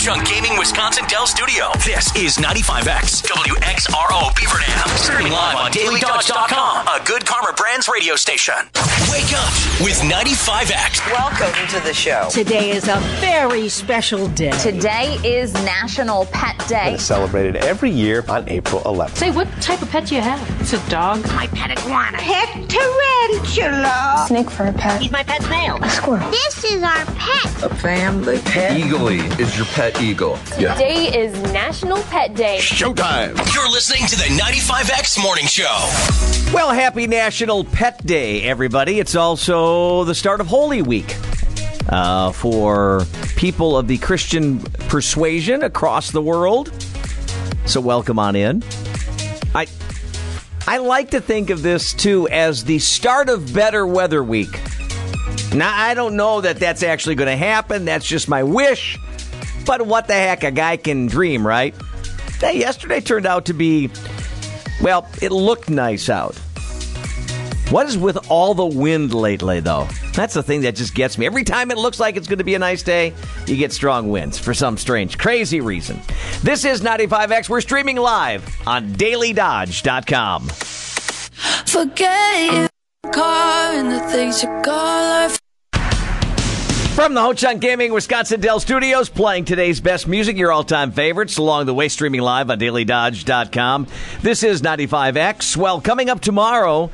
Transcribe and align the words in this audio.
Ho-Chunk 0.00 0.26
Gaming 0.26 0.56
Wisconsin 0.56 1.04
Dell 1.08 1.26
Studio. 1.26 1.70
This 1.84 2.06
is 2.16 2.38
95X 2.38 3.22
WXRO 3.22 4.34
Beaver 4.34 4.58
Dam. 4.58 4.88
Streaming 4.96 5.30
live 5.30 5.56
on 5.56 5.70
DailyDodge.com, 5.72 6.86
a 6.86 7.04
good 7.04 7.26
Karma 7.26 7.52
Brands 7.54 7.86
radio 7.86 8.16
station. 8.16 8.54
Wake 9.10 9.30
up 9.34 9.52
with 9.84 10.00
95X. 10.00 11.06
Welcome 11.12 11.68
to 11.68 11.80
the 11.86 11.92
show. 11.92 12.28
Today 12.30 12.70
is 12.70 12.88
a 12.88 12.98
very 13.20 13.68
special 13.68 14.28
day. 14.28 14.52
Today 14.52 15.18
is 15.22 15.52
National 15.64 16.24
Pet 16.32 16.56
Day. 16.66 16.94
It's 16.94 17.02
celebrated 17.02 17.56
every 17.56 17.90
year 17.90 18.24
on 18.26 18.48
April 18.48 18.80
11th. 18.82 19.16
Say, 19.16 19.30
what 19.30 19.48
type 19.60 19.82
of 19.82 19.90
pet 19.90 20.06
do 20.06 20.14
you 20.14 20.22
have? 20.22 20.40
It's 20.62 20.72
a 20.72 20.88
dog. 20.88 21.22
My 21.34 21.46
pet 21.48 21.78
iguana. 21.78 22.16
Pet 22.16 22.48
tarantula. 22.70 24.24
Snake 24.28 24.48
for 24.48 24.64
a 24.64 24.72
pet. 24.72 25.02
He's 25.02 25.12
my 25.12 25.24
pet 25.24 25.42
snail. 25.42 25.76
A 25.82 25.90
squirrel. 25.90 26.30
This 26.30 26.64
is 26.64 26.82
our 26.82 27.04
pet. 27.16 27.62
A 27.64 27.74
family 27.74 28.38
pet. 28.38 28.80
Eagly 28.80 29.38
is 29.38 29.54
your 29.58 29.66
pet 29.66 29.89
eagle. 30.00 30.38
Yeah. 30.58 30.74
Today 30.74 31.06
is 31.18 31.32
National 31.52 32.02
Pet 32.04 32.34
Day. 32.34 32.58
Showtime. 32.58 33.36
You're 33.54 33.70
listening 33.70 34.06
to 34.08 34.16
the 34.16 34.24
95X 34.40 35.22
Morning 35.22 35.46
Show. 35.46 35.64
Well, 36.52 36.70
happy 36.70 37.06
National 37.06 37.64
Pet 37.64 38.04
Day, 38.04 38.42
everybody. 38.42 38.98
It's 39.00 39.14
also 39.14 40.04
the 40.04 40.14
start 40.14 40.40
of 40.40 40.46
Holy 40.46 40.82
Week. 40.82 41.16
Uh, 41.88 42.30
for 42.30 43.04
people 43.36 43.76
of 43.76 43.88
the 43.88 43.98
Christian 43.98 44.60
persuasion 44.88 45.62
across 45.62 46.10
the 46.10 46.22
world. 46.22 46.72
So, 47.66 47.80
welcome 47.80 48.18
on 48.18 48.36
in. 48.36 48.62
I 49.54 49.66
I 50.66 50.78
like 50.78 51.10
to 51.10 51.20
think 51.20 51.50
of 51.50 51.62
this 51.62 51.92
too 51.92 52.28
as 52.28 52.64
the 52.64 52.78
start 52.78 53.28
of 53.28 53.52
better 53.52 53.86
weather 53.86 54.22
week. 54.22 54.60
Now, 55.52 55.72
I 55.74 55.94
don't 55.94 56.14
know 56.14 56.40
that 56.42 56.58
that's 56.58 56.84
actually 56.84 57.16
going 57.16 57.30
to 57.30 57.36
happen. 57.36 57.84
That's 57.84 58.06
just 58.06 58.28
my 58.28 58.44
wish. 58.44 58.96
But 59.66 59.86
what 59.86 60.06
the 60.06 60.14
heck, 60.14 60.44
a 60.44 60.50
guy 60.50 60.76
can 60.76 61.06
dream, 61.06 61.46
right? 61.46 61.74
Hey, 62.40 62.58
yesterday 62.58 63.00
turned 63.00 63.26
out 63.26 63.46
to 63.46 63.52
be, 63.52 63.90
well, 64.82 65.08
it 65.20 65.30
looked 65.30 65.70
nice 65.70 66.08
out. 66.08 66.36
What 67.70 67.86
is 67.86 67.96
with 67.96 68.30
all 68.30 68.54
the 68.54 68.66
wind 68.66 69.14
lately, 69.14 69.60
though? 69.60 69.86
That's 70.12 70.34
the 70.34 70.42
thing 70.42 70.62
that 70.62 70.74
just 70.74 70.92
gets 70.92 71.16
me. 71.16 71.26
Every 71.26 71.44
time 71.44 71.70
it 71.70 71.78
looks 71.78 72.00
like 72.00 72.16
it's 72.16 72.26
going 72.26 72.38
to 72.38 72.44
be 72.44 72.56
a 72.56 72.58
nice 72.58 72.82
day, 72.82 73.14
you 73.46 73.56
get 73.56 73.72
strong 73.72 74.08
winds 74.08 74.38
for 74.38 74.54
some 74.54 74.76
strange, 74.76 75.18
crazy 75.18 75.60
reason. 75.60 76.00
This 76.42 76.64
is 76.64 76.80
95X. 76.80 77.48
We're 77.48 77.60
streaming 77.60 77.96
live 77.96 78.44
on 78.66 78.94
dailydodge.com. 78.94 80.48
Forget 81.66 82.52
your 82.52 83.12
car 83.12 83.72
and 83.74 83.92
the 83.92 84.00
things 84.08 84.42
you 84.42 84.48
call 84.64 85.10
life. 85.10 85.38
From 87.00 87.14
the 87.14 87.22
Ho-Chunk 87.22 87.62
Gaming 87.62 87.94
Wisconsin 87.94 88.42
Dell 88.42 88.60
Studios, 88.60 89.08
playing 89.08 89.46
today's 89.46 89.80
best 89.80 90.06
music, 90.06 90.36
your 90.36 90.52
all-time 90.52 90.92
favorites, 90.92 91.38
along 91.38 91.64
the 91.64 91.72
way, 91.72 91.88
streaming 91.88 92.20
live 92.20 92.50
on 92.50 92.60
dailydodge.com. 92.60 93.86
This 94.20 94.42
is 94.42 94.60
95X. 94.60 95.56
Well, 95.56 95.80
coming 95.80 96.10
up 96.10 96.20
tomorrow, 96.20 96.90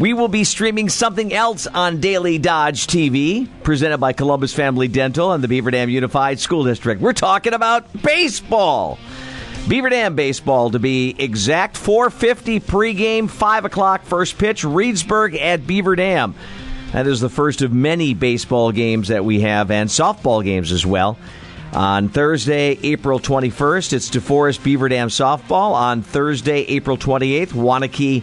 we 0.00 0.12
will 0.12 0.26
be 0.26 0.42
streaming 0.42 0.88
something 0.88 1.32
else 1.32 1.68
on 1.68 2.00
Daily 2.00 2.36
Dodge 2.36 2.88
TV, 2.88 3.46
presented 3.62 3.98
by 3.98 4.12
Columbus 4.12 4.52
Family 4.52 4.88
Dental 4.88 5.30
and 5.30 5.44
the 5.44 5.46
Beaver 5.46 5.70
Dam 5.70 5.88
Unified 5.88 6.40
School 6.40 6.64
District. 6.64 7.00
We're 7.00 7.12
talking 7.12 7.54
about 7.54 7.86
baseball. 8.02 8.98
Beaver 9.68 9.90
Dam 9.90 10.16
baseball 10.16 10.72
to 10.72 10.80
be 10.80 11.14
exact 11.16 11.76
450 11.76 12.58
pregame, 12.58 13.30
5 13.30 13.66
o'clock 13.66 14.02
first 14.02 14.36
pitch, 14.36 14.64
Reedsburg 14.64 15.40
at 15.40 15.64
Beaver 15.64 15.94
Dam. 15.94 16.34
That 16.94 17.08
is 17.08 17.18
the 17.18 17.28
first 17.28 17.60
of 17.62 17.72
many 17.72 18.14
baseball 18.14 18.70
games 18.70 19.08
that 19.08 19.24
we 19.24 19.40
have 19.40 19.72
and 19.72 19.90
softball 19.90 20.44
games 20.44 20.70
as 20.70 20.86
well. 20.86 21.18
On 21.72 22.08
Thursday, 22.08 22.78
April 22.84 23.18
21st, 23.18 23.94
it's 23.94 24.08
DeForest 24.10 24.62
Beaver 24.62 24.88
Dam 24.88 25.08
softball. 25.08 25.72
On 25.72 26.02
Thursday, 26.02 26.60
April 26.60 26.96
28th, 26.96 27.48
Waunakee 27.48 28.22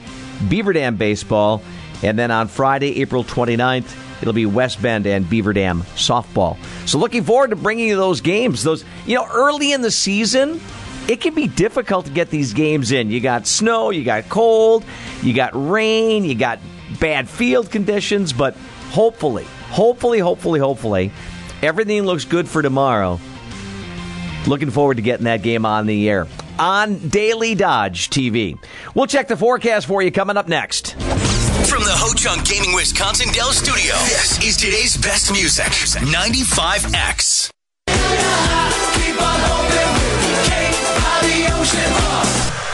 Beaver 0.49 0.71
Dam 0.71 0.95
baseball. 0.95 1.61
And 2.01 2.17
then 2.17 2.31
on 2.31 2.47
Friday, 2.47 3.01
April 3.01 3.25
29th, 3.25 4.21
it'll 4.21 4.31
be 4.31 4.45
West 4.45 4.81
Bend 4.81 5.05
and 5.05 5.29
Beaver 5.29 5.51
Dam 5.51 5.81
softball. 5.95 6.57
So 6.87 6.97
looking 6.97 7.25
forward 7.25 7.49
to 7.49 7.57
bringing 7.57 7.89
you 7.89 7.97
those 7.97 8.21
games. 8.21 8.63
Those, 8.63 8.85
you 9.05 9.15
know, 9.15 9.27
early 9.29 9.73
in 9.73 9.81
the 9.81 9.91
season, 9.91 10.61
it 11.09 11.19
can 11.19 11.35
be 11.35 11.47
difficult 11.47 12.05
to 12.05 12.11
get 12.13 12.29
these 12.29 12.53
games 12.53 12.93
in. 12.93 13.11
You 13.11 13.19
got 13.19 13.47
snow, 13.47 13.89
you 13.89 14.05
got 14.05 14.29
cold, 14.29 14.85
you 15.21 15.33
got 15.33 15.51
rain, 15.53 16.23
you 16.23 16.35
got 16.35 16.59
bad 17.01 17.27
field 17.27 17.69
conditions, 17.69 18.31
but 18.31 18.55
hopefully, 18.91 19.43
hopefully, 19.69 20.19
hopefully, 20.19 20.61
hopefully, 20.61 21.11
everything 21.61 22.03
looks 22.03 22.23
good 22.23 22.47
for 22.47 22.61
tomorrow. 22.61 23.19
Looking 24.47 24.71
forward 24.71 24.95
to 24.95 25.01
getting 25.01 25.25
that 25.25 25.41
game 25.41 25.65
on 25.65 25.85
the 25.85 26.09
air 26.09 26.27
on 26.57 27.09
Daily 27.09 27.55
Dodge 27.55 28.09
TV. 28.09 28.57
We'll 28.95 29.07
check 29.07 29.27
the 29.27 29.35
forecast 29.35 29.87
for 29.87 30.01
you 30.01 30.11
coming 30.11 30.37
up 30.37 30.47
next. 30.47 30.93
From 30.93 31.83
the 31.83 31.93
Ho-Chunk 31.93 32.47
Gaming 32.47 32.73
Wisconsin 32.73 33.31
Dell 33.33 33.51
Studio, 33.51 33.95
this 34.05 34.43
is 34.43 34.55
today's 34.57 34.95
best 34.97 35.31
music, 35.31 35.65
95X. 35.65 37.51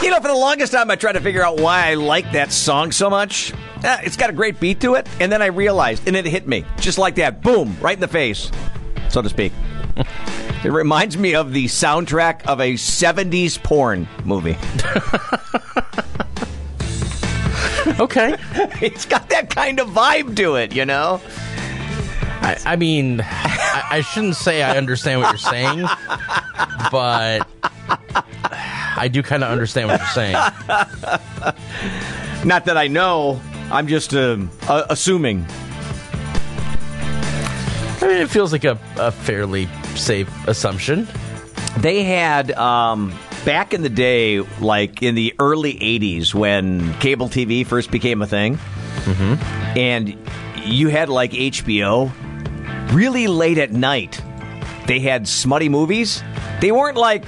You 0.08 0.14
know, 0.14 0.22
for 0.22 0.28
the 0.28 0.34
longest 0.34 0.72
time, 0.72 0.90
I 0.90 0.96
tried 0.96 1.12
to 1.12 1.20
figure 1.20 1.44
out 1.44 1.60
why 1.60 1.90
I 1.90 1.92
like 1.92 2.32
that 2.32 2.50
song 2.50 2.92
so 2.92 3.10
much. 3.10 3.52
Uh, 3.84 3.98
it's 4.02 4.16
got 4.16 4.30
a 4.30 4.32
great 4.32 4.58
beat 4.58 4.80
to 4.80 4.94
it, 4.94 5.06
and 5.20 5.30
then 5.30 5.42
I 5.42 5.48
realized, 5.48 6.08
and 6.08 6.16
it 6.16 6.24
hit 6.24 6.48
me 6.48 6.64
just 6.80 6.96
like 6.96 7.16
that, 7.16 7.42
boom, 7.42 7.76
right 7.78 7.92
in 7.92 8.00
the 8.00 8.08
face, 8.08 8.50
so 9.10 9.20
to 9.20 9.28
speak. 9.28 9.52
it 10.64 10.72
reminds 10.72 11.18
me 11.18 11.34
of 11.34 11.52
the 11.52 11.66
soundtrack 11.66 12.46
of 12.46 12.58
a 12.58 12.72
'70s 12.72 13.62
porn 13.62 14.08
movie. 14.24 14.56
okay, 18.00 18.34
it's 18.80 19.04
got 19.04 19.28
that 19.28 19.50
kind 19.50 19.78
of 19.78 19.88
vibe 19.88 20.36
to 20.36 20.54
it, 20.54 20.74
you 20.74 20.86
know. 20.86 21.20
I, 22.40 22.58
I 22.64 22.76
mean, 22.76 23.20
I, 23.20 23.88
I 23.90 24.00
shouldn't 24.00 24.36
say 24.36 24.62
I 24.62 24.78
understand 24.78 25.20
what 25.20 25.32
you're 25.32 25.36
saying, 25.36 25.86
but 26.90 27.46
I 28.98 29.08
do 29.08 29.22
kind 29.22 29.44
of 29.44 29.50
understand 29.50 29.88
what 29.88 30.00
you're 30.00 30.08
saying. 30.08 30.32
Not 32.44 32.64
that 32.64 32.76
I 32.76 32.88
know. 32.88 33.40
I'm 33.70 33.86
just 33.86 34.12
uh, 34.12 34.38
uh, 34.68 34.86
assuming. 34.90 35.46
I 38.00 38.06
mean, 38.06 38.16
it 38.16 38.28
feels 38.28 38.52
like 38.52 38.64
a, 38.64 38.78
a 38.96 39.12
fairly 39.12 39.68
safe 39.94 40.28
assumption. 40.48 41.06
They 41.78 42.02
had 42.02 42.50
um, 42.52 43.14
back 43.44 43.72
in 43.72 43.82
the 43.82 43.88
day, 43.88 44.40
like 44.60 45.02
in 45.02 45.14
the 45.14 45.34
early 45.38 45.74
'80s, 45.74 46.34
when 46.34 46.92
cable 46.94 47.28
TV 47.28 47.64
first 47.64 47.90
became 47.90 48.20
a 48.22 48.26
thing, 48.26 48.56
mm-hmm. 48.56 49.34
and 49.78 50.16
you 50.64 50.88
had 50.88 51.08
like 51.08 51.32
HBO. 51.32 52.12
Really 52.92 53.26
late 53.26 53.58
at 53.58 53.70
night, 53.70 54.20
they 54.86 54.98
had 54.98 55.28
smutty 55.28 55.68
movies. 55.68 56.22
They 56.60 56.72
weren't 56.72 56.96
like 56.96 57.24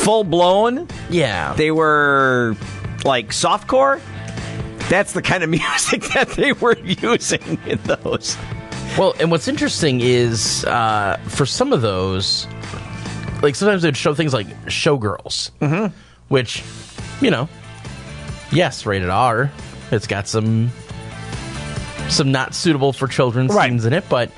full 0.00 0.24
blown. 0.24 0.88
Yeah. 1.08 1.54
They 1.54 1.70
were 1.70 2.56
like 3.04 3.28
softcore. 3.28 4.00
That's 4.88 5.12
the 5.12 5.22
kind 5.22 5.44
of 5.44 5.50
music 5.50 6.02
that 6.14 6.30
they 6.30 6.52
were 6.52 6.78
using 6.78 7.58
in 7.66 7.78
those. 7.84 8.36
Well, 8.98 9.14
and 9.20 9.30
what's 9.30 9.46
interesting 9.46 10.00
is 10.00 10.64
uh, 10.64 11.18
for 11.28 11.46
some 11.46 11.72
of 11.72 11.80
those, 11.80 12.46
like 13.42 13.54
sometimes 13.54 13.82
they'd 13.82 13.96
show 13.96 14.14
things 14.14 14.34
like 14.34 14.48
Showgirls, 14.66 15.52
mm-hmm. 15.60 15.94
which, 16.28 16.64
you 17.20 17.30
know, 17.30 17.48
yes, 18.50 18.86
rated 18.86 19.10
R. 19.10 19.50
It's 19.92 20.06
got 20.06 20.26
some 20.26 20.70
some 22.08 22.32
not 22.32 22.54
suitable 22.54 22.92
for 22.92 23.06
children 23.06 23.46
right. 23.46 23.68
scenes 23.68 23.84
in 23.84 23.92
it, 23.92 24.04
but 24.08 24.32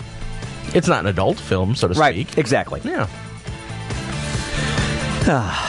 it's 0.75 0.89
not 0.89 1.01
an 1.01 1.07
adult 1.07 1.39
film, 1.39 1.75
so 1.75 1.89
to 1.89 1.95
right. 1.95 2.15
speak. 2.15 2.37
Exactly. 2.39 2.83
Yeah. 2.85 3.09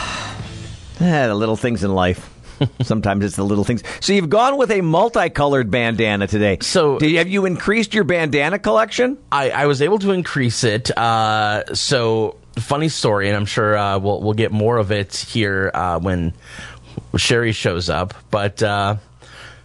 Ah, 1.00 1.28
the 1.28 1.36
little 1.36 1.58
things 1.58 1.84
in 1.84 1.94
life. 1.94 2.30
Sometimes 2.82 3.26
it's 3.26 3.36
the 3.36 3.44
little 3.44 3.64
things. 3.64 3.84
So 4.00 4.14
you've 4.14 4.30
gone 4.30 4.58
with 4.58 4.72
a 4.72 4.80
multicolored 4.82 5.70
bandana 5.70 6.28
today. 6.28 6.60
So 6.62 6.98
Did, 6.98 7.16
have 7.16 7.28
you 7.28 7.46
increased 7.46 7.94
your 7.94 8.04
bandana 8.04 8.58
collection? 8.58 9.18
I, 9.32 9.50
I 9.50 9.66
was 9.66 9.82
able 9.82 10.00
to 10.00 10.12
increase 10.12 10.64
it. 10.64 10.96
Uh, 10.98 11.74
so 11.74 12.38
funny 12.58 12.90
story, 12.90 13.28
and 13.28 13.36
I'm 13.36 13.46
sure 13.46 13.76
uh, 13.78 14.00
we'll 14.00 14.22
we'll 14.22 14.34
get 14.34 14.52
more 14.52 14.78
of 14.78 14.92
it 14.92 15.16
here 15.16 15.72
uh, 15.74 16.00
when 16.00 16.34
Sheri 17.14 17.54
shows 17.54 17.90
up. 17.90 18.14
But 18.32 18.64
uh, 18.64 18.98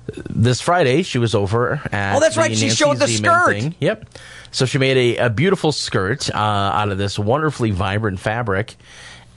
this 0.06 0.60
Friday 0.60 1.02
she 1.02 1.18
was 1.18 1.34
over 1.34 1.80
at 1.92 2.16
oh, 2.16 2.20
that's 2.20 2.36
right. 2.36 2.54
She 2.56 2.66
Nancy 2.66 2.76
showed 2.76 2.96
the 2.98 3.06
Zeman 3.06 3.18
skirt. 3.18 3.52
Thing. 3.60 3.74
Yep. 3.80 4.08
So 4.50 4.64
she 4.66 4.78
made 4.78 4.96
a, 4.96 5.26
a 5.26 5.30
beautiful 5.30 5.72
skirt 5.72 6.30
uh, 6.30 6.38
out 6.38 6.90
of 6.90 6.98
this 6.98 7.18
wonderfully 7.18 7.70
vibrant 7.70 8.18
fabric. 8.18 8.76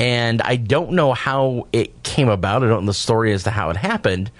And 0.01 0.42
I 0.42 0.56
don't 0.56 0.94
know 0.94 1.13
how 1.13 1.68
it 1.71 2.01
came 2.01 2.27
about. 2.27 2.63
I 2.63 2.68
don't 2.68 2.86
know 2.86 2.88
the 2.88 2.94
story 2.95 3.33
as 3.33 3.44
to 3.44 3.51
how 3.51 3.69
it 3.69 3.77
happened. 3.77 4.31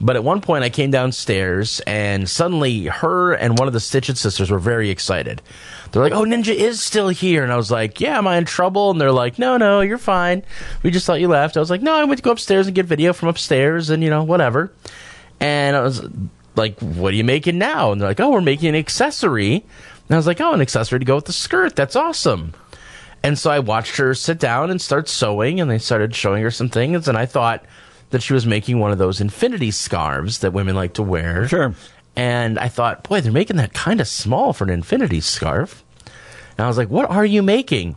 But 0.00 0.14
at 0.14 0.22
one 0.22 0.40
point, 0.40 0.62
I 0.62 0.70
came 0.70 0.92
downstairs 0.92 1.80
and 1.80 2.30
suddenly 2.30 2.84
her 2.84 3.32
and 3.34 3.58
one 3.58 3.66
of 3.66 3.74
the 3.74 3.80
Stitch's 3.80 4.20
sisters 4.20 4.52
were 4.52 4.60
very 4.60 4.88
excited. 4.88 5.42
They're 5.90 6.02
like, 6.02 6.12
"Oh, 6.12 6.24
Ninja 6.24 6.54
is 6.54 6.80
still 6.80 7.08
here!" 7.08 7.42
And 7.42 7.52
I 7.52 7.56
was 7.56 7.72
like, 7.72 8.00
"Yeah, 8.00 8.18
am 8.18 8.28
I 8.28 8.36
in 8.36 8.44
trouble?" 8.44 8.92
And 8.92 9.00
they're 9.00 9.10
like, 9.10 9.36
"No, 9.36 9.56
no, 9.56 9.80
you're 9.80 9.98
fine. 9.98 10.44
We 10.84 10.92
just 10.92 11.06
thought 11.06 11.20
you 11.20 11.26
left." 11.26 11.56
I 11.56 11.60
was 11.60 11.70
like, 11.70 11.82
"No, 11.82 11.92
I 11.92 12.04
went 12.04 12.18
to 12.18 12.22
go 12.22 12.30
upstairs 12.30 12.66
and 12.68 12.74
get 12.76 12.86
video 12.86 13.12
from 13.12 13.28
upstairs, 13.28 13.90
and 13.90 14.04
you 14.04 14.10
know, 14.10 14.22
whatever." 14.22 14.72
And 15.40 15.76
I 15.76 15.80
was 15.80 16.02
like, 16.54 16.78
"What 16.78 17.12
are 17.12 17.16
you 17.16 17.24
making 17.24 17.58
now?" 17.58 17.90
And 17.90 18.00
they're 18.00 18.08
like, 18.08 18.20
"Oh, 18.20 18.30
we're 18.30 18.40
making 18.40 18.68
an 18.68 18.76
accessory." 18.76 19.54
And 19.54 20.14
I 20.14 20.16
was 20.16 20.26
like, 20.28 20.40
"Oh, 20.40 20.52
an 20.52 20.60
accessory 20.60 21.00
to 21.00 21.04
go 21.04 21.16
with 21.16 21.26
the 21.26 21.32
skirt. 21.32 21.74
That's 21.74 21.96
awesome." 21.96 22.54
And 23.22 23.38
so 23.38 23.50
I 23.50 23.58
watched 23.58 23.96
her 23.98 24.14
sit 24.14 24.38
down 24.38 24.70
and 24.70 24.80
start 24.80 25.08
sewing, 25.08 25.60
and 25.60 25.70
they 25.70 25.78
started 25.78 26.14
showing 26.14 26.42
her 26.42 26.50
some 26.50 26.68
things, 26.68 27.06
and 27.06 27.18
I 27.18 27.26
thought 27.26 27.64
that 28.10 28.22
she 28.22 28.32
was 28.32 28.46
making 28.46 28.78
one 28.78 28.90
of 28.90 28.98
those 28.98 29.20
infinity 29.20 29.70
scarves 29.70 30.38
that 30.40 30.52
women 30.52 30.74
like 30.74 30.94
to 30.94 31.02
wear. 31.02 31.46
Sure. 31.46 31.74
And 32.16 32.58
I 32.58 32.68
thought, 32.68 33.04
boy, 33.04 33.20
they're 33.20 33.30
making 33.30 33.56
that 33.56 33.72
kind 33.72 34.00
of 34.00 34.08
small 34.08 34.52
for 34.52 34.64
an 34.64 34.70
infinity 34.70 35.20
scarf. 35.20 35.84
And 36.58 36.64
I 36.64 36.68
was 36.68 36.76
like, 36.76 36.90
what 36.90 37.08
are 37.08 37.24
you 37.24 37.42
making? 37.42 37.96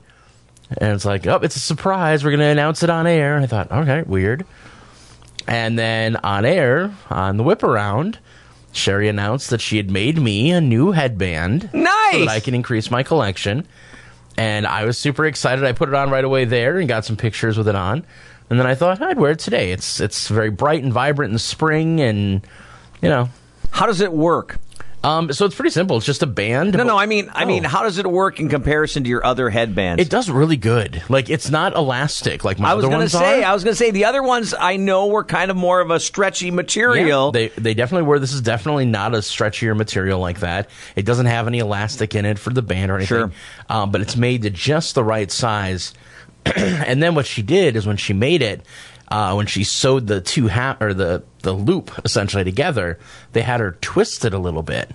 And 0.77 0.93
it's 0.93 1.05
like, 1.05 1.25
oh, 1.25 1.37
it's 1.37 1.55
a 1.55 1.59
surprise. 1.59 2.23
We're 2.23 2.31
going 2.31 2.39
to 2.39 2.45
announce 2.45 2.83
it 2.83 2.89
on 2.89 3.07
air. 3.07 3.37
I 3.37 3.45
thought, 3.47 3.71
okay, 3.71 4.03
weird. 4.03 4.45
And 5.47 5.77
then 5.77 6.15
on 6.17 6.45
air, 6.45 6.93
on 7.09 7.37
the 7.37 7.43
whip 7.43 7.63
around, 7.63 8.19
Sheri 8.71 9.09
announced 9.09 9.49
that 9.49 9.61
she 9.61 9.77
had 9.77 9.91
made 9.91 10.17
me 10.17 10.51
a 10.51 10.61
new 10.61 10.91
headband. 10.91 11.69
Nice! 11.73 12.13
So 12.13 12.19
that 12.19 12.29
I 12.29 12.39
can 12.39 12.55
increase 12.55 12.89
my 12.89 13.03
collection. 13.03 13.67
And 14.37 14.65
I 14.65 14.85
was 14.85 14.97
super 14.97 15.25
excited. 15.25 15.63
I 15.63 15.73
put 15.73 15.89
it 15.89 15.95
on 15.95 16.09
right 16.09 16.23
away 16.23 16.45
there 16.45 16.79
and 16.79 16.87
got 16.87 17.05
some 17.05 17.17
pictures 17.17 17.57
with 17.57 17.67
it 17.67 17.75
on. 17.75 18.03
And 18.49 18.59
then 18.59 18.67
I 18.67 18.75
thought 18.75 19.01
I'd 19.01 19.17
wear 19.17 19.31
it 19.31 19.39
today. 19.39 19.71
It's 19.71 19.99
it's 19.99 20.27
very 20.27 20.49
bright 20.49 20.83
and 20.83 20.91
vibrant 20.91 21.33
in 21.33 21.39
spring, 21.39 22.01
and 22.01 22.45
you 23.01 23.09
know. 23.09 23.29
How 23.71 23.87
does 23.87 24.01
it 24.01 24.13
work? 24.13 24.57
Um, 25.03 25.33
so 25.33 25.45
it's 25.45 25.55
pretty 25.55 25.71
simple. 25.71 25.97
It's 25.97 26.05
just 26.05 26.23
a 26.23 26.27
band. 26.27 26.75
No, 26.75 26.83
no. 26.83 26.97
I 26.97 27.05
mean, 27.07 27.29
I 27.33 27.43
Oh. 27.43 27.45
mean, 27.45 27.63
how 27.65 27.83
does 27.83 27.97
it 27.97 28.07
work 28.07 28.39
in 28.39 28.47
comparison 28.47 29.03
to 29.03 29.09
your 29.09 29.25
other 29.25 29.49
headbands? 29.49 30.01
It 30.01 30.09
does 30.09 30.29
really 30.29 30.55
good. 30.55 31.03
Like 31.09 31.29
it's 31.29 31.49
not 31.49 31.75
elastic 31.75 32.43
like 32.45 32.57
my 32.57 32.71
I 32.71 32.73
was 32.75 32.85
other 32.85 32.91
going 32.95 33.07
to 33.07 33.15
ones 33.17 33.25
say, 33.25 33.43
are. 33.43 33.49
I 33.49 33.53
was 33.53 33.63
going 33.65 33.73
to 33.73 33.77
say 33.77 33.91
the 33.91 34.05
other 34.05 34.23
ones 34.23 34.53
I 34.57 34.77
know 34.77 35.07
were 35.07 35.25
kind 35.25 35.51
of 35.51 35.57
more 35.57 35.81
of 35.81 35.91
a 35.91 35.99
stretchy 35.99 36.51
material. 36.51 37.31
Yeah, 37.35 37.49
they 37.49 37.61
they 37.61 37.73
definitely 37.73 38.07
were. 38.07 38.17
This 38.19 38.33
is 38.33 38.41
definitely 38.41 38.85
not 38.85 39.13
a 39.13 39.17
stretchier 39.17 39.75
material 39.75 40.19
like 40.19 40.39
that. 40.39 40.69
It 40.95 41.05
doesn't 41.05 41.25
have 41.25 41.47
any 41.47 41.59
elastic 41.59 42.15
in 42.15 42.25
it 42.25 42.39
for 42.39 42.51
the 42.51 42.61
band 42.61 42.89
or 42.89 42.95
anything. 42.95 43.07
Sure. 43.17 43.31
Um, 43.69 43.91
but 43.91 43.99
it's 43.99 44.15
made 44.15 44.43
to 44.43 44.49
just 44.49 44.95
the 44.95 45.03
right 45.03 45.29
size. 45.29 45.93
and 46.55 47.01
then 47.03 47.15
what 47.15 47.25
she 47.25 47.41
did 47.41 47.75
is 47.75 47.85
when 47.87 47.95
she 47.97 48.11
made 48.13 48.41
it, 48.41 48.65
uh, 49.09 49.33
when 49.33 49.45
she 49.45 49.63
sewed 49.63 50.07
the 50.07 50.21
two 50.21 50.47
hat 50.47 50.77
or 50.81 50.93
the 50.93 51.23
the 51.41 51.53
loop 51.53 51.91
essentially 52.05 52.43
together, 52.43 52.99
they 53.33 53.41
had 53.41 53.59
her 53.59 53.77
twist 53.81 54.25
it 54.25 54.33
a 54.33 54.39
little 54.39 54.63
bit 54.63 54.91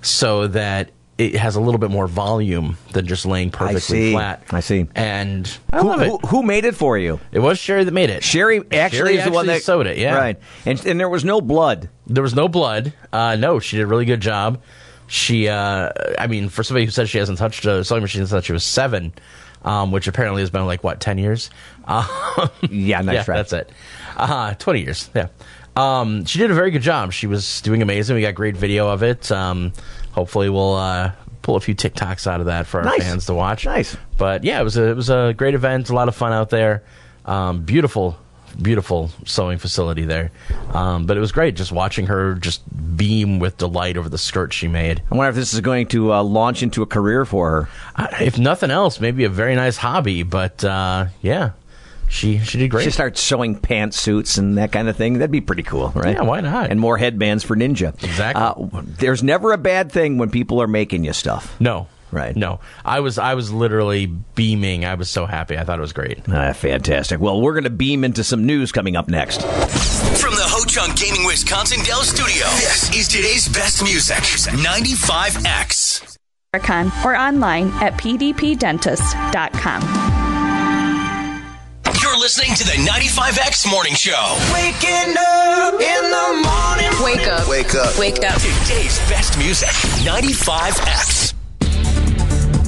so 0.00 0.46
that 0.48 0.90
it 1.16 1.36
has 1.36 1.54
a 1.54 1.60
little 1.60 1.78
bit 1.78 1.90
more 1.90 2.08
volume 2.08 2.76
than 2.92 3.06
just 3.06 3.24
laying 3.24 3.50
perfectly 3.50 3.80
see. 3.80 4.12
flat. 4.12 4.42
I 4.50 4.60
see. 4.60 4.88
And 4.94 5.58
I 5.72 5.80
who, 5.80 5.92
who, 5.92 6.18
who 6.18 6.42
made 6.42 6.64
it 6.64 6.74
for 6.74 6.98
you? 6.98 7.20
It 7.30 7.38
was 7.38 7.58
Sheri 7.58 7.84
that 7.84 7.92
made 7.92 8.10
it. 8.10 8.22
Sheri 8.22 8.74
actually 8.74 9.14
Sheri 9.14 9.18
is 9.18 9.24
the 9.24 9.30
one 9.30 9.48
actually 9.48 9.58
that 9.58 9.62
sewed 9.62 9.86
it, 9.86 9.98
yeah. 9.98 10.16
right. 10.16 10.38
And 10.66 10.84
and 10.84 10.98
there 10.98 11.08
was 11.08 11.24
no 11.24 11.40
blood. 11.40 11.88
There 12.06 12.22
was 12.22 12.34
no 12.34 12.48
blood. 12.48 12.92
Uh, 13.12 13.36
no, 13.36 13.60
she 13.60 13.76
did 13.76 13.84
a 13.84 13.86
really 13.86 14.04
good 14.04 14.20
job. 14.20 14.60
She, 15.06 15.48
uh, 15.48 15.90
I 16.18 16.26
mean, 16.26 16.48
for 16.48 16.62
somebody 16.62 16.86
who 16.86 16.90
says 16.90 17.10
she 17.10 17.18
hasn't 17.18 17.38
touched 17.38 17.64
a 17.66 17.84
sewing 17.84 18.02
machine 18.02 18.26
since 18.26 18.44
she 18.44 18.52
was 18.52 18.64
seven, 18.64 19.12
um, 19.64 19.90
which 19.92 20.06
apparently 20.08 20.42
has 20.42 20.50
been 20.50 20.66
like 20.66 20.84
what 20.84 21.00
ten 21.00 21.18
years. 21.18 21.50
Um, 21.86 22.06
Yeah, 22.70 23.00
nice 23.02 23.14
yeah, 23.14 23.22
try. 23.24 23.36
that's 23.36 23.52
it. 23.52 23.70
Uh, 24.16 24.54
Twenty 24.54 24.80
years. 24.82 25.10
Yeah. 25.14 25.28
Um, 25.76 26.24
she 26.24 26.38
did 26.38 26.50
a 26.50 26.54
very 26.54 26.70
good 26.70 26.82
job. 26.82 27.12
She 27.12 27.26
was 27.26 27.60
doing 27.62 27.82
amazing. 27.82 28.14
We 28.16 28.22
got 28.22 28.34
great 28.34 28.56
video 28.56 28.88
of 28.88 29.02
it. 29.02 29.30
Um, 29.32 29.72
hopefully, 30.12 30.48
we'll 30.48 30.74
uh, 30.76 31.12
pull 31.42 31.56
a 31.56 31.60
few 31.60 31.74
TikToks 31.74 32.26
out 32.26 32.40
of 32.40 32.46
that 32.46 32.66
for 32.66 32.78
our 32.78 32.84
Nice. 32.86 33.02
fans 33.02 33.26
to 33.26 33.34
watch. 33.34 33.66
Nice. 33.66 33.96
But 34.16 34.44
yeah, 34.44 34.60
it 34.60 34.64
was 34.64 34.76
a 34.76 34.84
it 34.90 34.94
was 34.96 35.10
a 35.10 35.34
great 35.36 35.54
event. 35.54 35.90
A 35.90 35.94
lot 35.94 36.08
of 36.08 36.14
fun 36.14 36.32
out 36.32 36.50
there. 36.50 36.84
Um, 37.24 37.62
beautiful, 37.64 38.16
beautiful 38.60 39.10
sewing 39.24 39.58
facility 39.58 40.04
there. 40.04 40.30
Um, 40.72 41.06
but 41.06 41.16
it 41.16 41.20
was 41.20 41.32
great 41.32 41.56
just 41.56 41.72
watching 41.72 42.06
her 42.06 42.34
just 42.34 42.62
beam 42.96 43.38
with 43.38 43.56
delight 43.58 43.96
over 43.96 44.08
the 44.08 44.18
skirt 44.18 44.52
she 44.52 44.68
made. 44.68 45.02
I 45.10 45.16
wonder 45.16 45.30
if 45.30 45.34
this 45.36 45.52
is 45.54 45.60
going 45.60 45.86
to 45.88 46.12
uh, 46.12 46.22
launch 46.22 46.62
into 46.62 46.82
a 46.82 46.86
career 46.86 47.24
for 47.24 47.50
her. 47.50 47.68
I- 47.96 48.24
If 48.24 48.38
nothing 48.38 48.70
else, 48.70 49.00
maybe 49.00 49.24
a 49.24 49.28
very 49.28 49.54
nice 49.54 49.76
hobby. 49.76 50.22
But 50.22 50.64
uh, 50.64 51.06
yeah, 51.22 51.50
she 52.08 52.38
she 52.38 52.58
did 52.58 52.70
great. 52.70 52.84
She 52.84 52.90
starts 52.90 53.20
sewing 53.20 53.58
pantsuits 53.58 54.38
and 54.38 54.58
that 54.58 54.72
kind 54.72 54.88
of 54.88 54.96
thing. 54.96 55.14
That'd 55.14 55.30
be 55.30 55.40
pretty 55.40 55.62
cool, 55.62 55.90
right? 55.94 56.14
Yeah, 56.16 56.22
why 56.22 56.40
not? 56.40 56.70
And 56.70 56.78
more 56.80 56.96
headbands 56.98 57.42
for 57.44 57.56
Ninja. 57.56 57.94
Exactly. 58.04 58.42
Uh, 58.42 58.82
there's 58.84 59.22
never 59.22 59.52
a 59.52 59.58
bad 59.58 59.90
thing 59.90 60.18
when 60.18 60.30
people 60.30 60.60
are 60.62 60.68
making 60.68 61.04
you 61.04 61.12
stuff. 61.12 61.56
no. 61.60 61.88
Right. 62.14 62.36
No, 62.36 62.60
I 62.84 63.00
was 63.00 63.18
I 63.18 63.34
was 63.34 63.52
literally 63.52 64.06
beaming. 64.06 64.84
I 64.84 64.94
was 64.94 65.10
so 65.10 65.26
happy. 65.26 65.58
I 65.58 65.64
thought 65.64 65.78
it 65.78 65.82
was 65.82 65.92
great. 65.92 66.20
Ah, 66.28 66.52
fantastic. 66.52 67.18
Well, 67.18 67.40
we're 67.40 67.54
going 67.54 67.64
to 67.64 67.70
beam 67.70 68.04
into 68.04 68.22
some 68.22 68.46
news 68.46 68.70
coming 68.70 68.94
up 68.94 69.08
next. 69.08 69.40
From 69.42 70.34
the 70.36 70.44
Ho 70.46 70.64
Chunk 70.64 70.96
Gaming 70.96 71.26
Wisconsin 71.26 71.82
Dell 71.84 72.02
Studio, 72.04 72.46
this 72.62 72.94
is 72.96 73.08
today's 73.08 73.48
best 73.48 73.82
music 73.82 74.18
95X. 74.18 76.16
or 77.04 77.16
online 77.16 77.68
at 77.82 77.94
pdpdentist.com. 77.94 79.82
You're 82.00 82.18
listening 82.18 82.54
to 82.54 82.64
the 82.64 82.72
95X 82.88 83.68
Morning 83.70 83.94
Show. 83.94 84.36
Waking 84.52 85.16
up 85.18 85.74
in 85.74 86.10
the 86.10 86.42
morning. 86.46 86.92
Wake 87.02 87.26
up. 87.26 87.48
Wake 87.48 87.74
up. 87.74 87.98
Wake 87.98 88.24
up. 88.24 88.40
Today's 88.40 88.98
best 89.10 89.36
music 89.38 89.68
95X. 90.04 91.33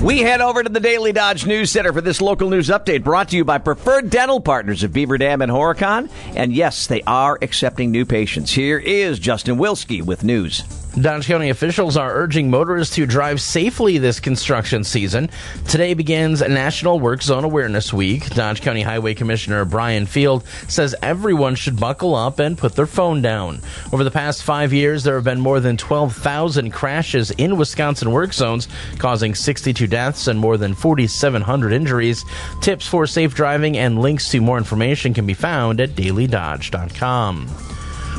We 0.03 0.21
head 0.21 0.41
over 0.41 0.63
to 0.63 0.69
the 0.69 0.79
Daily 0.79 1.13
Dodge 1.13 1.47
News 1.47 1.73
Center 1.73 1.93
for 1.93 2.01
this 2.01 2.21
local 2.21 2.49
news 2.49 2.69
update 2.69 3.03
brought 3.03 3.31
to 3.31 3.37
you 3.37 3.45
by 3.45 3.59
Preferred 3.59 4.09
Dental 4.11 4.41
Partners 4.41 4.83
of 4.83 4.93
Beaver 4.93 5.19
Dam 5.19 5.43
and 5.43 5.51
Horicon. 5.51 6.11
And 6.37 6.53
yes, 6.53 6.87
they 6.87 7.03
are 7.03 7.39
accepting 7.43 7.91
new 7.91 8.05
patients. 8.05 8.53
Here 8.53 8.79
is 8.79 9.19
Justin 9.19 9.57
Wilski 9.57 10.03
with 10.03 10.23
news. 10.23 10.63
Dodge 10.99 11.27
County 11.27 11.51
officials 11.51 11.99
are 11.99 12.15
urging 12.15 12.49
motorists 12.49 12.95
to 12.95 13.05
drive 13.05 13.39
safely 13.43 13.99
this 13.99 14.19
construction 14.19 14.83
season. 14.83 15.29
Today 15.69 15.93
begins 15.93 16.41
National 16.41 16.99
Work 16.99 17.23
Zone 17.23 17.45
Awareness 17.45 17.93
Week. 17.93 18.31
Dodge 18.31 18.63
County 18.63 18.81
Highway 18.81 19.13
Commissioner 19.13 19.67
Brian 19.67 20.07
Field 20.07 20.43
says 20.69 20.95
everyone 21.03 21.55
should 21.55 21.79
buckle 21.79 22.15
up 22.15 22.39
and 22.39 22.57
put 22.57 22.77
their 22.77 22.87
phone 22.87 23.21
down. 23.21 23.61
Over 23.93 24.05
the 24.05 24.11
past 24.11 24.43
five 24.43 24.73
years, 24.73 25.05
there 25.05 25.17
have 25.17 25.25
been 25.25 25.39
more 25.39 25.61
than 25.61 25.77
12,000 25.77 26.71
crashes 26.71 27.31
in 27.33 27.59
Wisconsin 27.59 28.11
work 28.11 28.33
zones, 28.33 28.67
causing 28.97 29.35
62 29.35 29.87
deaths 29.87 30.29
and 30.29 30.39
more 30.39 30.57
than 30.57 30.75
4,700 30.75 31.75
injuries. 31.75 32.25
Tips 32.63 32.87
for 32.87 33.07
safe 33.07 33.35
driving 33.35 33.77
and 33.77 34.01
links 34.01 34.31
to 34.31 34.41
more 34.41 34.57
information 34.57 35.13
can 35.13 35.27
be 35.27 35.35
found 35.35 35.79
at 35.79 35.91
dailydodge.com. 35.91 37.76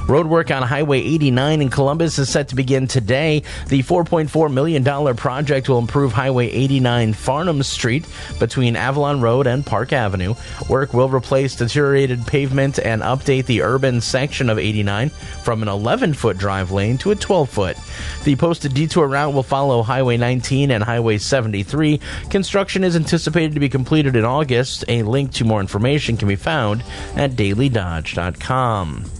Roadwork 0.07 0.55
on 0.55 0.63
Highway 0.63 0.99
89 0.99 1.61
in 1.61 1.69
Columbus 1.69 2.17
is 2.17 2.29
set 2.29 2.47
to 2.47 2.55
begin 2.55 2.87
today. 2.87 3.43
The 3.67 3.83
$4.4 3.83 4.51
million 4.53 5.15
project 5.17 5.67
will 5.67 5.79
improve 5.79 6.13
Highway 6.13 6.47
89 6.47 7.11
Farnham 7.11 7.61
Street 7.61 8.05
between 8.39 8.77
Avalon 8.77 9.19
Road 9.19 9.47
and 9.47 9.65
Park 9.65 9.91
Avenue. 9.91 10.33
Work 10.69 10.93
will 10.93 11.09
replace 11.09 11.57
deteriorated 11.57 12.25
pavement 12.25 12.79
and 12.79 13.01
update 13.01 13.47
the 13.47 13.63
urban 13.63 13.99
section 13.99 14.49
of 14.49 14.57
89 14.57 15.09
from 15.43 15.61
an 15.61 15.67
11 15.67 16.13
foot 16.13 16.37
drive 16.37 16.71
lane 16.71 16.97
to 16.99 17.11
a 17.11 17.15
12 17.15 17.49
foot. 17.49 17.77
The 18.23 18.37
posted 18.37 18.73
detour 18.73 19.09
route 19.09 19.33
will 19.33 19.43
follow 19.43 19.83
Highway 19.83 20.15
19 20.15 20.71
and 20.71 20.85
Highway 20.85 21.17
73. 21.17 21.99
Construction 22.29 22.85
is 22.85 22.95
anticipated 22.95 23.55
to 23.55 23.59
be 23.59 23.67
completed 23.67 24.15
in 24.15 24.23
August. 24.23 24.85
A 24.87 25.03
link 25.03 25.33
to 25.33 25.43
more 25.43 25.59
information 25.59 26.15
can 26.15 26.29
be 26.29 26.37
found 26.37 26.81
at 27.17 27.31
dailydodge.com. 27.31 29.16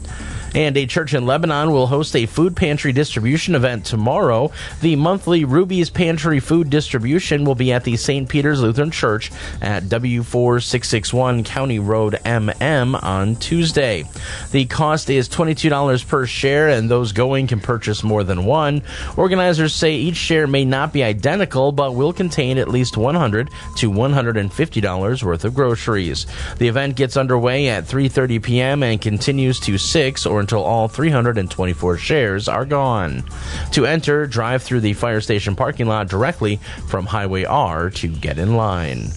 And 0.56 0.78
a 0.78 0.86
church 0.86 1.14
in 1.14 1.26
Lebanon 1.26 1.72
will 1.72 1.88
host 1.88 2.16
a 2.16 2.26
food 2.26 2.56
pantry 2.56 2.92
distribution 2.92 3.56
event 3.56 3.86
tomorrow. 3.86 4.52
The 4.82 4.96
monthly 4.96 5.46
Ruby's 5.46 5.90
Pantry 5.90 6.40
food 6.40 6.70
distribution 6.70 7.44
will 7.44 7.56
be 7.56 7.72
at 7.72 7.84
the 7.84 7.98
St. 7.98 8.28
Peter's 8.28 8.62
Lutheran 8.62 8.92
Church 8.92 9.32
at 9.62 9.84
W4661 9.84 11.46
County 11.46 11.80
Road 11.80 12.20
MM 12.26 13.02
on 13.04 13.36
Tuesday. 13.36 14.04
The 14.52 14.66
cost 14.66 15.10
is 15.10 15.30
$22 15.30 16.08
per 16.08 16.26
share, 16.26 16.70
and 16.70 16.90
those 16.90 17.12
going 17.12 17.48
can 17.48 17.60
purchase 17.60 18.04
more 18.04 18.24
than 18.24 18.46
one. 18.46 18.84
Organizers 19.16 19.76
say 19.76 19.96
each 19.96 20.18
share 20.18 20.48
may 20.48 20.66
not 20.66 20.94
be 20.94 21.04
identical, 21.04 21.72
but 21.72 21.96
will 21.96 22.14
contain 22.14 22.58
at 22.58 22.68
least 22.68 22.96
$100 22.96 23.50
to 23.78 23.92
$150 23.92 25.24
worth 25.24 25.46
of 25.46 25.54
groceries. 25.54 26.26
The 26.58 26.68
event 26.68 26.96
gets 26.96 27.18
underway 27.18 27.70
at 27.70 27.86
3:30 27.86 28.42
p.m. 28.44 28.84
and 28.84 29.02
continues 29.02 29.60
to 29.62 29.78
6 29.78 30.26
or 30.26 30.37
or 30.38 30.40
until 30.40 30.64
all 30.64 30.88
324 30.88 31.98
shares 31.98 32.48
are 32.48 32.66
gone. 32.66 33.24
To 33.72 33.88
enter, 33.88 34.28
drive 34.28 34.62
through 34.62 34.82
the 34.82 34.94
fire 34.94 35.20
station 35.20 35.56
parking 35.56 35.88
lot 35.88 36.08
directly 36.08 36.58
from 36.88 37.08
Highway 37.08 37.44
R 37.44 37.90
to 37.90 38.08
get 38.08 38.38
in 38.38 38.56
line. 38.56 39.10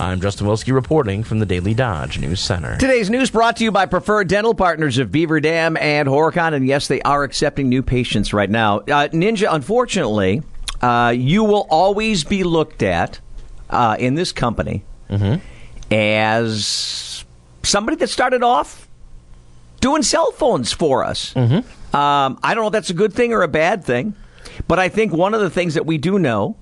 I'm 0.00 0.20
Justin 0.22 0.46
Wilski 0.46 0.72
reporting 0.72 1.22
from 1.24 1.38
the 1.38 1.46
Daily 1.46 1.74
Dodge 1.74 2.18
News 2.18 2.40
Center. 2.40 2.76
Today's 2.78 3.10
news 3.10 3.30
brought 3.30 3.58
to 3.58 3.64
you 3.64 3.70
by 3.70 3.84
Preferred 3.84 4.28
Dental 4.28 4.54
Partners 4.54 4.96
of 4.96 5.12
Beaver 5.12 5.40
Dam 5.40 5.76
and 5.76 6.08
Horicon. 6.08 6.54
And 6.54 6.66
yes, 6.66 6.88
they 6.88 7.02
are 7.02 7.22
accepting 7.22 7.68
new 7.68 7.82
patients 7.82 8.32
right 8.32 8.50
now. 8.50 8.78
Uh, 8.78 9.08
Ninja, 9.08 9.48
unfortunately, 9.50 10.42
uh, 10.80 11.12
you 11.14 11.44
will 11.44 11.66
always 11.68 12.24
be 12.24 12.42
looked 12.44 12.82
at 12.82 13.20
uh, 13.68 13.96
in 13.98 14.14
this 14.14 14.32
company 14.32 14.84
as 15.90 17.24
somebody 17.62 17.98
that 17.98 18.08
started 18.08 18.42
off 18.42 18.88
doing 19.82 20.02
cell 20.02 20.30
phones 20.32 20.72
for 20.72 21.04
us. 21.04 21.36
Um, 21.36 22.38
I 22.42 22.54
don't 22.54 22.62
know 22.62 22.68
if 22.68 22.72
that's 22.72 22.88
a 22.88 22.94
good 22.94 23.12
thing 23.12 23.34
or 23.34 23.42
a 23.42 23.48
bad 23.48 23.84
thing, 23.84 24.14
but 24.66 24.78
I 24.78 24.88
think 24.88 25.12
one 25.12 25.34
of 25.34 25.42
the 25.42 25.50
things 25.50 25.74
that 25.74 25.84
we 25.84 25.98
do 25.98 26.18
know 26.18 26.56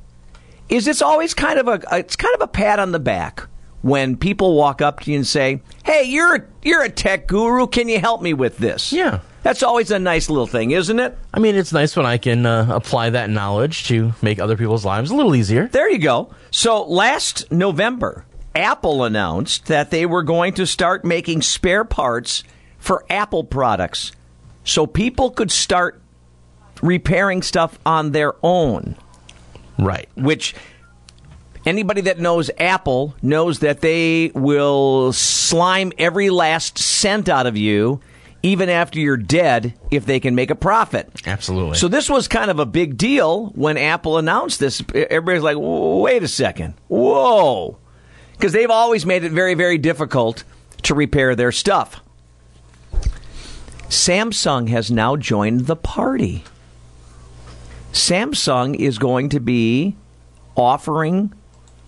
is 0.69 0.89
it's 0.89 1.03
always 1.03 1.35
kind 1.35 1.61
of 1.61 1.69
a 1.69 1.81
it's 1.97 2.17
kind 2.17 2.35
of 2.35 2.41
a 2.41 2.49
pat 2.49 2.81
on 2.81 2.91
the 2.91 2.99
back 2.99 3.47
when 3.83 4.17
people 4.17 4.55
walk 4.57 4.83
up 4.83 5.01
to 5.01 5.11
you 5.13 5.17
and 5.19 5.27
say, 5.27 5.63
"Hey, 5.85 6.05
you're 6.05 6.37
a, 6.37 6.43
you're 6.63 6.83
a 6.83 6.89
tech 6.91 7.29
guru. 7.29 7.67
Can 7.69 7.89
you 7.89 8.01
help 8.01 8.23
me 8.23 8.35
with 8.35 8.59
this?" 8.59 8.93
Yeah. 8.93 9.21
That's 9.43 9.63
always 9.63 9.91
a 9.91 9.99
nice 9.99 10.29
little 10.29 10.47
thing, 10.47 10.73
isn't 10.73 10.99
it? 10.99 11.17
I 11.33 11.39
mean, 11.39 11.55
it's 11.55 11.73
nice 11.73 11.97
when 11.97 12.05
I 12.05 12.19
can 12.19 12.45
uh, 12.45 12.67
apply 12.71 13.11
that 13.11 13.31
knowledge 13.31 13.85
to 13.85 14.13
make 14.21 14.39
other 14.39 14.55
people's 14.55 14.85
lives 14.85 15.11
a 15.11 15.15
little 15.15 15.35
easier. 15.35 15.67
There 15.67 15.89
you 15.89 15.99
go. 15.99 16.35
So 16.51 16.85
last 16.85 17.51
November, 17.51 18.27
Apple 18.55 19.03
announced 19.03 19.67
that 19.67 19.91
they 19.91 20.05
were 20.05 20.23
going 20.23 20.53
to 20.55 20.67
start 20.67 21.07
making 21.07 21.41
spare 21.41 21.85
parts 21.85 22.45
for 22.81 23.05
Apple 23.09 23.45
products 23.45 24.13
so 24.65 24.87
people 24.87 25.31
could 25.31 25.53
start 25.53 26.03
repairing 26.83 27.43
stuff 27.43 27.79
on 27.87 28.13
their 28.13 28.35
own. 28.43 28.97
Right. 29.79 30.09
Which 30.17 30.55
anybody 31.65 32.03
that 32.03 32.19
knows 32.19 32.51
Apple 32.59 33.15
knows 33.23 33.61
that 33.61 33.81
they 33.81 34.33
will 34.35 35.13
slime 35.13 35.93
every 35.99 36.31
last 36.31 36.79
cent 36.79 37.29
out 37.29 37.47
of 37.47 37.57
you 37.57 38.01
even 38.43 38.71
after 38.71 38.99
you're 38.99 39.19
dead 39.19 39.75
if 39.91 40.07
they 40.07 40.19
can 40.19 40.35
make 40.35 40.51
a 40.51 40.55
profit. 40.55 41.09
Absolutely. 41.27 41.77
So 41.77 41.89
this 41.89 42.09
was 42.09 42.27
kind 42.27 42.51
of 42.51 42.59
a 42.59 42.67
big 42.67 42.97
deal 42.97 43.49
when 43.49 43.77
Apple 43.77 44.17
announced 44.17 44.61
this. 44.61 44.83
Everybody's 44.95 45.43
like, 45.43 45.59
"Wait 45.59 46.23
a 46.23 46.29
second. 46.29 46.75
Whoa." 46.89 47.77
Because 48.33 48.53
they've 48.53 48.71
always 48.71 49.05
made 49.05 49.25
it 49.25 49.33
very 49.33 49.53
very 49.55 49.77
difficult 49.77 50.45
to 50.83 50.95
repair 50.95 51.35
their 51.35 51.53
stuff. 51.53 52.01
Samsung 53.91 54.69
has 54.69 54.91
now 54.91 55.17
joined 55.17 55.67
the 55.67 55.77
party. 55.77 56.45
Samsung 57.93 58.77
is 58.77 58.99
going 58.99 59.31
to 59.31 59.41
be 59.41 59.97
offering 60.57 61.33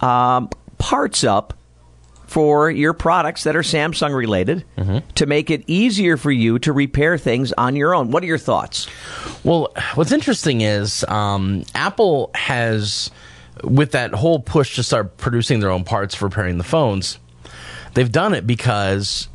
um, 0.00 0.50
parts 0.78 1.23
up 1.23 1.54
for 2.26 2.71
your 2.71 2.92
products 2.92 3.44
that 3.44 3.54
are 3.54 3.62
Samsung 3.62 4.14
related 4.14 4.64
to 5.14 5.26
make 5.26 5.50
it 5.50 5.62
easier 5.68 6.16
for 6.16 6.32
you 6.32 6.59
to 6.61 6.73
repair 6.73 7.18
things 7.18 7.52
on 7.52 7.76
your 7.76 7.94
own. 7.94 8.11
What 8.11 8.23
are 8.23 8.26
your 8.26 8.38
thoughts? 8.38 8.88
Well, 9.44 9.73
what's 9.94 10.12
interesting 10.12 10.62
is 10.62 11.04
um, 11.04 11.64
Apple 11.75 12.30
has, 12.35 13.11
with 13.62 13.92
that 13.92 14.12
whole 14.14 14.40
push 14.40 14.76
to 14.76 14.82
start 14.82 15.18
producing 15.18 15.61
their 15.61 15.71
own 15.71 15.85
parts 15.85 16.14
for 16.14 16.25
repairing 16.25 16.59
the 16.59 16.64
phones, 16.64 17.18
they've 17.94 18.11
done 18.11 18.35
it 18.35 18.47
because 18.47 19.28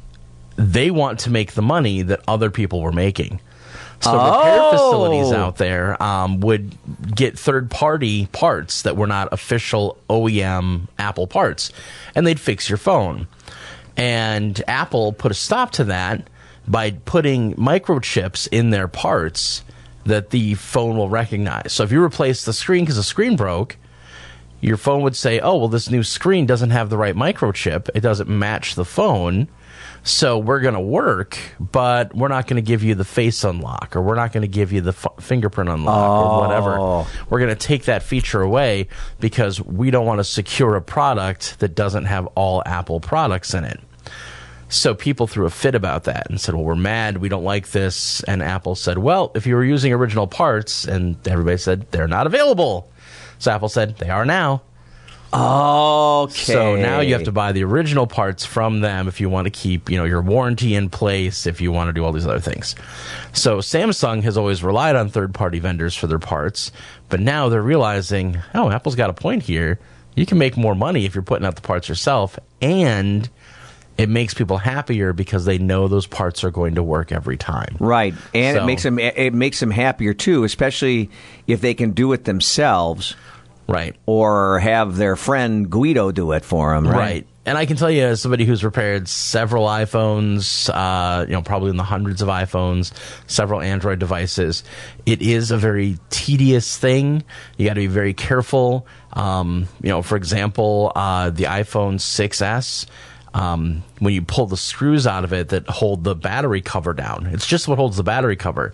they 0.57 0.91
want 0.91 1.19
to 1.21 1.29
make 1.29 1.53
the 1.53 1.61
money 1.61 2.01
that 2.01 2.21
other 2.27 2.49
people 2.51 2.81
were 2.81 2.91
making. 2.91 3.39
So 3.99 4.11
repair 4.13 4.59
Oh. 4.61 4.71
facilities 4.71 5.31
out 5.31 5.57
there 5.57 6.01
um, 6.03 6.39
would 6.41 6.75
get 7.15 7.37
third 7.39 7.71
party 7.71 8.27
parts 8.27 8.83
that 8.83 8.95
were 8.95 9.07
not 9.07 9.29
official 9.31 9.97
OEM 10.09 10.87
Apple 10.99 11.25
parts, 11.25 11.71
and 12.13 12.25
they'd 12.27 12.39
fix 12.39 12.69
your 12.69 12.77
phone. 12.77 13.27
And 13.95 14.61
Apple 14.67 15.13
put 15.13 15.31
a 15.31 15.35
stop 15.35 15.71
to 15.73 15.85
that 15.85 16.27
by 16.67 16.91
putting 16.91 17.55
microchips 17.55 18.47
in 18.51 18.69
their 18.69 18.87
parts 18.87 19.63
that 20.05 20.29
the 20.29 20.53
phone 20.55 20.95
will 20.97 21.09
recognize. 21.09 21.73
So 21.73 21.83
if 21.83 21.91
you 21.91 22.03
replace 22.03 22.45
the 22.45 22.53
screen 22.53 22.83
because 22.83 22.97
the 22.97 23.03
screen 23.03 23.35
broke, 23.35 23.77
your 24.61 24.77
phone 24.77 25.01
would 25.01 25.15
say, 25.15 25.39
"Oh, 25.39 25.57
well, 25.57 25.67
this 25.67 25.89
new 25.89 26.03
screen 26.03 26.45
doesn't 26.45 26.69
have 26.71 26.89
the 26.89 26.97
right 26.97 27.15
microchip. 27.15 27.89
It 27.95 28.01
doesn't 28.01 28.29
match 28.29 28.75
the 28.75 28.85
phone." 28.85 29.47
So 30.07 30.37
we're 30.37 30.61
going 30.61 30.73
to 30.73 30.79
work, 30.79 31.37
but 31.59 32.15
we're 32.15 32.29
not 32.29 32.47
going 32.47 32.55
to 32.55 32.65
give 32.65 32.81
you 32.81 32.95
the 32.95 33.03
face 33.03 33.43
unlock, 33.43 33.93
or 33.93 34.01
we're 34.01 34.15
not 34.15 34.31
going 34.31 34.43
to 34.43 34.47
give 34.47 34.71
you 34.71 34.79
the 34.79 34.91
f- 34.91 35.05
fingerprint 35.19 35.69
unlock, 35.69 36.25
or 36.25 36.47
whatever. 36.47 36.79
Oh. 36.79 37.07
We're 37.29 37.39
going 37.39 37.53
to 37.53 37.67
take 37.67 37.83
that 37.85 38.03
feature 38.03 38.41
away 38.41 38.87
because 39.19 39.61
we 39.61 39.91
don't 39.91 40.05
want 40.05 40.19
to 40.19 40.23
secure 40.23 40.77
a 40.77 40.81
product 40.81 41.59
that 41.59 41.75
doesn't 41.75 42.05
have 42.05 42.25
all 42.35 42.63
Apple 42.65 43.01
products 43.01 43.53
in 43.53 43.65
it. 43.65 43.81
So 44.69 44.93
people 44.95 45.27
threw 45.27 45.45
a 45.45 45.49
fit 45.49 45.75
about 45.75 46.05
that 46.05 46.29
and 46.29 46.39
said, 46.39 46.55
"Well, 46.55 46.63
we're 46.63 46.75
mad. 46.75 47.17
We 47.17 47.27
don't 47.27 47.43
like 47.43 47.71
this." 47.71 48.23
And 48.23 48.41
Apple 48.41 48.75
said, 48.75 48.97
"Well, 48.97 49.31
if 49.35 49.45
you 49.45 49.55
were 49.55 49.63
using 49.63 49.91
original 49.91 50.27
parts," 50.27 50.85
and 50.85 51.17
everybody 51.27 51.57
said 51.57 51.85
they're 51.91 52.07
not 52.07 52.27
available. 52.27 52.89
So 53.39 53.51
Apple 53.51 53.69
said 53.69 53.97
they 53.97 54.09
are 54.09 54.25
now. 54.25 54.61
Okay. 55.33 56.33
So 56.33 56.75
now 56.75 57.01
you 57.01 57.13
have 57.13 57.23
to 57.23 57.31
buy 57.31 57.51
the 57.51 57.63
original 57.63 58.07
parts 58.07 58.45
from 58.45 58.79
them 58.79 59.07
if 59.07 59.19
you 59.19 59.29
want 59.29 59.45
to 59.45 59.51
keep, 59.51 59.89
you 59.89 59.97
know, 59.97 60.05
your 60.05 60.21
warranty 60.21 60.73
in 60.73 60.89
place, 60.89 61.45
if 61.45 61.59
you 61.59 61.71
want 61.71 61.89
to 61.89 61.93
do 61.93 62.05
all 62.05 62.11
these 62.11 62.25
other 62.25 62.39
things. 62.39 62.75
So 63.33 63.57
Samsung 63.57 64.23
has 64.23 64.37
always 64.37 64.63
relied 64.63 64.95
on 64.95 65.09
third-party 65.09 65.59
vendors 65.59 65.95
for 65.95 66.07
their 66.07 66.19
parts, 66.19 66.71
but 67.09 67.19
now 67.19 67.49
they're 67.49 67.61
realizing, 67.61 68.37
oh, 68.55 68.69
Apple's 68.69 68.95
got 68.95 69.09
a 69.09 69.13
point 69.13 69.43
here. 69.43 69.79
You 70.15 70.25
can 70.25 70.37
make 70.37 70.57
more 70.57 70.75
money 70.75 71.05
if 71.05 71.13
you're 71.13 71.21
putting 71.23 71.45
out 71.45 71.55
the 71.55 71.61
parts 71.61 71.89
yourself 71.89 72.39
and 72.61 73.29
it 73.97 74.09
makes 74.09 74.33
people 74.33 74.57
happier 74.57 75.11
because 75.11 75.45
they 75.45 75.57
know 75.57 75.87
those 75.87 76.07
parts 76.07 76.43
are 76.43 76.51
going 76.51 76.75
to 76.75 76.83
work 76.83 77.11
every 77.11 77.37
time. 77.37 77.75
Right, 77.79 78.13
and 78.33 78.57
it 78.57 78.63
makes 78.65 78.83
them 78.83 78.99
it 78.99 79.33
makes 79.33 79.59
them 79.59 79.71
happier 79.71 80.13
too, 80.13 80.43
especially 80.43 81.09
if 81.47 81.61
they 81.61 81.73
can 81.73 81.91
do 81.91 82.13
it 82.13 82.23
themselves, 82.25 83.15
Right. 83.67 83.95
or 84.05 84.59
have 84.59 84.95
their 84.95 85.15
friend 85.15 85.69
Guido 85.69 86.11
do 86.11 86.31
it 86.31 86.45
for 86.45 86.73
them. 86.73 86.87
Right. 86.87 86.97
Right. 86.97 87.27
And 87.45 87.57
I 87.57 87.65
can 87.65 87.77
tell 87.77 87.89
you, 87.89 88.03
as 88.03 88.21
somebody 88.21 88.43
who's 88.43 88.61
repaired 88.61 89.07
several 89.07 89.67
iPhones, 89.67 90.69
uh, 90.69 91.25
you 91.25 91.31
know, 91.31 91.41
probably 91.41 91.69
in 91.69 91.77
the 91.77 91.83
hundreds 91.83 92.21
of 92.21 92.27
iPhones, 92.27 92.91
several 93.27 93.61
Android 93.61 93.99
devices, 93.99 94.65
it 95.05 95.21
is 95.21 95.49
a 95.51 95.57
very 95.57 95.97
tedious 96.09 96.77
thing. 96.77 97.23
You 97.57 97.65
got 97.65 97.75
to 97.75 97.79
be 97.79 97.87
very 97.87 98.13
careful. 98.13 98.85
Um, 99.13 99.69
you 99.81 99.87
know, 99.87 100.01
for 100.01 100.17
example, 100.17 100.91
uh, 100.95 101.29
the 101.29 101.45
iPhone 101.45 101.95
6S. 101.99 102.85
Um, 103.33 103.83
when 103.99 104.13
you 104.13 104.23
pull 104.23 104.47
the 104.47 104.57
screws 104.57 105.05
out 105.07 105.23
of 105.23 105.31
it 105.31 105.49
that 105.49 105.69
hold 105.69 106.03
the 106.03 106.15
battery 106.15 106.61
cover 106.61 106.93
down, 106.93 107.27
it's 107.27 107.45
just 107.45 107.67
what 107.67 107.77
holds 107.77 107.95
the 107.95 108.03
battery 108.03 108.35
cover. 108.35 108.73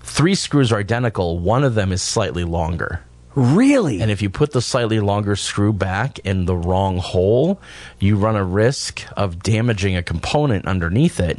Three 0.00 0.34
screws 0.34 0.72
are 0.72 0.78
identical. 0.78 1.38
One 1.38 1.62
of 1.64 1.74
them 1.74 1.92
is 1.92 2.02
slightly 2.02 2.44
longer. 2.44 3.02
Really? 3.34 4.00
And 4.00 4.10
if 4.10 4.22
you 4.22 4.30
put 4.30 4.52
the 4.52 4.62
slightly 4.62 5.00
longer 5.00 5.34
screw 5.36 5.72
back 5.72 6.18
in 6.20 6.44
the 6.44 6.56
wrong 6.56 6.98
hole, 6.98 7.60
you 7.98 8.16
run 8.16 8.36
a 8.36 8.44
risk 8.44 9.02
of 9.16 9.42
damaging 9.42 9.96
a 9.96 10.02
component 10.02 10.66
underneath 10.66 11.18
it, 11.18 11.38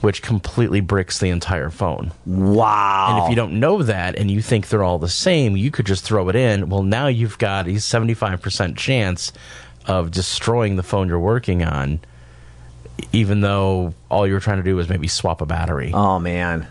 which 0.00 0.22
completely 0.22 0.80
bricks 0.80 1.20
the 1.20 1.28
entire 1.30 1.70
phone. 1.70 2.12
wow. 2.26 3.08
And 3.10 3.24
if 3.24 3.30
you 3.30 3.36
don't 3.36 3.60
know 3.60 3.82
that 3.84 4.16
and 4.16 4.30
you 4.30 4.42
think 4.42 4.68
they're 4.68 4.82
all 4.82 4.98
the 4.98 5.08
same, 5.08 5.56
you 5.56 5.70
could 5.70 5.86
just 5.86 6.04
throw 6.04 6.28
it 6.28 6.34
in. 6.36 6.68
Well, 6.68 6.82
now 6.82 7.06
you've 7.06 7.38
got 7.38 7.66
a 7.68 7.72
75% 7.72 8.76
chance 8.76 9.32
of 9.86 10.10
destroying 10.10 10.76
the 10.76 10.82
phone 10.82 11.06
you're 11.08 11.20
working 11.20 11.62
on, 11.64 12.00
even 13.12 13.40
though 13.40 13.94
all 14.10 14.26
you 14.26 14.32
were 14.32 14.40
trying 14.40 14.58
to 14.58 14.62
do 14.64 14.74
was 14.76 14.88
maybe 14.88 15.06
swap 15.08 15.40
a 15.40 15.46
battery. 15.46 15.92
Oh 15.94 16.18
man. 16.18 16.66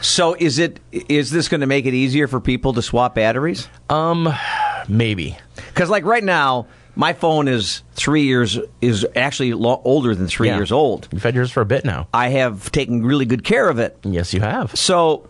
So 0.00 0.34
is 0.38 0.58
it 0.58 0.80
is 0.92 1.30
this 1.30 1.48
going 1.48 1.60
to 1.60 1.66
make 1.66 1.86
it 1.86 1.94
easier 1.94 2.26
for 2.28 2.40
people 2.40 2.72
to 2.74 2.82
swap 2.82 3.14
batteries? 3.14 3.68
Um, 3.88 4.28
Maybe. 4.88 5.36
Because 5.56 5.88
like 5.90 6.04
right 6.04 6.24
now, 6.24 6.66
my 6.96 7.12
phone 7.12 7.46
is 7.48 7.82
three 7.94 8.22
years 8.22 8.58
is 8.80 9.06
actually 9.14 9.54
lo- 9.54 9.80
older 9.84 10.14
than 10.14 10.26
three 10.26 10.48
Yeah. 10.48 10.56
years 10.56 10.72
old. 10.72 11.08
You've 11.12 11.22
had 11.22 11.34
yours 11.34 11.50
for 11.50 11.60
a 11.60 11.64
bit 11.66 11.84
now. 11.84 12.08
I 12.12 12.28
have 12.30 12.72
taken 12.72 13.04
really 13.04 13.24
good 13.26 13.44
care 13.44 13.68
of 13.68 13.78
it. 13.78 13.96
Yes, 14.02 14.34
you 14.34 14.40
have. 14.40 14.76
So 14.76 15.28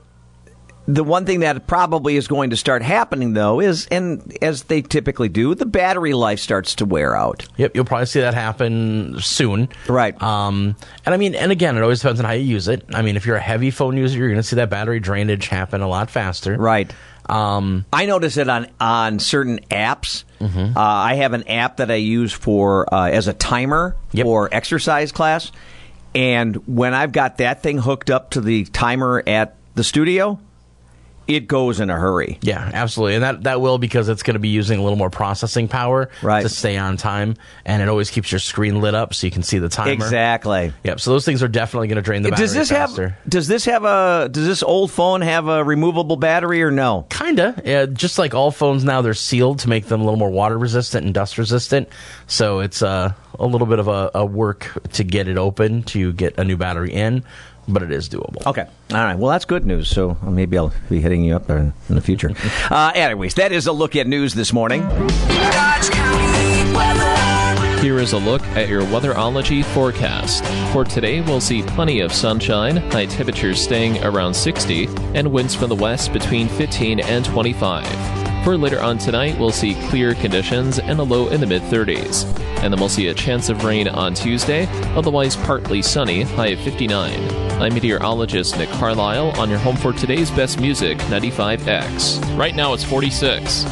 the 0.87 1.05
one 1.05 1.25
thing 1.27 1.41
that 1.41 1.67
probably 1.67 2.17
is 2.17 2.27
going 2.27 2.51
to 2.51 2.57
start 2.57 2.83
happening 2.83 3.33
though 3.35 3.61
is 3.61 3.87
and 3.91 4.37
as 4.43 4.65
they 4.65 4.83
typically 4.83 5.29
do, 5.29 5.55
the 5.55 5.67
battery 5.67 6.15
life 6.15 6.41
starts 6.41 6.75
to 6.77 6.85
wear 6.85 7.15
out. 7.15 7.47
Yep, 7.59 7.73
you'll 7.77 7.85
probably 7.85 8.07
see 8.07 8.21
that 8.21 8.35
happen 8.35 9.21
soon. 9.21 9.69
Right. 9.89 10.21
Um, 10.23 10.75
and 11.07 11.15
I 11.15 11.19
mean, 11.19 11.35
and 11.35 11.53
again, 11.53 11.77
it 11.77 11.83
always 11.83 12.01
depends 12.01 12.19
on 12.21 12.27
how 12.27 12.33
you 12.33 12.45
use 12.45 12.67
it. 12.69 12.85
I 12.93 13.03
mean, 13.03 13.17
if 13.17 13.27
you're 13.27 13.37
a 13.37 13.41
heavy 13.41 13.71
phone 13.71 13.97
user, 13.97 14.19
you're 14.19 14.29
going 14.29 14.39
to 14.41 14.43
see 14.43 14.57
that 14.57 14.71
battery 14.71 14.99
drainage 15.01 15.47
happen 15.49 15.81
a 15.81 15.89
lot 15.89 16.11
faster. 16.11 16.57
Right. 16.57 16.93
Um, 17.29 17.85
I 17.93 18.07
notice 18.07 18.37
it 18.39 18.49
on 18.49 18.67
on 18.81 19.21
certain 19.21 19.61
apps. 19.71 20.25
Uh, 20.41 20.73
I 20.77 21.15
have 21.17 21.35
an 21.35 21.47
app 21.49 21.77
that 21.77 21.91
I 21.91 21.97
use 21.97 22.33
for 22.33 22.93
uh, 22.93 23.11
as 23.11 23.29
a 23.29 23.33
timer 23.35 23.95
Yep. 24.13 24.25
for 24.25 24.49
exercise 24.51 25.13
class, 25.13 25.53
And 26.15 26.57
when 26.67 26.95
I've 26.95 27.13
got 27.13 27.39
that 27.39 27.63
thing 27.63 27.79
hooked 27.79 28.11
up 28.11 28.31
to 28.31 28.41
the 28.41 28.65
timer 28.65 29.23
at 29.27 29.55
the 29.77 29.85
studio, 29.85 30.41
it 31.31 31.49
goes 31.49 31.81
in 31.81 31.91
a 31.91 31.97
hurry. 31.97 32.39
Yeah, 32.43 32.71
absolutely, 32.73 33.15
and 33.17 33.25
that 33.25 33.43
that 33.45 33.61
will 33.61 33.79
because 33.79 34.09
it's 34.09 34.23
going 34.23 34.35
to 34.35 34.41
be 34.41 34.49
using 34.49 34.79
a 34.79 34.83
little 34.83 34.99
more 34.99 35.11
processing 35.11 35.69
power 35.69 36.11
right. 36.23 36.43
to 36.43 36.49
stay 36.49 36.77
on 36.77 36.97
time, 36.97 37.37
and 37.65 37.83
it 37.83 37.89
always 37.89 38.11
keeps 38.11 38.33
your 38.33 38.39
screen 38.39 38.81
lit 38.81 38.95
up 38.95 39.15
so 39.15 39.27
you 39.27 39.31
can 39.31 39.43
see 39.43 39.59
the 39.59 39.69
timer. 39.69 39.93
Exactly. 39.93 40.73
Yep. 40.85 41.01
So 41.01 41.11
those 41.11 41.25
things 41.25 41.43
are 41.43 41.49
definitely 41.49 41.89
going 41.89 41.97
to 41.97 42.03
drain 42.03 42.23
the 42.23 42.31
battery 42.31 42.47
does 42.47 42.55
this 42.55 42.71
faster. 42.71 43.09
have 43.11 43.29
Does 43.29 43.49
this 43.49 43.65
have 43.65 43.85
a 43.85 44.29
Does 44.31 44.47
this 44.47 44.63
old 44.63 44.91
phone 44.91 45.21
have 45.21 45.49
a 45.49 45.65
removable 45.65 46.17
battery 46.17 46.63
or 46.63 46.71
no? 46.71 47.07
Kinda. 47.11 47.61
Yeah, 47.65 47.87
just 47.87 48.19
like 48.19 48.35
all 48.35 48.51
phones 48.51 48.85
now, 48.85 49.03
they're 49.03 49.15
sealed 49.15 49.61
to 49.61 49.69
make 49.69 49.87
them 49.87 50.01
a 50.01 50.05
little 50.05 50.19
more 50.19 50.31
water 50.31 50.59
resistant 50.59 51.05
and 51.05 51.15
dust 51.15 51.39
resistant. 51.39 51.89
So 52.27 52.61
it's 52.61 52.83
uh, 52.83 53.13
a 53.39 53.47
little 53.47 53.67
bit 53.67 53.79
of 53.79 53.89
a, 53.89 54.11
a 54.15 54.25
work 54.25 54.71
to 54.93 55.05
get 55.05 55.29
it 55.29 55.39
open 55.39 55.83
to 55.85 56.13
get 56.13 56.39
a 56.39 56.45
new 56.45 56.57
battery 56.57 56.93
in 56.93 57.25
but 57.69 57.83
it 57.83 57.93
is 57.93 58.09
doable. 58.09 58.47
Okay. 58.47 58.67
All 58.91 59.05
right. 59.05 59.17
Well, 59.17 59.31
that's 59.31 59.45
good 59.45 59.65
news. 59.67 59.89
So 59.89 60.17
maybe 60.23 60.59
I'll 60.59 60.73
be 60.89 61.01
hitting 61.01 61.25
you 61.25 61.37
up 61.37 61.47
there 61.47 61.59
in 61.89 61.95
the 61.95 62.01
future. 62.01 62.33
uh, 62.71 62.93
anyways, 62.95 63.35
that 63.35 63.53
is 63.53 63.67
a 63.67 63.73
look 63.73 63.97
at 63.97 64.07
news 64.07 64.35
this 64.35 64.53
morning. 64.53 64.83
Here 67.81 67.99
is 67.99 68.13
a 68.13 68.19
look 68.19 68.43
at 68.49 68.69
your 68.69 68.83
weatherology 68.83 69.65
forecast. 69.65 70.45
For 70.75 70.85
today, 70.85 71.23
we'll 71.23 71.41
see 71.41 71.63
plenty 71.63 72.01
of 72.01 72.13
sunshine, 72.13 72.77
high 72.77 73.07
temperatures 73.07 73.59
staying 73.59 74.05
around 74.05 74.35
60, 74.35 74.87
and 75.15 75.33
winds 75.33 75.55
from 75.55 75.71
the 75.71 75.77
west 75.77 76.13
between 76.13 76.47
15 76.49 77.01
and 77.01 77.25
25. 77.25 78.20
For 78.45 78.57
later 78.57 78.81
on 78.81 78.97
tonight, 78.97 79.39
we'll 79.39 79.53
see 79.53 79.75
clear 79.91 80.15
conditions 80.15 80.79
and 80.79 80.99
a 80.99 81.03
low 81.03 81.29
in 81.29 81.41
the 81.43 81.47
mid 81.47 81.61
30s. 81.63 82.25
And 82.63 82.73
then 82.73 82.81
we'll 82.81 82.89
see 82.89 83.09
a 83.09 83.15
chance 83.15 83.51
of 83.51 83.65
rain 83.65 83.87
on 83.87 84.15
Tuesday, 84.15 84.67
otherwise 84.97 85.37
partly 85.37 85.83
sunny, 85.83 86.23
high 86.23 86.49
of 86.49 86.61
59. 86.61 87.13
I'm 87.61 87.75
meteorologist 87.75 88.57
Nick 88.57 88.71
Carlisle 88.71 89.39
on 89.39 89.51
your 89.51 89.59
home 89.59 89.77
for 89.77 89.93
today's 89.93 90.31
best 90.31 90.59
music, 90.59 90.97
95X. 91.13 92.39
Right 92.39 92.55
now 92.55 92.73
it's 92.73 92.83
46. 92.83 93.67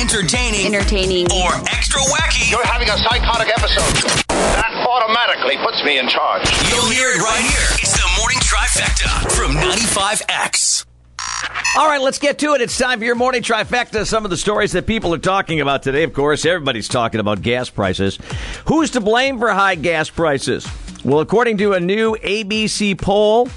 Entertaining, 0.00 0.66
entertaining, 0.66 1.26
or 1.30 1.52
extra 1.68 2.00
wacky. 2.00 2.50
You're 2.50 2.64
having 2.64 2.88
a 2.88 2.96
psychotic 2.96 3.48
episode. 3.48 4.24
That 4.28 4.86
automatically 4.88 5.58
puts 5.58 5.84
me 5.84 5.98
in 5.98 6.08
charge. 6.08 6.48
You'll 6.72 6.88
hear 6.88 7.10
it 7.10 7.20
right 7.20 7.44
here. 7.44 7.68
It's 7.82 7.92
the 7.92 8.08
morning 8.18 8.38
trifecta 8.38 9.30
from 9.32 9.52
95X. 9.56 10.67
All 11.76 11.86
right, 11.86 12.00
let's 12.00 12.18
get 12.18 12.38
to 12.40 12.54
it. 12.54 12.60
It's 12.60 12.76
time 12.76 12.98
for 12.98 13.04
your 13.04 13.14
morning 13.14 13.42
trifecta. 13.42 14.04
Some 14.06 14.24
of 14.24 14.30
the 14.30 14.36
stories 14.36 14.72
that 14.72 14.86
people 14.86 15.14
are 15.14 15.18
talking 15.18 15.60
about 15.60 15.82
today, 15.82 16.02
of 16.02 16.12
course, 16.12 16.44
everybody's 16.44 16.88
talking 16.88 17.20
about 17.20 17.42
gas 17.42 17.70
prices. 17.70 18.18
Who's 18.66 18.90
to 18.92 19.00
blame 19.00 19.38
for 19.38 19.50
high 19.50 19.76
gas 19.76 20.10
prices? 20.10 20.66
Well, 21.04 21.20
according 21.20 21.58
to 21.58 21.74
a 21.74 21.80
new 21.80 22.16
ABC 22.16 23.00
poll, 23.00 23.48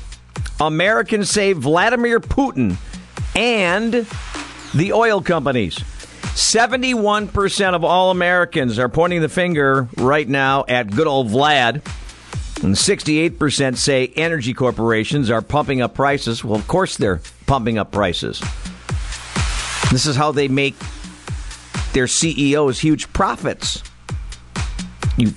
Americans 0.59 1.29
say 1.29 1.53
Vladimir 1.53 2.19
Putin 2.19 2.75
and 3.35 4.05
the 4.75 4.93
oil 4.93 5.21
companies. 5.21 5.75
71% 5.75 7.73
of 7.73 7.83
all 7.83 8.11
Americans 8.11 8.77
are 8.77 8.89
pointing 8.89 9.21
the 9.21 9.29
finger 9.29 9.89
right 9.97 10.27
now 10.27 10.63
at 10.67 10.91
good 10.91 11.07
old 11.07 11.29
Vlad. 11.29 11.81
And 12.63 12.75
68% 12.75 13.75
say 13.75 14.07
energy 14.15 14.53
corporations 14.53 15.31
are 15.31 15.41
pumping 15.41 15.81
up 15.81 15.95
prices. 15.95 16.43
Well, 16.43 16.59
of 16.59 16.67
course 16.67 16.95
they're 16.95 17.21
pumping 17.47 17.79
up 17.79 17.91
prices. 17.91 18.39
This 19.91 20.05
is 20.05 20.15
how 20.15 20.31
they 20.31 20.47
make 20.47 20.75
their 21.93 22.07
CEOs 22.07 22.79
huge 22.79 23.11
profits. 23.13 23.83
You 25.17 25.33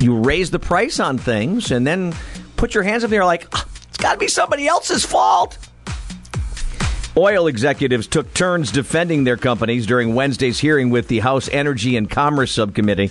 you 0.00 0.18
raise 0.18 0.50
the 0.50 0.58
price 0.58 0.98
on 0.98 1.16
things 1.16 1.70
and 1.70 1.86
then 1.86 2.12
put 2.56 2.74
your 2.74 2.82
hands 2.82 3.04
up 3.04 3.10
there 3.10 3.24
like 3.24 3.46
ah, 3.52 3.66
it's 3.88 3.96
got 3.96 4.14
to 4.14 4.18
be 4.18 4.26
somebody 4.26 4.66
else's 4.66 5.06
fault. 5.06 5.56
Oil 7.16 7.46
executives 7.46 8.08
took 8.08 8.34
turns 8.34 8.72
defending 8.72 9.24
their 9.24 9.36
companies 9.36 9.86
during 9.86 10.14
Wednesday's 10.14 10.58
hearing 10.58 10.90
with 10.90 11.08
the 11.08 11.20
House 11.20 11.48
Energy 11.50 11.96
and 11.96 12.10
Commerce 12.10 12.50
Subcommittee 12.50 13.10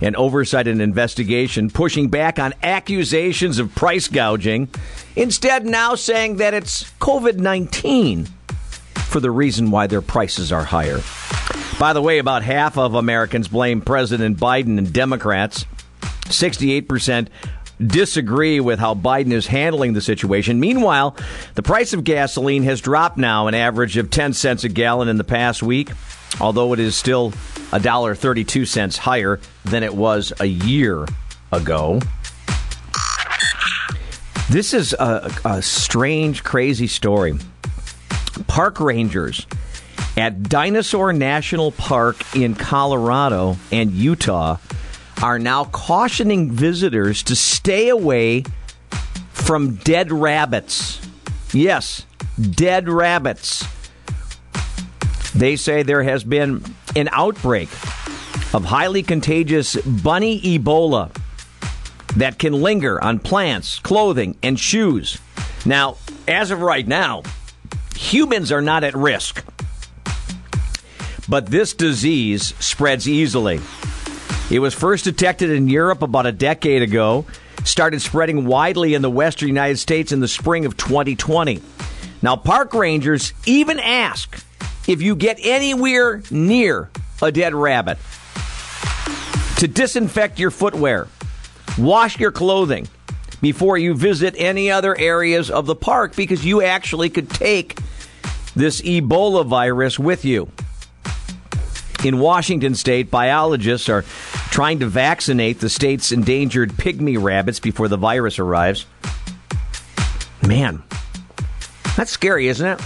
and 0.00 0.16
oversight 0.16 0.66
and 0.66 0.80
investigation, 0.80 1.70
pushing 1.70 2.08
back 2.08 2.38
on 2.38 2.54
accusations 2.62 3.58
of 3.58 3.74
price 3.74 4.08
gouging, 4.08 4.68
instead, 5.16 5.66
now 5.66 5.94
saying 5.94 6.36
that 6.36 6.54
it's 6.54 6.90
COVID 7.00 7.38
19 7.38 8.26
for 9.10 9.20
the 9.20 9.30
reason 9.30 9.70
why 9.70 9.86
their 9.86 10.02
prices 10.02 10.52
are 10.52 10.64
higher. 10.64 11.00
By 11.78 11.92
the 11.92 12.02
way, 12.02 12.18
about 12.18 12.42
half 12.42 12.78
of 12.78 12.94
Americans 12.94 13.48
blame 13.48 13.80
President 13.80 14.38
Biden 14.38 14.78
and 14.78 14.92
Democrats. 14.92 15.66
68% 16.26 17.28
disagree 17.84 18.60
with 18.60 18.78
how 18.78 18.94
Biden 18.94 19.32
is 19.32 19.46
handling 19.46 19.94
the 19.94 20.00
situation. 20.00 20.60
Meanwhile, 20.60 21.16
the 21.54 21.62
price 21.62 21.92
of 21.92 22.04
gasoline 22.04 22.62
has 22.64 22.80
dropped 22.80 23.16
now 23.16 23.46
an 23.46 23.54
average 23.54 23.96
of 23.96 24.10
10 24.10 24.34
cents 24.34 24.64
a 24.64 24.68
gallon 24.68 25.08
in 25.08 25.16
the 25.16 25.24
past 25.24 25.62
week, 25.62 25.90
although 26.40 26.72
it 26.72 26.78
is 26.78 26.94
still 26.94 27.32
$1.32 27.70 28.96
higher 28.98 29.40
than 29.64 29.82
it 29.82 29.94
was 29.94 30.32
a 30.40 30.46
year 30.46 31.06
ago. 31.52 32.00
This 34.50 34.74
is 34.74 34.92
a, 34.94 35.30
a 35.44 35.62
strange, 35.62 36.42
crazy 36.42 36.88
story. 36.88 37.34
Park 38.48 38.80
rangers 38.80 39.46
at 40.16 40.42
Dinosaur 40.42 41.12
National 41.12 41.70
Park 41.70 42.34
in 42.34 42.54
Colorado 42.54 43.56
and 43.70 43.92
Utah 43.92 44.56
are 45.22 45.38
now 45.38 45.64
cautioning 45.66 46.50
visitors 46.50 47.22
to 47.24 47.36
stay 47.36 47.88
away 47.90 48.44
from 49.30 49.76
dead 49.76 50.10
rabbits. 50.10 51.00
Yes, 51.52 52.06
dead 52.40 52.88
rabbits. 52.88 53.64
They 55.34 55.56
say 55.56 55.82
there 55.82 56.02
has 56.02 56.24
been 56.24 56.64
an 56.96 57.08
outbreak 57.12 57.68
of 58.52 58.64
highly 58.64 59.02
contagious 59.02 59.76
bunny 59.76 60.40
Ebola 60.40 61.14
that 62.16 62.38
can 62.38 62.52
linger 62.52 63.02
on 63.02 63.18
plants, 63.18 63.78
clothing, 63.78 64.36
and 64.42 64.58
shoes. 64.58 65.18
Now, 65.64 65.96
as 66.26 66.50
of 66.50 66.60
right 66.60 66.86
now, 66.86 67.22
humans 67.94 68.50
are 68.50 68.62
not 68.62 68.82
at 68.84 68.94
risk. 68.94 69.44
But 71.28 71.46
this 71.46 71.74
disease 71.74 72.54
spreads 72.58 73.08
easily. 73.08 73.60
It 74.50 74.58
was 74.58 74.74
first 74.74 75.04
detected 75.04 75.50
in 75.50 75.68
Europe 75.68 76.02
about 76.02 76.26
a 76.26 76.32
decade 76.32 76.82
ago, 76.82 77.24
started 77.62 78.00
spreading 78.02 78.46
widely 78.46 78.94
in 78.94 79.02
the 79.02 79.10
western 79.10 79.48
United 79.48 79.78
States 79.78 80.10
in 80.10 80.18
the 80.18 80.26
spring 80.26 80.66
of 80.66 80.76
2020. 80.76 81.62
Now, 82.20 82.34
park 82.34 82.74
rangers 82.74 83.32
even 83.46 83.78
ask 83.78 84.44
if 84.88 85.02
you 85.02 85.14
get 85.14 85.38
anywhere 85.42 86.22
near 86.30 86.90
a 87.22 87.30
dead 87.30 87.54
rabbit 87.54 87.98
to 89.56 89.68
disinfect 89.68 90.38
your 90.38 90.50
footwear, 90.50 91.08
wash 91.78 92.18
your 92.18 92.32
clothing 92.32 92.88
before 93.40 93.78
you 93.78 93.94
visit 93.94 94.34
any 94.36 94.70
other 94.70 94.96
areas 94.98 95.50
of 95.50 95.66
the 95.66 95.74
park 95.74 96.16
because 96.16 96.44
you 96.44 96.62
actually 96.62 97.10
could 97.10 97.30
take 97.30 97.78
this 98.54 98.80
Ebola 98.82 99.46
virus 99.46 99.98
with 99.98 100.24
you. 100.24 100.50
In 102.04 102.18
Washington 102.18 102.74
state, 102.74 103.10
biologists 103.10 103.88
are 103.90 104.02
trying 104.50 104.78
to 104.80 104.86
vaccinate 104.86 105.60
the 105.60 105.68
state's 105.68 106.12
endangered 106.12 106.72
pygmy 106.72 107.22
rabbits 107.22 107.60
before 107.60 107.88
the 107.88 107.98
virus 107.98 108.38
arrives. 108.38 108.86
Man, 110.46 110.82
that's 111.96 112.10
scary, 112.10 112.48
isn't 112.48 112.66
it? 112.66 112.80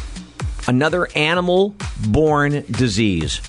Another 0.67 1.09
animal 1.15 1.75
born 2.07 2.65
disease. 2.71 3.41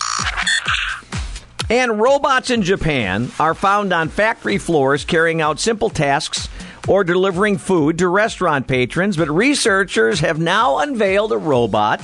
And 1.70 2.00
robots 2.00 2.50
in 2.50 2.62
Japan 2.62 3.32
are 3.40 3.56
found 3.56 3.92
on 3.94 4.10
factory 4.10 4.58
floors 4.58 5.04
carrying 5.04 5.42
out 5.42 5.60
simple 5.60 5.90
tasks 5.90 6.48
or 6.88 7.04
delivering 7.04 7.58
food 7.58 7.98
to 7.98 8.08
restaurant 8.08 8.68
patrons, 8.68 9.18
but 9.18 9.30
researchers 9.30 10.20
have 10.20 10.40
now 10.40 10.78
unveiled 10.78 11.32
a 11.32 11.38
robot 11.38 12.02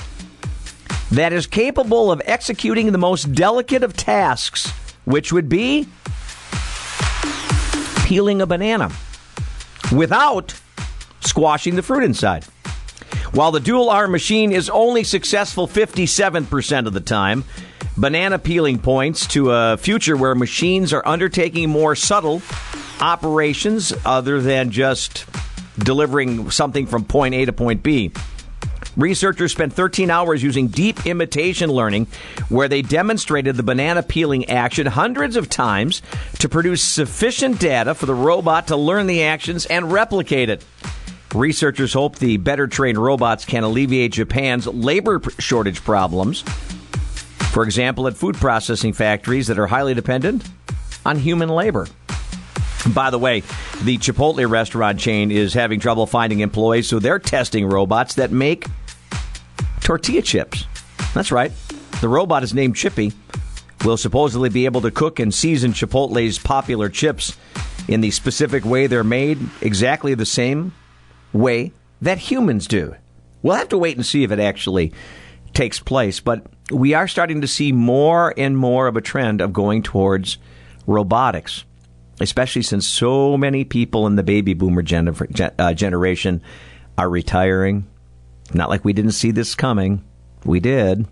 that 1.12 1.32
is 1.32 1.46
capable 1.46 2.10
of 2.10 2.20
executing 2.24 2.90
the 2.90 2.98
most 2.98 3.32
delicate 3.32 3.84
of 3.84 3.94
tasks, 3.94 4.70
which 5.04 5.32
would 5.32 5.48
be 5.48 5.86
peeling 8.04 8.40
a 8.40 8.46
banana 8.46 8.90
without 9.92 10.58
squashing 11.20 11.76
the 11.76 11.82
fruit 11.82 12.02
inside. 12.02 12.44
While 13.32 13.50
the 13.50 13.60
dual 13.60 13.88
arm 13.88 14.12
machine 14.12 14.52
is 14.52 14.68
only 14.68 15.04
successful 15.04 15.66
57% 15.66 16.86
of 16.86 16.92
the 16.92 17.00
time, 17.00 17.44
banana 17.96 18.38
peeling 18.38 18.78
points 18.78 19.26
to 19.28 19.50
a 19.50 19.78
future 19.78 20.18
where 20.18 20.34
machines 20.34 20.92
are 20.92 21.06
undertaking 21.06 21.70
more 21.70 21.96
subtle 21.96 22.42
operations 23.00 23.94
other 24.04 24.42
than 24.42 24.70
just 24.70 25.24
delivering 25.78 26.50
something 26.50 26.86
from 26.86 27.06
point 27.06 27.34
A 27.34 27.46
to 27.46 27.54
point 27.54 27.82
B. 27.82 28.12
Researchers 28.98 29.52
spent 29.52 29.72
13 29.72 30.10
hours 30.10 30.42
using 30.42 30.68
deep 30.68 31.06
imitation 31.06 31.70
learning, 31.70 32.08
where 32.50 32.68
they 32.68 32.82
demonstrated 32.82 33.56
the 33.56 33.62
banana 33.62 34.02
peeling 34.02 34.50
action 34.50 34.86
hundreds 34.86 35.36
of 35.36 35.48
times 35.48 36.02
to 36.38 36.50
produce 36.50 36.82
sufficient 36.82 37.58
data 37.58 37.94
for 37.94 38.04
the 38.04 38.14
robot 38.14 38.66
to 38.66 38.76
learn 38.76 39.06
the 39.06 39.22
actions 39.22 39.64
and 39.64 39.90
replicate 39.90 40.50
it. 40.50 40.62
Researchers 41.34 41.94
hope 41.94 42.16
the 42.16 42.36
better 42.36 42.66
trained 42.66 42.98
robots 42.98 43.46
can 43.46 43.64
alleviate 43.64 44.12
Japan's 44.12 44.66
labor 44.66 45.20
shortage 45.38 45.82
problems. 45.82 46.42
For 47.52 47.64
example, 47.64 48.06
at 48.06 48.16
food 48.16 48.36
processing 48.36 48.92
factories 48.92 49.46
that 49.46 49.58
are 49.58 49.66
highly 49.66 49.94
dependent 49.94 50.44
on 51.06 51.16
human 51.16 51.48
labor. 51.48 51.86
By 52.94 53.10
the 53.10 53.18
way, 53.18 53.40
the 53.82 53.96
Chipotle 53.96 54.48
restaurant 54.48 54.98
chain 54.98 55.30
is 55.30 55.54
having 55.54 55.80
trouble 55.80 56.06
finding 56.06 56.40
employees, 56.40 56.88
so 56.88 56.98
they're 56.98 57.18
testing 57.18 57.66
robots 57.66 58.16
that 58.16 58.30
make 58.30 58.66
tortilla 59.80 60.20
chips. 60.20 60.66
That's 61.14 61.32
right. 61.32 61.52
The 62.02 62.08
robot 62.08 62.42
is 62.42 62.52
named 62.52 62.76
Chippy. 62.76 63.12
Will 63.84 63.96
supposedly 63.96 64.48
be 64.48 64.66
able 64.66 64.82
to 64.82 64.90
cook 64.90 65.18
and 65.18 65.32
season 65.32 65.72
Chipotle's 65.72 66.38
popular 66.38 66.88
chips 66.88 67.36
in 67.88 68.00
the 68.00 68.10
specific 68.10 68.64
way 68.64 68.86
they're 68.86 69.02
made, 69.02 69.38
exactly 69.60 70.14
the 70.14 70.26
same 70.26 70.72
way 71.32 71.72
that 72.00 72.18
humans 72.18 72.66
do. 72.66 72.94
We'll 73.42 73.56
have 73.56 73.68
to 73.70 73.78
wait 73.78 73.96
and 73.96 74.06
see 74.06 74.24
if 74.24 74.30
it 74.30 74.38
actually 74.38 74.92
takes 75.52 75.80
place, 75.80 76.20
but 76.20 76.46
we 76.70 76.94
are 76.94 77.08
starting 77.08 77.40
to 77.40 77.48
see 77.48 77.72
more 77.72 78.32
and 78.36 78.56
more 78.56 78.86
of 78.86 78.96
a 78.96 79.00
trend 79.00 79.40
of 79.40 79.52
going 79.52 79.82
towards 79.82 80.38
robotics, 80.86 81.64
especially 82.20 82.62
since 82.62 82.86
so 82.86 83.36
many 83.36 83.64
people 83.64 84.06
in 84.06 84.16
the 84.16 84.22
baby 84.22 84.54
boomer 84.54 84.82
uh, 85.58 85.74
generation 85.74 86.42
are 86.96 87.08
retiring. 87.10 87.86
Not 88.54 88.68
like 88.68 88.84
we 88.84 88.92
didn't 88.92 89.12
see 89.12 89.30
this 89.30 89.54
coming. 89.54 90.04
We 90.44 90.60
did 90.60 91.06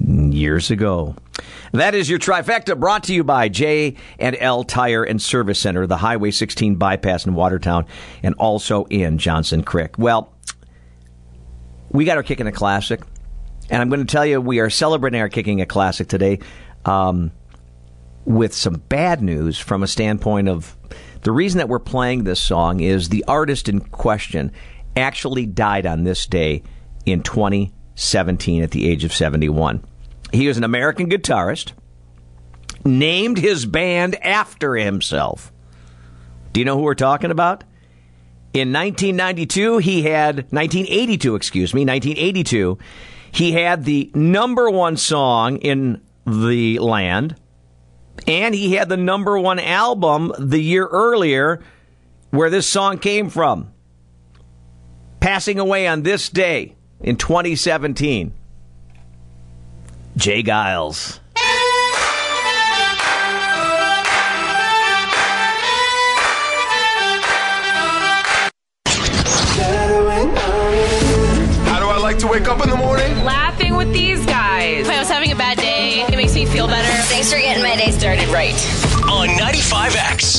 years 0.00 0.70
ago. 0.70 1.14
That 1.72 1.94
is 1.94 2.08
your 2.08 2.18
trifecta 2.18 2.78
brought 2.78 3.04
to 3.04 3.14
you 3.14 3.24
by 3.24 3.48
J 3.48 3.96
and 4.18 4.36
L 4.38 4.64
Tire 4.64 5.04
and 5.04 5.20
Service 5.20 5.58
Center, 5.58 5.86
the 5.86 5.96
Highway 5.96 6.30
16 6.30 6.76
bypass 6.76 7.26
in 7.26 7.34
Watertown, 7.34 7.86
and 8.22 8.34
also 8.36 8.84
in 8.84 9.18
Johnson 9.18 9.62
Creek. 9.62 9.98
Well, 9.98 10.32
we 11.90 12.04
got 12.04 12.16
our 12.16 12.22
kick 12.22 12.40
in 12.40 12.46
a 12.46 12.52
classic, 12.52 13.00
and 13.70 13.80
I'm 13.80 13.88
going 13.88 14.04
to 14.04 14.10
tell 14.10 14.26
you 14.26 14.40
we 14.40 14.60
are 14.60 14.70
celebrating 14.70 15.20
our 15.20 15.28
kicking 15.28 15.60
a 15.60 15.66
classic 15.66 16.08
today 16.08 16.38
um, 16.84 17.30
with 18.24 18.54
some 18.54 18.74
bad 18.88 19.22
news 19.22 19.58
from 19.58 19.82
a 19.82 19.86
standpoint 19.86 20.48
of 20.48 20.76
the 21.22 21.32
reason 21.32 21.58
that 21.58 21.68
we're 21.68 21.78
playing 21.78 22.24
this 22.24 22.40
song 22.40 22.80
is 22.80 23.08
the 23.08 23.24
artist 23.26 23.68
in 23.68 23.80
question 23.80 24.52
actually 24.96 25.46
died 25.46 25.86
on 25.86 26.04
this 26.04 26.26
day 26.26 26.62
in 27.06 27.22
2017 27.98 28.62
at 28.62 28.70
the 28.70 28.88
age 28.88 29.02
of 29.02 29.12
71. 29.12 29.84
He 30.32 30.46
was 30.46 30.56
an 30.56 30.62
American 30.62 31.10
guitarist, 31.10 31.72
named 32.84 33.38
his 33.38 33.66
band 33.66 34.14
after 34.24 34.76
himself. 34.76 35.52
Do 36.52 36.60
you 36.60 36.64
know 36.64 36.76
who 36.76 36.82
we're 36.82 36.94
talking 36.94 37.32
about? 37.32 37.64
In 38.54 38.72
1992, 38.72 39.78
he 39.78 40.02
had 40.02 40.36
1982, 40.52 41.34
excuse 41.34 41.74
me, 41.74 41.84
1982, 41.84 42.78
he 43.32 43.52
had 43.52 43.84
the 43.84 44.10
number 44.14 44.70
one 44.70 44.96
song 44.96 45.56
in 45.56 46.00
the 46.24 46.78
land, 46.78 47.34
and 48.28 48.54
he 48.54 48.74
had 48.74 48.88
the 48.88 48.96
number 48.96 49.38
one 49.38 49.58
album 49.58 50.32
the 50.38 50.60
year 50.60 50.86
earlier 50.86 51.60
where 52.30 52.48
this 52.48 52.66
song 52.68 52.98
came 52.98 53.28
from. 53.28 53.72
Passing 55.18 55.58
away 55.58 55.88
on 55.88 56.02
this 56.02 56.28
day 56.28 56.76
in 57.00 57.16
2017. 57.16 58.32
J. 60.16 60.42
Geils. 60.42 61.20
How 71.66 71.80
do 71.80 71.86
I 71.86 71.98
like 72.00 72.18
to 72.18 72.26
wake 72.26 72.48
up 72.48 72.62
in 72.62 72.70
the 72.70 72.76
morning? 72.76 73.24
Laughing 73.24 73.76
with 73.76 73.92
these 73.92 74.24
guys. 74.26 74.86
If 74.86 74.92
I 74.92 74.98
was 74.98 75.08
having 75.08 75.30
a 75.32 75.36
bad 75.36 75.58
day, 75.58 76.02
it 76.02 76.16
makes 76.16 76.34
me 76.34 76.46
feel 76.46 76.66
better. 76.66 76.88
Thanks 77.04 77.32
for 77.32 77.38
getting 77.38 77.62
my 77.62 77.76
day 77.76 77.90
started 77.90 78.28
right. 78.28 78.54
On 79.08 79.28
95X. 79.28 80.37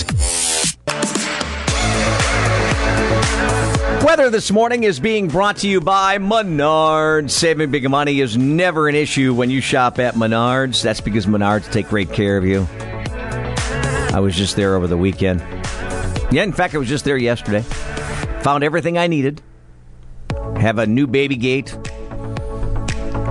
Weather 4.09 4.31
this 4.31 4.51
morning 4.51 4.85
is 4.85 4.99
being 4.99 5.27
brought 5.27 5.57
to 5.57 5.67
you 5.67 5.79
by 5.79 6.17
Menards. 6.17 7.29
Saving 7.29 7.69
big 7.69 7.87
money 7.87 8.21
is 8.21 8.35
never 8.35 8.89
an 8.89 8.95
issue 8.95 9.35
when 9.35 9.51
you 9.51 9.61
shop 9.61 9.99
at 9.99 10.15
Menards. 10.15 10.81
That's 10.81 10.99
because 10.99 11.27
Menards 11.27 11.71
take 11.71 11.89
great 11.89 12.11
care 12.11 12.35
of 12.35 12.43
you. 12.43 12.67
I 14.11 14.19
was 14.19 14.35
just 14.35 14.55
there 14.55 14.75
over 14.75 14.87
the 14.87 14.97
weekend. 14.97 15.41
Yeah, 16.31 16.41
in 16.41 16.53
fact, 16.53 16.73
I 16.73 16.79
was 16.79 16.87
just 16.87 17.05
there 17.05 17.17
yesterday. 17.17 17.61
Found 18.41 18.63
everything 18.63 18.97
I 18.97 19.05
needed. 19.05 19.43
Have 20.55 20.79
a 20.79 20.87
new 20.87 21.05
baby 21.05 21.35
gate. 21.35 21.77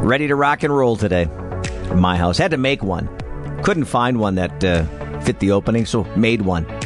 Ready 0.01 0.29
to 0.29 0.37
rock 0.37 0.63
and 0.63 0.73
roll 0.73 0.95
today. 0.97 1.25
My 1.93 2.17
house. 2.17 2.39
Had 2.39 2.53
to 2.53 2.57
make 2.57 2.85
one. 2.85 3.09
Couldn't 3.65 3.87
find 3.87 4.21
one 4.21 4.37
that 4.37 4.63
uh, 4.63 4.85
fit 5.23 5.41
the 5.41 5.51
opening, 5.51 5.87
so 5.87 6.05
made 6.15 6.43
one 6.43 6.78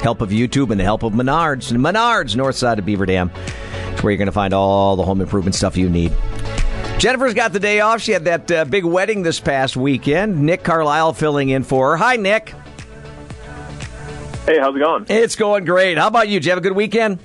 help 0.00 0.20
of 0.20 0.30
YouTube 0.30 0.70
and 0.70 0.80
the 0.80 0.84
help 0.84 1.02
of 1.02 1.12
Menards. 1.12 1.72
Menards, 1.72 2.36
north 2.36 2.56
side 2.56 2.78
of 2.78 2.86
Beaver 2.86 3.06
Dam. 3.06 3.30
It's 3.88 4.02
where 4.02 4.10
you're 4.10 4.18
going 4.18 4.26
to 4.26 4.32
find 4.32 4.54
all 4.54 4.96
the 4.96 5.04
home 5.04 5.20
improvement 5.20 5.54
stuff 5.54 5.76
you 5.76 5.88
need. 5.88 6.12
Jennifer's 6.98 7.34
got 7.34 7.52
the 7.52 7.60
day 7.60 7.80
off. 7.80 8.02
She 8.02 8.12
had 8.12 8.24
that 8.26 8.50
uh, 8.50 8.64
big 8.64 8.84
wedding 8.84 9.22
this 9.22 9.40
past 9.40 9.76
weekend. 9.76 10.42
Nick 10.42 10.62
Carlisle 10.62 11.14
filling 11.14 11.48
in 11.48 11.62
for 11.62 11.92
her. 11.92 11.96
Hi, 11.96 12.16
Nick. 12.16 12.54
Hey, 14.46 14.58
how's 14.58 14.74
it 14.74 14.80
going? 14.80 15.06
It's 15.08 15.36
going 15.36 15.64
great. 15.64 15.96
How 15.96 16.08
about 16.08 16.28
you? 16.28 16.40
Did 16.40 16.46
you 16.46 16.50
have 16.50 16.58
a 16.58 16.62
good 16.62 16.76
weekend? 16.76 17.18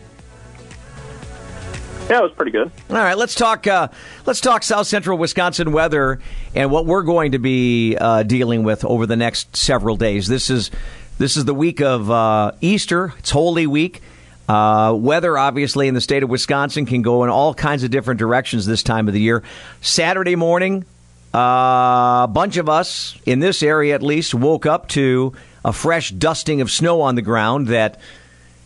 Yeah, 2.10 2.20
it 2.20 2.24
was 2.24 2.34
pretty 2.34 2.52
good. 2.52 2.72
All 2.92 2.98
right, 2.98 3.18
let's 3.18 3.34
talk. 3.34 3.66
Uh, 3.66 3.88
let's 4.28 4.40
talk 4.40 4.62
South 4.62 4.86
Central 4.86 5.18
Wisconsin 5.18 5.72
weather 5.72 6.20
and 6.54 6.70
what 6.70 6.86
we're 6.86 7.02
going 7.02 7.32
to 7.32 7.40
be 7.40 7.98
uh, 8.00 8.22
dealing 8.22 8.64
with 8.64 8.86
over 8.86 9.08
the 9.08 9.16
next 9.16 9.58
several 9.58 9.96
days. 9.96 10.28
This 10.28 10.52
is 10.52 10.70
this 11.18 11.38
is 11.38 11.46
the 11.46 11.54
week 11.54 11.82
of 11.82 12.12
uh, 12.12 12.52
Easter. 12.62 13.14
It's 13.20 13.32
Holy 13.32 13.68
Week. 13.68 14.02
Uh, 14.48 14.94
weather, 14.96 15.38
obviously, 15.38 15.88
in 15.88 15.94
the 15.94 16.02
state 16.02 16.24
of 16.24 16.30
Wisconsin 16.30 16.86
can 16.86 17.02
go 17.02 17.24
in 17.24 17.30
all 17.30 17.54
kinds 17.54 17.84
of 17.84 17.92
different 17.92 18.20
directions 18.20 18.66
this 18.66 18.84
time 18.84 19.08
of 19.08 19.14
the 19.14 19.22
year. 19.22 19.42
Saturday 19.82 20.36
morning, 20.36 20.86
uh, 21.34 22.28
a 22.28 22.30
bunch 22.32 22.58
of 22.58 22.70
us, 22.70 23.18
in 23.26 23.40
this 23.40 23.64
area 23.64 23.96
at 23.96 24.04
least, 24.04 24.36
woke 24.36 24.66
up 24.66 24.88
to 24.90 25.34
a 25.64 25.74
fresh 25.74 26.12
dusting 26.12 26.62
of 26.62 26.70
snow 26.70 27.02
on 27.02 27.16
the 27.16 27.22
ground 27.22 27.68
that, 27.68 28.00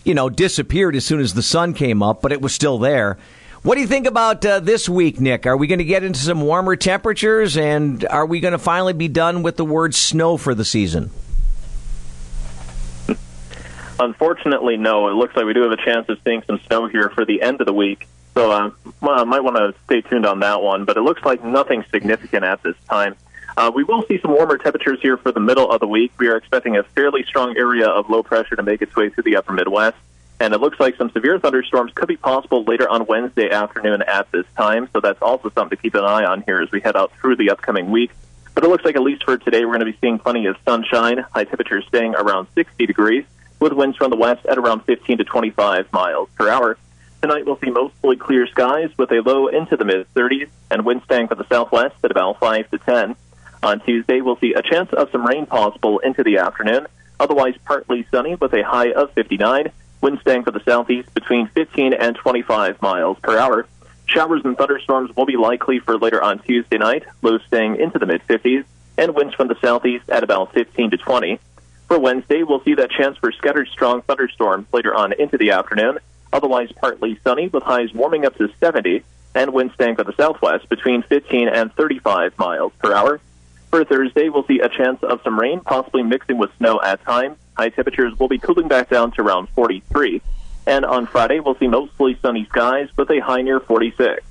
you 0.04 0.14
know, 0.14 0.28
disappeared 0.28 0.96
as 0.96 1.06
soon 1.06 1.22
as 1.22 1.34
the 1.34 1.44
sun 1.44 1.74
came 1.74 2.04
up, 2.04 2.22
but 2.22 2.32
it 2.32 2.42
was 2.42 2.54
still 2.54 2.78
there. 2.78 3.18
What 3.62 3.76
do 3.76 3.82
you 3.82 3.88
think 3.88 4.08
about 4.08 4.44
uh, 4.46 4.60
this 4.60 4.90
week, 4.90 5.20
Nick? 5.20 5.46
Are 5.46 5.56
we 5.56 5.68
going 5.68 5.80
to 5.80 5.86
get 5.86 6.04
into 6.04 6.20
some 6.20 6.42
warmer 6.42 6.76
temperatures, 6.76 7.58
and 7.58 8.06
are 8.06 8.26
we 8.26 8.40
going 8.40 8.54
to 8.54 8.58
finally 8.58 8.94
be 8.94 9.08
done 9.08 9.44
with 9.44 9.56
the 9.56 9.66
word 9.66 9.94
snow 9.94 10.36
for 10.36 10.56
the 10.56 10.66
season? 10.66 11.12
Unfortunately, 14.00 14.78
no. 14.78 15.10
It 15.10 15.14
looks 15.14 15.36
like 15.36 15.46
we 15.46 15.54
do 15.54 15.64
have 15.64 15.72
a 15.72 15.84
chance 15.84 16.08
of 16.08 16.20
seeing 16.24 16.42
some 16.44 16.60
snow 16.68 16.88
here 16.88 17.10
for 17.10 17.26
the 17.26 17.42
end 17.42 17.60
of 17.60 17.68
the 17.68 17.74
week. 17.74 18.08
So 18.34 18.52
uh, 18.52 18.72
I 19.02 19.24
might 19.26 19.42
want 19.42 19.58
to 19.58 19.74
stay 19.86 20.02
tuned 20.02 20.26
on 20.26 20.40
that 20.40 20.62
one. 20.62 20.86
But 20.86 20.96
it 20.96 21.02
looks 21.02 21.24
like 21.24 21.44
nothing 21.44 21.84
significant 21.92 22.46
at 22.46 22.64
this 22.64 22.76
time. 22.90 23.16
Uh, 23.58 23.72
we 23.74 23.84
will 23.84 24.04
see 24.04 24.20
some 24.22 24.32
warmer 24.32 24.58
temperatures 24.58 25.00
here 25.02 25.18
for 25.18 25.34
the 25.34 25.40
middle 25.42 25.70
of 25.70 25.82
the 25.82 25.88
week. 25.88 26.14
We 26.18 26.30
are 26.30 26.38
expecting 26.38 26.78
a 26.78 26.84
fairly 26.84 27.24
strong 27.24 27.58
area 27.58 27.88
of 27.88 28.10
low 28.10 28.24
pressure 28.24 28.56
to 28.56 28.64
make 28.64 28.82
its 28.82 28.96
way 28.96 29.10
through 29.10 29.24
the 29.24 29.36
upper 29.36 29.52
Midwest. 29.52 29.98
And 30.40 30.54
it 30.54 30.62
looks 30.62 30.80
like 30.80 30.96
some 30.96 31.12
severe 31.12 31.38
thunderstorms 31.38 31.92
could 31.94 32.08
be 32.08 32.16
possible 32.16 32.64
later 32.64 32.88
on 32.88 33.06
Wednesday 33.06 33.50
afternoon 33.50 34.02
at 34.04 34.32
this 34.32 34.46
time. 34.56 34.88
So 34.94 35.02
that's 35.02 35.22
also 35.22 35.50
something 35.50 35.76
to 35.76 35.82
keep 35.82 35.96
an 35.96 36.06
eye 36.06 36.24
on 36.24 36.44
here 36.44 36.62
as 36.62 36.72
we 36.72 36.80
head 36.80 36.96
out 36.96 37.12
through 37.20 37.36
the 37.36 37.50
upcoming 37.50 37.92
week. 37.92 38.12
But 38.54 38.64
it 38.64 38.70
looks 38.70 38.86
like 38.86 38.96
at 38.96 39.02
least 39.02 39.26
for 39.26 39.38
today, 39.38 39.66
we're 39.66 39.78
going 39.78 39.86
to 39.86 39.92
be 39.92 39.98
seeing 40.00 40.20
plenty 40.20 40.46
of 40.46 40.56
sunshine. 40.64 41.18
High 41.34 41.44
temperatures 41.44 41.86
staying 41.90 42.16
around 42.16 42.48
60 42.56 42.86
degrees 42.86 43.26
with 43.60 43.74
winds 43.74 43.98
from 43.98 44.10
the 44.10 44.18
west 44.18 44.46
at 44.46 44.58
around 44.58 44.84
15 44.86 45.20
to 45.20 45.24
25 45.24 45.92
miles 45.92 46.30
per 46.36 46.50
hour. 46.50 46.78
Tonight 47.22 47.46
we'll 47.46 47.60
see 47.60 47.70
mostly 47.70 48.16
clear 48.16 48.48
skies 48.48 48.90
with 48.98 49.12
a 49.12 49.22
low 49.22 49.48
into 49.48 49.76
the 49.76 49.86
mid 49.86 50.12
30s 50.14 50.48
and 50.72 50.86
winds 50.86 51.04
staying 51.04 51.28
from 51.28 51.38
the 51.38 51.48
southwest 51.48 51.96
at 52.04 52.12
about 52.12 52.40
5 52.40 52.72
to 52.72 52.78
10. 52.78 53.16
On 53.62 53.80
Tuesday 53.82 54.22
we'll 54.22 54.38
see 54.38 54.54
a 54.54 54.62
chance 54.62 54.92
of 54.94 55.12
some 55.12 55.26
rain 55.26 55.46
possible 55.46 56.00
into 56.00 56.24
the 56.24 56.38
afternoon, 56.38 56.88
otherwise 57.20 57.56
partly 57.66 58.08
sunny 58.10 58.36
with 58.36 58.54
a 58.54 58.64
high 58.64 58.92
of 58.94 59.12
59, 59.12 59.72
winds 60.02 60.22
staying 60.22 60.44
from 60.44 60.54
the 60.54 60.64
southeast 60.64 61.14
between 61.14 61.48
15 61.48 61.94
and 61.94 62.16
25 62.16 62.82
miles 62.82 63.20
per 63.20 63.38
hour. 63.38 63.68
Showers 64.06 64.42
and 64.46 64.58
thunderstorms 64.58 65.16
will 65.16 65.26
be 65.26 65.36
likely 65.36 65.80
for 65.80 65.98
later 65.98 66.22
on 66.24 66.40
Tuesday 66.40 66.78
night, 66.78 67.04
lows 67.22 67.42
staying 67.48 67.76
into 67.76 68.00
the 68.00 68.06
mid 68.06 68.26
50s, 68.28 68.64
and 68.98 69.14
winds 69.14 69.36
from 69.36 69.50
the 69.50 69.60
southeast 69.62 70.10
at 70.10 70.24
about 70.24 70.54
15 70.54 70.92
to 70.92 70.98
20. 70.98 71.40
For 71.90 71.98
Wednesday, 71.98 72.44
we'll 72.44 72.62
see 72.62 72.76
that 72.76 72.92
chance 72.92 73.18
for 73.18 73.32
scattered 73.32 73.68
strong 73.70 74.04
thunderstorms 74.04 74.68
later 74.72 74.94
on 74.94 75.12
into 75.14 75.40
the 75.40 75.50
afternoon. 75.52 75.98
Otherwise, 76.32 76.72
partly 76.72 77.20
sunny 77.24 77.48
with 77.48 77.64
highs 77.64 77.92
warming 77.96 78.26
up 78.26 78.38
to 78.38 78.48
70. 78.60 79.04
and 79.36 79.54
winds 79.54 79.74
staying 79.74 79.96
to 79.96 80.04
the 80.04 80.14
southwest 80.14 80.70
between 80.70 81.02
15 81.04 81.50
and 81.50 81.74
35 81.74 82.38
miles 82.38 82.72
per 82.80 82.94
hour. 82.94 83.20
For 83.72 83.84
Thursday, 83.84 84.30
we'll 84.30 84.46
see 84.46 84.60
a 84.60 84.70
chance 84.70 85.02
of 85.04 85.22
some 85.24 85.40
rain, 85.40 85.62
possibly 85.62 86.04
mixing 86.04 86.38
with 86.38 86.56
snow 86.58 86.80
at 86.82 87.04
times. 87.04 87.38
High 87.56 87.70
temperatures 87.70 88.18
will 88.20 88.28
be 88.28 88.40
cooling 88.40 88.68
back 88.68 88.90
down 88.90 89.12
to 89.14 89.22
around 89.22 89.50
43. 89.50 90.22
And 90.68 90.86
on 90.86 91.08
Friday, 91.08 91.40
we'll 91.40 91.56
see 91.56 91.68
mostly 91.68 92.18
sunny 92.22 92.46
skies 92.46 92.90
with 92.98 93.10
a 93.10 93.20
high 93.20 93.42
near 93.42 93.60
46. 93.60 94.24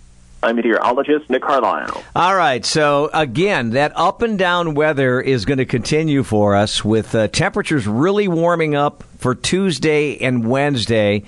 I'm 0.43 0.57
meteorologist 0.57 1.29
Nick 1.31 1.43
Carlisle. 1.43 2.05
All 2.15 2.37
right. 2.37 2.65
So, 2.65 3.11
again, 3.13 3.71
that 3.71 3.93
up 3.97 4.23
and 4.23 4.39
down 4.39 4.75
weather 4.75 5.21
is 5.21 5.45
going 5.45 5.59
to 5.59 5.65
continue 5.65 6.23
for 6.23 6.55
us 6.55 6.85
with 6.85 7.15
uh, 7.15 7.27
temperatures 7.29 7.89
really 7.89 8.29
warming 8.29 8.77
up 8.77 9.03
for 9.19 9.35
Tuesday 9.35 10.17
and 10.19 10.49
Wednesday. 10.49 11.25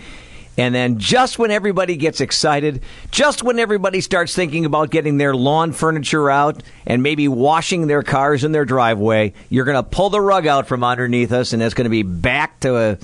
And 0.57 0.75
then 0.75 0.99
just 0.99 1.39
when 1.39 1.51
everybody 1.51 1.97
gets 1.97 2.21
excited, 2.21 2.83
just 3.11 3.43
when 3.43 3.59
everybody 3.59 4.01
starts 4.01 4.35
thinking 4.35 4.65
about 4.65 4.91
getting 4.91 5.17
their 5.17 5.35
lawn 5.35 5.73
furniture 5.73 6.31
out 6.31 6.63
and 6.87 7.03
maybe 7.03 7.27
washing 7.29 7.87
their 7.87 8.03
cars 8.03 8.45
in 8.45 8.53
their 8.53 8.65
driveway, 8.65 9.33
you're 9.49 9.65
going 9.65 9.77
to 9.77 9.83
pull 9.83 10.11
the 10.11 10.21
rug 10.21 10.47
out 10.47 10.69
from 10.69 10.85
underneath 10.85 11.33
us 11.33 11.53
and 11.53 11.63
it's 11.63 11.75
going 11.75 11.87
to 11.87 11.91
be 11.91 12.03
back 12.03 12.61
to 12.61 12.75
uh, 12.75 12.97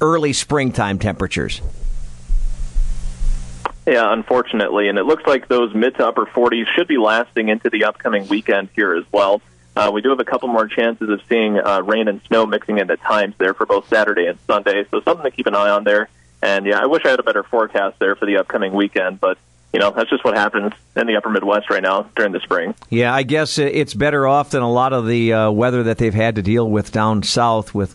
early 0.00 0.32
springtime 0.32 0.98
temperatures. 0.98 1.60
Yeah, 3.86 4.12
unfortunately, 4.12 4.88
and 4.88 4.98
it 4.98 5.04
looks 5.04 5.26
like 5.26 5.48
those 5.48 5.74
mid 5.74 5.96
to 5.96 6.06
upper 6.06 6.24
40s 6.24 6.66
should 6.74 6.88
be 6.88 6.96
lasting 6.96 7.48
into 7.48 7.68
the 7.68 7.84
upcoming 7.84 8.26
weekend 8.28 8.70
here 8.74 8.94
as 8.94 9.04
well. 9.12 9.42
Uh, 9.76 9.90
we 9.92 10.00
do 10.00 10.10
have 10.10 10.20
a 10.20 10.24
couple 10.24 10.48
more 10.48 10.68
chances 10.68 11.08
of 11.08 11.20
seeing 11.28 11.58
uh, 11.58 11.82
rain 11.82 12.08
and 12.08 12.22
snow 12.22 12.46
mixing 12.46 12.78
in 12.78 12.90
at 12.90 13.00
times 13.00 13.34
there 13.38 13.54
for 13.54 13.66
both 13.66 13.88
Saturday 13.88 14.26
and 14.26 14.38
Sunday, 14.46 14.84
so 14.90 15.00
something 15.00 15.24
to 15.24 15.30
keep 15.30 15.46
an 15.46 15.54
eye 15.54 15.70
on 15.70 15.84
there. 15.84 16.08
And 16.42 16.64
yeah, 16.66 16.78
I 16.78 16.86
wish 16.86 17.04
I 17.04 17.10
had 17.10 17.20
a 17.20 17.24
better 17.24 17.42
forecast 17.42 17.98
there 17.98 18.14
for 18.16 18.26
the 18.26 18.36
upcoming 18.36 18.72
weekend, 18.72 19.20
but 19.20 19.36
you 19.72 19.80
know 19.80 19.90
that's 19.90 20.08
just 20.08 20.24
what 20.24 20.36
happens 20.36 20.72
in 20.94 21.06
the 21.06 21.16
upper 21.16 21.28
Midwest 21.28 21.68
right 21.70 21.82
now 21.82 22.02
during 22.14 22.32
the 22.32 22.40
spring. 22.40 22.74
Yeah, 22.90 23.12
I 23.12 23.24
guess 23.24 23.58
it's 23.58 23.94
better 23.94 24.26
off 24.26 24.50
than 24.50 24.62
a 24.62 24.70
lot 24.70 24.92
of 24.92 25.06
the 25.06 25.32
uh, 25.32 25.50
weather 25.50 25.82
that 25.84 25.98
they've 25.98 26.14
had 26.14 26.36
to 26.36 26.42
deal 26.42 26.70
with 26.70 26.92
down 26.92 27.22
south 27.22 27.74
with 27.74 27.94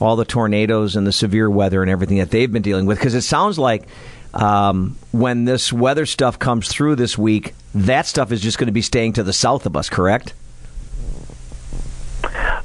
all 0.00 0.16
the 0.16 0.24
tornadoes 0.24 0.96
and 0.96 1.06
the 1.06 1.12
severe 1.12 1.48
weather 1.48 1.80
and 1.82 1.90
everything 1.90 2.18
that 2.18 2.30
they've 2.30 2.52
been 2.52 2.62
dealing 2.62 2.84
with. 2.84 2.98
Because 2.98 3.14
it 3.14 3.22
sounds 3.22 3.58
like 3.58 3.84
um, 4.34 4.96
when 5.12 5.44
this 5.44 5.72
weather 5.72 6.06
stuff 6.06 6.38
comes 6.38 6.68
through 6.68 6.96
this 6.96 7.16
week, 7.16 7.54
that 7.74 8.06
stuff 8.06 8.32
is 8.32 8.40
just 8.40 8.58
going 8.58 8.66
to 8.66 8.72
be 8.72 8.82
staying 8.82 9.14
to 9.14 9.22
the 9.22 9.32
south 9.32 9.66
of 9.66 9.76
us, 9.76 9.88
correct? 9.88 10.34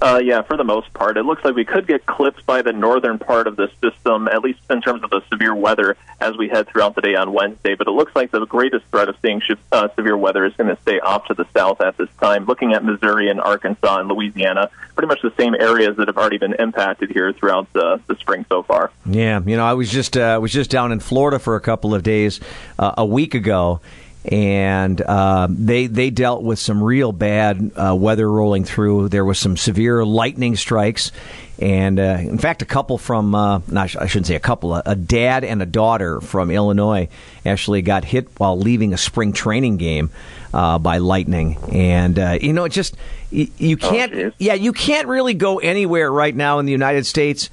Uh, 0.02 0.22
yeah, 0.24 0.42
for 0.42 0.56
the 0.56 0.64
most 0.64 0.94
part. 0.94 1.18
It 1.18 1.24
looks 1.24 1.44
like 1.44 1.56
we 1.56 1.66
could 1.66 1.86
get 1.86 2.06
clipped 2.06 2.46
by 2.46 2.62
the 2.62 2.72
northern 2.72 3.20
part 3.20 3.48
of 3.48 3.58
the 3.58 3.70
system, 3.82 4.28
at 4.28 4.42
least 4.42 4.60
in 4.70 4.82
terms 4.82 5.04
of 5.04 5.10
the 5.10 5.22
severe 5.30 5.54
weather 5.54 5.98
as 6.22 6.38
we 6.38 6.48
head 6.48 6.68
throughout 6.68 6.96
the 6.96 7.02
day 7.02 7.16
on 7.16 7.34
Wednesday. 7.34 7.76
But 7.76 7.88
it 7.88 7.92
looks 7.92 8.16
like 8.16 8.32
the 8.32 8.46
greatest 8.46 8.86
threat 8.88 9.10
of 9.10 9.16
seeing 9.22 9.42
uh, 9.72 9.90
severe 9.96 10.16
weather 10.16 10.46
is 10.46 10.54
going 10.56 10.74
to 10.74 10.82
stay 10.82 11.00
off 11.00 11.26
to 11.26 11.34
the 11.34 11.46
south 11.54 11.82
at 11.82 11.98
this 11.98 12.10
time. 12.22 12.46
Looking 12.46 12.74
at 12.74 12.84
Missouri 12.84 13.30
and 13.30 13.42
Arkansas 13.42 14.00
and 14.00 14.08
Louisiana, 14.08 14.70
pretty 14.96 15.08
much 15.08 15.22
the 15.22 15.34
same 15.38 15.54
areas 15.56 15.98
that 15.98 16.08
have 16.08 16.18
already 16.18 16.38
been 16.38 16.54
impacted 16.54 17.12
here 17.12 17.34
throughout 17.34 17.72
the, 17.74 18.02
the 18.08 18.16
spring 18.16 18.46
so 18.50 18.64
far. 18.64 18.92
Yeah, 19.06 19.42
you 19.46 19.58
know, 19.58 19.66
I 19.66 19.74
was 19.74 19.90
just 19.90 20.16
uh, 20.16 20.40
was 20.42 20.54
just 20.54 20.72
down 20.72 20.92
in 20.92 21.00
Florida 21.02 21.40
for 21.40 21.56
a 21.56 21.62
couple 21.62 21.94
of 21.94 22.04
days 22.04 22.40
uh, 22.78 22.94
a 22.98 23.06
week 23.06 23.34
ago 23.34 23.82
and 24.26 25.02
uh, 25.02 25.48
they 25.50 25.88
they 25.88 26.10
dealt 26.10 26.44
with 26.44 26.60
some 26.60 26.84
real 26.84 27.12
bad 27.12 27.72
uh, 27.76 27.96
weather 27.96 28.30
rolling 28.30 28.66
through. 28.66 29.10
There 29.10 29.24
was 29.24 29.40
some 29.40 29.56
severe 29.56 30.04
lightning 30.04 30.58
strikes, 30.58 31.12
and 31.58 32.00
uh, 32.00 32.18
in 32.20 32.38
fact, 32.38 32.62
a 32.62 32.66
couple 32.66 32.98
from 32.98 33.34
uh, 33.34 33.62
not, 33.70 33.96
I 33.96 34.08
shouldn't 34.08 34.28
say 34.28 34.36
a 34.36 34.42
couple, 34.42 34.76
a, 34.76 34.84
a, 34.86 34.96
dad 34.96 35.46
and 35.46 35.62
a 35.62 35.66
daughter 35.66 36.20
from 36.20 36.52
Illinois 36.52 37.08
actually 37.46 37.82
got 37.82 38.04
hit 38.04 38.28
while 38.38 38.58
leaving 38.60 38.94
a 38.94 38.98
spring 38.98 39.32
training 39.32 39.78
game 39.78 40.10
uh, 40.54 40.80
by 40.80 40.98
lightning, 40.98 41.58
and 41.72 42.20
uh, 42.20 42.38
you 42.42 42.52
know 42.52 42.66
it 42.66 42.74
just 42.74 42.98
you, 43.32 43.48
you 43.58 43.78
oh, 43.82 43.90
can't 43.90 44.14
oh, 44.14 44.32
yeah 44.38 44.54
you 44.54 44.74
can't 44.74 45.08
really 45.08 45.34
go 45.34 45.60
anywhere 45.60 46.12
right 46.12 46.36
now 46.36 46.60
in 46.60 46.66
the 46.66 46.74
United 46.74 47.06
States 47.06 47.50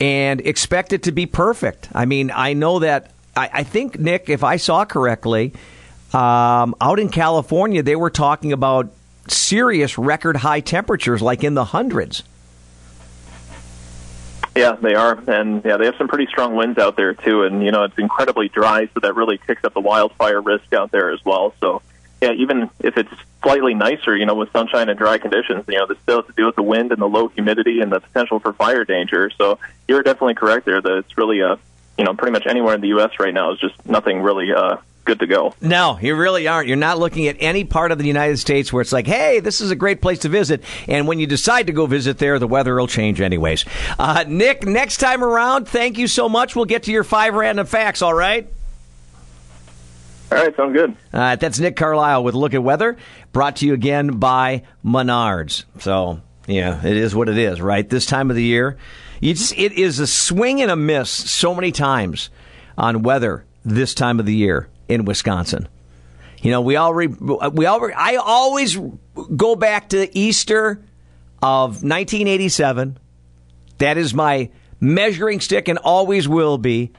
and 0.00 0.40
expect 0.42 0.92
it 0.92 1.02
to 1.02 1.12
be 1.12 1.26
perfect. 1.26 1.88
I 1.92 2.04
mean, 2.04 2.30
I 2.32 2.52
know 2.52 2.78
that 2.78 3.10
I, 3.36 3.50
I 3.52 3.62
think 3.64 3.98
Nick, 3.98 4.28
if 4.28 4.44
I 4.44 4.58
saw 4.58 4.84
correctly 4.84 5.52
um, 6.14 6.74
out 6.80 6.98
in 6.98 7.08
California, 7.10 7.82
they 7.82 7.96
were 7.96 8.10
talking 8.10 8.52
about 8.52 8.90
serious 9.28 9.98
record 9.98 10.36
high 10.36 10.60
temperatures, 10.60 11.20
like 11.20 11.44
in 11.44 11.54
the 11.54 11.64
hundreds. 11.64 12.22
Yeah, 14.56 14.72
they 14.72 14.94
are, 14.94 15.16
and 15.28 15.64
yeah, 15.64 15.76
they 15.76 15.84
have 15.84 15.94
some 15.96 16.08
pretty 16.08 16.26
strong 16.26 16.56
winds 16.56 16.78
out 16.78 16.96
there 16.96 17.14
too. 17.14 17.44
And 17.44 17.64
you 17.64 17.70
know, 17.70 17.84
it's 17.84 17.96
incredibly 17.98 18.48
dry, 18.48 18.88
so 18.92 19.00
that 19.00 19.14
really 19.14 19.38
kicks 19.38 19.62
up 19.64 19.74
the 19.74 19.80
wildfire 19.80 20.40
risk 20.40 20.72
out 20.72 20.90
there 20.90 21.10
as 21.10 21.24
well. 21.24 21.54
So, 21.60 21.80
yeah, 22.20 22.32
even 22.32 22.68
if 22.80 22.96
it's 22.96 23.12
slightly 23.42 23.74
nicer, 23.74 24.16
you 24.16 24.26
know, 24.26 24.34
with 24.34 24.50
sunshine 24.50 24.88
and 24.88 24.98
dry 24.98 25.18
conditions, 25.18 25.64
you 25.68 25.76
know, 25.76 25.86
they 25.86 25.94
still 26.02 26.16
have 26.16 26.26
to 26.26 26.32
deal 26.32 26.46
with 26.46 26.56
the 26.56 26.64
wind 26.64 26.90
and 26.90 27.00
the 27.00 27.06
low 27.06 27.28
humidity 27.28 27.80
and 27.80 27.92
the 27.92 28.00
potential 28.00 28.40
for 28.40 28.52
fire 28.52 28.84
danger. 28.84 29.30
So, 29.30 29.60
you're 29.86 30.02
definitely 30.02 30.34
correct 30.34 30.64
there. 30.64 30.80
That 30.80 30.98
it's 30.98 31.16
really 31.16 31.38
a, 31.38 31.58
you 31.96 32.04
know, 32.04 32.14
pretty 32.14 32.32
much 32.32 32.46
anywhere 32.46 32.74
in 32.74 32.80
the 32.80 32.88
U.S. 32.88 33.12
right 33.20 33.34
now 33.34 33.52
is 33.52 33.60
just 33.60 33.86
nothing 33.86 34.22
really 34.22 34.52
uh, 34.52 34.78
good 35.08 35.20
to 35.20 35.26
go. 35.26 35.54
No, 35.62 35.98
you 36.00 36.14
really 36.14 36.46
aren't. 36.46 36.68
You're 36.68 36.76
not 36.76 36.98
looking 36.98 37.26
at 37.28 37.36
any 37.40 37.64
part 37.64 37.90
of 37.92 37.98
the 37.98 38.04
United 38.04 38.36
States 38.36 38.70
where 38.70 38.82
it's 38.82 38.92
like, 38.92 39.06
hey, 39.06 39.40
this 39.40 39.62
is 39.62 39.70
a 39.70 39.76
great 39.76 40.02
place 40.02 40.20
to 40.20 40.28
visit. 40.28 40.62
And 40.86 41.08
when 41.08 41.18
you 41.18 41.26
decide 41.26 41.66
to 41.68 41.72
go 41.72 41.86
visit 41.86 42.18
there, 42.18 42.38
the 42.38 42.46
weather 42.46 42.76
will 42.76 42.86
change 42.86 43.20
anyways. 43.20 43.64
Uh, 43.98 44.24
Nick, 44.28 44.66
next 44.66 44.98
time 44.98 45.24
around, 45.24 45.66
thank 45.66 45.96
you 45.96 46.06
so 46.06 46.28
much. 46.28 46.54
We'll 46.54 46.66
get 46.66 46.82
to 46.84 46.92
your 46.92 47.04
five 47.04 47.34
random 47.34 47.66
facts, 47.66 48.02
all 48.02 48.12
right? 48.12 48.46
All 50.30 50.36
right, 50.36 50.54
sounds 50.54 50.74
good. 50.74 50.94
Uh, 51.10 51.36
that's 51.36 51.58
Nick 51.58 51.74
Carlisle 51.74 52.22
with 52.22 52.34
Look 52.34 52.52
at 52.52 52.62
Weather, 52.62 52.98
brought 53.32 53.56
to 53.56 53.66
you 53.66 53.72
again 53.72 54.18
by 54.18 54.62
Menards. 54.84 55.64
So, 55.78 56.20
yeah, 56.46 56.84
it 56.84 56.98
is 56.98 57.14
what 57.14 57.30
it 57.30 57.38
is, 57.38 57.62
right? 57.62 57.88
This 57.88 58.04
time 58.04 58.28
of 58.28 58.36
the 58.36 58.42
year, 58.42 58.76
you 59.20 59.32
just 59.32 59.56
it 59.56 59.72
is 59.72 60.00
a 60.00 60.06
swing 60.06 60.60
and 60.60 60.70
a 60.70 60.76
miss 60.76 61.08
so 61.08 61.54
many 61.54 61.72
times 61.72 62.28
on 62.76 63.02
weather 63.02 63.46
this 63.64 63.94
time 63.94 64.20
of 64.20 64.26
the 64.26 64.34
year 64.34 64.68
in 64.88 65.04
Wisconsin. 65.04 65.68
You 66.40 66.50
know, 66.50 66.60
we 66.60 66.76
all 66.76 66.94
re, 66.94 67.06
we 67.06 67.66
all 67.66 67.90
I 67.96 68.16
always 68.16 68.78
go 69.36 69.56
back 69.56 69.90
to 69.90 70.16
Easter 70.16 70.82
of 71.42 71.82
1987. 71.82 72.98
That 73.78 73.98
is 73.98 74.14
my 74.14 74.50
measuring 74.80 75.40
stick 75.40 75.68
and 75.68 75.78
always 75.78 76.28
will 76.28 76.58
be. 76.58 76.92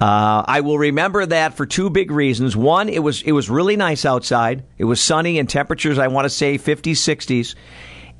Uh, 0.00 0.44
I 0.46 0.60
will 0.60 0.78
remember 0.78 1.26
that 1.26 1.54
for 1.54 1.66
two 1.66 1.90
big 1.90 2.10
reasons. 2.10 2.56
One, 2.56 2.88
it 2.88 3.00
was 3.00 3.22
it 3.22 3.32
was 3.32 3.50
really 3.50 3.76
nice 3.76 4.04
outside. 4.04 4.64
It 4.78 4.84
was 4.84 5.00
sunny 5.00 5.38
and 5.38 5.48
temperatures 5.48 5.98
I 5.98 6.08
want 6.08 6.24
to 6.24 6.30
say 6.30 6.56
50s, 6.56 6.92
60s. 6.92 7.54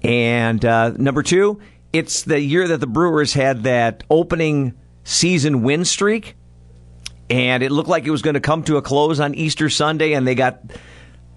And 0.02 0.64
uh, 0.64 0.90
number 0.96 1.22
two, 1.22 1.60
it's 1.92 2.22
the 2.22 2.40
year 2.40 2.68
that 2.68 2.80
the 2.80 2.86
Brewers 2.86 3.32
had 3.32 3.62
that 3.62 4.04
opening 4.10 4.74
season 5.04 5.62
win 5.62 5.84
streak 5.84 6.36
and 7.30 7.62
it 7.62 7.70
looked 7.70 7.88
like 7.88 8.04
it 8.04 8.10
was 8.10 8.22
going 8.22 8.34
to 8.34 8.40
come 8.40 8.64
to 8.64 8.76
a 8.76 8.82
close 8.82 9.20
on 9.20 9.34
Easter 9.34 9.70
Sunday, 9.70 10.12
and 10.12 10.26
they 10.26 10.34
got 10.34 10.60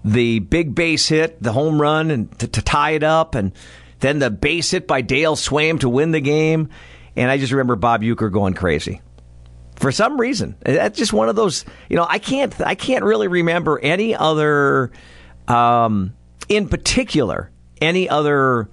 the 0.04 0.40
big 0.40 0.74
base 0.74 1.08
hit, 1.08 1.40
the 1.40 1.52
home 1.52 1.80
run, 1.80 2.10
and 2.10 2.38
to, 2.40 2.48
to 2.48 2.62
tie 2.62 2.90
it 2.90 3.04
up, 3.04 3.36
and 3.36 3.52
then 4.00 4.18
the 4.18 4.30
base 4.30 4.72
hit 4.72 4.86
by 4.86 5.00
Dale 5.00 5.36
Sveum 5.36 5.80
to 5.80 5.88
win 5.88 6.10
the 6.10 6.20
game. 6.20 6.68
And 7.16 7.30
I 7.30 7.38
just 7.38 7.52
remember 7.52 7.76
Bob 7.76 8.02
Uecker 8.02 8.30
going 8.30 8.54
crazy 8.54 9.00
for 9.76 9.92
some 9.92 10.20
reason. 10.20 10.56
That's 10.60 10.98
just 10.98 11.12
one 11.12 11.28
of 11.28 11.36
those. 11.36 11.64
You 11.88 11.96
know, 11.96 12.06
I 12.08 12.18
can't. 12.18 12.60
I 12.60 12.74
can't 12.74 13.04
really 13.04 13.28
remember 13.28 13.78
any 13.78 14.16
other, 14.16 14.90
um, 15.46 16.14
in 16.48 16.68
particular, 16.68 17.52
any 17.80 18.08
other 18.08 18.68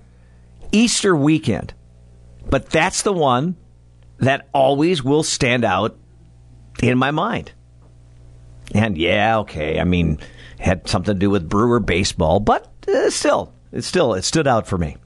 Easter 0.72 1.16
weekend, 1.16 1.76
but 2.50 2.72
that's 2.72 3.04
the 3.04 3.14
one 3.14 3.58
that 4.18 4.48
always 4.54 5.04
will 5.04 5.24
stand 5.24 5.64
out 5.64 5.98
in 6.82 6.98
my 6.98 7.12
mind. 7.12 7.52
And 8.74 8.98
yeah, 8.98 9.40
okay, 9.40 9.80
I 9.80 9.84
mean, 9.84 10.20
had 10.60 10.88
something 10.88 11.14
to 11.14 11.20
do 11.20 11.30
with 11.30 11.50
Brewer 11.50 11.80
baseball, 11.80 12.40
but 12.40 12.68
uh, 12.88 13.10
still, 13.10 13.54
it 13.72 13.84
still 13.84 14.14
it 14.14 14.24
stood 14.24 14.48
out 14.48 14.68
for 14.68 14.78
me. 14.78 14.98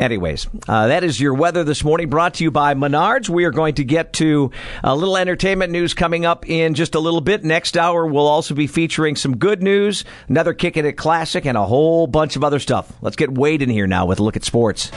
Anyways, 0.00 0.46
uh, 0.66 0.86
that 0.86 1.04
is 1.04 1.20
your 1.20 1.34
weather 1.34 1.62
this 1.62 1.84
morning, 1.84 2.08
brought 2.08 2.34
to 2.34 2.44
you 2.44 2.50
by 2.50 2.74
Menards. 2.74 3.28
We 3.28 3.44
are 3.44 3.50
going 3.50 3.74
to 3.74 3.84
get 3.84 4.14
to 4.14 4.50
a 4.82 4.96
little 4.96 5.16
entertainment 5.16 5.72
news 5.72 5.92
coming 5.92 6.24
up 6.24 6.48
in 6.48 6.74
just 6.74 6.94
a 6.94 7.00
little 7.00 7.20
bit. 7.20 7.44
Next 7.44 7.76
hour, 7.76 8.06
we'll 8.06 8.26
also 8.26 8.54
be 8.54 8.66
featuring 8.66 9.16
some 9.16 9.36
good 9.36 9.62
news, 9.62 10.04
another 10.28 10.54
kicking 10.54 10.86
it 10.86 10.94
classic, 10.94 11.44
and 11.44 11.58
a 11.58 11.64
whole 11.64 12.06
bunch 12.06 12.36
of 12.36 12.44
other 12.44 12.58
stuff. 12.58 12.90
Let's 13.02 13.16
get 13.16 13.32
Wade 13.32 13.60
in 13.60 13.68
here 13.68 13.86
now 13.86 14.06
with 14.06 14.20
a 14.20 14.22
look 14.22 14.36
at 14.36 14.44
sports. 14.44 14.90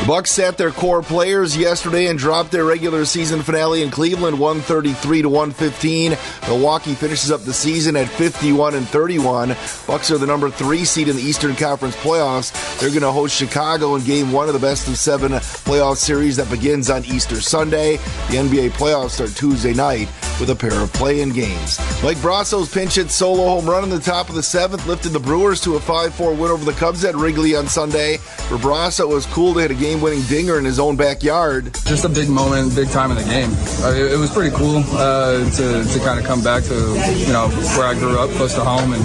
The 0.00 0.08
Bucks 0.08 0.32
sat 0.32 0.58
their 0.58 0.70
core 0.70 1.02
players 1.02 1.56
yesterday 1.56 2.08
and 2.08 2.18
dropped 2.18 2.52
their 2.52 2.66
regular 2.66 3.06
season 3.06 3.42
finale 3.42 3.82
in 3.82 3.90
Cleveland 3.90 4.38
133 4.38 5.22
to 5.22 5.28
115. 5.30 6.16
Milwaukee 6.46 6.94
finishes 6.94 7.30
up 7.30 7.40
the 7.40 7.54
season 7.54 7.96
at 7.96 8.08
51 8.08 8.74
and 8.74 8.86
31. 8.86 9.56
Bucks 9.86 10.10
are 10.10 10.18
the 10.18 10.26
number 10.26 10.50
3 10.50 10.84
seed 10.84 11.08
in 11.08 11.16
the 11.16 11.22
Eastern 11.22 11.56
Conference 11.56 11.96
playoffs. 11.96 12.52
They're 12.78 12.90
going 12.90 13.00
to 13.00 13.12
host 13.12 13.34
Chicago 13.34 13.94
in 13.94 14.04
game 14.04 14.30
1 14.30 14.48
of 14.48 14.52
the 14.52 14.60
best 14.60 14.88
of 14.88 14.98
7 14.98 15.32
playoff 15.32 15.96
series 15.96 16.36
that 16.36 16.50
begins 16.50 16.90
on 16.90 17.04
Easter 17.06 17.40
Sunday. 17.40 17.96
The 18.28 18.36
NBA 18.36 18.72
playoffs 18.72 19.12
start 19.12 19.30
Tuesday 19.30 19.72
night. 19.72 20.08
with 20.40 20.50
a 20.50 20.54
pair 20.54 20.80
of 20.80 20.92
play-in 20.92 21.30
games. 21.30 21.78
Mike 22.02 22.16
Brosseau's 22.18 22.72
pinch 22.72 22.96
hit 22.96 23.10
solo 23.10 23.44
home 23.44 23.68
run 23.68 23.84
in 23.84 23.90
the 23.90 24.00
top 24.00 24.28
of 24.28 24.34
the 24.34 24.42
seventh 24.42 24.86
lifted 24.86 25.10
the 25.10 25.20
Brewers 25.20 25.60
to 25.62 25.76
a 25.76 25.80
5-4 25.80 26.36
win 26.36 26.50
over 26.50 26.64
the 26.64 26.72
Cubs 26.72 27.04
at 27.04 27.14
Wrigley 27.14 27.54
on 27.54 27.66
Sunday. 27.68 28.16
For 28.16 28.56
Brosseau, 28.56 29.10
it 29.10 29.14
was 29.14 29.26
cool 29.26 29.54
to 29.54 29.60
hit 29.60 29.70
a 29.74 29.80
game-winning 29.80 30.22
dinger 30.22 30.58
in 30.58 30.64
his 30.64 30.78
own 30.78 30.96
backyard. 30.96 31.74
Just 31.84 32.04
a 32.04 32.08
big 32.08 32.28
moment, 32.28 32.74
big 32.74 32.88
time 32.90 33.10
in 33.10 33.16
the 33.16 33.24
game. 33.24 33.50
Uh, 33.82 33.92
it, 33.92 34.12
it, 34.12 34.18
was 34.18 34.30
pretty 34.30 34.54
cool 34.54 34.82
uh, 34.92 35.38
to, 35.50 35.84
to 35.84 35.98
kind 36.00 36.18
of 36.18 36.24
come 36.24 36.42
back 36.42 36.62
to 36.64 36.74
you 37.16 37.32
know 37.32 37.48
where 37.76 37.86
I 37.86 37.94
grew 37.94 38.18
up, 38.18 38.30
close 38.30 38.54
to 38.54 38.64
home, 38.64 38.92
and 38.92 39.02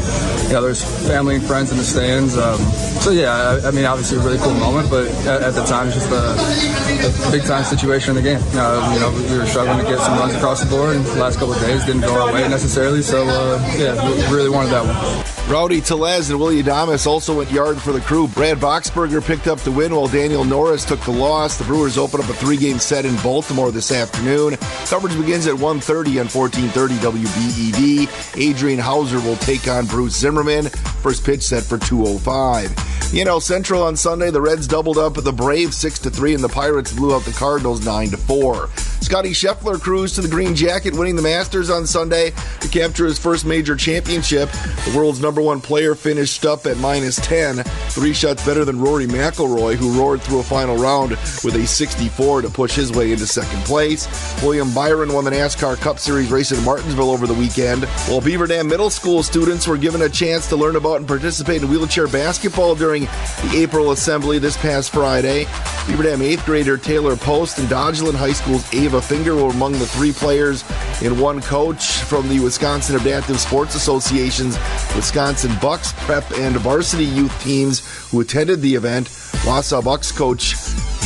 you 0.48 0.54
know 0.54 0.62
there's 0.62 0.84
family 1.08 1.36
and 1.36 1.44
friends 1.44 1.72
in 1.72 1.78
the 1.78 1.84
stands. 1.84 2.38
Um, 2.38 2.60
so 3.02 3.12
yeah, 3.12 3.60
I, 3.64 3.68
I, 3.68 3.72
mean 3.72 3.86
obviously 3.86 4.18
a 4.18 4.22
really 4.22 4.38
cool 4.40 4.54
moment, 4.54 4.90
but 4.90 5.08
at, 5.26 5.42
at 5.42 5.54
the 5.54 5.64
time 5.66 5.88
it's 5.88 5.98
just 5.98 6.12
a, 6.12 7.28
a 7.28 7.32
big 7.32 7.44
time 7.44 7.64
situation 7.64 8.16
in 8.16 8.24
the 8.24 8.28
game. 8.30 8.42
Uh, 8.54 8.92
you 8.94 9.00
know 9.00 9.12
we 9.32 9.38
were 9.38 9.46
struggling 9.46 9.80
to 9.80 9.90
get 9.90 10.00
some 10.00 10.18
runs 10.20 10.36
across 10.36 10.64
the 10.64 10.70
board, 10.70 10.96
and 10.96 11.06
the 11.06 11.20
last 11.20 11.40
couple 11.40 11.54
of 11.54 11.62
days 11.62 11.86
didn't 11.86 12.02
go 12.02 12.14
our 12.22 12.32
way 12.34 12.48
necessarily. 12.48 13.02
So 13.02 13.26
uh, 13.28 13.58
yeah, 13.78 13.96
we 14.06 14.36
really 14.36 14.50
wanted 14.50 14.70
that 14.70 14.86
one. 14.86 15.40
Rowdy 15.50 15.82
Tellez 15.82 16.30
and 16.30 16.40
Willie 16.40 16.62
Adames 16.62 17.08
also 17.08 17.38
went 17.38 17.52
yard 17.52 17.82
for 17.82 17.92
the 17.92 18.02
crew. 18.02 18.28
Brad 18.28 18.60
Boxberger 18.60 19.26
picked 19.26 19.48
up 19.48 19.58
the 19.60 19.72
win 19.72 19.96
while 19.96 20.08
Daniel 20.08 20.46
Norris 20.60 20.84
took 20.84 21.00
the 21.00 21.12
loss. 21.12 21.58
The 21.58 21.64
Brewers 21.64 21.98
open 21.98 22.20
up 22.20 22.30
a 22.30 22.34
three-game 22.34 22.80
set 22.80 23.06
in 23.06 23.16
Baltimore 23.24 23.72
this 23.72 23.94
afternoon. 23.94 24.58
Coverage 24.88 25.16
begins 25.16 25.48
at 25.48 25.54
1.30 25.54 26.20
on 26.20 26.28
1430 26.28 26.96
WBED. 26.96 28.38
Adrian 28.38 28.78
Houser 28.78 29.22
will 29.22 29.38
take 29.38 29.70
on 29.70 29.86
Bruce 29.86 30.18
Zimmermann. 30.18 30.66
First 31.02 31.24
pitch 31.24 31.44
set 31.44 31.64
for 31.64 31.78
205. 31.78 32.89
You 33.12 33.26
know, 33.26 33.40
Central 33.40 33.82
on 33.82 33.96
Sunday, 33.96 34.30
the 34.30 34.40
Reds 34.40 34.68
doubled 34.68 35.00
up 35.00 35.16
the 35.16 35.34
Braves 35.34 35.76
6 35.78 35.98
to 36.00 36.10
3 36.12 36.36
and 36.36 36.44
the 36.44 36.50
Pirates 36.50 36.94
blew 36.94 37.16
out 37.16 37.24
the 37.24 37.32
Cardinals 37.32 37.84
9 37.84 38.10
to 38.12 38.18
4. 38.18 38.70
Scottie 39.02 39.32
Scheffler 39.32 39.82
cruised 39.82 40.16
to 40.16 40.22
the 40.22 40.28
green 40.28 40.54
jacket, 40.54 40.94
winning 40.94 41.16
the 41.16 41.22
Masters 41.24 41.72
on 41.72 41.88
Sunday 41.88 42.32
to 42.60 42.68
capture 42.68 43.06
his 43.06 43.18
first 43.18 43.46
major 43.46 43.76
championship. 43.76 44.52
The 44.86 44.94
world's 44.96 45.22
number 45.22 45.42
one 45.42 45.62
player 45.62 45.96
finished 45.96 46.46
up 46.46 46.68
at 46.68 46.78
minus 46.78 47.16
10, 47.16 47.64
three 47.90 48.14
shots 48.14 48.46
better 48.46 48.64
than 48.64 48.80
Rory 48.80 49.08
McIlroy, 49.08 49.76
who 49.76 50.00
roared 50.00 50.22
through 50.22 50.40
a 50.40 50.44
final 50.44 50.78
round 50.78 51.12
with 51.44 51.56
a 51.56 51.66
64 51.66 52.44
to 52.44 52.50
push 52.50 52.76
his 52.76 52.92
way 52.92 53.12
into 53.12 53.26
second 53.26 53.64
place. 53.64 54.08
William 54.44 54.72
Byron 54.76 55.14
won 55.14 55.24
the 55.24 55.32
NASCAR 55.32 55.78
Cup 55.78 55.98
Series 55.98 56.30
race 56.30 56.52
in 56.52 56.64
Martinsville 56.64 57.10
over 57.10 57.26
the 57.26 57.34
weekend, 57.34 57.86
while 58.08 58.22
Beaver 58.22 58.46
Dam 58.46 58.68
Middle 58.68 58.92
School 58.92 59.24
students 59.24 59.66
were 59.66 59.78
given 59.78 60.04
a 60.04 60.10
chance 60.10 60.46
to 60.50 60.56
learn 60.56 60.76
about 60.76 60.98
and 60.98 61.08
participate 61.08 61.64
in 61.64 61.70
wheelchair 61.70 62.08
basketball 62.08 62.76
during 62.76 62.89
the 62.98 63.52
April 63.54 63.92
Assembly 63.92 64.40
this 64.40 64.58
past 64.58 64.90
Friday. 64.92 65.46
Beaver 65.86 66.04
Dam 66.04 66.20
8th 66.20 66.46
grader 66.46 66.78
Taylor 66.78 67.16
Post 67.16 67.60
and 67.60 67.68
Dodgeland 67.68 68.16
High 68.16 68.32
School's 68.32 68.74
Ava 68.74 69.00
Finger 69.00 69.36
were 69.36 69.52
among 69.52 69.74
the 69.74 69.86
three 69.86 70.12
players 70.12 70.64
and 71.04 71.22
one 71.22 71.40
coach 71.42 72.00
from 72.00 72.28
the 72.28 72.40
Wisconsin 72.40 72.96
Adaptive 72.96 73.40
Sports 73.40 73.76
Association's 73.76 74.58
Wisconsin 74.96 75.52
Bucks 75.62 75.94
prep 75.98 76.30
and 76.32 76.56
varsity 76.58 77.06
youth 77.06 77.40
teams 77.44 77.80
who 78.12 78.22
attended 78.22 78.62
the 78.62 78.76
event. 78.76 79.08
Wausau 79.46 79.84
Bucks 79.84 80.12
coach 80.12 80.56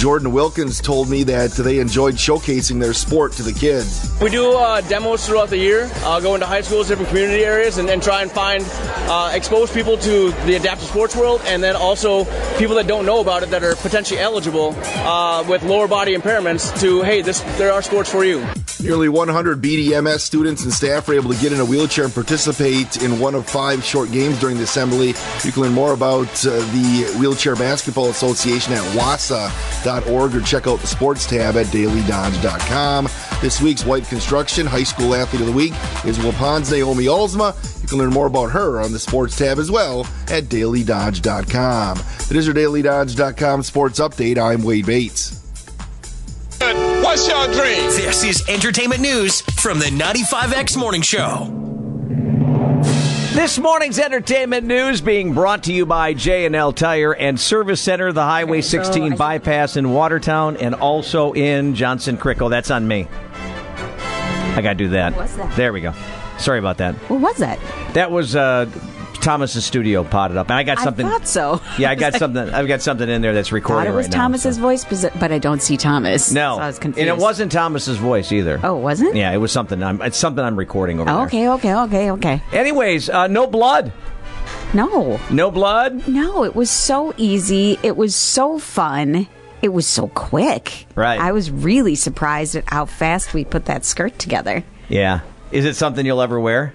Jordan 0.03 0.33
Wilkins 0.33 0.81
told 0.81 1.09
me 1.09 1.23
that 1.23 1.51
they 1.51 1.79
enjoyed 1.79 2.15
showcasing 2.15 2.79
their 2.79 2.93
sport 2.93 3.31
to 3.33 3.43
the 3.43 3.53
kids. 3.53 4.11
We 4.21 4.29
do 4.29 4.51
uh, 4.51 4.81
demos 4.81 5.25
throughout 5.25 5.49
the 5.49 5.57
year, 5.57 5.89
uh, 6.03 6.19
go 6.19 6.33
into 6.33 6.45
high 6.45 6.61
schools, 6.61 6.89
different 6.89 7.09
community 7.09 7.45
areas, 7.45 7.77
and, 7.77 7.89
and 7.89 8.03
try 8.03 8.21
and 8.21 8.29
find, 8.29 8.65
uh, 9.09 9.31
expose 9.33 9.71
people 9.71 9.97
to 9.99 10.31
the 10.45 10.55
adaptive 10.55 10.89
sports 10.89 11.15
world, 11.15 11.41
and 11.45 11.63
then 11.63 11.75
also 11.75 12.25
people 12.57 12.75
that 12.75 12.87
don't 12.87 13.05
know 13.05 13.21
about 13.21 13.43
it 13.43 13.49
that 13.51 13.63
are 13.63 13.75
potentially 13.75 14.19
eligible 14.19 14.75
uh, 15.05 15.45
with 15.47 15.63
lower 15.63 15.87
body 15.87 16.15
impairments 16.15 16.77
to, 16.81 17.01
hey, 17.03 17.21
this 17.21 17.39
there 17.57 17.71
are 17.71 17.81
sports 17.81 18.11
for 18.11 18.25
you. 18.25 18.45
Nearly 18.81 19.07
100 19.09 19.61
BDMS 19.61 20.19
students 20.19 20.63
and 20.63 20.73
staff 20.73 21.07
were 21.07 21.13
able 21.13 21.31
to 21.31 21.39
get 21.41 21.53
in 21.53 21.59
a 21.59 21.65
wheelchair 21.65 22.05
and 22.05 22.13
participate 22.13 23.01
in 23.01 23.19
one 23.19 23.35
of 23.35 23.47
five 23.47 23.83
short 23.83 24.11
games 24.11 24.39
during 24.39 24.57
the 24.57 24.63
assembly. 24.63 25.09
You 25.43 25.51
can 25.51 25.63
learn 25.63 25.73
more 25.73 25.93
about 25.93 26.27
uh, 26.45 26.51
the 26.71 27.15
Wheelchair 27.19 27.55
Basketball 27.55 28.09
Association 28.09 28.73
at 28.73 28.95
wasa.org 28.95 30.35
or 30.35 30.41
check 30.41 30.67
out 30.67 30.79
the 30.79 30.87
sports 30.87 31.25
tab 31.25 31.55
at 31.55 31.67
dailydodge.com. 31.67 33.07
This 33.41 33.61
week's 33.61 33.85
White 33.85 34.05
Construction 34.07 34.65
High 34.65 34.83
School 34.83 35.15
Athlete 35.15 35.41
of 35.41 35.47
the 35.47 35.53
Week 35.53 35.73
is 36.05 36.17
Waupun's 36.19 36.71
Naomi 36.71 37.05
Olsma. 37.05 37.53
You 37.81 37.87
can 37.87 37.97
learn 37.97 38.11
more 38.11 38.27
about 38.27 38.51
her 38.51 38.81
on 38.81 38.91
the 38.91 38.99
sports 38.99 39.37
tab 39.37 39.59
as 39.59 39.69
well 39.69 40.01
at 40.29 40.45
dailydodge.com. 40.45 41.97
That 41.97 42.31
is 42.31 42.45
your 42.45 42.55
dailydodge.com 42.55 43.63
sports 43.63 43.99
update. 43.99 44.37
I'm 44.37 44.63
Wade 44.63 44.85
Bates. 44.85 45.42
What's 46.63 47.27
your 47.27 47.45
dream? 47.47 47.89
This 47.91 48.23
is 48.23 48.47
entertainment 48.47 49.01
news 49.01 49.41
from 49.41 49.79
the 49.79 49.85
95X 49.85 50.77
Morning 50.77 51.01
Show. 51.01 51.49
This 53.33 53.59
morning's 53.59 53.99
entertainment 53.99 54.65
news 54.65 55.01
being 55.01 55.33
brought 55.33 55.63
to 55.63 55.73
you 55.73 55.85
by 55.85 56.13
J&L 56.13 56.71
Tire 56.71 57.13
and 57.13 57.37
Service 57.37 57.81
Center, 57.81 58.13
the 58.13 58.23
Highway 58.23 58.61
16 58.61 59.17
bypass 59.17 59.75
in 59.75 59.91
Watertown, 59.91 60.55
and 60.55 60.73
also 60.73 61.33
in 61.33 61.75
Johnson 61.75 62.15
Crick. 62.15 62.41
Oh, 62.41 62.47
that's 62.47 62.71
on 62.71 62.87
me. 62.87 63.09
I 63.33 64.61
got 64.61 64.69
to 64.69 64.75
do 64.75 64.89
that. 64.89 65.13
What 65.13 65.23
was 65.23 65.35
that? 65.35 65.55
There 65.57 65.73
we 65.73 65.81
go. 65.81 65.93
Sorry 66.37 66.59
about 66.59 66.77
that. 66.77 66.95
What 67.09 67.19
was 67.19 67.37
that? 67.37 67.59
That 67.93 68.09
was 68.09 68.37
uh, 68.37 68.69
Thomas's 69.23 69.65
studio 69.65 70.03
potted 70.03 70.37
up, 70.37 70.49
and 70.49 70.57
I 70.57 70.63
got 70.63 70.79
something. 70.79 71.05
I 71.05 71.09
thought 71.09 71.27
so. 71.27 71.61
Yeah, 71.79 71.89
I 71.89 71.95
got 71.95 72.13
something. 72.19 72.49
I've 72.53 72.67
got 72.67 72.81
something 72.81 73.07
in 73.09 73.21
there 73.21 73.33
that's 73.33 73.51
recording. 73.51 73.85
Thought 73.85 73.93
it 73.93 73.95
was 73.95 74.05
right 74.07 74.11
now, 74.13 74.21
Thomas's 74.23 74.55
so. 74.55 74.61
voice, 74.61 74.85
but 75.19 75.31
I 75.31 75.39
don't 75.39 75.61
see 75.61 75.77
Thomas. 75.77 76.31
No, 76.31 76.57
so 76.57 76.61
I 76.63 76.67
was 76.67 76.79
confused. 76.79 77.07
and 77.09 77.17
it 77.17 77.21
wasn't 77.21 77.51
Thomas's 77.51 77.97
voice 77.97 78.31
either. 78.31 78.59
Oh, 78.63 78.77
it 78.77 78.81
wasn't? 78.81 79.15
Yeah, 79.15 79.31
it 79.31 79.37
was 79.37 79.51
something. 79.51 79.81
I'm, 79.81 80.01
it's 80.01 80.17
something 80.17 80.43
I'm 80.43 80.55
recording 80.57 80.99
over 80.99 81.09
Oh, 81.09 81.15
there. 81.15 81.25
okay, 81.25 81.49
okay, 81.49 81.73
okay, 81.75 82.11
okay. 82.11 82.41
Anyways, 82.51 83.09
uh, 83.09 83.27
no 83.27 83.47
blood. 83.47 83.91
No. 84.73 85.19
No 85.31 85.51
blood? 85.51 86.07
No, 86.07 86.43
it 86.43 86.55
was 86.55 86.69
so 86.69 87.13
easy. 87.17 87.77
It 87.83 87.95
was 87.95 88.15
so 88.15 88.57
fun. 88.59 89.27
It 89.61 89.69
was 89.69 89.87
so 89.87 90.07
quick. 90.09 90.85
Right. 90.95 91.19
I 91.19 91.31
was 91.31 91.49
really 91.51 91.95
surprised 91.95 92.55
at 92.55 92.63
how 92.67 92.85
fast 92.85 93.33
we 93.33 93.45
put 93.45 93.65
that 93.65 93.85
skirt 93.85 94.17
together. 94.19 94.63
Yeah. 94.89 95.21
Is 95.51 95.65
it 95.65 95.75
something 95.75 96.05
you'll 96.05 96.21
ever 96.21 96.39
wear? 96.39 96.73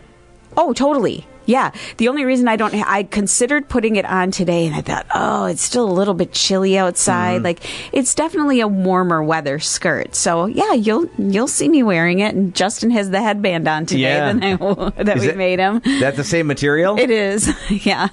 Oh, 0.56 0.72
totally. 0.72 1.26
Yeah. 1.48 1.70
The 1.96 2.08
only 2.08 2.26
reason 2.26 2.46
I 2.46 2.56
don't, 2.56 2.74
I 2.74 3.04
considered 3.04 3.70
putting 3.70 3.96
it 3.96 4.04
on 4.04 4.30
today 4.30 4.66
and 4.66 4.74
I 4.76 4.82
thought, 4.82 5.06
oh, 5.14 5.46
it's 5.46 5.62
still 5.62 5.90
a 5.90 5.92
little 5.92 6.12
bit 6.12 6.32
chilly 6.34 6.76
outside. 6.76 7.36
Mm-hmm. 7.36 7.44
Like 7.44 7.94
it's 7.94 8.14
definitely 8.14 8.60
a 8.60 8.68
warmer 8.68 9.22
weather 9.22 9.58
skirt. 9.58 10.14
So 10.14 10.44
yeah, 10.44 10.74
you'll, 10.74 11.06
you'll 11.16 11.48
see 11.48 11.70
me 11.70 11.82
wearing 11.82 12.18
it. 12.18 12.34
And 12.34 12.54
Justin 12.54 12.90
has 12.90 13.08
the 13.08 13.22
headband 13.22 13.66
on 13.66 13.86
today 13.86 14.02
Yeah. 14.02 14.32
that, 14.34 14.60
I, 14.98 15.02
that 15.04 15.16
Is 15.16 15.22
we 15.22 15.28
it- 15.30 15.36
made 15.38 15.58
him. 15.58 15.80
That 16.00 16.16
the 16.16 16.24
same 16.24 16.46
material? 16.46 16.98
It 16.98 17.10
is. 17.10 17.48
Yeah. 17.70 18.08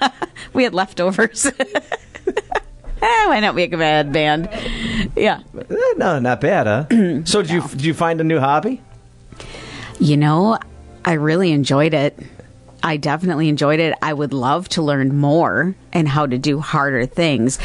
we 0.52 0.62
had 0.62 0.72
leftovers. 0.72 1.46
Eh, 1.46 3.26
why 3.26 3.40
not 3.40 3.54
make 3.56 3.72
a 3.72 3.76
headband? 3.76 4.48
Yeah. 5.16 5.40
Eh, 5.58 5.92
No, 5.96 6.18
not 6.18 6.40
bad, 6.40 6.66
huh? 6.66 7.22
so 7.24 7.42
did 7.42 7.50
you 7.50 7.62
did 7.68 7.84
you 7.84 7.94
find 7.94 8.20
a 8.20 8.24
new 8.24 8.38
hobby? 8.38 8.80
You 9.98 10.16
know, 10.16 10.58
I 11.04 11.14
really 11.14 11.50
enjoyed 11.52 11.92
it. 11.94 12.18
I 12.86 12.98
definitely 12.98 13.48
enjoyed 13.48 13.80
it. 13.80 13.94
I 14.00 14.12
would 14.12 14.32
love 14.32 14.68
to 14.70 14.82
learn 14.82 15.18
more 15.18 15.74
and 15.92 16.06
how 16.06 16.24
to 16.24 16.38
do 16.38 16.60
harder 16.60 17.04
things. 17.04 17.58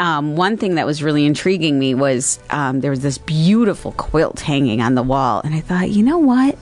Um, 0.00 0.34
one 0.34 0.56
thing 0.56 0.74
that 0.74 0.84
was 0.84 1.00
really 1.00 1.24
intriguing 1.26 1.78
me 1.78 1.94
was 1.94 2.40
um, 2.50 2.80
there 2.80 2.90
was 2.90 2.98
this 2.98 3.16
beautiful 3.16 3.92
quilt 3.92 4.40
hanging 4.40 4.80
on 4.80 4.96
the 4.96 5.02
wall, 5.04 5.42
and 5.44 5.54
I 5.54 5.60
thought, 5.60 5.90
you 5.90 6.02
know 6.02 6.18
what? 6.18 6.58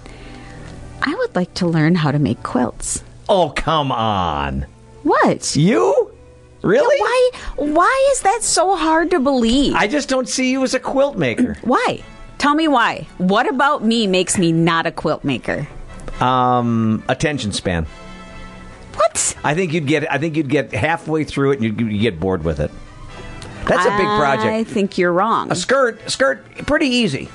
I 1.00 1.14
would 1.14 1.34
like 1.34 1.54
to 1.54 1.66
learn 1.66 1.94
how 1.94 2.10
to 2.10 2.18
make 2.18 2.42
quilts. 2.42 3.02
Oh, 3.30 3.48
come 3.48 3.90
on. 3.90 4.66
What? 5.04 5.56
You? 5.56 6.12
Really? 6.60 7.00
why? 7.00 7.30
Why 7.56 8.10
is 8.12 8.20
that 8.20 8.42
so 8.42 8.76
hard 8.76 9.10
to 9.12 9.20
believe? 9.20 9.74
I 9.74 9.88
just 9.88 10.10
don't 10.10 10.28
see 10.28 10.50
you 10.50 10.62
as 10.64 10.74
a 10.74 10.78
quilt 10.78 11.16
maker. 11.16 11.56
why? 11.62 12.04
Tell 12.36 12.54
me 12.54 12.68
why. 12.68 13.06
What 13.16 13.48
about 13.48 13.82
me 13.82 14.06
makes 14.06 14.36
me 14.36 14.52
not 14.52 14.84
a 14.84 14.92
quilt 14.92 15.24
maker? 15.24 15.66
Um, 16.20 17.02
attention 17.08 17.52
span. 17.52 17.86
What? 18.94 19.36
I 19.44 19.54
think 19.54 19.72
you'd 19.72 19.86
get. 19.86 20.10
I 20.12 20.18
think 20.18 20.36
you'd 20.36 20.48
get 20.48 20.72
halfway 20.72 21.24
through 21.24 21.52
it 21.52 21.60
and 21.60 21.64
you'd, 21.64 21.80
you'd 21.80 22.00
get 22.00 22.20
bored 22.20 22.44
with 22.44 22.60
it. 22.60 22.70
That's 23.66 23.86
a 23.86 23.90
big 23.96 24.06
project. 24.06 24.46
I 24.46 24.64
think 24.64 24.98
you're 24.98 25.12
wrong. 25.12 25.50
A 25.52 25.54
skirt, 25.54 26.10
skirt, 26.10 26.44
pretty 26.66 26.86
easy. 26.88 27.28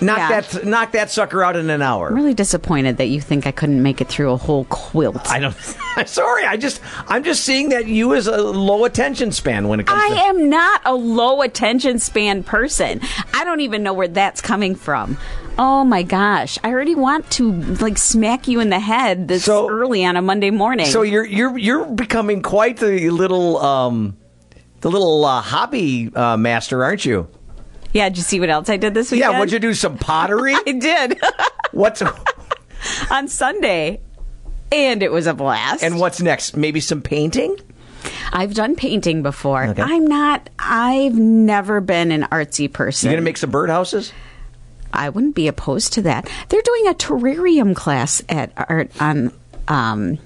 Knock 0.00 0.18
Yeah. 0.18 0.40
that, 0.40 0.64
knock 0.64 0.92
that 0.92 1.10
sucker 1.10 1.42
out 1.42 1.56
in 1.56 1.70
an 1.70 1.82
hour. 1.82 2.08
I'm 2.08 2.14
really 2.14 2.34
disappointed 2.34 2.98
that 2.98 3.06
you 3.06 3.20
think 3.20 3.46
I 3.48 3.52
couldn't 3.52 3.82
make 3.82 4.00
it 4.00 4.08
through 4.08 4.30
a 4.32 4.36
whole 4.36 4.64
quilt. 4.66 5.28
I 5.30 5.38
don't. 5.40 5.56
I'm 5.96 6.06
sorry. 6.06 6.44
I 6.44 6.56
just, 6.56 6.80
I'm 7.08 7.24
just 7.24 7.44
seeing 7.44 7.70
that 7.70 7.86
you 7.86 8.14
as 8.14 8.26
a 8.28 8.36
low 8.40 8.84
attention 8.84 9.32
span 9.32 9.66
when 9.68 9.80
it 9.80 9.86
comes. 9.86 10.00
To, 10.00 10.16
I 10.16 10.20
am 10.28 10.48
not 10.48 10.82
a 10.84 10.94
low 10.94 11.42
attention 11.42 11.98
span 11.98 12.44
person. 12.44 13.00
I 13.34 13.44
don't 13.44 13.60
even 13.60 13.82
know 13.82 13.92
where 13.92 14.06
that's 14.08 14.40
coming 14.40 14.74
from. 14.76 15.16
Oh 15.58 15.82
my 15.84 16.02
gosh. 16.04 16.58
I 16.62 16.70
already 16.70 16.94
want 16.94 17.30
to 17.32 17.50
like 17.52 17.98
smack 17.98 18.46
you 18.46 18.60
in 18.60 18.70
the 18.70 18.78
head 18.78 19.26
this 19.28 19.44
So- 19.44 19.68
early 19.68 20.04
on 20.04 20.16
a 20.16 20.22
Monday 20.22 20.50
morning. 20.50 20.86
So 20.86 21.02
you're 21.02 21.24
you're 21.26 21.56
you're 21.58 21.86
becoming 21.86 22.42
quite 22.42 22.76
the 22.76 23.10
little 23.10 23.58
um, 23.58 24.16
the 24.80 24.90
little 24.90 25.24
uh, 25.24 25.40
hobby 25.40 26.10
uh, 26.14 26.36
master, 26.36 26.84
aren't 26.84 27.04
you? 27.04 27.28
yeah, 27.94 28.08
did 28.08 28.18
you 28.18 28.22
see 28.22 28.38
what 28.38 28.50
else 28.50 28.68
I 28.68 28.76
did 28.76 28.92
this 28.94 29.10
weekend? 29.10 29.32
Yeah. 29.32 29.40
Would 29.40 29.50
you 29.50 29.58
do 29.58 29.74
some 29.74 29.96
pottery? 29.98 30.54
I 30.66 30.72
did. 30.72 31.18
What's 31.72 32.02
on 33.10 33.26
Sunday, 33.28 34.00
and 34.70 35.02
it 35.02 35.10
was 35.10 35.26
a 35.26 35.34
blast. 35.34 35.82
and 35.82 35.98
what's 35.98 36.20
next? 36.20 36.56
Maybe 36.56 36.80
some 36.80 37.02
painting. 37.02 37.56
I've 38.32 38.54
done 38.54 38.76
painting 38.76 39.22
before. 39.22 39.64
Okay. 39.64 39.82
I'm 39.82 40.06
not. 40.06 40.48
I've 40.58 41.14
never 41.14 41.80
been 41.80 42.12
an 42.12 42.22
artsy 42.30 42.72
person. 42.72 43.10
You 43.10 43.16
gonna 43.16 43.24
make 43.24 43.36
some 43.38 43.50
birdhouses? 43.50 44.12
I 44.92 45.08
wouldn't 45.08 45.34
be 45.34 45.48
opposed 45.48 45.92
to 45.94 46.02
that. 46.02 46.30
They're 46.48 46.62
doing 46.62 46.86
a 46.88 46.94
terrarium 46.94 47.74
class 47.74 48.22
at 48.28 48.52
art 48.56 48.90
on 49.00 49.32
um, 49.68 50.18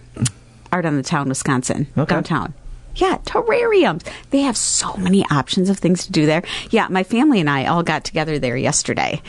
art 0.70 0.86
on 0.86 0.96
the 0.96 1.02
town, 1.02 1.28
Wisconsin, 1.28 1.86
downtown. 2.06 2.54
Yeah, 2.94 3.18
terrariums. 3.24 4.06
They 4.30 4.40
have 4.40 4.56
so 4.56 4.94
many 4.96 5.24
options 5.30 5.70
of 5.70 5.78
things 5.78 6.06
to 6.06 6.12
do 6.12 6.26
there. 6.26 6.42
Yeah, 6.70 6.88
my 6.88 7.04
family 7.04 7.40
and 7.40 7.48
I 7.48 7.64
all 7.66 7.82
got 7.82 8.04
together 8.04 8.38
there 8.38 8.56
yesterday 8.56 9.22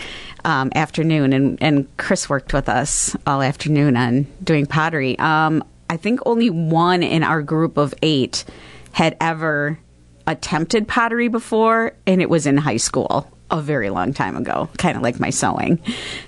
um, 0.44 0.72
afternoon, 0.76 1.32
and, 1.32 1.62
and 1.62 1.98
Chris 1.98 2.30
worked 2.30 2.54
with 2.54 2.68
us 2.68 3.16
all 3.26 3.42
afternoon 3.42 3.96
on 3.96 4.28
doing 4.44 4.66
pottery. 4.66 5.18
Um, 5.18 5.64
I 5.90 5.98
think 5.98 6.20
only 6.26 6.50
one 6.50 7.04
in 7.04 7.24
our 7.24 7.42
group 7.42 7.78
of 7.78 7.94
eight 8.02 8.44
had 8.92 9.16
ever 9.22 9.80
attempted 10.28 10.88
pottery 10.88 11.30
before, 11.30 11.94
and 12.06 12.22
it 12.22 12.30
was 12.30 12.46
in 12.46 12.58
high 12.58 12.78
school 12.78 13.32
a 13.54 13.62
very 13.62 13.90
long 13.90 14.14
time 14.14 14.36
ago, 14.36 14.68
kind 14.78 14.98
of 14.98 15.04
like 15.04 15.20
my 15.20 15.30
sewing. 15.30 15.80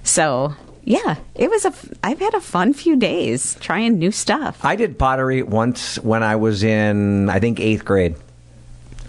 So, 0.03 0.55
yeah, 0.83 1.17
it 1.33 1.49
was 1.49 1.65
a. 1.65 1.73
I've 2.03 2.19
had 2.19 2.33
a 2.35 2.39
fun 2.39 2.73
few 2.73 2.95
days 2.95 3.55
trying 3.59 3.97
new 3.97 4.11
stuff. 4.11 4.63
I 4.63 4.75
did 4.75 4.97
pottery 4.97 5.41
once 5.43 5.97
when 5.99 6.23
I 6.23 6.35
was 6.35 6.63
in, 6.63 7.29
I 7.29 7.39
think, 7.39 7.59
eighth 7.59 7.83
grade. 7.83 8.15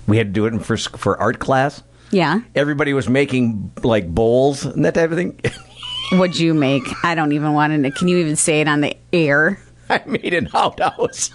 We 0.09 0.17
had 0.17 0.29
to 0.29 0.33
do 0.33 0.47
it 0.47 0.59
for 0.65 0.77
for 0.77 1.21
art 1.21 1.39
class. 1.39 1.83
Yeah. 2.11 2.41
Everybody 2.55 2.95
was 2.95 3.09
making 3.09 3.73
like 3.83 4.09
bowls 4.09 4.65
and 4.65 4.85
that 4.85 4.95
type 4.95 5.11
of 5.11 5.17
thing. 5.17 5.39
What'd 6.13 6.39
you 6.39 6.55
make? 6.55 6.85
I 7.05 7.15
don't 7.15 7.33
even 7.33 7.53
want 7.53 7.83
to. 7.83 7.91
Can 7.91 8.09
you 8.09 8.17
even 8.19 8.37
say 8.37 8.61
it 8.61 8.69
on 8.69 8.81
the 8.81 8.97
air? 9.13 9.61
I 9.91 10.03
made 10.07 10.33
an 10.33 10.49
outhouse. 10.55 11.31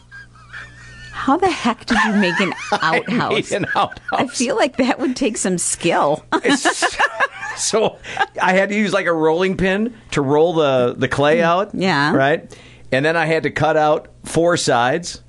How 1.12 1.38
the 1.38 1.50
heck 1.50 1.86
did 1.86 1.98
you 2.06 2.14
make 2.14 2.40
an 2.40 2.54
outhouse? 2.72 3.52
made 3.52 3.52
an 3.52 3.66
outhouse. 3.76 4.00
I 4.12 4.28
feel 4.28 4.56
like 4.56 4.78
that 4.78 5.00
would 5.00 5.16
take 5.16 5.38
some 5.38 5.58
skill. 5.58 6.26
so 7.58 7.98
I 8.42 8.54
had 8.54 8.70
to 8.70 8.76
use 8.76 8.94
like 8.94 9.06
a 9.06 9.14
rolling 9.14 9.58
pin 9.58 9.96
to 10.12 10.22
roll 10.22 10.54
the 10.54 10.96
the 10.98 11.08
clay 11.08 11.38
mm, 11.38 11.44
out. 11.44 11.76
Yeah. 11.76 12.16
Right. 12.16 12.58
And 12.92 13.06
then 13.06 13.16
I 13.16 13.26
had 13.26 13.44
to 13.44 13.52
cut 13.52 13.78
out 13.78 14.10
four 14.24 14.58
sides. 14.58 15.22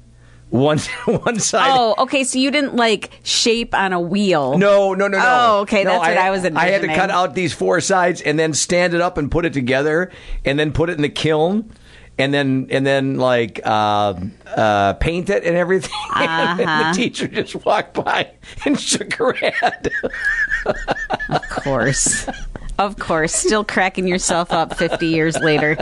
One 0.50 0.78
one 1.06 1.38
side. 1.38 1.70
oh, 1.70 1.94
okay. 1.98 2.24
So 2.24 2.38
you 2.38 2.50
didn't 2.50 2.76
like 2.76 3.20
shape 3.22 3.74
on 3.74 3.92
a 3.94 4.00
wheel. 4.00 4.58
No, 4.58 4.92
no, 4.92 5.08
no, 5.08 5.18
no. 5.18 5.24
Oh, 5.24 5.60
okay. 5.62 5.82
No, 5.82 5.92
That's 5.92 6.08
what 6.08 6.18
I, 6.18 6.30
was 6.30 6.44
I 6.44 6.66
had 6.66 6.82
to 6.82 6.88
cut 6.88 7.10
out 7.10 7.34
these 7.34 7.54
four 7.54 7.80
sides 7.80 8.20
and 8.20 8.38
then 8.38 8.52
stand 8.52 8.92
it 8.92 9.00
up 9.00 9.16
and 9.16 9.30
put 9.30 9.46
it 9.46 9.54
together, 9.54 10.10
and 10.44 10.58
then 10.58 10.72
put 10.72 10.90
it 10.90 10.96
in 10.96 11.02
the 11.02 11.08
kiln, 11.08 11.72
and 12.18 12.32
then 12.32 12.68
and 12.70 12.86
then 12.86 13.16
like 13.16 13.60
uh, 13.64 14.14
uh, 14.46 14.92
paint 14.94 15.30
it 15.30 15.44
and 15.44 15.56
everything. 15.56 15.90
Uh-huh. 16.14 16.92
the 16.92 16.96
teacher 16.96 17.26
just 17.26 17.64
walked 17.64 17.94
by 17.94 18.30
and 18.66 18.78
shook 18.78 19.14
her 19.14 19.32
head. 19.32 19.90
Of 21.30 21.42
course. 21.48 22.28
Of 22.78 22.98
course. 22.98 23.34
Still 23.34 23.64
cracking 23.64 24.06
yourself 24.06 24.52
up 24.52 24.76
50 24.76 25.06
years 25.06 25.36
later. 25.38 25.76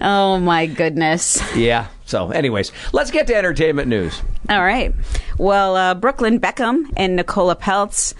Oh, 0.00 0.38
my 0.38 0.66
goodness. 0.66 1.40
yeah. 1.56 1.86
So, 2.04 2.30
anyways, 2.30 2.72
let's 2.92 3.10
get 3.10 3.26
to 3.28 3.34
entertainment 3.36 3.88
news. 3.88 4.20
All 4.50 4.62
right. 4.62 4.94
Well, 5.38 5.76
uh, 5.76 5.94
Brooklyn 5.94 6.38
Beckham 6.38 6.92
and 6.96 7.16
Nicola 7.16 7.56
Peltz 7.56 8.14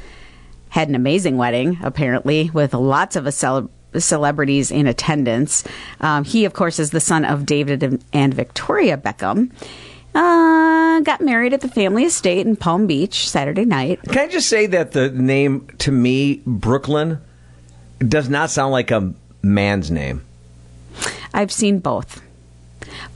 had 0.70 0.88
an 0.88 0.94
amazing 0.94 1.36
wedding, 1.36 1.78
apparently, 1.82 2.50
with 2.50 2.72
lots 2.74 3.16
of 3.16 3.26
a 3.26 3.32
cele- 3.32 3.70
celebrities 3.98 4.70
in 4.70 4.86
attendance. 4.86 5.64
Um, 6.00 6.24
he, 6.24 6.44
of 6.44 6.52
course, 6.52 6.78
is 6.78 6.90
the 6.90 7.00
son 7.00 7.24
of 7.24 7.46
David 7.46 8.02
and, 8.12 8.34
Victoria 8.34 8.96
Beckham. 8.96 9.50
Uh, 10.14 11.00
got 11.00 11.20
married 11.20 11.52
at 11.52 11.60
the 11.60 11.68
family 11.68 12.04
estate 12.04 12.46
in 12.46 12.54
Palm 12.56 12.86
Beach 12.86 13.28
Saturday 13.28 13.64
night. 13.64 14.00
Can 14.02 14.18
I 14.18 14.28
just 14.28 14.48
say 14.48 14.66
that 14.66 14.92
the 14.92 15.10
name 15.10 15.66
to 15.78 15.90
me, 15.90 16.40
Brooklyn, 16.46 17.18
does 17.98 18.28
not 18.28 18.50
sound 18.50 18.70
like 18.72 18.90
a 18.92 19.12
man's 19.42 19.90
name. 19.90 20.24
I've 21.32 21.50
seen 21.52 21.80
both. 21.80 22.22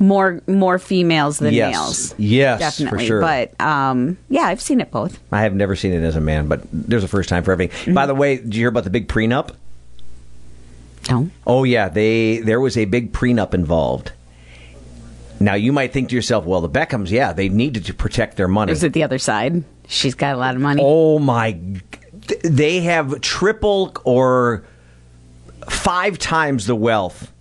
More 0.00 0.40
more 0.46 0.78
females 0.78 1.38
than 1.38 1.54
Yes. 1.54 1.72
males. 1.72 2.14
Yes, 2.18 2.58
for 2.58 2.84
definitely. 2.84 3.06
sure. 3.06 3.20
But 3.20 3.60
um, 3.60 4.16
yeah, 4.28 4.42
I've 4.42 4.60
seen 4.60 4.80
it 4.80 4.90
both. 4.90 5.18
I 5.30 5.42
have 5.42 5.54
never 5.54 5.76
seen 5.76 5.92
it 5.92 6.02
as 6.02 6.16
a 6.16 6.20
man, 6.20 6.48
but 6.48 6.62
there's 6.72 7.04
a 7.04 7.08
first 7.08 7.28
time 7.28 7.44
for 7.44 7.52
everything. 7.52 7.94
By 7.94 8.06
the 8.06 8.14
way, 8.14 8.36
did 8.36 8.54
you 8.54 8.60
hear 8.62 8.68
about 8.68 8.84
the 8.84 8.90
big 8.90 9.08
prenup? 9.08 9.54
No. 11.08 11.30
Oh 11.46 11.64
yeah, 11.64 11.88
they 11.88 12.38
there 12.38 12.60
was 12.60 12.76
a 12.76 12.84
big 12.84 13.12
prenup 13.12 13.54
involved. 13.54 14.12
Now 15.40 15.54
you 15.54 15.72
might 15.72 15.92
think 15.92 16.08
to 16.08 16.16
yourself, 16.16 16.44
well, 16.44 16.60
the 16.60 16.68
Beckhams, 16.68 17.10
yeah, 17.10 17.32
they 17.32 17.48
needed 17.48 17.84
to 17.86 17.94
protect 17.94 18.36
their 18.36 18.48
money. 18.48 18.72
Is 18.72 18.82
it 18.82 18.92
the 18.92 19.04
other 19.04 19.18
side? 19.18 19.64
She's 19.86 20.14
got 20.14 20.34
a 20.34 20.38
lot 20.38 20.54
of 20.54 20.60
money. 20.60 20.82
Oh 20.84 21.18
my! 21.18 21.58
They 22.42 22.80
have 22.80 23.20
triple 23.20 23.94
or 24.04 24.64
five 25.68 26.18
times 26.18 26.66
the 26.66 26.74
wealth 26.74 27.32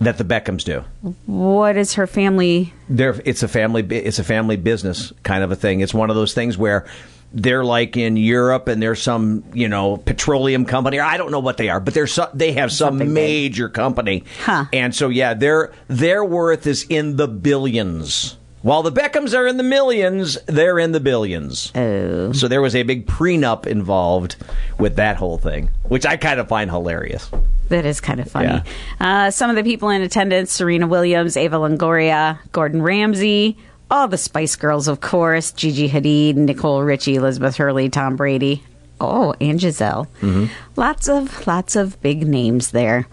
that 0.00 0.18
the 0.18 0.24
Beckhams 0.24 0.64
do. 0.64 0.84
What 1.26 1.76
is 1.76 1.94
her 1.94 2.06
family? 2.06 2.72
They're, 2.88 3.20
it's 3.24 3.42
a 3.42 3.48
family. 3.48 3.82
It's 3.90 4.18
a 4.18 4.24
family 4.24 4.56
business 4.56 5.12
kind 5.22 5.42
of 5.42 5.50
a 5.50 5.56
thing. 5.56 5.80
It's 5.80 5.94
one 5.94 6.10
of 6.10 6.16
those 6.16 6.34
things 6.34 6.58
where 6.58 6.86
they're 7.34 7.64
like 7.64 7.96
in 7.96 8.16
Europe, 8.16 8.68
and 8.68 8.80
there's 8.80 9.02
some 9.02 9.44
you 9.52 9.68
know 9.68 9.96
petroleum 9.96 10.64
company. 10.64 11.00
I 11.00 11.16
don't 11.16 11.30
know 11.30 11.40
what 11.40 11.56
they 11.56 11.68
are, 11.68 11.80
but 11.80 11.92
they're 11.92 12.06
so, 12.06 12.30
they 12.32 12.52
have 12.52 12.72
some 12.72 13.12
major 13.12 13.68
company. 13.68 14.24
Huh. 14.44 14.66
And 14.72 14.94
so 14.94 15.08
yeah, 15.08 15.34
their 15.34 15.72
their 15.88 16.24
worth 16.24 16.66
is 16.66 16.86
in 16.88 17.16
the 17.16 17.28
billions. 17.28 18.36
While 18.62 18.82
the 18.82 18.92
Beckhams 18.92 19.36
are 19.36 19.46
in 19.46 19.58
the 19.58 19.62
millions, 19.62 20.38
they're 20.46 20.78
in 20.78 20.92
the 20.92 21.00
billions. 21.00 21.70
Oh. 21.74 22.32
So 22.32 22.48
there 22.48 22.62
was 22.62 22.74
a 22.74 22.82
big 22.82 23.06
prenup 23.06 23.66
involved 23.66 24.36
with 24.78 24.96
that 24.96 25.16
whole 25.16 25.36
thing, 25.36 25.68
which 25.82 26.06
I 26.06 26.16
kind 26.16 26.40
of 26.40 26.48
find 26.48 26.70
hilarious. 26.70 27.30
That 27.68 27.84
is 27.84 28.00
kind 28.00 28.20
of 28.20 28.30
funny. 28.30 28.62
Uh, 29.00 29.30
some 29.30 29.50
of 29.50 29.56
the 29.56 29.64
people 29.64 29.90
in 29.90 30.00
attendance 30.00 30.50
Serena 30.50 30.86
Williams, 30.86 31.36
Eva 31.36 31.56
Longoria, 31.56 32.38
Gordon 32.52 32.80
Ramsay, 32.80 33.58
all 33.94 34.08
the 34.08 34.18
Spice 34.18 34.56
Girls, 34.56 34.88
of 34.88 35.00
course, 35.00 35.52
Gigi 35.52 35.88
Hadid, 35.88 36.34
Nicole 36.34 36.82
Richie, 36.82 37.14
Elizabeth 37.14 37.56
Hurley, 37.56 37.88
Tom 37.88 38.16
Brady. 38.16 38.62
Oh, 39.00 39.34
and 39.40 39.58
Gisele. 39.60 40.08
Lots 40.76 41.08
of 41.08 41.46
lots 41.46 41.76
of 41.76 42.00
big 42.02 42.26
names 42.26 42.70
there. 42.72 43.06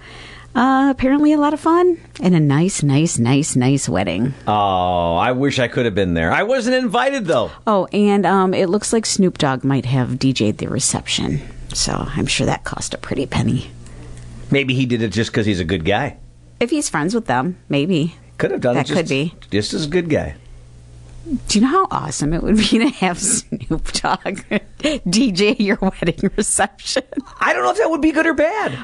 Uh, 0.53 0.89
apparently, 0.91 1.32
a 1.34 1.38
lot 1.38 1.53
of 1.53 1.59
fun 1.59 1.97
and 2.19 2.36
a 2.36 2.39
nice, 2.39 2.84
nice, 2.84 3.17
nice, 3.17 3.55
nice 3.55 3.88
wedding. 3.88 4.34
Oh, 4.47 5.15
I 5.15 5.32
wish 5.32 5.59
I 5.59 5.67
could 5.67 5.86
have 5.86 5.95
been 5.95 6.13
there. 6.13 6.32
I 6.32 6.43
wasn't 6.43 6.75
invited 6.75 7.25
though. 7.25 7.51
Oh, 7.67 7.86
and 7.93 8.25
um, 8.25 8.53
it 8.53 8.67
looks 8.69 8.91
like 8.91 9.05
Snoop 9.05 9.38
Dogg 9.38 9.63
might 9.63 9.86
have 9.86 10.09
DJ'd 10.19 10.57
the 10.57 10.67
reception, 10.67 11.41
so 11.73 11.93
I'm 12.15 12.25
sure 12.27 12.45
that 12.47 12.63
cost 12.63 12.93
a 12.93 12.97
pretty 12.97 13.25
penny. 13.27 13.69
Maybe 14.49 14.73
he 14.73 14.86
did 14.86 15.01
it 15.01 15.09
just 15.13 15.32
because 15.32 15.45
he's 15.45 15.59
a 15.61 15.65
good 15.65 15.86
guy. 15.86 16.17
If 16.59 16.69
he's 16.69 16.89
friends 16.89 17.15
with 17.15 17.25
them, 17.27 17.57
maybe. 17.69 18.15
Could 18.38 18.51
have 18.51 18.61
done 18.61 18.75
That 18.75 18.86
it. 18.86 18.93
Just, 18.93 18.97
could 18.99 19.07
be. 19.09 19.34
just 19.51 19.73
as 19.73 19.86
a 19.86 19.89
good 19.89 20.09
guy. 20.09 20.36
Do 21.47 21.59
you 21.59 21.61
know 21.61 21.67
how 21.72 21.88
awesome 21.91 22.34
it 22.34 22.41
would 22.41 22.57
be 22.57 22.80
to 22.80 22.89
have 22.89 23.19
Snoop 23.19 23.91
Dogg 23.93 24.39
DJ 24.80 25.57
your 25.59 25.78
wedding 25.80 26.32
reception? 26.36 27.03
I 27.39 27.53
don't 27.53 27.63
know 27.63 27.72
if 27.72 27.78
that 27.78 27.89
would 27.89 28.01
be 28.01 28.11
good 28.11 28.26
or 28.26 28.34
bad. 28.34 28.78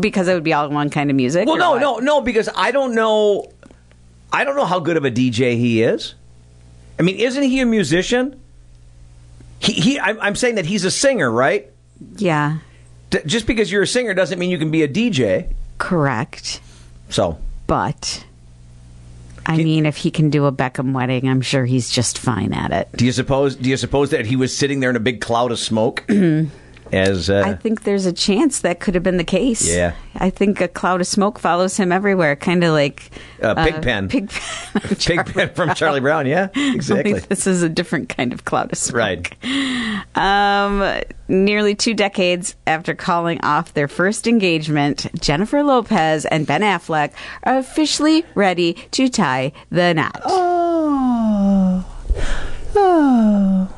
Because 0.00 0.26
it 0.28 0.34
would 0.34 0.42
be 0.44 0.52
all 0.52 0.68
one 0.68 0.90
kind 0.90 1.10
of 1.10 1.16
music. 1.16 1.46
Well, 1.46 1.56
no, 1.56 1.70
what? 1.72 1.80
no, 1.80 1.98
no, 1.98 2.20
because 2.22 2.48
I 2.54 2.72
don't 2.72 2.94
know. 2.94 3.52
I 4.32 4.44
don't 4.44 4.56
know 4.56 4.64
how 4.66 4.80
good 4.80 4.96
of 4.96 5.04
a 5.04 5.10
DJ 5.10 5.56
he 5.56 5.82
is. 5.82 6.14
I 6.98 7.02
mean, 7.02 7.16
isn't 7.16 7.42
he 7.42 7.60
a 7.60 7.66
musician? 7.66 8.40
He, 9.60 9.72
he 9.72 10.00
I'm, 10.00 10.20
I'm 10.20 10.34
saying 10.36 10.56
that 10.56 10.66
he's 10.66 10.84
a 10.84 10.90
singer, 10.90 11.30
right? 11.30 11.70
Yeah, 12.16 12.58
D- 13.10 13.20
just 13.26 13.46
because 13.46 13.70
you're 13.70 13.82
a 13.82 13.86
singer 13.86 14.12
doesn't 14.14 14.38
mean 14.38 14.50
you 14.50 14.58
can 14.58 14.70
be 14.70 14.82
a 14.82 14.88
DJ. 14.88 15.52
correct. 15.78 16.60
So, 17.10 17.38
But 17.66 18.24
I 19.46 19.56
mean, 19.56 19.86
if 19.86 19.96
he 19.96 20.10
can 20.10 20.30
do 20.30 20.46
a 20.46 20.52
Beckham 20.52 20.92
wedding, 20.92 21.28
I'm 21.28 21.40
sure 21.40 21.64
he's 21.64 21.90
just 21.90 22.18
fine 22.18 22.52
at 22.52 22.72
it. 22.72 22.88
do 22.96 23.04
you 23.04 23.12
suppose? 23.12 23.56
Do 23.56 23.68
you 23.68 23.76
suppose 23.76 24.10
that 24.10 24.26
he 24.26 24.36
was 24.36 24.56
sitting 24.56 24.80
there 24.80 24.90
in 24.90 24.96
a 24.96 25.00
big 25.00 25.20
cloud 25.20 25.50
of 25.52 25.58
smoke? 25.58 26.04
as 26.92 27.30
uh, 27.30 27.42
I 27.46 27.54
think 27.54 27.82
there's 27.84 28.06
a 28.06 28.12
chance 28.12 28.60
that 28.60 28.80
could 28.80 28.94
have 28.94 29.02
been 29.02 29.16
the 29.16 29.24
case. 29.24 29.68
Yeah. 29.68 29.94
I 30.16 30.30
think 30.30 30.60
a 30.60 30.68
cloud 30.68 31.00
of 31.00 31.06
smoke 31.06 31.38
follows 31.38 31.76
him 31.76 31.92
everywhere, 31.92 32.36
kind 32.36 32.62
of 32.64 32.72
like 32.72 33.10
Uh, 33.42 33.54
Pigpen. 33.54 34.08
Pigpen. 34.08 34.96
Pigpen 34.98 35.50
from 35.54 35.74
Charlie 35.74 36.00
Brown, 36.00 36.26
yeah, 36.26 36.48
exactly. 36.54 37.14
This 37.20 37.46
is 37.46 37.62
a 37.62 37.68
different 37.68 38.08
kind 38.08 38.32
of 38.32 38.44
cloud 38.44 38.72
of 38.72 38.78
smoke. 38.78 38.96
Right. 38.96 40.06
Um, 40.14 41.00
nearly 41.28 41.74
two 41.74 41.94
decades 41.94 42.54
after 42.66 42.94
calling 42.94 43.40
off 43.42 43.72
their 43.74 43.88
first 43.88 44.26
engagement, 44.26 45.06
Jennifer 45.20 45.62
Lopez 45.62 46.24
and 46.26 46.46
Ben 46.46 46.62
Affleck 46.62 47.12
are 47.44 47.58
officially 47.58 48.24
ready 48.34 48.74
to 48.92 49.08
tie 49.08 49.52
the 49.70 49.94
knot. 49.94 50.20
Oh. 50.24 51.86
Oh. 52.76 53.68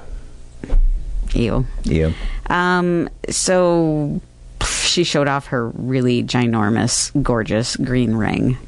Ew. 1.34 1.66
Yeah. 1.84 2.12
Um, 2.48 3.08
so 3.28 4.20
she 4.64 5.04
showed 5.04 5.28
off 5.28 5.46
her 5.48 5.68
really 5.70 6.22
ginormous, 6.22 7.10
gorgeous 7.22 7.76
green 7.76 8.14
ring. 8.14 8.58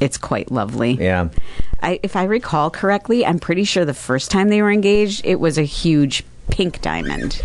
It's 0.00 0.16
quite 0.18 0.50
lovely. 0.50 0.92
Yeah. 0.92 1.28
I, 1.82 2.00
if 2.02 2.16
I 2.16 2.24
recall 2.24 2.70
correctly, 2.70 3.24
I'm 3.24 3.38
pretty 3.38 3.64
sure 3.64 3.84
the 3.84 3.94
first 3.94 4.30
time 4.30 4.48
they 4.48 4.62
were 4.62 4.70
engaged, 4.70 5.24
it 5.24 5.38
was 5.40 5.58
a 5.58 5.62
huge 5.62 6.24
pink 6.50 6.80
diamond. 6.80 7.42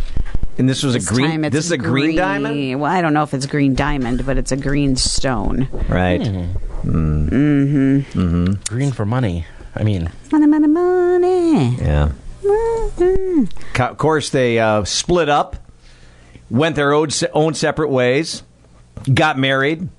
And 0.58 0.70
this 0.70 0.84
was 0.84 0.94
This 0.94 1.10
a 1.10 1.14
green. 1.14 1.30
time 1.30 1.46
it's 1.46 1.54
This 1.54 1.66
is 1.66 1.72
a 1.72 1.78
green, 1.78 2.16
diamond. 2.16 2.80
Well, 2.80 2.92
I 2.92 3.02
don't 3.02 3.14
know 3.14 3.24
if 3.24 3.34
it's 3.34 3.46
green 3.46 3.76
diamond, 3.76 4.26
but 4.26 4.38
it's 4.38 4.54
a 4.54 4.58
green 4.58 4.96
stone. 4.96 5.68
Right. 5.90 6.22
Mm-hmm. 6.22 7.28
Mm-hmm. 7.30 8.52
Green 8.74 8.92
for 8.94 9.06
money. 9.06 9.46
I 9.76 9.84
mean, 9.84 10.10
Money, 10.32 10.48
money, 10.48 10.68
money. 10.68 11.76
Yeah. 11.76 12.12
Of 12.48 13.98
course, 13.98 14.30
they 14.30 14.60
uh, 14.60 14.84
split 14.84 15.30
up, 15.30 15.56
went 16.50 16.76
their 16.76 16.94
own, 16.94 17.10
own 17.34 17.54
separate 17.54 17.90
ways, 17.90 18.44
got 19.14 19.38
married, 19.38 19.90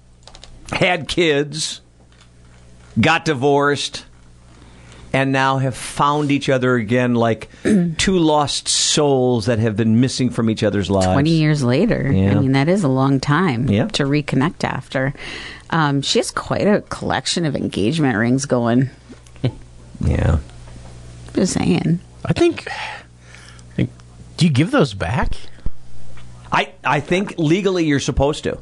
had 0.72 1.09
kids, 1.09 1.80
got 3.01 3.24
divorced, 3.24 4.05
and 5.12 5.32
now 5.32 5.59
have 5.59 5.76
found 5.76 6.30
each 6.30 6.49
other 6.49 6.74
again 6.74 7.14
like 7.14 7.49
two 7.97 8.18
lost 8.18 8.68
souls 8.68 9.47
that 9.47 9.59
have 9.59 9.76
been 9.76 10.01
missing 10.01 10.30
from 10.30 10.51
each 10.51 10.62
other's 10.62 10.90
lives. 10.90 11.07
20 11.07 11.30
years 11.30 11.62
later. 11.62 12.11
Yeah. 12.12 12.32
I 12.32 12.40
mean, 12.40 12.53
that 12.53 12.68
is 12.68 12.84
a 12.84 12.88
long 12.88 13.20
time 13.20 13.68
Yep. 13.68 13.92
to 13.92 14.05
reconnect 14.05 14.64
after. 14.64 15.14
Um, 15.70 16.03
she 16.03 16.18
has 16.18 16.30
quite 16.30 16.66
a 16.66 16.82
collection 16.82 17.44
of 17.44 17.57
engagement 17.57 18.16
rings 18.16 18.44
going. 18.47 18.90
Yeah. 20.05 20.40
Just 21.32 21.55
saying. 21.55 22.01
I 22.27 22.33
think. 22.33 22.66
like, 23.79 23.89
Do 24.37 24.45
you 24.47 24.51
give 24.53 24.70
those 24.72 24.93
back? 24.95 25.35
I, 26.53 26.72
I 26.85 27.01
think 27.01 27.35
legally 27.39 27.85
you're 27.87 28.01
supposed 28.01 28.45
to. 28.45 28.59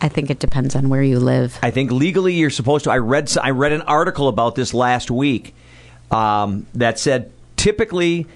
I 0.00 0.08
think 0.08 0.30
it 0.30 0.38
depends 0.38 0.76
on 0.76 0.88
where 0.90 1.02
you 1.02 1.18
live. 1.18 1.58
I 1.62 1.70
think 1.70 1.90
legally 1.90 2.34
you're 2.34 2.50
supposed 2.50 2.84
to. 2.84 2.90
I 2.90 2.98
read 2.98 3.24
s- 3.24 3.36
I 3.38 3.50
read 3.50 3.72
an 3.72 3.82
article 3.82 4.28
about 4.28 4.54
this 4.54 4.74
last 4.74 5.10
week 5.10 5.54
um, 6.10 6.66
that 6.74 6.98
said 6.98 7.32
typically 7.56 8.26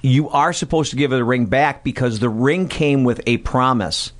you 0.00 0.30
are 0.30 0.52
supposed 0.54 0.90
to 0.92 0.96
give 0.96 1.10
the 1.10 1.22
ring 1.22 1.44
back 1.46 1.84
because 1.84 2.20
the 2.20 2.30
ring 2.30 2.68
came 2.68 3.04
with 3.04 3.20
a 3.26 3.36
promise, 3.38 4.12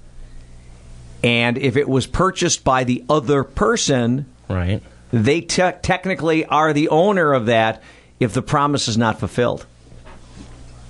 and 1.25 1.57
if 1.57 1.77
it 1.79 1.89
was 1.89 2.07
purchased 2.07 2.65
by 2.65 2.85
the 2.85 3.03
other 3.09 3.45
person, 3.45 4.27
right, 4.49 4.83
they 5.11 5.41
te- 5.41 5.73
technically 5.83 6.45
are 6.45 6.75
the 6.75 6.89
owner 6.91 7.33
of 7.33 7.47
that 7.47 7.83
if 8.19 8.35
the 8.35 8.43
promise 8.43 8.89
is 8.89 8.99
not 8.99 9.19
fulfilled. 9.19 9.65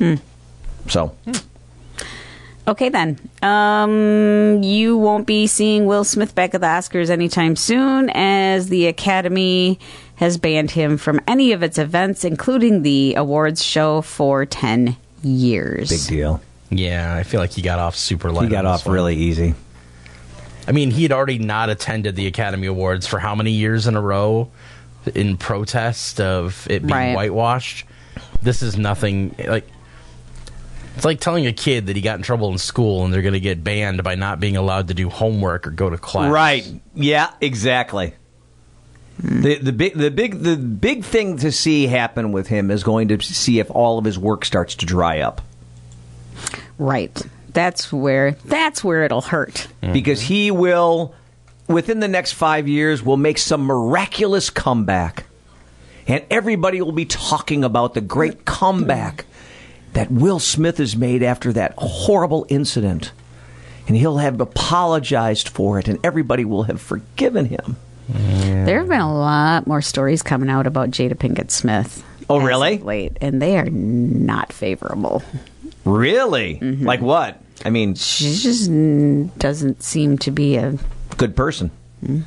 Hmm. 0.01 0.15
So. 0.89 1.15
Okay, 2.67 2.89
then. 2.89 3.19
Um, 3.43 4.63
you 4.63 4.97
won't 4.97 5.27
be 5.27 5.47
seeing 5.47 5.87
Will 5.87 6.05
Smith 6.05 6.35
back 6.35 6.55
at 6.55 6.61
the 6.61 6.67
Oscars 6.67 7.11
anytime 7.11 7.57
soon, 7.57 8.11
as 8.11 8.69
the 8.69 8.87
Academy 8.87 9.79
has 10.17 10.37
banned 10.39 10.71
him 10.71 10.97
from 10.97 11.21
any 11.27 11.53
of 11.53 11.63
its 11.63 11.79
events, 11.79 12.25
including 12.25 12.83
the 12.83 13.15
awards 13.15 13.63
show, 13.65 14.03
for 14.03 14.47
10 14.47 14.97
years. 15.23 15.89
Big 15.91 16.07
deal. 16.19 16.41
Yeah, 16.71 17.15
I 17.15 17.25
feel 17.25 17.41
like 17.41 17.51
he 17.53 17.63
got 17.63 17.79
off 17.79 17.97
super 17.97 18.31
light. 18.31 18.45
He 18.45 18.49
got 18.51 18.65
off 18.67 18.87
one. 18.87 18.95
really 18.95 19.17
easy. 19.17 19.55
I 20.69 20.73
mean, 20.73 20.91
he 20.93 21.03
had 21.03 21.13
already 21.13 21.39
not 21.39 21.69
attended 21.71 22.15
the 22.17 22.27
Academy 22.27 22.67
Awards 22.69 23.07
for 23.07 23.19
how 23.19 23.35
many 23.35 23.51
years 23.53 23.87
in 23.87 23.97
a 23.97 24.01
row 24.01 24.51
in 25.15 25.37
protest 25.37 26.21
of 26.21 26.67
it 26.71 26.81
being 26.87 26.91
Right. 26.93 27.15
whitewashed. 27.17 27.85
This 28.43 28.63
is 28.63 28.77
nothing 28.77 29.35
like. 29.47 29.67
It's 31.01 31.07
like 31.07 31.21
telling 31.21 31.47
a 31.47 31.53
kid 31.55 31.87
that 31.87 31.97
he 31.97 32.03
got 32.03 32.17
in 32.19 32.23
trouble 32.23 32.53
in 32.53 32.59
school 32.59 33.07
and 33.07 33.15
they're 33.15 33.23
going 33.23 33.33
to 33.33 33.41
get 33.41 33.65
banned 33.65 34.03
by 34.03 34.17
not 34.17 34.39
being 34.39 34.59
allowed 34.59 34.89
to 34.89 34.95
do 34.95 35.09
homework 35.09 35.67
or 35.67 35.71
go 35.71 35.89
to 35.89 35.97
class. 35.97 36.31
Right. 36.31 36.71
Yeah, 36.95 37.33
exactly. 37.41 38.13
The 39.19 39.55
the 39.57 39.73
big 39.73 39.95
the 39.95 40.11
big 40.11 40.41
the 40.41 40.59
big 40.59 41.05
thing 41.05 41.39
to 41.39 41.53
see 41.53 41.87
happen 41.87 42.33
with 42.33 42.49
him 42.49 42.71
is 42.71 42.83
going 42.83 43.09
to 43.09 43.21
see 43.23 43.61
if 43.61 43.71
all 43.71 43.97
of 43.99 44.05
his 44.05 44.19
work 44.19 44.45
starts 44.45 44.75
to 44.75 44.85
dry 44.85 45.21
up. 45.21 45.41
Right. 46.79 47.19
That's 47.55 47.91
where 47.91 48.33
that's 48.45 48.85
where 48.85 49.03
it'll 49.03 49.23
hurt. 49.23 49.69
Mm-hmm. 49.83 49.95
Because 49.95 50.21
he 50.21 50.51
will 50.51 51.15
within 51.67 52.01
the 52.01 52.09
next 52.09 52.33
5 52.33 52.69
years 52.69 53.03
will 53.03 53.17
make 53.17 53.39
some 53.39 53.63
miraculous 53.63 54.51
comeback. 54.51 55.25
And 56.07 56.23
everybody 56.31 56.83
will 56.83 56.93
be 56.93 57.07
talking 57.07 57.65
about 57.65 57.95
the 57.95 58.03
great 58.03 58.45
comeback 58.45 59.25
that 59.93 60.11
Will 60.11 60.39
Smith 60.39 60.79
has 60.79 60.97
made 60.97 61.23
after 61.23 61.53
that 61.53 61.75
horrible 61.77 62.47
incident. 62.49 63.13
And 63.89 63.97
he'll 63.97 64.19
have 64.19 64.41
apologized 64.41 65.49
for 65.49 65.79
it 65.79 65.89
and 65.89 65.99
everybody 66.05 66.45
will 66.45 66.65
have 66.65 66.81
forgiven 66.81 67.47
him. 67.47 67.77
There 68.09 68.79
have 68.79 68.89
been 68.89 69.01
a 69.01 69.13
lot 69.13 69.67
more 69.67 69.83
stories 69.83 70.23
coming 70.23 70.51
out 70.51 70.67
about 70.67 70.91
Jada 70.91 71.15
Pinkett 71.15 71.51
Smith. 71.51 72.05
Oh, 72.29 72.39
really? 72.39 72.75
of 72.77 72.85
Late, 72.85 73.17
and 73.21 73.43
they 73.43 73.59
are 73.59 73.69
not 73.69 74.53
favorable. 74.53 75.23
Really? 75.85 76.57
Mm-hmm. 76.61 76.87
Like 76.87 77.01
what? 77.01 77.41
I 77.65 77.71
mean, 77.71 77.95
She 77.95 78.35
just 78.37 78.71
doesn't 79.39 79.83
seem 79.83 80.19
to 80.19 80.31
be 80.31 80.57
a 80.57 80.79
good 81.17 81.35
person. 81.35 81.71
Mm. 82.05 82.25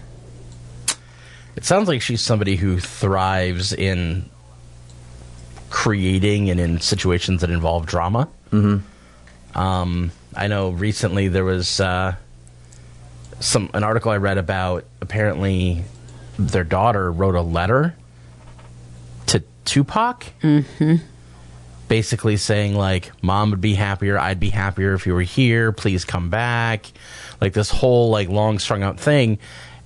It 1.55 1.65
sounds 1.65 1.87
like 1.87 2.01
she's 2.01 2.21
somebody 2.21 2.55
who 2.55 2.79
thrives 2.79 3.73
in 3.73 4.29
creating 5.73 6.51
and 6.51 6.59
in 6.59 6.79
situations 6.79 7.41
that 7.41 7.49
involve 7.49 7.87
drama. 7.87 8.29
Mm-hmm. 8.51 9.57
Um, 9.59 10.11
I 10.35 10.45
know 10.45 10.69
recently 10.69 11.29
there 11.29 11.43
was 11.43 11.79
uh, 11.79 12.15
some 13.39 13.71
an 13.73 13.83
article 13.83 14.11
I 14.11 14.17
read 14.17 14.37
about 14.37 14.85
apparently 15.01 15.83
their 16.37 16.63
daughter 16.63 17.11
wrote 17.11 17.33
a 17.33 17.41
letter 17.41 17.95
to 19.25 19.43
Tupac, 19.65 20.25
mm-hmm. 20.43 20.97
basically 21.87 22.37
saying 22.37 22.75
like, 22.75 23.11
"Mom 23.23 23.49
would 23.49 23.59
be 23.59 23.73
happier. 23.73 24.19
I'd 24.19 24.39
be 24.39 24.51
happier 24.51 24.93
if 24.93 25.07
you 25.07 25.15
were 25.15 25.23
here. 25.23 25.71
Please 25.71 26.05
come 26.05 26.29
back." 26.29 26.85
Like 27.41 27.53
this 27.53 27.71
whole 27.71 28.11
like 28.11 28.29
long 28.29 28.59
strung 28.59 28.83
out 28.83 28.99
thing. 28.99 29.39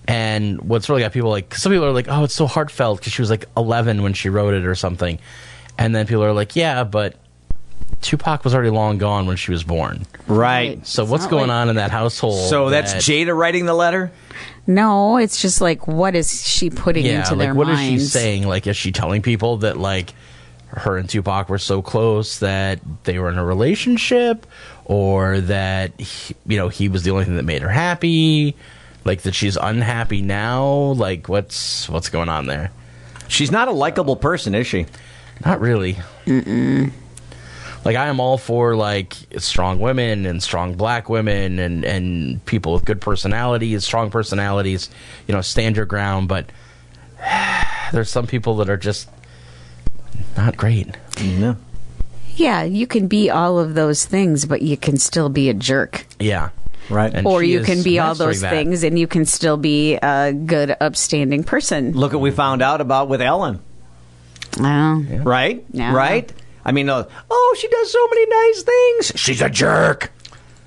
And 0.05 0.61
what's 0.61 0.89
really 0.89 1.01
got 1.01 1.13
people 1.13 1.29
like 1.29 1.55
some 1.55 1.71
people 1.71 1.85
are 1.85 1.93
like, 1.93 2.09
"Oh, 2.09 2.25
it's 2.25 2.35
so 2.35 2.45
heartfelt" 2.45 2.99
because 2.99 3.13
she 3.13 3.21
was 3.21 3.29
like 3.29 3.45
11 3.55 4.03
when 4.03 4.11
she 4.11 4.27
wrote 4.27 4.53
it 4.53 4.65
or 4.65 4.75
something. 4.75 5.19
And 5.77 5.95
then 5.95 6.07
people 6.07 6.23
are 6.23 6.33
like, 6.33 6.55
"Yeah, 6.55 6.83
but 6.83 7.15
Tupac 8.01 8.43
was 8.43 8.53
already 8.53 8.69
long 8.69 8.97
gone 8.97 9.27
when 9.27 9.37
she 9.37 9.51
was 9.51 9.63
born." 9.63 10.05
Right. 10.27 10.85
So 10.85 11.05
what's 11.05 11.23
not 11.23 11.31
going 11.31 11.47
like- 11.49 11.55
on 11.55 11.69
in 11.69 11.75
that 11.75 11.91
household? 11.91 12.49
So 12.49 12.69
that's 12.69 12.93
that- 12.93 13.01
Jada 13.01 13.35
writing 13.37 13.65
the 13.65 13.73
letter? 13.73 14.11
No, 14.65 15.17
it's 15.17 15.41
just 15.41 15.61
like 15.61 15.87
what 15.87 16.15
is 16.15 16.45
she 16.45 16.69
putting 16.69 17.05
yeah, 17.05 17.19
into 17.19 17.35
like 17.35 17.47
their 17.47 17.55
what 17.55 17.69
is 17.69 17.77
minds? 17.77 18.03
she 18.03 18.09
saying? 18.09 18.47
Like, 18.47 18.67
is 18.67 18.75
she 18.75 18.91
telling 18.91 19.21
people 19.21 19.57
that 19.57 19.77
like 19.77 20.13
her 20.67 20.97
and 20.97 21.07
Tupac 21.07 21.47
were 21.47 21.57
so 21.57 21.81
close 21.81 22.39
that 22.39 22.79
they 23.05 23.17
were 23.19 23.29
in 23.29 23.37
a 23.37 23.45
relationship, 23.45 24.45
or 24.83 25.39
that 25.41 25.97
he, 25.99 26.35
you 26.45 26.57
know 26.57 26.67
he 26.69 26.89
was 26.89 27.03
the 27.03 27.11
only 27.11 27.23
thing 27.23 27.37
that 27.37 27.45
made 27.45 27.61
her 27.61 27.69
happy? 27.69 28.55
Like 29.05 29.21
that 29.21 29.35
she's 29.35 29.55
unhappy 29.55 30.21
now? 30.21 30.65
Like 30.65 31.29
what's 31.29 31.87
what's 31.87 32.09
going 32.09 32.27
on 32.27 32.47
there? 32.47 32.71
She's 33.29 33.51
not 33.51 33.69
a 33.69 33.71
likable 33.71 34.17
person, 34.17 34.53
is 34.53 34.67
she? 34.67 34.85
Not 35.45 35.59
really. 35.59 35.97
Mm-mm. 36.25 36.91
Like 37.85 37.95
I 37.95 38.07
am 38.07 38.19
all 38.19 38.37
for 38.37 38.75
like 38.75 39.15
strong 39.37 39.79
women 39.79 40.25
and 40.25 40.43
strong 40.43 40.75
black 40.75 41.07
women 41.09 41.57
and 41.59 41.85
and 41.85 42.45
people 42.45 42.73
with 42.73 42.83
good 42.83 42.99
personalities, 42.99 43.85
strong 43.85 44.11
personalities. 44.11 44.89
You 45.27 45.33
know, 45.33 45.41
stand 45.41 45.77
your 45.77 45.85
ground. 45.85 46.27
But 46.27 46.49
there's 47.91 48.09
some 48.09 48.27
people 48.27 48.57
that 48.57 48.69
are 48.69 48.77
just 48.77 49.09
not 50.35 50.57
great. 50.57 50.97
No. 51.23 51.55
Yeah, 52.35 52.63
you 52.63 52.85
can 52.85 53.07
be 53.07 53.29
all 53.29 53.57
of 53.57 53.73
those 53.73 54.05
things, 54.05 54.45
but 54.45 54.61
you 54.61 54.77
can 54.77 54.97
still 54.97 55.29
be 55.29 55.49
a 55.49 55.53
jerk. 55.53 56.05
Yeah. 56.19 56.49
Right. 56.89 57.13
And 57.13 57.25
or 57.27 57.43
you 57.43 57.61
can 57.61 57.83
be 57.83 57.99
all 57.99 58.15
those 58.15 58.41
that. 58.41 58.49
things 58.49 58.83
and 58.83 58.97
you 58.97 59.07
can 59.07 59.25
still 59.25 59.57
be 59.57 59.95
a 59.95 60.33
good, 60.33 60.75
upstanding 60.79 61.43
person. 61.43 61.91
Look 61.93 62.13
what 62.13 62.21
we 62.21 62.31
found 62.31 62.61
out 62.61 62.79
about 62.79 63.09
with 63.09 63.21
Ellen. 63.21 63.59
Well, 64.59 65.01
Right? 65.23 65.63
Yeah. 65.71 65.93
Right? 65.93 66.31
I 66.65 66.71
mean, 66.71 66.89
uh, 66.89 67.05
oh, 67.29 67.55
she 67.59 67.67
does 67.67 67.91
so 67.91 68.07
many 68.09 68.25
nice 68.25 68.63
things. 68.63 69.11
She's 69.21 69.41
a 69.41 69.49
jerk. 69.49 70.11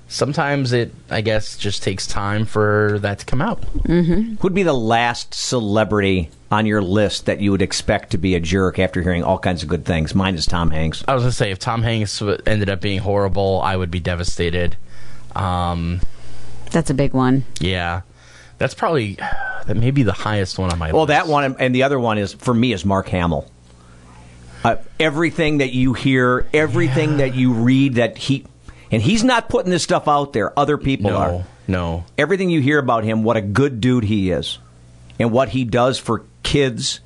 Sometimes 0.07 0.73
it, 0.73 0.93
I 1.09 1.21
guess, 1.21 1.55
just 1.57 1.83
takes 1.83 2.05
time 2.05 2.45
for 2.45 2.97
that 2.99 3.19
to 3.19 3.25
come 3.25 3.41
out. 3.41 3.61
Mm-hmm. 3.83 4.35
Who'd 4.41 4.53
be 4.53 4.63
the 4.63 4.73
last 4.73 5.33
celebrity 5.33 6.29
on 6.51 6.65
your 6.65 6.81
list 6.81 7.27
that 7.27 7.39
you 7.39 7.51
would 7.51 7.61
expect 7.61 8.09
to 8.11 8.17
be 8.17 8.35
a 8.35 8.39
jerk 8.41 8.77
after 8.77 9.01
hearing 9.01 9.23
all 9.23 9.39
kinds 9.39 9.63
of 9.63 9.69
good 9.69 9.85
things? 9.85 10.13
Mine 10.13 10.35
is 10.35 10.45
Tom 10.45 10.71
Hanks. 10.71 11.01
I 11.07 11.13
was 11.13 11.23
gonna 11.23 11.31
say 11.31 11.49
if 11.51 11.59
Tom 11.59 11.81
Hanks 11.83 12.21
ended 12.45 12.69
up 12.69 12.81
being 12.81 12.99
horrible, 12.99 13.61
I 13.63 13.77
would 13.77 13.89
be 13.91 14.01
devastated. 14.01 14.75
Um, 15.33 16.01
That's 16.71 16.89
a 16.89 16.93
big 16.93 17.13
one. 17.13 17.45
yeah, 17.61 18.01
that's 18.57 18.73
probably 18.73 19.13
that 19.65 19.77
may 19.77 19.91
be 19.91 20.03
the 20.03 20.11
highest 20.11 20.59
one 20.59 20.71
on 20.73 20.77
my 20.79 20.91
Well, 20.91 21.03
list. 21.03 21.07
that 21.09 21.27
one 21.27 21.55
and 21.57 21.73
the 21.73 21.83
other 21.83 21.99
one 21.99 22.17
is 22.17 22.33
for 22.33 22.53
me 22.53 22.73
is 22.73 22.83
Mark 22.83 23.07
Hamill. 23.09 23.49
Uh, 24.63 24.75
everything 24.99 25.57
that 25.59 25.71
you 25.73 25.93
hear, 25.93 26.47
everything 26.53 27.17
that 27.17 27.33
you 27.35 27.53
read, 27.53 27.95
that 27.95 28.17
he 28.17 28.45
and 28.91 29.01
he's 29.01 29.23
not 29.23 29.49
putting 29.49 29.71
this 29.71 29.83
stuff 29.83 30.07
out 30.07 30.33
there. 30.33 30.57
Other 30.59 30.77
people 30.77 31.11
No, 31.11 31.17
are. 31.17 31.43
No. 31.67 32.05
Everything 32.17 32.49
you 32.49 32.61
hear 32.61 32.77
about 32.77 33.03
him, 33.03 33.23
what 33.23 33.37
a 33.37 33.41
good 33.41 33.81
dude 33.81 34.03
he 34.03 34.29
is, 34.31 34.59
and 35.19 35.31
what 35.31 35.49
he 35.49 35.63
does 35.63 35.97
for 35.97 36.25
kids, 36.43 36.99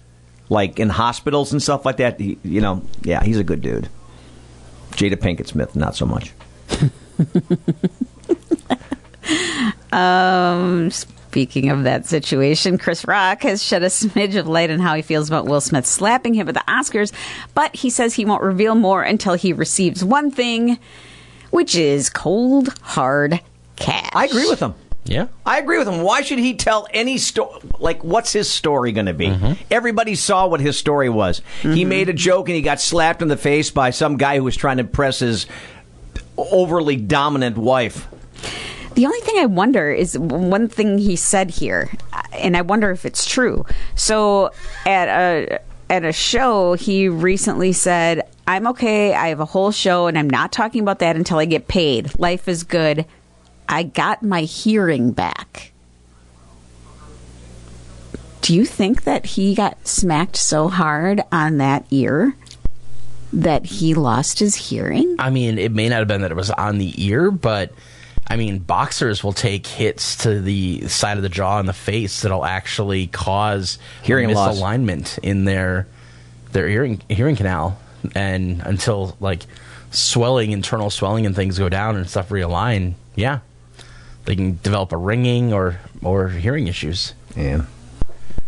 like 0.49 0.80
in 0.80 0.89
hospitals 0.89 1.51
and 1.53 1.62
stuff 1.64 1.86
like 1.86 1.97
that. 1.97 2.20
He, 2.20 2.38
you 2.43 2.60
know, 2.62 2.82
yeah, 3.03 3.24
he's 3.24 3.38
a 3.39 3.43
good 3.43 3.62
dude. 3.62 3.88
Jada 4.91 5.16
Pinkett 5.16 5.47
Smith, 5.47 5.76
not 5.76 5.95
so 5.95 6.06
much. 6.06 6.34
Um, 9.91 10.91
speaking 11.36 11.70
of 11.70 11.84
that 11.84 12.06
situation, 12.06 12.78
Chris 12.78 13.06
Rock 13.06 13.44
has 13.44 13.62
shed 13.62 13.84
a 13.84 13.88
smidge 13.88 14.38
of 14.38 14.48
light 14.48 14.72
on 14.72 14.80
how 14.80 14.96
he 14.96 15.02
feels 15.02 15.28
about 15.28 15.46
Will 15.46 15.60
Smith 15.60 15.86
slapping 15.86 16.34
him 16.34 16.48
at 16.48 16.54
the 16.54 16.64
Oscars, 16.66 17.12
but 17.54 17.76
he 17.76 17.90
says 17.90 18.14
he 18.14 18.24
won't 18.24 18.42
reveal 18.42 18.74
more 18.74 19.04
until 19.04 19.34
he 19.34 19.52
receives 19.52 20.02
one 20.02 20.32
thing, 20.32 20.80
which 21.50 21.76
is 21.76 22.10
cold, 22.10 22.70
hard 22.82 23.42
cash. 23.76 24.12
I 24.14 24.28
agree 24.28 24.48
with 24.48 24.62
him. 24.62 24.76
Yeah. 25.04 25.28
I 25.46 25.60
agree 25.60 25.78
with 25.78 25.90
him. 25.90 26.04
Why 26.04 26.22
should 26.22 26.40
he 26.40 26.54
tell 26.54 26.88
any 26.94 27.18
story? 27.18 27.60
Like, 27.80 28.02
what's 28.02 28.32
his 28.32 28.50
story 28.50 28.94
going 28.94 29.08
to 29.08 29.14
be? 29.14 29.28
Mm-hmm. 29.28 29.62
Everybody 29.70 30.16
saw 30.16 30.48
what 30.48 30.62
his 30.62 30.78
story 30.78 31.10
was. 31.10 31.42
He 31.62 31.68
mm-hmm. 31.68 31.90
made 31.90 32.08
a 32.08 32.14
joke 32.14 32.48
and 32.48 32.56
he 32.56 32.62
got 32.62 32.80
slapped 32.80 33.22
in 33.22 33.28
the 33.28 33.36
face 33.36 33.72
by 33.72 33.90
some 33.90 34.16
guy 34.16 34.38
who 34.38 34.46
was 34.46 34.56
trying 34.56 34.78
to 34.78 34.84
impress 34.84 35.20
his 35.20 35.48
overly 36.38 36.96
dominant 36.96 37.58
wife. 37.58 38.08
The 38.96 39.06
only 39.06 39.20
thing 39.20 39.36
I 39.38 39.46
wonder 39.46 39.91
is 39.91 40.18
one 40.18 40.70
thing 40.70 40.98
he 40.98 41.18
said 41.18 41.52
here, 41.52 41.91
and 42.32 42.56
I 42.56 42.62
wonder 42.62 42.91
if 42.91 43.06
it's 43.06 43.26
true. 43.26 43.66
So 43.96 44.52
at 44.86 45.10
a 45.10 45.60
at 45.89 46.06
a 46.06 46.14
show, 46.14 46.74
he 46.74 47.10
recently 47.10 47.74
said, 47.74 48.24
"I'm 48.48 48.68
okay. 48.68 49.14
I 49.14 49.28
have 49.28 49.41
a 49.41 49.46
whole 49.46 49.72
show, 49.72 50.08
and 50.08 50.18
I'm 50.18 50.30
not 50.30 50.54
talking 50.54 50.82
about 50.82 51.00
that 51.00 51.18
until 51.18 51.39
I 51.39 51.46
get 51.46 51.68
paid. 51.68 52.18
Life 52.18 52.48
is 52.48 52.64
good. 52.64 53.06
I 53.68 53.84
got 53.84 54.24
my 54.24 54.41
hearing 54.41 55.12
back." 55.12 55.74
Do 58.41 58.56
you 58.56 58.64
think 58.64 59.04
that 59.04 59.26
he 59.26 59.56
got 59.56 59.88
smacked 59.88 60.38
so 60.38 60.70
hard 60.70 61.22
on 61.32 61.58
that 61.58 61.84
ear 61.91 62.36
that 63.34 63.66
he 63.66 63.93
lost 63.93 64.39
his 64.39 64.56
hearing? 64.56 65.16
I 65.20 65.32
mean, 65.32 65.58
it 65.58 65.74
may 65.74 65.89
not 65.89 66.00
have 66.00 66.08
been 66.08 66.22
that 66.22 66.32
it 66.32 66.38
was 66.38 66.52
on 66.52 66.78
the 66.78 66.93
ear, 67.04 67.32
but 67.32 67.72
I 68.28 68.38
mean, 68.38 68.60
boxers 68.60 69.24
will 69.24 69.34
take 69.34 69.68
hits 69.68 70.18
to 70.24 70.42
the 70.42 70.88
side 70.88 71.18
of 71.18 71.24
the 71.24 71.30
jaw 71.30 71.60
and 71.60 71.70
the 71.70 71.74
face 71.74 72.22
that'll 72.24 72.46
actually 72.46 73.08
cause 73.08 73.78
Hearing 74.02 74.34
loss. 74.34 74.58
misalignment 74.58 75.20
in 75.20 75.46
their 75.46 75.88
their 76.52 76.68
hearing 76.68 77.02
hearing 77.08 77.36
canal, 77.36 77.80
and 78.16 78.62
until 78.66 79.16
like 79.20 79.44
swelling, 79.92 80.52
internal 80.52 80.90
swelling, 80.90 81.26
and 81.26 81.36
things 81.36 81.60
go 81.60 81.70
down 81.70 81.98
and 81.98 82.10
stuff 82.10 82.30
realign, 82.30 82.96
yeah, 83.16 83.40
they 84.26 84.36
can 84.36 84.60
develop 84.64 84.92
a 84.92 84.98
ringing 84.98 85.54
or 85.54 85.80
or 86.02 86.30
hearing 86.30 86.68
issues. 86.68 87.14
Yeah. 87.36 87.66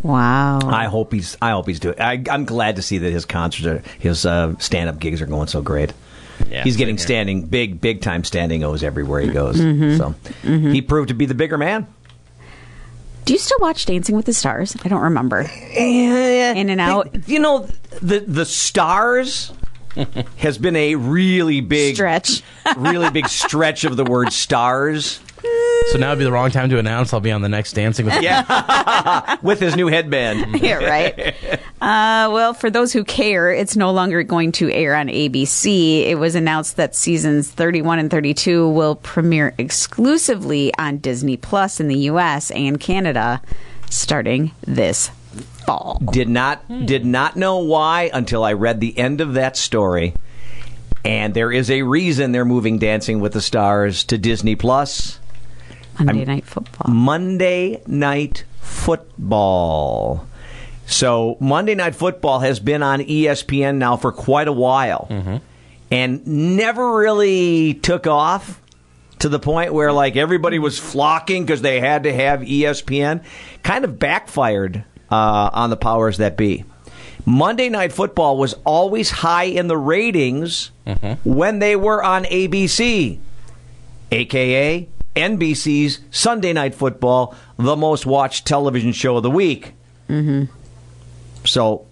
Wow. 0.04 0.60
I 0.64 0.86
hope 0.86 1.12
he's. 1.12 1.38
I 1.42 1.52
hope 1.52 1.68
he's 1.68 1.80
doing. 1.80 2.00
I, 2.00 2.24
I'm 2.30 2.46
glad 2.46 2.78
to 2.78 2.82
see 2.82 3.00
that 3.00 3.12
his 3.12 3.26
concerts, 3.26 3.66
are, 3.66 3.84
his 4.00 4.26
uh, 4.26 4.56
stand-up 4.60 5.00
gigs 5.00 5.22
are 5.22 5.26
going 5.26 5.48
so 5.48 5.62
great. 5.62 5.92
Yeah, 6.50 6.64
he's 6.64 6.76
getting 6.78 6.98
same 6.98 7.06
standing 7.06 7.46
big, 7.46 7.82
big 7.82 8.02
time 8.02 8.24
standing 8.24 8.64
O's 8.64 8.84
everywhere 8.84 9.22
he 9.22 9.30
goes. 9.30 9.58
Mhm. 9.58 9.98
So 9.98 10.16
Mhm. 10.44 10.74
he 10.74 10.82
proved 10.82 11.08
to 11.10 11.14
be 11.14 11.26
the 11.26 11.34
bigger 11.34 11.58
man. 11.58 11.88
Do 13.26 13.34
you 13.34 13.40
still 13.40 13.58
watch 13.60 13.86
Dancing 13.86 14.16
with 14.16 14.26
the 14.26 14.34
Stars? 14.34 14.76
I 14.86 14.88
don't 14.88 15.02
remember. 15.02 15.42
In 15.76 16.70
and 16.70 16.80
out. 16.80 17.10
You 17.28 17.40
know, 17.40 17.68
the 18.02 18.20
the 18.20 18.46
stars 18.46 19.52
has 20.38 20.58
been 20.58 20.76
a 20.76 20.96
really 20.96 21.60
big 21.62 21.96
stretch, 21.96 22.42
really 22.78 23.10
big 23.10 23.28
stretch 23.28 23.84
of 23.84 23.98
the 23.98 24.06
word 24.06 24.32
stars. 24.32 25.20
So 25.92 25.98
now 25.98 26.10
would 26.10 26.20
be 26.20 26.26
the 26.26 26.32
wrong 26.32 26.52
time 26.52 26.70
to 26.70 26.80
announce 26.80 27.14
I'll 27.14 27.20
be 27.20 27.32
on 27.32 27.42
the 27.42 27.50
next 27.50 27.74
Dancing 27.74 28.06
with 28.06 28.16
the 28.16 28.24
Yeah, 28.24 29.38
with 29.42 29.60
his 29.60 29.76
new 29.76 29.88
headband. 29.88 30.62
yeah, 30.62 30.76
right. 30.76 31.36
Uh, 31.82 32.30
well, 32.32 32.54
for 32.54 32.70
those 32.70 32.92
who 32.92 33.04
care, 33.04 33.52
it's 33.52 33.76
no 33.78 33.92
longer 33.92 34.22
going 34.24 34.52
to 34.54 34.72
air 34.72 34.96
on 34.96 35.08
ABC. 35.08 36.06
It 36.06 36.16
was 36.16 36.36
announced 36.36 36.76
that 36.76 36.94
seasons 36.96 37.50
31 37.50 38.00
and 38.00 38.12
32 38.12 38.70
will 38.70 38.96
premiere 38.96 39.54
exclusively 39.58 40.74
on 40.78 40.98
Disney 40.98 41.38
Plus 41.38 41.80
in 41.80 41.88
the 41.88 41.98
U.S. 42.00 42.52
and 42.52 42.80
Canada 42.80 43.42
starting 43.90 44.52
this 44.66 45.10
fall. 45.66 46.02
Did 46.12 46.30
not 46.30 46.86
did 46.86 47.06
not 47.06 47.36
know 47.36 47.60
why 47.60 48.10
until 48.14 48.44
I 48.44 48.54
read 48.54 48.80
the 48.80 48.98
end 48.98 49.22
of 49.22 49.34
that 49.36 49.56
story. 49.56 50.14
And 51.06 51.34
there 51.34 51.52
is 51.52 51.72
a 51.72 51.84
reason 51.84 52.32
they're 52.32 52.44
moving 52.44 52.80
Dancing 52.80 53.22
with 53.22 53.34
the 53.34 53.42
Stars 53.42 54.04
to 54.06 54.18
Disney 54.18 54.56
Plus. 54.56 55.20
Monday 56.00 56.26
Night 56.26 56.46
Football. 56.46 56.94
Monday 56.94 57.82
Night 57.88 58.44
Football. 58.62 60.28
So 60.86 61.38
Monday 61.40 61.76
Night 61.76 61.96
Football 61.96 62.40
has 62.40 62.60
been 62.60 62.82
on 62.82 63.02
ESPN 63.02 63.76
now 63.78 63.98
for 63.98 64.12
quite 64.12 64.48
a 64.48 64.54
while, 64.54 65.08
and 65.92 66.26
never 66.28 66.98
really 66.98 67.74
took 67.74 68.08
off 68.08 68.62
to 69.20 69.30
the 69.30 69.40
point 69.40 69.74
where 69.74 69.92
like 69.92 70.16
everybody 70.16 70.60
was 70.60 70.80
flocking 70.80 71.44
because 71.46 71.62
they 71.62 71.80
had 71.80 72.04
to 72.04 72.14
have 72.14 72.42
ESPN. 72.42 73.24
Kind 73.64 73.84
of 73.84 74.00
backfired 74.00 74.86
uh, 75.12 75.50
on 75.52 75.70
the 75.70 75.78
powers 75.78 76.18
that 76.18 76.38
be. 76.38 76.64
Monday 77.26 77.68
Night 77.68 77.92
Football 77.92 78.38
was 78.38 78.54
always 78.66 79.10
high 79.10 79.44
in 79.46 79.68
the 79.68 79.78
ratings 79.78 80.72
when 81.26 81.60
they 81.60 81.76
were 81.76 82.02
on 82.02 82.24
ABC, 82.24 83.20
aka 84.12 84.88
NBC's 85.18 86.00
Sunday 86.12 86.54
Night 86.54 86.76
Football, 86.76 87.36
the 87.58 87.76
most 87.76 88.06
watched 88.06 88.46
television 88.46 88.92
show 88.92 89.18
of 89.18 89.24
the 89.24 89.32
week. 89.32 89.74
Mm-hmm. 90.08 90.46
So, 91.44 91.88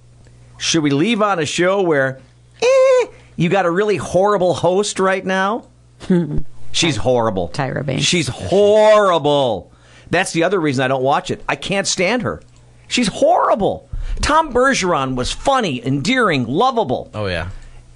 should 0.59 0.84
we 0.84 0.91
leave 0.91 1.21
on 1.21 1.39
a 1.39 1.45
show 1.45 1.82
where 1.82 2.19
eh, 2.61 3.05
you 3.36 3.49
got 3.49 3.65
a 3.65 3.71
really 3.71 3.97
horrible 3.97 4.53
host 4.53 4.99
right 4.99 5.26
now? 5.26 5.65
She's 6.71 6.97
horrible. 6.97 7.49
Tyra 7.49 7.86
Banks. 7.86 8.03
She's 8.03 8.28
horrible. 8.28 9.71
That's 10.11 10.34
the 10.34 10.43
other 10.43 10.59
reason 10.59 10.84
I 10.84 10.88
don't 10.88 11.03
watch 11.03 11.32
it. 11.32 11.43
I 11.49 11.55
can't 11.55 11.88
stand 11.88 12.21
her. 12.21 12.43
She's 12.88 13.07
horrible. 13.07 13.89
Tom 14.21 14.53
Bergeron 14.53 15.15
was 15.15 15.32
funny, 15.32 15.84
endearing, 15.84 16.45
lovable. 16.45 17.09
Oh 17.13 17.26
yeah. 17.26 17.49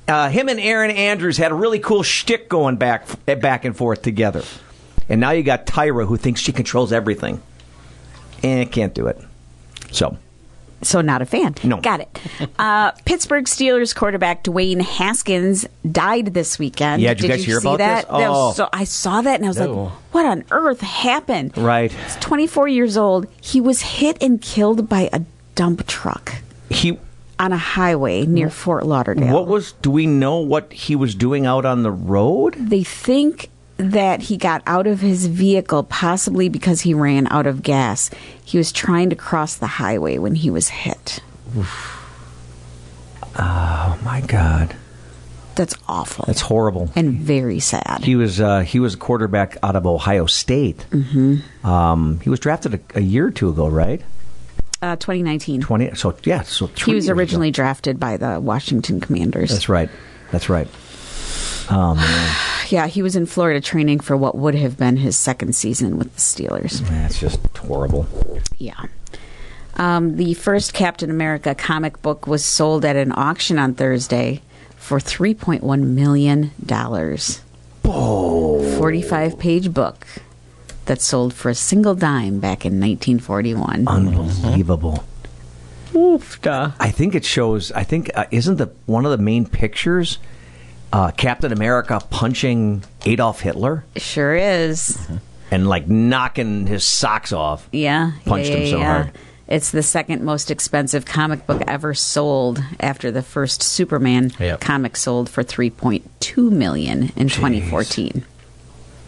Uh, 0.07 0.29
him 0.29 0.49
and 0.49 0.59
Erin 0.59 0.89
Andrews 0.89 1.37
had 1.37 1.51
a 1.51 1.55
really 1.55 1.77
cool 1.77 2.01
shtick 2.01 2.49
going 2.49 2.77
back 2.77 3.05
back 3.25 3.63
and 3.63 3.77
forth 3.77 4.01
together. 4.01 4.43
And 5.09 5.19
now 5.19 5.31
you 5.31 5.43
got 5.43 5.65
Tyra 5.65 6.07
who 6.07 6.17
thinks 6.17 6.39
she 6.41 6.51
controls 6.51 6.93
everything. 6.93 7.41
And 8.43 8.71
can't 8.71 8.93
do 8.93 9.07
it. 9.07 9.19
So 9.91 10.17
So 10.81 11.01
not 11.01 11.21
a 11.21 11.25
fan. 11.25 11.55
No. 11.63 11.81
Got 11.81 12.01
it. 12.01 12.19
Uh, 12.57 12.91
Pittsburgh 13.05 13.45
Steelers 13.45 13.93
quarterback 13.93 14.43
Dwayne 14.45 14.81
Haskins 14.81 15.65
died 15.91 16.27
this 16.27 16.57
weekend. 16.59 17.01
Yeah, 17.01 17.13
did 17.15 17.23
you 17.23 17.29
guys 17.29 17.43
hear 17.43 17.59
see 17.59 17.67
about 17.67 17.79
that? 17.79 18.01
this? 18.03 18.07
Oh. 18.11 18.53
so 18.53 18.69
I 18.71 18.85
saw 18.85 19.21
that 19.21 19.35
and 19.35 19.45
I 19.45 19.49
was 19.49 19.57
No. 19.59 19.83
like, 19.83 19.91
what 20.13 20.25
on 20.25 20.43
earth 20.51 20.81
happened? 20.81 21.57
Right. 21.57 21.91
He's 21.91 22.15
24 22.17 22.67
years 22.69 22.95
old. 22.95 23.27
He 23.41 23.59
was 23.59 23.81
hit 23.81 24.21
and 24.23 24.41
killed 24.41 24.87
by 24.87 25.09
a 25.11 25.21
dump 25.55 25.85
truck 25.87 26.35
he 26.69 26.97
on 27.39 27.51
a 27.51 27.57
highway 27.57 28.25
near 28.25 28.49
Fort 28.49 28.85
Lauderdale. 28.85 29.33
what 29.33 29.47
was 29.47 29.73
do 29.81 29.89
we 29.91 30.05
know 30.05 30.37
what 30.37 30.71
he 30.71 30.95
was 30.95 31.15
doing 31.15 31.45
out 31.45 31.65
on 31.65 31.83
the 31.83 31.91
road? 31.91 32.53
They 32.57 32.83
think 32.83 33.49
that 33.79 34.21
he 34.23 34.37
got 34.37 34.61
out 34.67 34.85
of 34.87 34.99
his 34.99 35.25
vehicle 35.27 35.83
possibly 35.83 36.49
because 36.49 36.81
he 36.81 36.93
ran 36.93 37.25
out 37.31 37.47
of 37.47 37.63
gas. 37.63 38.09
He 38.43 38.57
was 38.57 38.71
trying 38.71 39.09
to 39.09 39.15
cross 39.15 39.55
the 39.55 39.67
highway 39.67 40.17
when 40.17 40.35
he 40.35 40.49
was 40.51 40.67
hit. 40.69 41.21
Oh 43.37 43.99
my 44.03 44.21
god. 44.21 44.75
That's 45.55 45.75
awful. 45.89 46.25
That's 46.25 46.41
horrible. 46.41 46.89
and 46.95 47.13
very 47.19 47.59
sad. 47.59 47.99
He 48.03 48.15
was 48.15 48.39
uh, 48.39 48.61
he 48.61 48.79
was 48.79 48.93
a 48.93 48.97
quarterback 48.97 49.57
out 49.61 49.75
of 49.75 49.85
Ohio 49.85 50.25
State. 50.25 50.85
Mm-hmm. 50.91 51.67
Um, 51.67 52.19
he 52.21 52.29
was 52.29 52.39
drafted 52.39 52.75
a, 52.75 52.79
a 52.97 53.01
year 53.01 53.27
or 53.27 53.31
two 53.31 53.49
ago, 53.49 53.67
right? 53.67 54.01
Uh, 54.81 54.95
2019. 54.95 55.59
Twenty. 55.61 55.93
So 55.95 56.15
yeah. 56.23 56.43
So 56.43 56.67
He 56.67 56.71
was 56.73 56.87
years 56.87 57.05
ago. 57.09 57.17
originally 57.17 57.51
drafted 57.51 57.99
by 57.99 58.15
the 58.15 58.39
Washington 58.39 59.01
Commanders. 59.01 59.49
That's 59.51 59.67
right. 59.67 59.89
That's 60.31 60.47
right. 60.49 60.67
Oh 61.69 61.95
man, 61.95 62.35
Yeah, 62.69 62.87
he 62.87 63.01
was 63.01 63.15
in 63.15 63.25
Florida 63.25 63.61
training 63.61 63.99
for 63.99 64.15
what 64.17 64.35
would 64.35 64.55
have 64.55 64.77
been 64.77 64.97
his 64.97 65.15
second 65.17 65.55
season 65.55 65.97
with 65.97 66.13
the 66.15 66.21
Steelers. 66.21 66.79
that's 66.89 67.19
just 67.19 67.39
horrible. 67.57 68.07
Yeah. 68.57 68.85
Um, 69.75 70.17
the 70.17 70.33
first 70.33 70.73
Captain 70.73 71.09
America 71.09 71.55
comic 71.55 72.01
book 72.01 72.27
was 72.27 72.43
sold 72.43 72.83
at 72.83 72.95
an 72.97 73.13
auction 73.15 73.57
on 73.57 73.75
Thursday 73.75 74.41
for 74.75 74.99
$3.1 74.99 75.81
million. 75.83 76.51
Oh. 77.85 78.77
45 78.77 79.39
page 79.39 79.73
book 79.73 80.05
that 80.85 81.01
sold 81.01 81.33
for 81.33 81.49
a 81.49 81.55
single 81.55 81.95
dime 81.95 82.39
back 82.39 82.65
in 82.65 82.73
1941. 82.79 83.87
Unbelievable. 83.87 85.03
Oofda. 85.93 86.73
I 86.79 86.91
think 86.91 87.15
it 87.15 87.23
shows. 87.25 87.71
I 87.71 87.83
think 87.83 88.11
uh, 88.15 88.25
isn't 88.31 88.57
the 88.57 88.71
one 88.85 89.05
of 89.05 89.11
the 89.11 89.17
main 89.17 89.45
pictures 89.45 90.17
uh, 90.91 91.11
Captain 91.11 91.51
America 91.51 92.01
punching 92.09 92.83
Adolf 93.05 93.41
Hitler? 93.41 93.85
Sure 93.97 94.35
is. 94.35 94.97
and 95.51 95.67
like 95.67 95.87
knocking 95.87 96.67
his 96.67 96.83
socks 96.83 97.31
off. 97.33 97.67
Yeah. 97.71 98.11
Punched 98.25 98.49
yeah, 98.49 98.55
him 98.57 98.67
so 98.69 98.77
yeah. 98.79 98.93
hard. 99.03 99.11
It's 99.47 99.71
the 99.71 99.81
second 99.81 100.23
most 100.23 100.51
expensive 100.51 101.05
comic 101.05 101.47
book 101.47 101.63
ever 101.65 101.95
sold 101.95 102.61
after 102.79 103.09
the 103.09 103.23
first 103.23 103.63
Superman 103.63 104.31
Yep. 104.39 104.61
comic 104.61 104.95
sold 104.95 105.27
for 105.27 105.43
3.2 105.43 106.51
million 106.51 107.11
in 107.15 107.29
2014. 107.29 108.23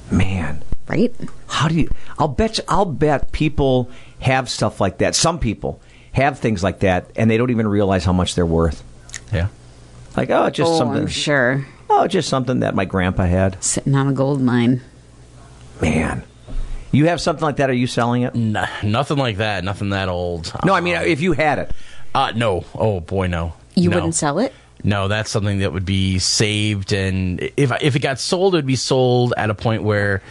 Man, 0.10 0.64
right? 0.88 1.14
How 1.48 1.68
do 1.68 1.76
you? 1.76 1.90
I'll 2.18 2.28
bet. 2.28 2.58
You, 2.58 2.64
I'll 2.68 2.86
bet 2.86 3.32
people 3.32 3.90
have 4.20 4.50
stuff 4.50 4.82
like 4.82 4.98
that. 4.98 5.16
Some 5.16 5.38
people 5.40 5.80
have 6.14 6.40
things 6.40 6.64
like 6.64 6.80
that, 6.80 7.12
and 7.16 7.30
they 7.30 7.38
don't 7.38 7.52
even 7.52 7.68
realize 7.68 8.04
how 8.04 8.12
much 8.14 8.34
they're 8.36 8.46
worth. 8.46 8.84
Yeah. 9.32 9.48
Like 10.16 10.30
oh, 10.30 10.50
just 10.50 10.72
Oh, 10.72 10.78
something. 10.78 11.02
I'm 11.04 11.08
sure. 11.08 11.66
Oh, 11.90 12.08
just 12.08 12.30
something 12.30 12.62
that 12.62 12.76
my 12.76 12.86
grandpa 12.86 13.26
had. 13.26 13.62
Sitting 13.64 13.96
on 13.96 14.08
a 14.08 14.14
gold 14.14 14.42
mine. 14.42 14.82
Man, 15.82 16.24
you 16.92 17.08
have 17.08 17.20
something 17.20 17.44
like 17.44 17.56
that? 17.58 17.70
Are 17.70 17.74
you 17.74 17.88
selling 17.88 18.22
it? 18.24 18.36
No, 18.36 18.66
nothing 18.84 19.18
like 19.18 19.38
that. 19.38 19.64
Nothing 19.64 19.90
that 19.90 20.10
old. 20.10 20.54
No, 20.66 20.74
I 20.74 20.82
mean 20.82 20.96
if 20.96 21.22
you 21.22 21.34
had 21.34 21.60
it. 21.60 21.72
Uh, 22.14 22.32
no. 22.36 22.66
Oh 22.76 23.00
boy, 23.00 23.28
no. 23.28 23.54
You 23.76 23.90
No. 23.90 23.98
wouldn't 23.98 24.16
sell 24.16 24.40
it? 24.40 24.54
No, 24.84 25.08
that's 25.08 25.30
something 25.30 25.60
that 25.60 25.72
would 25.74 25.86
be 25.86 26.18
saved, 26.20 26.92
and 26.92 27.40
if 27.56 27.72
if 27.82 27.96
it 27.96 28.00
got 28.00 28.20
sold, 28.20 28.56
it 28.56 28.58
would 28.58 28.66
be 28.66 28.76
sold 28.76 29.34
at 29.38 29.50
a 29.52 29.54
point 29.54 29.84
where, 29.84 30.22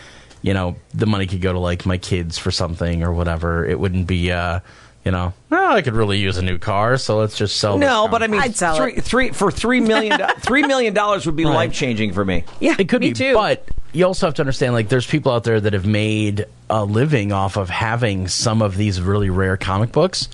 you 0.43 0.53
know, 0.55 0.74
the 0.93 1.07
money 1.07 1.26
could 1.26 1.41
go 1.41 1.53
to 1.53 1.59
like 1.59 1.87
my 1.87 1.99
kids 1.99 2.37
for 2.37 2.51
something 2.51 3.03
or 3.05 3.12
whatever. 3.12 3.64
It 3.64 3.78
wouldn't 3.78 4.07
be, 4.09 4.33
uh, 4.33 4.59
you 5.05 5.11
know, 5.13 5.33
oh, 5.51 5.73
I 5.75 5.83
could 5.83 5.95
really 5.95 6.19
use 6.19 6.37
a 6.37 6.43
new 6.43 6.59
car, 6.59 6.97
so 6.99 7.19
let's 7.19 7.37
just 7.37 7.57
sell. 7.57 7.79
this 7.79 7.87
No, 7.87 8.03
car." 8.03 8.09
but 8.11 8.23
I 8.23 8.27
mean, 8.27 8.43
three, 8.53 8.97
three 9.01 9.31
for 9.31 9.51
three 9.51 9.81
million 9.81 10.19
do- 10.19 10.27
three 10.41 10.63
million 10.63 10.93
dollars 10.95 11.25
would 11.27 11.37
be 11.37 11.45
Right. 11.45 11.55
life 11.55 11.73
changing 11.73 12.13
for 12.13 12.25
me. 12.25 12.45
Yeah, 12.61 12.77
it 12.79 12.89
could 12.89 13.01
be, 13.01 13.13
too. 13.13 13.33
but 13.35 13.67
you 13.93 14.05
also 14.07 14.27
have 14.27 14.35
to 14.35 14.43
understand, 14.43 14.75
like, 14.75 14.89
there's 14.89 15.07
people 15.07 15.33
out 15.33 15.45
there 15.45 15.61
that 15.61 15.73
have 15.73 15.87
made 15.87 16.45
a 16.69 16.85
living 16.85 17.33
off 17.33 17.57
of 17.57 17.69
having 17.71 18.29
some 18.29 18.63
of 18.63 18.77
these 18.77 19.01
really 19.01 19.31
rare 19.31 19.57
comic 19.57 19.91
books, 19.91 20.29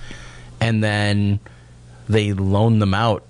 and 0.59 0.83
then 0.83 1.39
they 2.09 2.33
loan 2.33 2.79
them 2.79 2.93
out 2.93 3.23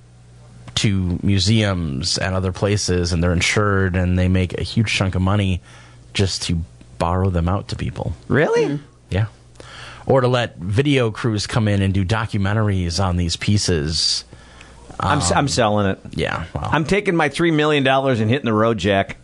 to 0.75 1.17
museums 1.23 2.17
and 2.17 2.35
other 2.35 2.51
places, 2.51 3.13
and 3.13 3.23
they're 3.23 3.33
insured, 3.33 3.95
and 3.95 4.17
they 4.19 4.27
make 4.27 4.57
a 4.59 4.63
huge 4.63 4.91
chunk 4.93 5.15
of 5.15 5.21
money 5.21 5.61
just 6.13 6.41
to 6.43 6.59
borrow 6.99 7.29
them 7.29 7.47
out 7.47 7.67
to 7.69 7.75
people. 7.75 8.13
Really? 8.27 8.79
Yeah. 9.09 9.27
Or 10.07 10.21
to 10.21 10.27
let 10.27 10.57
video 10.57 11.11
crews 11.11 11.45
come 11.45 11.67
in 11.67 11.81
and 11.81 11.93
do 11.93 12.03
documentaries 12.03 13.03
on 13.03 13.17
these 13.17 13.35
pieces. 13.35 14.23
I'm 14.99 15.19
s 15.19 15.31
I'm 15.31 15.47
selling 15.47 15.85
it. 15.87 15.99
Yeah, 16.11 16.45
I'm 16.55 16.85
taking 16.85 17.15
my 17.15 17.29
three 17.29 17.51
million 17.51 17.83
dollars 17.83 18.19
and 18.19 18.29
hitting 18.29 18.45
the 18.45 18.53
road, 18.53 18.79
Jack. 18.79 19.17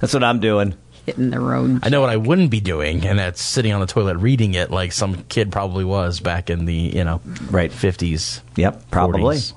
That's 0.00 0.12
what 0.12 0.24
I'm 0.24 0.40
doing. 0.40 0.74
Hitting 1.06 1.30
the 1.30 1.38
road. 1.38 1.74
Jack. 1.74 1.86
I 1.86 1.88
know 1.90 2.00
what 2.00 2.10
I 2.10 2.16
wouldn't 2.16 2.50
be 2.50 2.60
doing, 2.60 3.06
and 3.06 3.18
that's 3.18 3.40
sitting 3.40 3.72
on 3.72 3.80
the 3.80 3.86
toilet 3.86 4.16
reading 4.16 4.54
it 4.54 4.70
like 4.70 4.92
some 4.92 5.22
kid 5.24 5.52
probably 5.52 5.84
was 5.84 6.18
back 6.18 6.50
in 6.50 6.64
the 6.64 6.74
you 6.74 7.04
know 7.04 7.20
right 7.50 7.70
fifties. 7.70 8.40
Yep, 8.56 8.90
probably. 8.90 9.36
40s. 9.36 9.52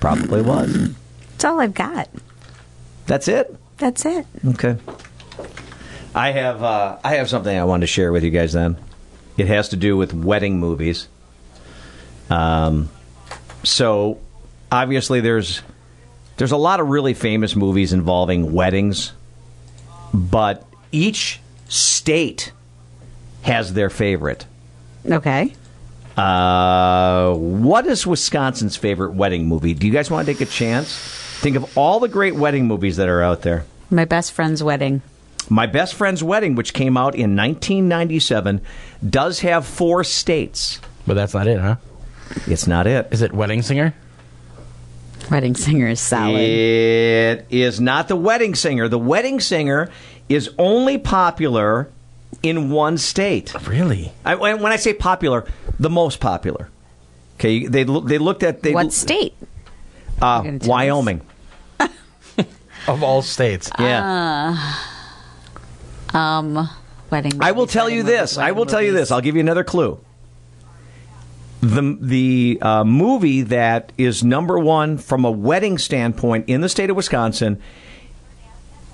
Probably 0.00 0.42
was. 0.42 0.94
That's 1.32 1.44
all 1.44 1.60
I've 1.60 1.74
got. 1.74 2.08
That's 3.06 3.26
it. 3.26 3.52
That's 3.78 4.04
it. 4.04 4.26
Okay. 4.46 4.76
I 6.14 6.30
have 6.32 6.62
uh, 6.62 6.98
I 7.02 7.14
have 7.14 7.28
something 7.28 7.56
I 7.56 7.64
wanted 7.64 7.82
to 7.82 7.86
share 7.88 8.12
with 8.12 8.22
you 8.22 8.30
guys. 8.30 8.52
Then 8.52 8.76
it 9.38 9.46
has 9.46 9.70
to 9.70 9.76
do 9.76 9.96
with 9.96 10.12
wedding 10.12 10.58
movies. 10.58 11.08
Um, 12.28 12.90
so 13.62 14.18
obviously 14.70 15.20
there's 15.20 15.62
there's 16.36 16.52
a 16.52 16.56
lot 16.56 16.80
of 16.80 16.88
really 16.88 17.14
famous 17.14 17.56
movies 17.56 17.92
involving 17.92 18.52
weddings, 18.52 19.12
but 20.12 20.66
each 20.92 21.40
state 21.68 22.52
has 23.42 23.72
their 23.72 23.90
favorite. 23.90 24.44
Okay. 25.06 25.54
Uh, 26.16 27.32
what 27.34 27.86
is 27.86 28.06
Wisconsin's 28.06 28.76
favorite 28.76 29.12
wedding 29.12 29.46
movie? 29.46 29.72
Do 29.74 29.86
you 29.86 29.92
guys 29.92 30.10
want 30.10 30.26
to 30.26 30.32
take 30.34 30.40
a 30.40 30.50
chance? 30.50 30.92
Think 31.40 31.56
of 31.56 31.78
all 31.78 32.00
the 32.00 32.08
great 32.08 32.34
wedding 32.34 32.66
movies 32.66 32.96
that 32.96 33.08
are 33.08 33.22
out 33.22 33.42
there. 33.42 33.64
My 33.90 34.04
best 34.04 34.32
friend's 34.32 34.62
wedding. 34.62 35.02
My 35.50 35.66
Best 35.66 35.94
Friend's 35.94 36.22
Wedding, 36.22 36.54
which 36.54 36.72
came 36.74 36.96
out 36.96 37.14
in 37.14 37.36
1997, 37.36 38.60
does 39.08 39.40
have 39.40 39.66
four 39.66 40.04
states. 40.04 40.80
But 41.06 41.14
that's 41.14 41.34
not 41.34 41.46
it, 41.46 41.60
huh? 41.60 41.76
It's 42.46 42.66
not 42.66 42.86
it. 42.86 43.08
Is 43.10 43.22
it 43.22 43.32
Wedding 43.32 43.62
Singer? 43.62 43.94
Wedding 45.30 45.54
singer 45.56 45.88
is 45.88 46.00
solid. 46.00 46.40
It 46.40 47.46
is 47.50 47.80
not 47.80 48.08
the 48.08 48.16
wedding 48.16 48.54
singer. 48.54 48.88
The 48.88 48.98
wedding 48.98 49.40
singer 49.40 49.90
is 50.28 50.50
only 50.58 50.96
popular 50.96 51.90
in 52.42 52.70
one 52.70 52.96
state. 52.96 53.52
Really? 53.66 54.12
I, 54.24 54.36
when 54.36 54.62
when 54.62 54.72
I 54.72 54.76
say 54.76 54.94
popular, 54.94 55.44
the 55.78 55.90
most 55.90 56.20
popular. 56.20 56.70
Okay, 57.34 57.66
they 57.66 57.84
they 57.84 58.18
looked 58.18 58.42
at 58.42 58.62
they 58.62 58.72
what 58.72 58.92
state? 58.92 59.34
Uh, 60.20 60.58
Wyoming. 60.64 61.20
Of 62.86 63.02
all 63.02 63.20
states. 63.20 63.70
Yeah. 63.78 64.56
Uh, 64.56 64.97
um, 66.14 66.68
wedding. 67.10 67.32
I 67.40 67.52
will 67.52 67.66
tell 67.66 67.88
you 67.88 68.02
this. 68.02 68.38
I 68.38 68.52
will 68.52 68.66
tell 68.66 68.82
you 68.82 68.92
this. 68.92 69.10
I'll 69.10 69.20
give 69.20 69.34
you 69.34 69.40
another 69.40 69.64
clue. 69.64 70.00
The 71.60 71.98
the 72.00 72.58
uh, 72.62 72.84
movie 72.84 73.42
that 73.42 73.92
is 73.98 74.22
number 74.22 74.58
one 74.58 74.96
from 74.96 75.24
a 75.24 75.30
wedding 75.30 75.76
standpoint 75.78 76.48
in 76.48 76.60
the 76.60 76.68
state 76.68 76.88
of 76.88 76.96
Wisconsin 76.96 77.60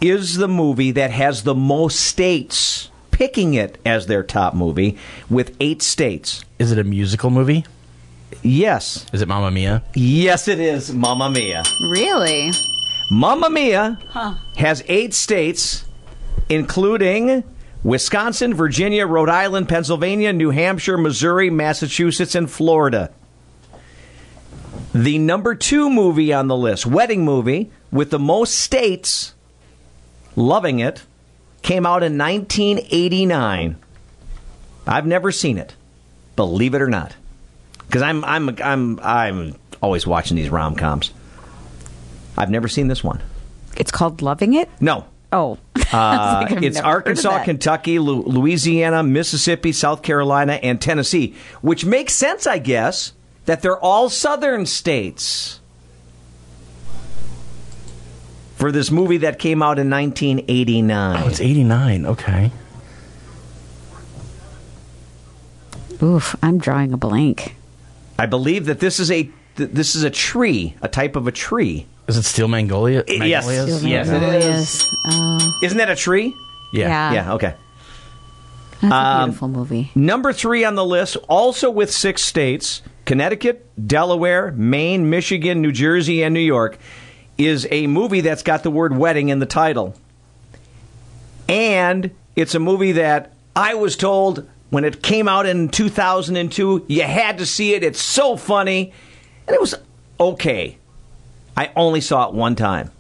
is 0.01 0.37
the 0.37 0.49
movie 0.49 0.91
that 0.93 1.11
has 1.11 1.43
the 1.43 1.55
most 1.55 2.01
states 2.01 2.91
picking 3.11 3.55
it 3.55 3.79
as 3.85 4.07
their 4.07 4.23
top 4.23 4.55
movie 4.55 4.97
with 5.29 5.55
eight 5.61 5.83
states. 5.83 6.45
Is 6.59 6.73
it 6.73 6.79
a 6.79 6.85
musical 6.85 7.31
movie? 7.31 7.65
Yes. 8.43 9.07
Is 9.13 9.23
it 9.23 9.29
Mamma 9.29 9.51
Mia? 9.51 9.83
Yes, 9.95 10.49
it 10.49 10.59
is. 10.59 10.93
Mamma 10.93 11.31
Mia. 11.31 11.63
Really? 11.83 12.51
Mamma 13.11 13.49
Mia 13.51 13.99
Huh. 14.09 14.35
has 14.57 14.83
eight 14.89 15.15
states, 15.15 15.85
including 16.49 17.45
Wisconsin, 17.83 18.55
Virginia, 18.55 19.07
Rhode 19.07 19.29
Island, 19.29 19.69
Pennsylvania, 19.69 20.33
New 20.33 20.51
Hampshire, 20.51 20.97
Missouri, 20.97 21.51
Massachusetts, 21.51 22.35
and 22.35 22.51
Florida. 22.51 23.11
The 24.95 25.19
number 25.19 25.55
two 25.55 25.91
movie 25.91 26.33
on 26.33 26.47
the 26.47 26.57
list, 26.57 26.87
wedding 26.87 27.25
movie, 27.25 27.71
with 27.91 28.11
the 28.11 28.19
most 28.19 28.55
states 28.55 29.35
loving 30.37 30.79
it, 30.79 31.03
came 31.63 31.85
out 31.85 32.03
in 32.03 32.17
1989. 32.17 33.77
I've 34.87 35.07
never 35.07 35.33
seen 35.33 35.59
it, 35.59 35.75
believe 36.37 36.75
it 36.75 36.83
or 36.83 36.89
not, 36.89 37.15
because 37.87 38.03
I'm 38.03 38.25
I'm 38.25 38.51
I'm 38.63 39.01
I'm 39.03 39.55
always 39.83 40.07
watching 40.07 40.37
these 40.37 40.51
rom 40.51 40.77
coms. 40.77 41.13
I've 42.37 42.51
never 42.51 42.69
seen 42.69 42.89
this 42.89 43.03
one. 43.03 43.23
It's 43.77 43.91
called 43.91 44.23
Loving 44.23 44.55
It? 44.55 44.69
No. 44.81 45.07
Oh. 45.33 45.59
Uh, 45.95 46.47
like, 46.51 46.63
it's 46.63 46.77
never 46.77 46.87
heard 46.89 46.97
of 46.99 47.07
Arkansas. 47.07 47.45
Kentucky, 47.45 47.99
Lu- 47.99 48.23
Louisiana, 48.23 49.03
Mississippi, 49.03 49.71
South 49.73 50.03
Carolina, 50.03 50.55
and 50.55 50.81
Tennessee, 50.81 51.35
which 51.61 51.85
makes 51.85 52.15
sense, 52.15 52.47
I 52.47 52.59
guess, 52.59 53.13
that 53.45 53.63
they're 53.63 53.79
all 53.79 54.09
southern 54.09 54.67
states 54.67 55.61
for 58.57 58.73
this 58.73 58.91
movie 58.91 59.19
that 59.19 59.39
came 59.39 59.63
out 59.63 59.79
in 59.79 59.89
1989. 59.91 61.23
Oh, 61.23 61.29
it's 61.29 61.41
89. 61.41 62.07
Okay. 62.07 62.51
Oof, 66.03 66.35
I'm 66.43 66.59
drawing 66.59 66.93
a 66.93 66.97
blank. 66.97 67.57
I 68.19 68.27
believe 68.27 68.67
that 68.67 68.81
this 68.81 68.99
is 69.01 69.11
a 69.11 69.25
th- 69.57 69.71
this 69.71 69.95
is 69.95 70.03
a 70.03 70.11
tree, 70.11 70.75
a 70.83 70.89
type 70.89 71.17
of 71.17 71.27
a 71.27 71.33
tree. 71.33 71.87
Is 72.07 72.17
it 72.17 72.25
Steel 72.25 72.49
Magnolia? 72.49 73.03
Yes, 73.09 73.47
Magnolias? 73.47 73.83
yes, 73.85 74.09
it 74.09 74.13
is. 74.13 74.21
Magnolias. 74.21 74.95
Oh, 75.07 75.59
Isn't 75.63 75.79
that 75.79 75.91
a 75.91 75.97
tree? 75.97 76.35
Yeah. 76.73 76.89
Yeah. 76.89 77.13
Yeah. 77.13 77.35
Okay. 77.35 77.55
that's 78.83 78.93
a 78.93 78.95
Um, 78.97 79.25
beautiful 79.31 79.49
movie. 79.49 79.91
Number 79.95 80.33
three 80.33 80.65
on 80.65 80.75
the 80.75 80.85
list, 80.85 81.17
also 81.29 81.71
with 81.71 81.91
six 81.93 82.23
states 82.23 82.83
Connecticut, 83.07 83.67
Delaware, 83.87 84.53
Maine, 84.53 85.09
Michigan, 85.11 85.61
New 85.63 85.73
Jersey, 85.73 86.23
and 86.23 86.33
New 86.35 86.41
York, 86.41 86.79
is 87.39 87.67
a 87.71 87.87
movie 87.87 88.21
that's 88.23 88.43
got 88.43 88.63
the 88.63 88.71
word 88.71 88.97
wedding 88.97 89.29
in 89.31 89.39
the 89.39 89.47
title. 89.47 89.95
And 91.49 92.11
it's 92.37 92.55
a 92.55 92.59
movie 92.61 92.93
that 92.93 93.33
I 93.55 93.75
was 93.75 93.97
told 93.97 94.49
when 94.71 94.85
it 94.85 95.03
came 95.03 95.29
out 95.29 95.47
in 95.47 95.69
2002, 95.69 96.87
you 96.89 97.03
had 97.03 97.39
to 97.39 97.47
see 97.47 97.75
it. 97.75 97.83
It's 97.83 98.01
so 98.01 98.37
funny. 98.37 98.93
And 99.47 99.55
it 99.55 99.61
was 99.61 99.75
okay. 100.19 100.79
I 101.57 101.71
only 101.77 102.01
saw 102.01 102.29
it 102.29 102.35
one 102.35 102.57
time. 102.57 102.91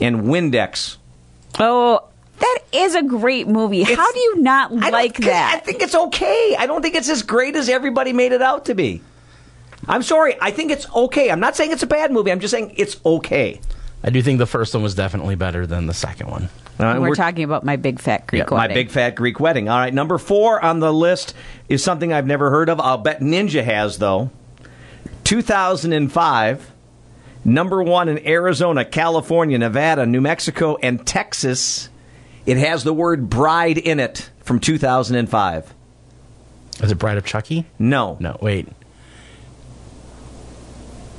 And 0.00 0.22
Windex. 0.22 0.96
Oh, 1.58 2.08
that 2.38 2.58
is 2.72 2.94
a 2.94 3.02
great 3.02 3.46
movie. 3.48 3.82
How 3.82 4.12
do 4.12 4.18
you 4.18 4.40
not 4.40 4.72
I 4.72 4.74
don't- 4.76 4.92
like 4.92 5.14
'cause 5.14 5.26
that? 5.26 5.54
I 5.56 5.58
think 5.60 5.82
it's 5.82 5.94
okay. 5.94 6.56
I 6.58 6.66
don't 6.66 6.82
think 6.82 6.94
it's 6.94 7.08
as 7.08 7.22
great 7.22 7.54
as 7.56 7.68
everybody 7.68 8.12
made 8.12 8.32
it 8.32 8.42
out 8.42 8.64
to 8.66 8.74
be. 8.74 9.02
I'm 9.88 10.02
sorry. 10.02 10.36
I 10.40 10.50
think 10.50 10.70
it's 10.70 10.86
okay. 10.94 11.30
I'm 11.30 11.40
not 11.40 11.56
saying 11.56 11.72
it's 11.72 11.82
a 11.82 11.86
bad 11.86 12.12
movie. 12.12 12.30
I'm 12.32 12.40
just 12.40 12.52
saying 12.52 12.74
it's 12.76 12.96
okay. 13.04 13.60
I 14.02 14.10
do 14.10 14.22
think 14.22 14.38
the 14.38 14.46
first 14.46 14.72
one 14.72 14.82
was 14.82 14.94
definitely 14.94 15.34
better 15.34 15.66
than 15.66 15.86
the 15.86 15.94
second 15.94 16.30
one. 16.30 16.48
Uh, 16.78 16.96
we're, 16.98 17.14
talking 17.14 17.44
about 17.44 17.62
my 17.62 17.76
big 17.76 18.00
fat 18.00 18.26
Greek 18.26 18.44
Yeah, 18.50 18.56
my 18.56 18.68
big 18.68 18.90
fat 18.90 19.14
Greek 19.14 19.38
wedding. 19.38 19.68
All 19.68 19.78
right, 19.78 19.92
number 19.92 20.16
four 20.16 20.64
on 20.64 20.80
the 20.80 20.90
list 20.92 21.34
is 21.68 21.84
something 21.84 22.10
I've 22.10 22.26
never 22.26 22.48
heard 22.50 22.70
of. 22.70 22.80
I'll 22.80 22.96
bet 22.96 23.20
Ninja 23.20 23.62
has 23.62 23.98
though. 23.98 24.30
2005, 25.30 26.72
number 27.44 27.80
one 27.84 28.08
in 28.08 28.26
Arizona, 28.26 28.84
California, 28.84 29.56
Nevada, 29.58 30.04
New 30.04 30.20
Mexico, 30.20 30.76
and 30.82 31.06
Texas. 31.06 31.88
It 32.46 32.56
has 32.56 32.82
the 32.82 32.92
word 32.92 33.30
bride 33.30 33.78
in 33.78 34.00
it 34.00 34.28
from 34.40 34.58
2005. 34.58 35.72
Is 36.82 36.90
it 36.90 36.96
Bride 36.96 37.16
of 37.16 37.24
Chucky? 37.24 37.64
No, 37.78 38.16
No, 38.18 38.38
wait. 38.42 38.66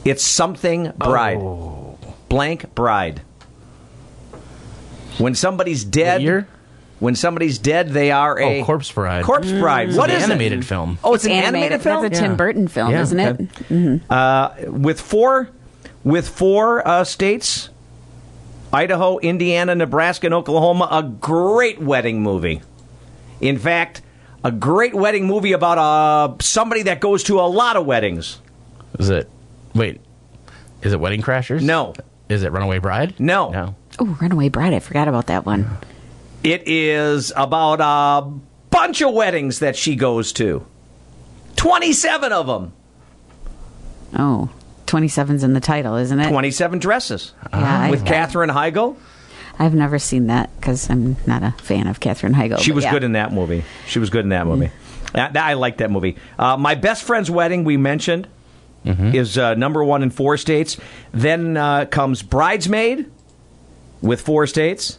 it's 0.03 0.24
something 0.26 0.91
bride. 0.97 1.38
Oh. 1.38 1.97
Blank 2.28 2.76
bride. 2.76 3.22
When 5.20 5.36
somebody's 5.36 5.86
dead. 5.86 6.22
Year? 7.02 7.06
When 7.06 7.16
somebody's 7.16 7.58
dead, 7.58 7.89
they 7.89 8.12
are 8.12 8.39
a 8.39 8.62
Oh, 8.62 8.66
Corpse 8.66 8.91
Bride. 8.91 9.24
Corpse 9.26 9.52
Bride. 9.52 9.89
It's 9.89 9.97
What 9.97 10.10
an 10.10 10.18
is 10.18 10.24
it? 10.24 10.30
animated 10.30 10.66
film. 10.66 10.97
Oh, 11.04 11.14
it's, 11.14 11.26
an 11.26 11.32
animated, 11.32 11.82
film. 11.82 12.04
That's 12.04 12.18
a 12.20 12.22
Tim 12.22 12.32
Yeah. 12.32 12.38
Burton 12.38 12.68
film, 12.68 12.91
Yeah. 12.91 13.02
isn't 13.02 13.20
it? 13.20 13.38
Mm-hmm. 13.38 14.12
Uh, 14.12 14.49
with 14.72 15.02
four, 15.02 15.49
with 16.04 16.28
four 16.30 16.88
uh, 16.88 17.04
states, 17.04 17.70
Idaho, 18.74 19.18
Indiana, 19.20 19.76
Nebraska, 19.76 20.28
and 20.28 20.34
Oklahoma, 20.34 20.88
a 20.91 21.04
great 21.04 21.82
wedding 21.82 22.22
movie. 22.22 22.62
In 23.41 23.58
fact, 23.58 24.02
a 24.43 24.52
great 24.52 24.93
wedding 24.93 25.26
movie 25.28 25.52
about 25.52 25.78
uh, 25.78 26.36
somebody 26.41 26.84
that 26.84 26.99
goes 27.02 27.24
to 27.24 27.39
a 27.39 27.47
lot 27.49 27.76
of 27.76 27.86
weddings. 27.86 28.39
Is 28.99 29.10
it? 29.10 29.30
Wait. 29.74 29.99
Is 30.84 30.93
it 30.93 30.99
Wedding 30.99 31.22
Crashers? 31.22 31.62
No, 31.62 31.93
Is 32.30 32.43
it 32.43 32.52
Runaway 32.52 32.80
Bride? 32.80 33.14
no. 33.20 33.49
No. 33.49 33.76
Oh, 33.99 34.18
Runaway 34.22 34.49
Bride. 34.49 34.74
I 34.74 34.80
forgot 34.80 35.08
about 35.08 35.28
that 35.28 35.45
one. 35.45 35.70
It 36.43 36.67
is 36.67 37.31
about 37.35 37.79
a 37.81 38.29
bunch 38.69 39.01
of 39.01 39.13
weddings 39.13 39.59
that 39.59 39.75
she 39.75 39.95
goes 39.95 40.33
to. 40.33 40.65
27 41.55 42.31
of 42.31 42.47
them. 42.47 42.73
Oh, 44.17 44.49
27's 44.87 45.43
in 45.43 45.53
the 45.53 45.59
title, 45.59 45.95
isn't 45.95 46.19
it? 46.19 46.29
27 46.29 46.79
dresses. 46.79 47.33
Yeah, 47.53 47.89
with 47.89 48.03
I- 48.03 48.07
Katherine 48.07 48.49
Heigl. 48.49 48.97
I've 49.59 49.75
never 49.75 49.99
seen 49.99 50.27
that 50.27 50.49
because 50.55 50.89
I'm 50.89 51.17
not 51.27 51.43
a 51.43 51.51
fan 51.61 51.85
of 51.85 51.99
Katherine 51.99 52.33
Heigl. 52.33 52.57
She 52.59 52.71
was 52.71 52.83
yeah. 52.83 52.91
good 52.91 53.03
in 53.03 53.11
that 53.11 53.31
movie. 53.31 53.63
She 53.85 53.99
was 53.99 54.09
good 54.09 54.25
in 54.25 54.29
that 54.29 54.47
movie. 54.47 54.71
I, 55.13 55.29
I 55.35 55.53
like 55.53 55.77
that 55.77 55.91
movie. 55.91 56.17
Uh, 56.39 56.57
my 56.57 56.73
best 56.73 57.03
friend's 57.03 57.29
wedding 57.29 57.63
we 57.63 57.77
mentioned 57.77 58.27
is 58.83 59.37
uh, 59.37 59.53
number 59.53 59.83
one 59.83 60.01
in 60.01 60.09
four 60.09 60.37
states. 60.37 60.77
Then 61.11 61.57
uh, 61.57 61.85
comes 61.85 62.23
Bridesmaid 62.23 63.11
with 64.01 64.21
four 64.21 64.47
states, 64.47 64.97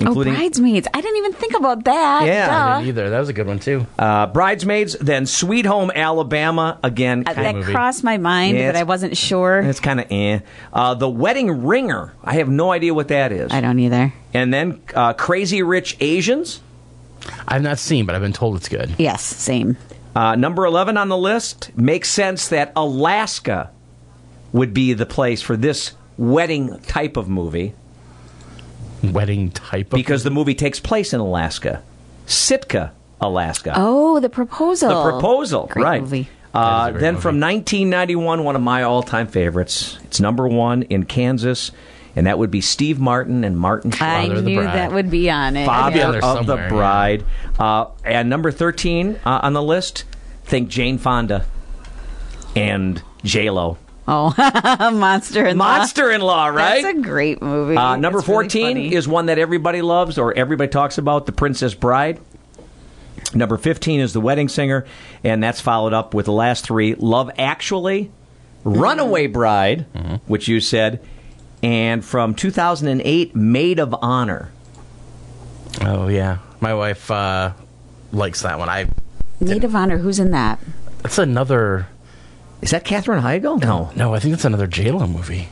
including 0.00 0.34
oh, 0.34 0.36
Bridesmaids. 0.36 0.88
I 0.92 1.00
didn't 1.00 1.16
even 1.18 1.32
think 1.32 1.54
about 1.54 1.84
that. 1.84 2.26
Yeah. 2.26 2.46
Duh. 2.46 2.52
I 2.52 2.76
didn't 2.78 2.88
either. 2.88 3.10
That 3.10 3.18
was 3.20 3.28
a 3.28 3.32
good 3.32 3.46
one 3.46 3.58
too. 3.58 3.86
uh, 3.98 4.26
Bridesmaids. 4.26 4.96
Then 5.00 5.26
Sweet 5.26 5.66
Home 5.66 5.90
Alabama 5.94 6.78
again. 6.82 7.24
Uh, 7.26 7.34
that 7.34 7.56
of- 7.56 7.64
crossed 7.64 8.04
my 8.04 8.18
mind, 8.18 8.56
Yeah, 8.56 8.72
but 8.72 8.76
I 8.76 8.82
wasn't 8.82 9.16
sure. 9.16 9.60
It's 9.60 9.80
kind 9.80 10.00
of 10.00 10.06
eh. 10.10 10.40
Uh, 10.72 10.94
the 10.94 11.08
Wedding 11.08 11.64
Ringer. 11.64 12.12
I 12.24 12.34
have 12.34 12.48
no 12.48 12.72
idea 12.72 12.94
what 12.94 13.08
that 13.08 13.32
is. 13.32 13.52
I 13.52 13.60
don't 13.60 13.78
either. 13.78 14.12
And 14.34 14.52
then 14.52 14.80
uh, 14.94 15.12
Crazy 15.14 15.62
Rich 15.62 15.96
Asians. 16.00 16.60
I've 17.46 17.62
not 17.62 17.78
seen, 17.78 18.06
but 18.06 18.14
I've 18.14 18.22
been 18.22 18.32
told 18.32 18.56
it's 18.56 18.68
good. 18.68 18.94
Yes, 18.98 19.22
same. 19.22 19.76
Uh, 20.16 20.34
number 20.34 20.64
11 20.64 20.96
on 20.96 21.08
the 21.08 21.16
list 21.16 21.70
makes 21.76 22.08
sense 22.08 22.48
that 22.48 22.72
Alaska 22.74 23.70
would 24.52 24.74
be 24.74 24.92
the 24.92 25.06
place 25.06 25.42
for 25.42 25.56
this 25.56 25.92
wedding 26.16 26.78
type 26.80 27.16
of 27.16 27.28
movie 27.28 27.74
Wedding 29.02 29.50
type 29.50 29.86
of 29.92 29.96
because 29.96 30.24
the 30.24 30.30
movie 30.30 30.54
takes 30.54 30.78
place 30.80 31.12
in 31.12 31.20
Alaska. 31.20 31.82
Sitka, 32.26 32.92
Alaska. 33.20 33.72
Oh, 33.76 34.20
the 34.20 34.28
proposal. 34.28 34.88
the 34.88 35.10
proposal, 35.10 35.68
Great 35.70 35.82
right. 35.84 36.00
movie. 36.02 36.28
Uh, 36.52 36.60
That 36.60 36.82
is 36.82 36.88
a 36.88 36.92
great 36.92 37.00
then 37.00 37.14
movie. 37.14 37.22
from 37.22 37.40
1991, 37.40 38.44
one 38.44 38.56
of 38.56 38.62
my 38.62 38.82
all 38.82 39.02
time 39.02 39.26
favorites. 39.26 39.98
It's 40.04 40.20
number 40.20 40.46
one 40.48 40.82
in 40.82 41.04
Kansas, 41.04 41.70
and 42.16 42.26
that 42.26 42.38
would 42.38 42.50
be 42.50 42.60
Steve 42.60 42.98
Martin 43.00 43.44
and 43.44 43.56
Martin 43.56 43.90
Short. 43.92 44.02
I 44.10 44.22
of 44.24 44.36
the 44.36 44.42
knew 44.42 44.56
Bride. 44.60 44.74
that 44.76 44.92
would 44.92 45.10
be 45.10 45.30
on 45.30 45.56
it. 45.56 45.64
Father 45.66 45.96
Yeah, 45.98 46.08
of 46.08 46.14
the 46.14 46.20
somewhere, 46.20 46.56
yeah. 46.64 46.68
Bride. 46.68 47.24
Uh, 47.58 47.86
and 48.04 48.28
number 48.28 48.50
13 48.50 49.18
uh, 49.24 49.40
on 49.42 49.52
the 49.52 49.62
list, 49.62 50.04
think 50.44 50.68
Jane 50.68 50.98
Fonda 50.98 51.46
and 52.56 53.02
J-Lo. 53.24 53.78
Oh, 54.08 54.34
Monster 54.92 55.46
in 55.46 55.58
Law. 55.58 55.64
Monster 55.78 56.10
in 56.10 56.20
Law, 56.20 56.46
right? 56.48 56.82
That's 56.82 56.96
a 56.98 57.00
great 57.00 57.40
movie. 57.40 57.76
Uh, 57.76 57.96
number 57.96 58.18
It's 58.18 58.26
14 58.26 58.66
funny. 58.66 58.94
is 58.94 59.06
one 59.06 59.26
that 59.26 59.38
everybody 59.38 59.82
loves 59.82 60.18
or 60.18 60.34
everybody 60.34 60.68
talks 60.70 60.98
about, 60.98 61.26
The 61.26 61.32
Princess 61.32 61.74
Bride. 61.74 62.18
Number 63.34 63.56
15 63.56 64.00
is 64.00 64.12
The 64.12 64.20
Wedding 64.20 64.48
Singer, 64.48 64.84
and 65.22 65.42
that's 65.42 65.60
followed 65.60 65.92
up 65.92 66.14
with 66.14 66.26
the 66.26 66.32
last 66.32 66.64
three 66.64 66.94
Love 66.96 67.30
Actually, 67.38 68.10
Runaway 68.64 69.26
Bride, 69.28 69.82
which 70.26 70.48
you 70.48 70.58
said, 70.60 71.00
and 71.62 72.04
from 72.04 72.34
2008, 72.34 73.36
Maid 73.36 73.78
of 73.78 73.94
Honor. 74.02 74.50
Oh 75.82 76.08
yeah, 76.08 76.38
my 76.60 76.74
wife 76.74 77.10
uh, 77.10 77.52
likes 78.12 78.42
that 78.42 78.58
one. 78.58 78.68
I. 78.68 78.88
Maid 79.38 79.62
of 79.64 79.74
Honor. 79.76 79.98
Who's 79.98 80.18
in 80.18 80.32
that? 80.32 80.58
That's 81.02 81.18
another. 81.18 81.86
Is 82.62 82.70
that 82.70 82.84
Katherine 82.84 83.22
Heigl? 83.22 83.60
No. 83.60 83.90
No, 83.96 84.14
I 84.14 84.18
think 84.20 84.32
that's 84.32 84.44
another 84.44 84.66
J 84.66 84.90
Lo 84.90 85.06
movie. 85.06 85.48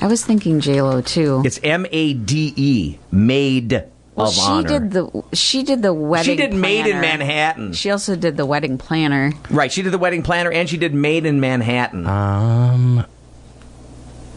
I 0.00 0.06
was 0.06 0.24
thinking 0.24 0.60
J 0.60 0.82
Lo 0.82 1.00
too. 1.00 1.42
It's 1.44 1.58
M 1.62 1.86
A 1.90 2.14
D 2.14 2.52
E, 2.56 2.98
Maid 3.10 3.84
well, 4.14 4.28
of 4.28 4.34
she 4.34 4.40
Honor. 4.42 4.68
did 4.68 4.90
the 4.92 5.24
she 5.32 5.62
did 5.64 5.82
the 5.82 5.92
wedding. 5.92 6.32
She 6.32 6.36
did 6.36 6.54
Maid 6.54 6.86
in 6.86 7.00
Manhattan. 7.00 7.72
She 7.72 7.90
also 7.90 8.14
did 8.14 8.36
the 8.36 8.46
wedding 8.46 8.78
planner. 8.78 9.32
Right, 9.50 9.72
she 9.72 9.82
did 9.82 9.92
the 9.92 9.98
wedding 9.98 10.22
planner 10.22 10.52
and 10.52 10.68
she 10.68 10.76
did 10.76 10.94
Maid 10.94 11.26
in 11.26 11.40
Manhattan. 11.40 12.06
Um, 12.06 13.04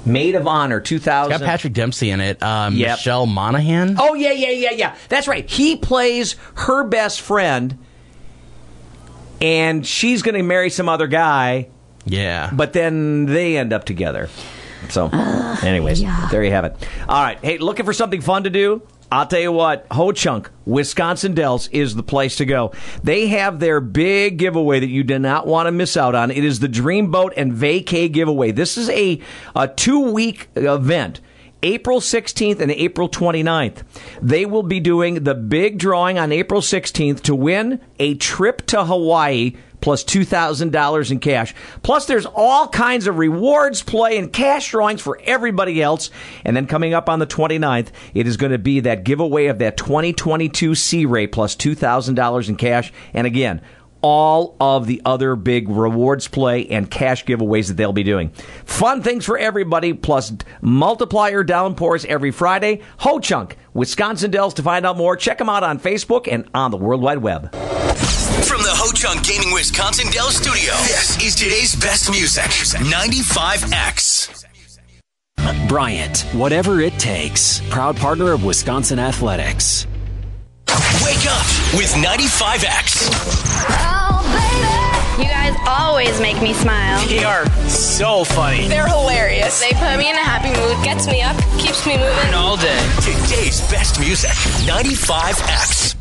Maid 0.05 0.33
of 0.35 0.47
Honor, 0.47 0.79
2000. 0.79 1.29
got 1.37 1.45
Patrick 1.45 1.73
Dempsey 1.73 2.09
in 2.09 2.21
it. 2.21 2.41
Um, 2.41 2.75
Yep. 2.75 2.97
Michelle 2.97 3.25
Monaghan. 3.27 3.97
Oh 3.99 4.15
yeah, 4.15 4.31
yeah, 4.31 4.49
yeah, 4.49 4.71
yeah. 4.71 4.95
That's 5.09 5.27
right. 5.27 5.47
He 5.47 5.75
plays 5.75 6.35
her 6.55 6.83
best 6.85 7.21
friend, 7.21 7.77
and 9.41 9.85
she's 9.85 10.23
going 10.23 10.35
to 10.35 10.43
marry 10.43 10.69
some 10.71 10.89
other 10.89 11.07
guy, 11.07 11.67
Yeah. 12.07 12.49
but 12.53 12.73
then 12.73 13.25
they 13.25 13.57
end 13.57 13.73
up 13.73 13.83
together. 13.83 14.29
So, 14.89 15.09
anyways, 15.63 16.01
there 16.31 16.43
you 16.43 16.51
have 16.51 16.65
it. 16.65 16.75
All 17.09 17.21
right. 17.21 17.37
Hey, 17.41 17.57
looking 17.57 17.85
for 17.85 17.93
something 17.93 18.21
fun 18.21 18.43
to 18.43 18.49
do? 18.49 18.81
I'll 19.11 19.25
tell 19.25 19.39
you 19.39 19.53
what, 19.53 19.87
Ho 19.91 20.11
Chunk, 20.11 20.49
Wisconsin 20.65 21.33
Dells 21.33 21.69
is 21.69 21.95
the 21.95 22.03
place 22.03 22.35
to 22.37 22.45
go. 22.45 22.73
They 23.03 23.27
have 23.27 23.59
their 23.59 23.79
big 23.79 24.37
giveaway 24.37 24.81
that 24.81 24.89
you 24.89 25.03
do 25.03 25.17
not 25.17 25.47
want 25.47 25.67
to 25.67 25.71
miss 25.71 25.95
out 25.95 26.13
on. 26.13 26.29
It 26.29 26.43
is 26.43 26.59
the 26.59 26.67
Dreamboat 26.67 27.31
and 27.37 27.53
Vacay 27.53 28.11
giveaway. 28.11 28.51
This 28.51 28.77
is 28.77 28.89
a, 28.89 29.21
a 29.55 29.69
two 29.69 30.11
week 30.11 30.49
event. 30.55 31.21
April 31.63 31.99
16th 31.99 32.59
and 32.59 32.71
April 32.71 33.09
29th. 33.09 33.83
They 34.21 34.45
will 34.45 34.63
be 34.63 34.79
doing 34.79 35.23
the 35.23 35.35
big 35.35 35.77
drawing 35.77 36.19
on 36.19 36.31
April 36.31 36.61
16th 36.61 37.21
to 37.23 37.35
win 37.35 37.81
a 37.99 38.15
trip 38.15 38.65
to 38.67 38.85
Hawaii 38.85 39.55
plus 39.81 40.03
$2,000 40.03 41.11
in 41.11 41.19
cash. 41.19 41.53
Plus, 41.83 42.05
there's 42.05 42.25
all 42.25 42.67
kinds 42.67 43.07
of 43.07 43.17
rewards, 43.17 43.83
play, 43.83 44.17
and 44.17 44.33
cash 44.33 44.71
drawings 44.71 45.01
for 45.01 45.19
everybody 45.23 45.81
else. 45.81 46.09
And 46.43 46.55
then 46.55 46.67
coming 46.67 46.93
up 46.93 47.09
on 47.09 47.19
the 47.19 47.27
29th, 47.27 47.89
it 48.13 48.27
is 48.27 48.37
going 48.37 48.51
to 48.51 48.57
be 48.57 48.79
that 48.81 49.03
giveaway 49.03 49.45
of 49.45 49.59
that 49.59 49.77
2022 49.77 50.75
Sea 50.75 51.05
Ray 51.05 51.27
plus 51.27 51.55
$2,000 51.55 52.49
in 52.49 52.55
cash. 52.55 52.91
And 53.13 53.27
again, 53.27 53.61
all 54.01 54.55
of 54.59 54.87
the 54.87 55.01
other 55.05 55.35
big 55.35 55.69
rewards 55.69 56.27
play 56.27 56.67
and 56.67 56.89
cash 56.89 57.25
giveaways 57.25 57.67
that 57.67 57.77
they'll 57.77 57.93
be 57.93 58.03
doing. 58.03 58.29
Fun 58.65 59.01
things 59.01 59.25
for 59.25 59.37
everybody, 59.37 59.93
plus 59.93 60.33
multiplier 60.61 61.43
downpours 61.43 62.05
every 62.05 62.31
Friday. 62.31 62.81
Ho 62.99 63.19
Chunk, 63.19 63.57
Wisconsin 63.73 64.31
Dells. 64.31 64.53
To 64.55 64.63
find 64.63 64.85
out 64.85 64.97
more, 64.97 65.15
check 65.15 65.37
them 65.37 65.49
out 65.49 65.63
on 65.63 65.79
Facebook 65.79 66.27
and 66.31 66.49
on 66.53 66.71
the 66.71 66.77
World 66.77 67.01
Wide 67.01 67.19
Web. 67.19 67.51
From 67.51 68.61
the 68.61 68.71
Ho 68.71 68.91
Chunk 68.93 69.25
Gaming 69.25 69.53
Wisconsin 69.53 70.11
Dells 70.11 70.35
Studio, 70.35 70.73
this 70.83 71.21
is 71.23 71.35
today's 71.35 71.75
best 71.75 72.09
music 72.09 72.43
95X. 72.43 74.45
Bryant, 75.67 76.21
whatever 76.33 76.79
it 76.79 76.93
takes. 76.93 77.61
Proud 77.69 77.97
partner 77.97 78.31
of 78.31 78.43
Wisconsin 78.43 78.99
Athletics. 78.99 79.85
Wake 81.03 81.25
up 81.29 81.45
with 81.75 81.91
95X. 81.93 83.09
Oh, 83.69 84.21
baby. 84.33 85.23
You 85.23 85.29
guys 85.29 85.55
always 85.67 86.19
make 86.21 86.41
me 86.41 86.53
smile. 86.53 87.05
They 87.07 87.23
are 87.23 87.45
so 87.67 88.23
funny. 88.23 88.67
They're 88.67 88.87
hilarious. 88.87 89.59
They 89.59 89.71
put 89.71 89.97
me 89.97 90.09
in 90.09 90.15
a 90.15 90.19
happy 90.19 90.49
mood, 90.49 90.83
gets 90.83 91.07
me 91.07 91.21
up, 91.21 91.35
keeps 91.57 91.85
me 91.85 91.97
moving. 91.97 92.33
All 92.33 92.57
day. 92.57 92.79
Today's 93.01 93.61
best 93.71 93.99
music 93.99 94.31
95X. 94.67 95.95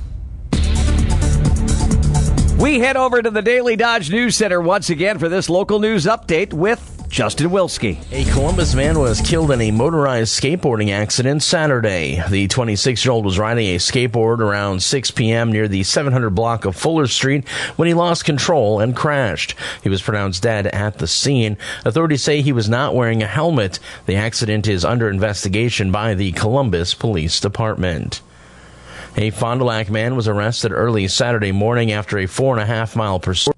We 2.58 2.78
head 2.80 2.96
over 2.96 3.20
to 3.20 3.30
the 3.30 3.42
Daily 3.42 3.76
Dodge 3.76 4.10
News 4.10 4.34
Center 4.36 4.60
once 4.60 4.88
again 4.90 5.18
for 5.18 5.28
this 5.28 5.50
local 5.50 5.78
news 5.78 6.06
update 6.06 6.52
with 6.54 6.95
Justin 7.08 7.48
Wilski. 7.48 7.98
A 8.12 8.30
Columbus 8.32 8.74
man 8.74 8.98
was 8.98 9.20
killed 9.20 9.50
in 9.50 9.60
a 9.60 9.70
motorized 9.70 10.38
skateboarding 10.38 10.90
accident 10.90 11.42
Saturday. 11.42 12.22
The 12.28 12.48
26 12.48 13.04
year 13.04 13.12
old 13.12 13.24
was 13.24 13.38
riding 13.38 13.68
a 13.68 13.76
skateboard 13.76 14.40
around 14.40 14.82
6 14.82 15.10
p.m. 15.12 15.50
near 15.50 15.68
the 15.68 15.82
700 15.82 16.30
block 16.30 16.64
of 16.64 16.76
Fuller 16.76 17.06
Street 17.06 17.48
when 17.76 17.88
he 17.88 17.94
lost 17.94 18.24
control 18.24 18.80
and 18.80 18.94
crashed. 18.94 19.54
He 19.82 19.88
was 19.88 20.02
pronounced 20.02 20.42
dead 20.42 20.66
at 20.68 20.98
the 20.98 21.06
scene. 21.06 21.56
Authorities 21.84 22.22
say 22.22 22.42
he 22.42 22.52
was 22.52 22.68
not 22.68 22.94
wearing 22.94 23.22
a 23.22 23.26
helmet. 23.26 23.78
The 24.06 24.16
accident 24.16 24.66
is 24.66 24.84
under 24.84 25.08
investigation 25.08 25.90
by 25.90 26.14
the 26.14 26.32
Columbus 26.32 26.92
Police 26.92 27.40
Department. 27.40 28.20
A 29.16 29.30
Fond 29.30 29.60
du 29.60 29.64
Lac 29.64 29.88
man 29.88 30.14
was 30.14 30.28
arrested 30.28 30.72
early 30.72 31.08
Saturday 31.08 31.52
morning 31.52 31.90
after 31.90 32.18
a 32.18 32.26
four 32.26 32.52
and 32.52 32.62
a 32.62 32.66
half 32.66 32.94
mile 32.94 33.18
pursuit. 33.18 33.55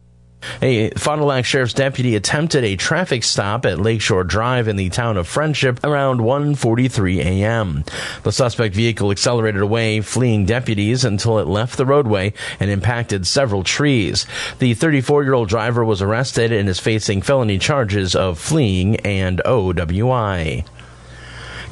A 0.63 0.91
Fond 0.91 1.21
du 1.21 1.25
Lac 1.25 1.45
Sheriff's 1.45 1.75
deputy 1.75 2.15
attempted 2.17 2.65
a 2.65 2.77
traffic 2.77 3.25
stop 3.25 3.67
at 3.67 3.81
Lakeshore 3.81 4.25
Drive 4.25 4.69
in 4.69 4.77
the 4.77 4.89
town 4.89 5.17
of 5.17 5.27
Friendship 5.27 5.81
around 5.85 6.21
1:43 6.21 7.19
a.m. 7.19 7.85
The 8.23 8.33
suspect 8.33 8.75
vehicle 8.75 9.11
accelerated 9.11 9.63
away, 9.63 10.01
fleeing 10.01 10.47
deputies 10.47 11.05
until 11.05 11.39
it 11.39 11.47
left 11.47 11.77
the 11.77 11.87
roadway 11.87 12.33
and 12.61 12.71
impacted 12.71 13.27
several 13.27 13.65
trees. 13.65 14.27
The 14.59 14.75
34-year-old 14.75 15.49
driver 15.49 15.85
was 15.85 16.03
arrested 16.03 16.53
and 16.53 16.69
is 16.69 16.79
facing 16.79 17.23
felony 17.23 17.59
charges 17.59 18.15
of 18.15 18.39
fleeing 18.39 18.97
and 18.97 19.41
OWI. 19.45 20.65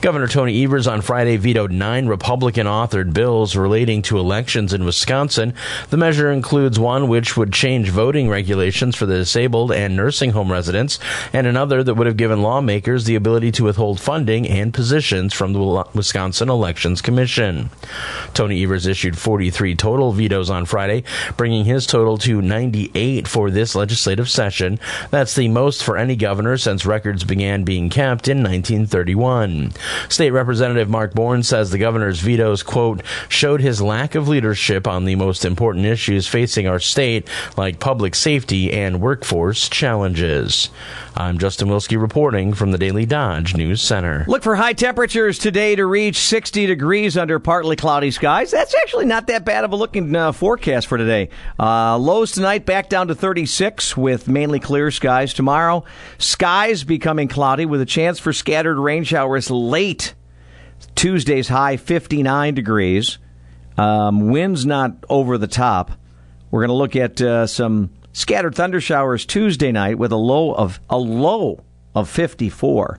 Governor 0.02 0.28
Tony 0.28 0.62
Evers 0.62 0.86
on 0.86 1.00
Friday 1.00 1.36
vetoed 1.36 1.72
nine 1.72 2.06
Republican 2.06 2.66
authored 2.66 3.14
bills 3.14 3.56
relating 3.56 4.02
to 4.02 4.18
elections 4.18 4.72
in 4.72 4.84
Wisconsin. 4.84 5.54
The 5.88 5.96
measure 5.96 6.30
includes 6.30 6.78
one 6.78 7.08
which 7.08 7.36
would 7.36 7.52
change 7.52 7.88
voting 7.88 8.28
regulations 8.28 8.94
for 8.94 9.06
the 9.06 9.16
disabled 9.16 9.72
and 9.72 9.96
nursing 9.96 10.30
home 10.30 10.52
residents, 10.52 10.98
and 11.32 11.46
another 11.46 11.82
that 11.82 11.94
would 11.94 12.06
have 12.06 12.18
given 12.18 12.42
lawmakers 12.42 13.04
the 13.04 13.14
ability 13.14 13.50
to 13.52 13.64
withhold 13.64 13.98
funding 13.98 14.46
and 14.46 14.74
positions 14.74 15.32
from 15.32 15.54
the 15.54 15.84
Wisconsin 15.94 16.50
Elections 16.50 17.00
Commission. 17.00 17.70
Tony 18.34 18.62
Evers 18.62 18.86
issued 18.86 19.18
43 19.18 19.74
total 19.74 20.12
vetoes 20.12 20.50
on 20.50 20.66
Friday, 20.66 21.04
bringing 21.36 21.64
his 21.64 21.86
total 21.86 22.18
to 22.18 22.42
98 22.42 23.26
for 23.26 23.50
this 23.50 23.74
legislative 23.74 24.28
session. 24.28 24.78
That's 25.10 25.34
the 25.34 25.48
most 25.48 25.82
for 25.82 25.96
any 25.96 26.16
governor 26.16 26.58
since 26.58 26.84
records 26.84 27.24
began 27.24 27.64
being 27.64 27.88
kept 27.88 28.28
in 28.28 28.42
1931. 28.42 29.72
State 30.08 30.30
Representative 30.30 30.88
Mark 30.88 31.14
Born 31.14 31.42
says 31.42 31.70
the 31.70 31.78
governor's 31.78 32.20
vetoes, 32.20 32.62
quote, 32.62 33.02
showed 33.28 33.60
his 33.60 33.82
lack 33.82 34.14
of 34.14 34.28
leadership 34.28 34.86
on 34.86 35.04
the 35.04 35.16
most 35.16 35.44
important 35.44 35.86
issues 35.86 36.26
facing 36.26 36.66
our 36.66 36.80
state, 36.80 37.28
like 37.56 37.80
public 37.80 38.14
safety 38.14 38.72
and 38.72 39.00
workforce 39.00 39.68
challenges. 39.68 40.70
I'm 41.18 41.38
Justin 41.38 41.68
Wilski 41.68 41.98
reporting 42.00 42.52
from 42.52 42.72
the 42.72 42.78
Daily 42.78 43.06
Dodge 43.06 43.56
News 43.56 43.80
Center. 43.80 44.24
Look 44.28 44.42
for 44.42 44.54
high 44.54 44.74
temperatures 44.74 45.38
today 45.38 45.74
to 45.74 45.86
reach 45.86 46.18
60 46.18 46.66
degrees 46.66 47.16
under 47.16 47.38
partly 47.38 47.74
cloudy 47.74 48.10
skies. 48.10 48.50
That's 48.50 48.74
actually 48.74 49.06
not 49.06 49.26
that 49.28 49.44
bad 49.44 49.64
of 49.64 49.72
a 49.72 49.76
looking 49.76 50.14
uh, 50.14 50.32
forecast 50.32 50.86
for 50.86 50.98
today. 50.98 51.30
Uh, 51.58 51.96
lows 51.96 52.32
tonight 52.32 52.66
back 52.66 52.90
down 52.90 53.08
to 53.08 53.14
36 53.14 53.96
with 53.96 54.28
mainly 54.28 54.60
clear 54.60 54.90
skies 54.90 55.32
tomorrow. 55.32 55.84
Skies 56.18 56.84
becoming 56.84 57.28
cloudy 57.28 57.64
with 57.64 57.80
a 57.80 57.86
chance 57.86 58.18
for 58.18 58.34
scattered 58.34 58.78
rain 58.78 59.04
showers 59.04 59.50
late. 59.76 60.14
Tuesday's 60.94 61.48
high 61.48 61.76
59 61.76 62.54
degrees. 62.54 63.18
Um, 63.76 64.30
winds 64.30 64.64
not 64.64 65.04
over 65.10 65.36
the 65.36 65.46
top. 65.46 65.92
We're 66.50 66.66
going 66.66 66.68
to 66.68 66.74
look 66.74 66.96
at 66.96 67.20
uh, 67.20 67.46
some 67.46 67.90
Scattered 68.14 68.54
thunder 68.54 68.80
showers 68.80 69.26
Tuesday 69.26 69.70
night 69.72 69.98
with 69.98 70.10
a 70.10 70.16
low 70.16 70.54
of 70.54 70.80
a 70.88 70.96
low 70.96 71.62
of 71.94 72.08
54. 72.08 72.98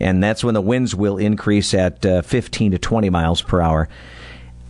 And 0.00 0.24
that's 0.24 0.42
when 0.42 0.54
the 0.54 0.62
winds 0.62 0.94
will 0.94 1.18
increase 1.18 1.74
at 1.74 2.06
uh, 2.06 2.22
15 2.22 2.70
to 2.70 2.78
20 2.78 3.10
miles 3.10 3.42
per 3.42 3.60
hour. 3.60 3.90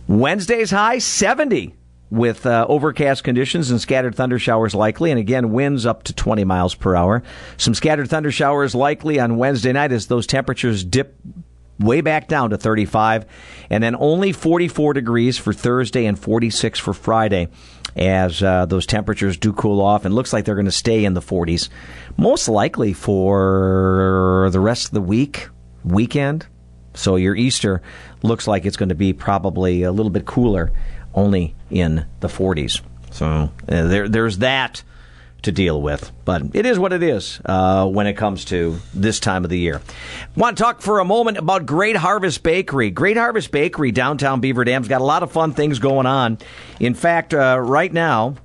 Wednesday's 0.09 0.71
high 0.71 0.97
70 0.97 1.73
with 2.11 2.45
uh, 2.45 2.65
overcast 2.67 3.23
conditions 3.23 3.69
and 3.71 3.79
scattered 3.79 4.15
thunder 4.15 4.39
showers 4.39 4.73
likely. 4.73 5.11
And 5.11 5.19
again, 5.19 5.51
winds 5.51 5.85
up 5.85 6.03
to 6.03 6.13
20 6.13 6.43
miles 6.43 6.75
per 6.75 6.95
hour. 6.95 7.23
Some 7.57 7.73
scattered 7.73 8.09
thunder 8.09 8.31
showers 8.31 8.73
likely 8.73 9.19
on 9.19 9.37
Wednesday 9.37 9.71
night 9.71 9.91
as 9.91 10.07
those 10.07 10.25
temperatures 10.25 10.83
dip 10.83 11.15
way 11.79 12.01
back 12.01 12.27
down 12.27 12.49
to 12.49 12.57
35. 12.57 13.25
And 13.69 13.83
then 13.83 13.95
only 13.95 14.31
44 14.31 14.93
degrees 14.93 15.37
for 15.37 15.53
Thursday 15.53 16.05
and 16.05 16.17
46 16.17 16.79
for 16.79 16.93
Friday 16.93 17.47
as 17.95 18.41
uh, 18.43 18.65
those 18.65 18.85
temperatures 18.85 19.37
do 19.37 19.53
cool 19.53 19.81
off 19.81 20.05
and 20.05 20.13
looks 20.13 20.31
like 20.33 20.45
they're 20.45 20.55
going 20.55 20.65
to 20.65 20.71
stay 20.71 21.05
in 21.05 21.13
the 21.13 21.21
40s 21.21 21.69
most 22.17 22.47
likely 22.47 22.93
for 22.93 24.49
the 24.51 24.59
rest 24.59 24.87
of 24.87 24.91
the 24.91 25.01
week 25.01 25.49
weekend 25.83 26.45
so 26.93 27.15
your 27.15 27.35
easter 27.35 27.81
looks 28.21 28.47
like 28.47 28.65
it's 28.65 28.77
going 28.77 28.89
to 28.89 28.95
be 28.95 29.13
probably 29.13 29.83
a 29.83 29.91
little 29.91 30.09
bit 30.09 30.25
cooler 30.25 30.71
only 31.13 31.55
in 31.69 32.05
the 32.19 32.27
40s 32.27 32.81
so 33.11 33.25
uh, 33.25 33.49
there, 33.67 34.07
there's 34.07 34.39
that 34.39 34.83
to 35.41 35.51
deal 35.51 35.81
with. 35.81 36.11
But 36.25 36.43
it 36.53 36.65
is 36.65 36.77
what 36.77 36.93
it 36.93 37.01
is 37.01 37.39
uh, 37.45 37.87
when 37.87 38.07
it 38.07 38.13
comes 38.13 38.45
to 38.45 38.79
this 38.93 39.19
time 39.19 39.43
of 39.43 39.49
the 39.49 39.59
year. 39.59 39.81
Want 40.35 40.57
to 40.57 40.63
talk 40.63 40.81
for 40.81 40.99
a 40.99 41.05
moment 41.05 41.37
about 41.37 41.65
Great 41.65 41.95
Harvest 41.95 42.43
Bakery. 42.43 42.91
Great 42.91 43.17
Harvest 43.17 43.51
Bakery, 43.51 43.91
downtown 43.91 44.41
Beaver 44.41 44.65
Dam's 44.65 44.87
got 44.87 45.01
a 45.01 45.05
lot 45.05 45.23
of 45.23 45.31
fun 45.31 45.53
things 45.53 45.79
going 45.79 46.05
on. 46.05 46.37
In 46.79 46.93
fact, 46.93 47.33
uh, 47.33 47.59
right 47.59 47.91
now, 47.91 48.35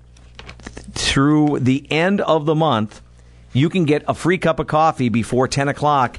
through 0.93 1.59
the 1.61 1.91
end 1.91 2.21
of 2.21 2.47
the 2.47 2.55
month, 2.55 3.01
you 3.53 3.69
can 3.69 3.85
get 3.85 4.05
a 4.09 4.15
free 4.15 4.39
cup 4.39 4.59
of 4.59 4.67
coffee 4.67 5.09
before 5.09 5.49
10 5.49 5.69
o'clock 5.69 6.19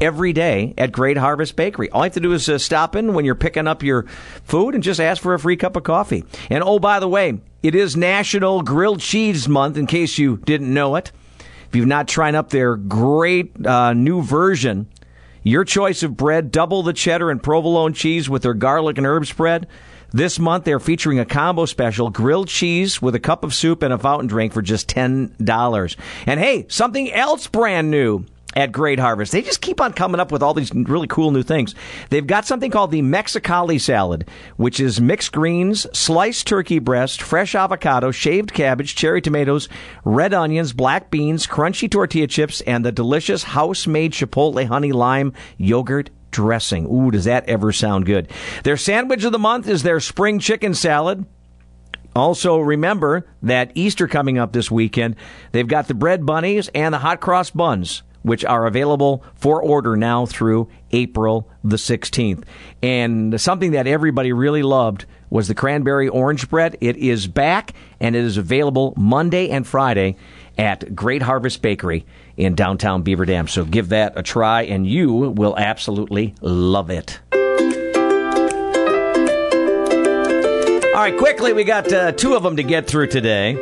every 0.00 0.32
day 0.32 0.74
at 0.78 0.92
Great 0.92 1.16
Harvest 1.16 1.56
Bakery. 1.56 1.90
All 1.90 2.00
you 2.00 2.04
have 2.04 2.14
to 2.14 2.20
do 2.20 2.32
is 2.32 2.48
uh, 2.48 2.58
stop 2.58 2.96
in 2.96 3.14
when 3.14 3.24
you're 3.24 3.34
picking 3.34 3.66
up 3.66 3.82
your 3.82 4.04
food 4.44 4.74
and 4.74 4.82
just 4.82 5.00
ask 5.00 5.22
for 5.22 5.34
a 5.34 5.38
free 5.38 5.56
cup 5.56 5.76
of 5.76 5.84
coffee. 5.84 6.24
And 6.50 6.62
oh, 6.64 6.78
by 6.78 7.00
the 7.00 7.08
way, 7.08 7.40
it 7.62 7.74
is 7.74 7.96
National 7.96 8.62
Grilled 8.62 9.00
Cheese 9.00 9.48
Month, 9.48 9.76
in 9.76 9.86
case 9.86 10.18
you 10.18 10.38
didn't 10.38 10.72
know 10.72 10.96
it. 10.96 11.12
If 11.68 11.76
you've 11.76 11.86
not 11.86 12.08
tried 12.08 12.34
up 12.34 12.50
their 12.50 12.76
great 12.76 13.66
uh, 13.66 13.92
new 13.94 14.22
version, 14.22 14.88
your 15.42 15.64
choice 15.64 16.02
of 16.02 16.16
bread, 16.16 16.50
double 16.50 16.82
the 16.82 16.92
cheddar 16.92 17.30
and 17.30 17.42
provolone 17.42 17.94
cheese 17.94 18.28
with 18.28 18.42
their 18.42 18.54
garlic 18.54 18.98
and 18.98 19.06
herb 19.06 19.26
spread. 19.26 19.66
This 20.10 20.38
month, 20.38 20.64
they're 20.64 20.78
featuring 20.78 21.18
a 21.18 21.24
combo 21.24 21.64
special 21.64 22.10
grilled 22.10 22.48
cheese 22.48 23.00
with 23.00 23.14
a 23.14 23.20
cup 23.20 23.44
of 23.44 23.54
soup 23.54 23.82
and 23.82 23.92
a 23.92 23.98
fountain 23.98 24.26
drink 24.26 24.52
for 24.52 24.60
just 24.60 24.88
$10. 24.88 25.96
And 26.26 26.40
hey, 26.40 26.66
something 26.68 27.10
else 27.10 27.46
brand 27.46 27.90
new 27.90 28.26
at 28.54 28.72
Great 28.72 28.98
Harvest. 28.98 29.32
They 29.32 29.42
just 29.42 29.60
keep 29.60 29.80
on 29.80 29.92
coming 29.92 30.20
up 30.20 30.32
with 30.32 30.42
all 30.42 30.54
these 30.54 30.72
really 30.74 31.06
cool 31.06 31.30
new 31.30 31.42
things. 31.42 31.74
They've 32.10 32.26
got 32.26 32.46
something 32.46 32.70
called 32.70 32.90
the 32.90 33.02
Mexicali 33.02 33.80
salad, 33.80 34.28
which 34.56 34.80
is 34.80 35.00
mixed 35.00 35.32
greens, 35.32 35.86
sliced 35.96 36.46
turkey 36.46 36.78
breast, 36.78 37.22
fresh 37.22 37.54
avocado, 37.54 38.10
shaved 38.10 38.52
cabbage, 38.52 38.94
cherry 38.94 39.20
tomatoes, 39.20 39.68
red 40.04 40.34
onions, 40.34 40.72
black 40.72 41.10
beans, 41.10 41.46
crunchy 41.46 41.90
tortilla 41.90 42.26
chips, 42.26 42.60
and 42.62 42.84
the 42.84 42.92
delicious 42.92 43.42
house-made 43.42 44.12
chipotle 44.12 44.66
honey 44.66 44.92
lime 44.92 45.32
yogurt 45.56 46.10
dressing. 46.30 46.86
Ooh, 46.86 47.10
does 47.10 47.24
that 47.24 47.48
ever 47.48 47.72
sound 47.72 48.06
good? 48.06 48.28
Their 48.64 48.76
sandwich 48.76 49.24
of 49.24 49.32
the 49.32 49.38
month 49.38 49.68
is 49.68 49.82
their 49.82 50.00
spring 50.00 50.38
chicken 50.38 50.74
salad. 50.74 51.26
Also, 52.14 52.58
remember 52.58 53.26
that 53.42 53.72
Easter 53.74 54.06
coming 54.06 54.38
up 54.38 54.52
this 54.52 54.70
weekend. 54.70 55.16
They've 55.52 55.66
got 55.66 55.88
the 55.88 55.94
bread 55.94 56.26
bunnies 56.26 56.68
and 56.74 56.92
the 56.92 56.98
hot 56.98 57.20
cross 57.20 57.50
buns 57.50 58.02
which 58.22 58.44
are 58.44 58.66
available 58.66 59.24
for 59.34 59.62
order 59.62 59.96
now 59.96 60.26
through 60.26 60.68
April 60.92 61.48
the 61.64 61.76
16th. 61.76 62.44
And 62.82 63.40
something 63.40 63.72
that 63.72 63.86
everybody 63.86 64.32
really 64.32 64.62
loved 64.62 65.06
was 65.30 65.48
the 65.48 65.54
cranberry 65.54 66.08
orange 66.08 66.48
bread. 66.48 66.76
It 66.80 66.96
is 66.96 67.26
back 67.26 67.72
and 68.00 68.14
it 68.14 68.24
is 68.24 68.36
available 68.36 68.94
Monday 68.96 69.48
and 69.50 69.66
Friday 69.66 70.16
at 70.58 70.94
Great 70.94 71.22
Harvest 71.22 71.62
Bakery 71.62 72.04
in 72.36 72.54
downtown 72.54 73.02
Beaver 73.02 73.24
Dam. 73.24 73.48
So 73.48 73.64
give 73.64 73.88
that 73.90 74.12
a 74.16 74.22
try 74.22 74.62
and 74.62 74.86
you 74.86 75.12
will 75.12 75.56
absolutely 75.56 76.34
love 76.40 76.90
it. 76.90 77.20
All 80.94 81.08
right, 81.08 81.16
quickly, 81.18 81.54
we 81.54 81.64
got 81.64 81.90
uh, 81.90 82.12
two 82.12 82.34
of 82.34 82.42
them 82.42 82.56
to 82.56 82.62
get 82.62 82.86
through 82.86 83.06
today. 83.06 83.54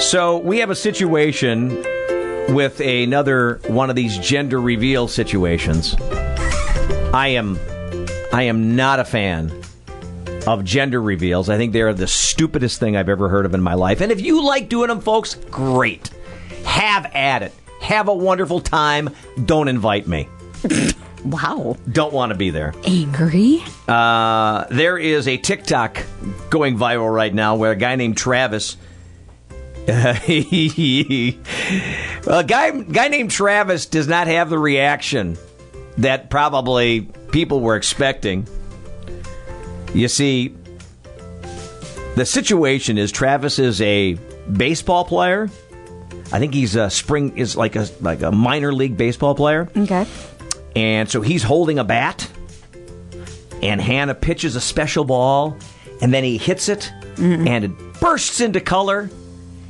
So 0.00 0.38
we 0.38 0.58
have 0.58 0.70
a 0.70 0.74
situation 0.74 1.84
with 2.50 2.80
another 2.80 3.60
one 3.68 3.90
of 3.90 3.96
these 3.96 4.18
gender 4.18 4.60
reveal 4.60 5.08
situations. 5.08 5.94
I 7.12 7.28
am 7.28 7.58
I 8.32 8.44
am 8.44 8.76
not 8.76 9.00
a 9.00 9.04
fan 9.04 9.52
of 10.46 10.64
gender 10.64 11.00
reveals. 11.02 11.48
I 11.48 11.56
think 11.56 11.72
they're 11.72 11.92
the 11.92 12.06
stupidest 12.06 12.80
thing 12.80 12.96
I've 12.96 13.08
ever 13.08 13.28
heard 13.28 13.46
of 13.46 13.54
in 13.54 13.60
my 13.62 13.74
life. 13.74 14.00
And 14.00 14.12
if 14.12 14.20
you 14.20 14.44
like 14.44 14.68
doing 14.68 14.88
them, 14.88 15.00
folks, 15.00 15.34
great. 15.34 16.10
Have 16.64 17.06
at 17.14 17.42
it. 17.42 17.52
Have 17.80 18.08
a 18.08 18.14
wonderful 18.14 18.60
time. 18.60 19.10
Don't 19.44 19.68
invite 19.68 20.06
me. 20.06 20.28
wow. 21.24 21.76
Don't 21.90 22.12
want 22.12 22.30
to 22.30 22.38
be 22.38 22.50
there. 22.50 22.74
Angry? 22.84 23.62
Uh, 23.88 24.66
there 24.70 24.96
is 24.98 25.26
a 25.26 25.36
TikTok 25.36 26.04
going 26.48 26.78
viral 26.78 27.12
right 27.12 27.34
now 27.34 27.56
where 27.56 27.72
a 27.72 27.76
guy 27.76 27.96
named 27.96 28.16
Travis. 28.16 28.76
He, 30.24 31.40
A 32.26 32.44
guy, 32.44 32.70
guy 32.70 33.08
named 33.08 33.30
Travis 33.30 33.86
does 33.86 34.06
not 34.06 34.26
have 34.26 34.50
the 34.50 34.58
reaction 34.58 35.38
that 35.98 36.30
probably 36.30 37.02
people 37.32 37.60
were 37.60 37.76
expecting. 37.76 38.46
You 39.94 40.08
see, 40.08 40.54
the 42.16 42.26
situation 42.26 42.98
is 42.98 43.10
Travis 43.10 43.58
is 43.58 43.80
a 43.80 44.14
baseball 44.52 45.04
player. 45.04 45.48
I 46.32 46.38
think 46.38 46.54
he's 46.54 46.76
a 46.76 46.90
spring 46.90 47.36
is 47.36 47.56
like 47.56 47.76
a 47.76 47.88
like 48.00 48.22
a 48.22 48.30
minor 48.30 48.72
league 48.72 48.96
baseball 48.96 49.34
player. 49.34 49.68
Okay. 49.76 50.06
And 50.76 51.08
so 51.10 51.22
he's 51.22 51.42
holding 51.42 51.78
a 51.78 51.84
bat, 51.84 52.30
and 53.62 53.80
Hannah 53.80 54.14
pitches 54.14 54.54
a 54.54 54.60
special 54.60 55.04
ball, 55.04 55.56
and 56.00 56.14
then 56.14 56.22
he 56.22 56.36
hits 56.36 56.68
it, 56.68 56.92
mm-hmm. 57.16 57.48
and 57.48 57.64
it 57.64 58.00
bursts 58.00 58.40
into 58.40 58.60
color. 58.60 59.10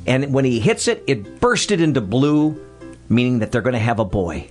And 0.07 0.33
when 0.33 0.45
he 0.45 0.59
hits 0.59 0.87
it, 0.87 1.03
it 1.07 1.39
bursted 1.39 1.81
into 1.81 2.01
blue, 2.01 2.59
meaning 3.09 3.39
that 3.39 3.51
they're 3.51 3.61
going 3.61 3.73
to 3.73 3.79
have 3.79 3.99
a 3.99 4.05
boy. 4.05 4.49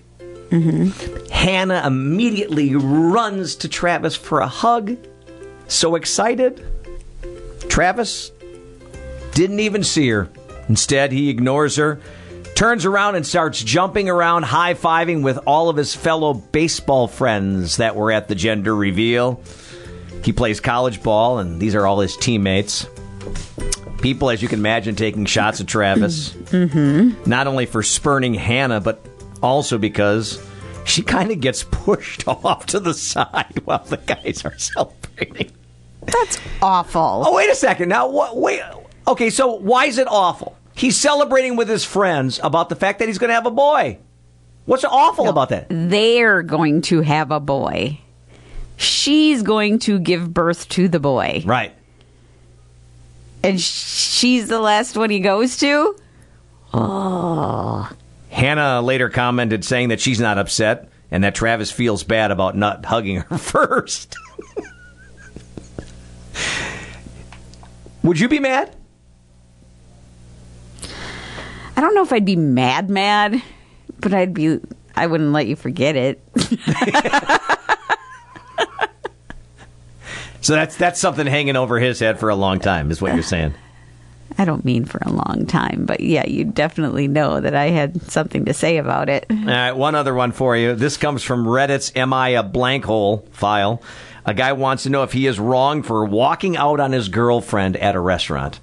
Mm-hmm. 0.51 1.27
Hannah 1.31 1.83
immediately 1.87 2.75
runs 2.75 3.55
to 3.57 3.69
Travis 3.69 4.17
for 4.17 4.41
a 4.41 4.49
hug. 4.49 4.97
So 5.69 5.95
excited. 5.95 6.65
Travis 7.69 8.33
didn't 9.33 9.61
even 9.61 9.85
see 9.85 10.09
her. 10.09 10.29
Instead, 10.69 11.13
he 11.13 11.31
ignores 11.31 11.77
her, 11.77 12.01
turns 12.55 12.85
around 12.85 13.17
and 13.17 13.27
starts 13.27 13.63
jumping 13.63 14.09
around, 14.09 14.45
high 14.45 14.75
fiving 14.75 15.23
with 15.23 15.39
all 15.47 15.69
of 15.69 15.77
his 15.77 15.95
fellow 15.95 16.35
baseball 16.35 17.09
friends 17.09 17.79
that 17.79 17.97
were 17.97 18.13
at 18.13 18.29
the 18.29 18.35
gender 18.35 18.75
reveal. 18.75 19.43
He 20.25 20.33
plays 20.33 20.61
college 20.61 21.03
ball, 21.03 21.39
and 21.39 21.61
these 21.61 21.75
are 21.75 21.87
all 21.87 22.01
his 22.01 22.17
teammates. 22.17 22.87
People, 24.01 24.31
as 24.31 24.41
you 24.43 24.49
can 24.49 24.59
imagine, 24.59 24.97
taking 24.97 25.27
shots 25.27 25.61
at 25.61 25.67
Travis. 25.67 26.31
Mm-hmm. 26.51 27.31
Not 27.31 27.47
only 27.47 27.65
for 27.67 27.83
spurning 27.83 28.35
Hannah, 28.35 28.81
but 28.81 29.05
also 29.43 29.79
because 29.79 30.45
she 30.85 31.03
kind 31.03 31.31
of 31.31 31.41
gets 31.41 31.63
pushed 31.63 32.27
off 32.29 32.67
to 32.67 32.81
the 32.81 32.93
side 32.95 33.61
while 33.65 33.85
the 33.85 33.99
guys 33.99 34.45
are 34.45 34.59
celebrating. 34.59 35.53
That's 36.03 36.39
awful. 36.61 37.23
Oh, 37.27 37.35
wait 37.37 37.51
a 37.51 37.55
second. 37.55 37.89
Now, 37.89 38.09
what? 38.09 38.37
Wait. 38.37 38.61
Okay, 39.07 39.31
so 39.31 39.55
why 39.55 39.87
is 39.87 39.99
it 39.99 40.09
awful? 40.09 40.57
He's 40.75 40.97
celebrating 40.97 41.57
with 41.57 41.69
his 41.69 41.85
friends 41.85 42.41
about 42.43 42.69
the 42.69 42.77
fact 42.77 42.99
that 42.99 43.09
he's 43.09 43.19
going 43.19 43.29
to 43.29 43.35
have 43.35 43.47
a 43.47 43.51
boy. 43.51 43.99
What's 44.65 44.85
awful 44.85 45.29
about 45.29 45.51
that? 45.51 45.67
They're 45.69 46.43
going 46.43 46.83
to 46.83 47.01
have 47.01 47.31
a 47.31 47.41
boy. 47.41 48.01
She's 48.77 49.43
going 49.43 49.79
to 49.81 49.99
give 49.99 50.33
birth 50.33 50.69
to 50.71 50.89
the 50.89 51.01
boy. 51.01 51.43
Right. 51.45 51.75
And 53.43 53.61
she's 53.61 54.49
the 54.49 54.61
last 54.61 54.97
one 54.97 55.11
he 55.11 55.21
goes 55.21 55.57
to? 55.59 55.97
Oh. 56.75 57.91
Hannah 58.29 58.81
later 58.83 59.09
commented 59.09 59.65
saying 59.65 59.89
that 59.89 60.01
she's 60.01 60.21
not 60.21 60.39
upset 60.39 60.89
and 61.11 61.25
that 61.25 61.35
Travis 61.35 61.73
feels 61.73 62.05
bad 62.05 62.31
about 62.31 62.57
not 62.57 62.85
hugging 62.85 63.17
her 63.21 63.39
first. 63.39 64.17
Would 68.03 68.19
you 68.19 68.29
be 68.29 68.39
mad? 68.39 68.75
I 71.77 71.81
don't 71.81 71.95
know 71.95 72.03
if 72.03 72.13
I'd 72.13 72.25
be 72.25 72.37
mad, 72.37 72.91
mad, 72.91 73.43
but 74.01 74.13
I'd 74.15 74.35
be. 74.35 74.59
I 74.97 75.07
wouldn't 75.07 75.33
let 75.33 75.47
you 75.47 75.57
forget 75.57 75.97
it. 75.97 76.21
So 80.41 80.55
that's 80.55 80.77
that's 80.77 81.01
something 81.01 81.27
hanging 81.27 81.57
over 81.57 81.79
his 81.79 82.01
head 82.01 82.19
for 82.19 82.29
a 82.29 82.35
long 82.35 82.61
time, 82.61 82.91
is 82.91 83.03
what 83.03 83.15
you're 83.15 83.23
saying. 83.23 83.55
I 84.39 84.45
don't 84.45 84.65
mean 84.65 84.85
for 84.85 85.01
a 85.03 85.11
long 85.11 85.45
time, 85.47 85.85
but 85.87 86.01
yeah, 86.01 86.27
you 86.27 86.45
definitely 86.45 87.09
know 87.09 87.41
that 87.41 87.55
I 87.55 87.67
had 87.67 88.01
something 88.11 88.45
to 88.45 88.55
say 88.55 88.79
about 88.79 89.09
it. 89.09 89.27
All 89.29 89.37
right, 89.37 89.73
one 89.73 89.95
other 89.95 90.15
one 90.15 90.33
for 90.33 90.57
you. 90.57 90.75
This 90.75 90.97
comes 90.97 91.23
from 91.23 91.45
Reddit's 91.45 91.93
Am 91.97 92.13
I 92.13 92.31
a 92.31 92.43
Blank 92.43 92.85
Hole 92.85 93.27
file. 93.33 93.83
A 94.25 94.35
guy 94.35 94.53
wants 94.53 94.85
to 94.85 94.91
know 94.91 95.03
if 95.03 95.13
he 95.13 95.27
is 95.27 95.41
wrong 95.41 95.83
for 95.83 96.05
walking 96.05 96.57
out 96.57 96.79
on 96.79 96.93
his 96.93 97.09
girlfriend 97.09 97.77
at 97.79 97.97
a 97.97 98.01
restaurant. 98.01 98.61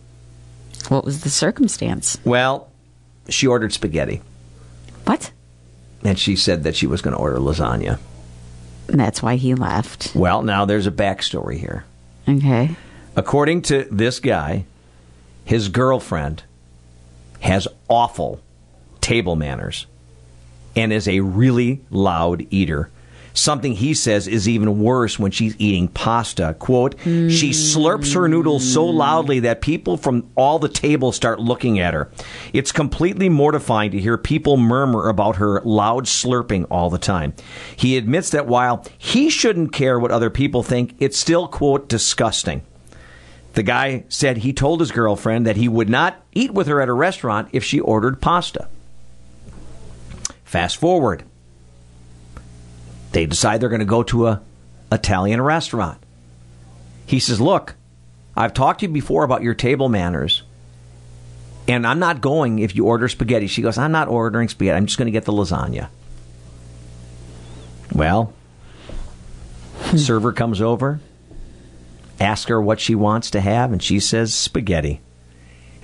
What 0.87 1.03
was 1.03 1.21
the 1.21 1.29
circumstance? 1.29 2.17
Well, 2.23 2.69
she 3.27 3.47
ordered 3.47 3.73
spaghetti. 3.73 4.21
What? 5.03 5.31
And 6.03 6.17
she 6.17 6.35
said 6.35 6.63
that 6.63 6.75
she 6.75 6.87
was 6.87 7.01
going 7.01 7.15
to 7.15 7.19
order 7.19 7.37
lasagna. 7.37 7.99
And 8.89 8.99
that's 8.99 9.21
why 9.21 9.35
he 9.35 9.53
left. 9.55 10.13
Well, 10.15 10.41
now 10.41 10.65
there's 10.65 10.87
a 10.87 10.91
backstory 10.91 11.57
here. 11.57 11.85
Okay. 12.27 12.75
According 13.15 13.63
to 13.63 13.87
this 13.91 14.19
guy, 14.19 14.65
his 15.45 15.69
girlfriend 15.69 16.43
has 17.39 17.67
awful 17.87 18.41
table 19.01 19.35
manners 19.35 19.85
and 20.75 20.93
is 20.93 21.07
a 21.07 21.21
really 21.21 21.81
loud 21.89 22.45
eater. 22.49 22.89
Something 23.37 23.73
he 23.73 23.93
says 23.93 24.27
is 24.27 24.49
even 24.49 24.79
worse 24.79 25.19
when 25.19 25.29
she's 25.29 25.55
eating 25.59 25.89
pasta. 25.89 26.55
Quote, 26.57 26.95
she 27.03 27.51
slurps 27.51 28.15
her 28.15 28.27
noodles 28.27 28.67
so 28.67 28.83
loudly 28.83 29.41
that 29.41 29.61
people 29.61 29.95
from 29.95 30.27
all 30.35 30.57
the 30.57 30.67
tables 30.67 31.15
start 31.15 31.39
looking 31.39 31.79
at 31.79 31.93
her. 31.93 32.09
It's 32.51 32.71
completely 32.71 33.29
mortifying 33.29 33.91
to 33.91 33.99
hear 33.99 34.17
people 34.17 34.57
murmur 34.57 35.07
about 35.07 35.35
her 35.35 35.61
loud 35.61 36.05
slurping 36.05 36.65
all 36.71 36.89
the 36.89 36.97
time. 36.97 37.35
He 37.75 37.95
admits 37.95 38.31
that 38.31 38.47
while 38.47 38.83
he 38.97 39.29
shouldn't 39.29 39.71
care 39.71 39.99
what 39.99 40.09
other 40.09 40.31
people 40.31 40.63
think, 40.63 40.95
it's 40.97 41.19
still, 41.19 41.47
quote, 41.47 41.87
disgusting. 41.87 42.63
The 43.53 43.61
guy 43.61 44.05
said 44.09 44.37
he 44.37 44.51
told 44.51 44.79
his 44.79 44.91
girlfriend 44.91 45.45
that 45.45 45.57
he 45.57 45.67
would 45.67 45.89
not 45.89 46.23
eat 46.33 46.55
with 46.55 46.65
her 46.65 46.81
at 46.81 46.89
a 46.89 46.93
restaurant 46.93 47.49
if 47.53 47.63
she 47.63 47.79
ordered 47.79 48.19
pasta. 48.19 48.67
Fast 50.43 50.77
forward. 50.77 51.23
They 53.17 53.25
decide 53.25 53.59
they're 53.59 53.69
going 53.69 53.79
to 53.79 53.85
go 53.85 54.03
to 54.03 54.27
a 54.27 54.41
Italian 54.91 55.41
restaurant. 55.41 55.97
He 57.07 57.17
says, 57.17 57.41
"Look, 57.41 57.73
I've 58.35 58.53
talked 58.53 58.81
to 58.81 58.85
you 58.85 58.93
before 58.93 59.23
about 59.23 59.41
your 59.41 59.55
table 59.55 59.89
manners, 59.89 60.43
and 61.67 61.87
I'm 61.87 61.97
not 61.97 62.21
going 62.21 62.59
if 62.59 62.75
you 62.75 62.85
order 62.85 63.07
spaghetti." 63.07 63.47
She 63.47 63.63
goes, 63.63 63.75
"I'm 63.75 63.91
not 63.91 64.07
ordering 64.07 64.49
spaghetti. 64.49 64.77
I'm 64.77 64.85
just 64.85 64.99
going 64.99 65.07
to 65.07 65.11
get 65.11 65.25
the 65.25 65.33
lasagna." 65.33 65.87
Well, 67.91 68.33
hmm. 69.77 69.97
server 69.97 70.31
comes 70.31 70.61
over, 70.61 70.99
asks 72.19 72.49
her 72.49 72.61
what 72.61 72.79
she 72.79 72.93
wants 72.93 73.31
to 73.31 73.41
have, 73.41 73.71
and 73.71 73.81
she 73.81 73.99
says 73.99 74.31
spaghetti. 74.31 75.01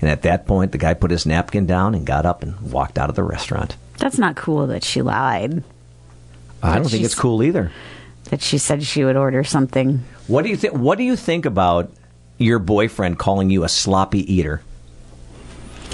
And 0.00 0.08
at 0.08 0.22
that 0.22 0.46
point, 0.46 0.70
the 0.70 0.78
guy 0.78 0.94
put 0.94 1.10
his 1.10 1.26
napkin 1.26 1.66
down 1.66 1.96
and 1.96 2.06
got 2.06 2.26
up 2.26 2.44
and 2.44 2.70
walked 2.70 2.96
out 2.96 3.10
of 3.10 3.16
the 3.16 3.24
restaurant. 3.24 3.74
That's 3.98 4.20
not 4.20 4.36
cool 4.36 4.68
that 4.68 4.84
she 4.84 5.02
lied. 5.02 5.64
I 6.64 6.76
don't 6.78 6.88
think 6.88 7.04
it's 7.04 7.14
cool 7.14 7.42
either. 7.42 7.70
That 8.30 8.40
she 8.40 8.58
said 8.58 8.82
she 8.82 9.04
would 9.04 9.16
order 9.16 9.44
something. 9.44 10.02
What 10.26 10.42
do 10.42 10.48
you 10.48 10.56
think? 10.56 10.74
What 10.74 10.96
do 10.98 11.04
you 11.04 11.14
think 11.16 11.44
about 11.44 11.92
your 12.38 12.58
boyfriend 12.58 13.18
calling 13.18 13.50
you 13.50 13.64
a 13.64 13.68
sloppy 13.68 14.32
eater 14.32 14.62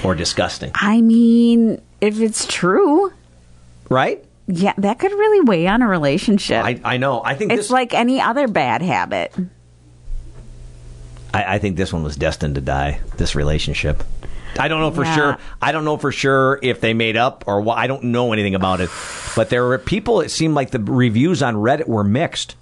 or 0.05 0.15
disgusting? 0.15 0.71
I 0.75 1.01
mean, 1.01 1.81
if 2.01 2.21
it's 2.21 2.47
true, 2.47 3.13
Right? 3.89 4.25
yeah, 4.47 4.73
that 4.79 4.99
could 5.01 5.11
really 5.13 5.41
weigh 5.41 5.67
on 5.67 5.83
a 5.83 5.89
relationship. 5.89 6.65
I, 6.65 6.81
I 6.85 6.97
know. 6.99 7.21
I 7.25 7.35
think 7.35 7.51
it's 7.53 7.63
this. 7.63 7.71
like 7.71 7.93
any 7.93 8.21
other 8.21 8.47
bad 8.47 8.83
habit. 8.83 9.35
I, 11.35 11.57
I 11.57 11.59
think 11.59 11.77
this 11.77 11.93
one 11.93 12.03
was 12.05 12.17
destined 12.17 12.55
to 12.55 12.61
die. 12.61 13.01
This 13.17 13.35
relationship. 13.35 14.03
I 14.59 14.69
don't 14.69 14.81
know 14.81 14.91
for 14.91 15.05
Yeah. 15.05 15.15
sure. 15.15 15.39
I 15.63 15.73
don't 15.73 15.85
know 15.85 15.97
for 15.97 16.13
sure 16.13 16.59
if 16.63 16.81
they 16.81 16.95
made 16.95 17.17
up 17.17 17.45
or 17.47 17.61
what. 17.61 17.79
I 17.79 17.87
don't 17.87 18.05
know 18.05 18.33
anything 18.33 18.55
about 18.55 18.81
it. 18.81 18.91
But 19.37 19.49
there 19.51 19.65
were 19.65 19.79
people. 19.79 20.21
It 20.21 20.31
seemed 20.31 20.55
like 20.55 20.71
the 20.71 20.79
reviews 20.81 21.43
on 21.43 21.55
Reddit 21.57 21.87
were 21.89 22.05
mixed 22.05 22.57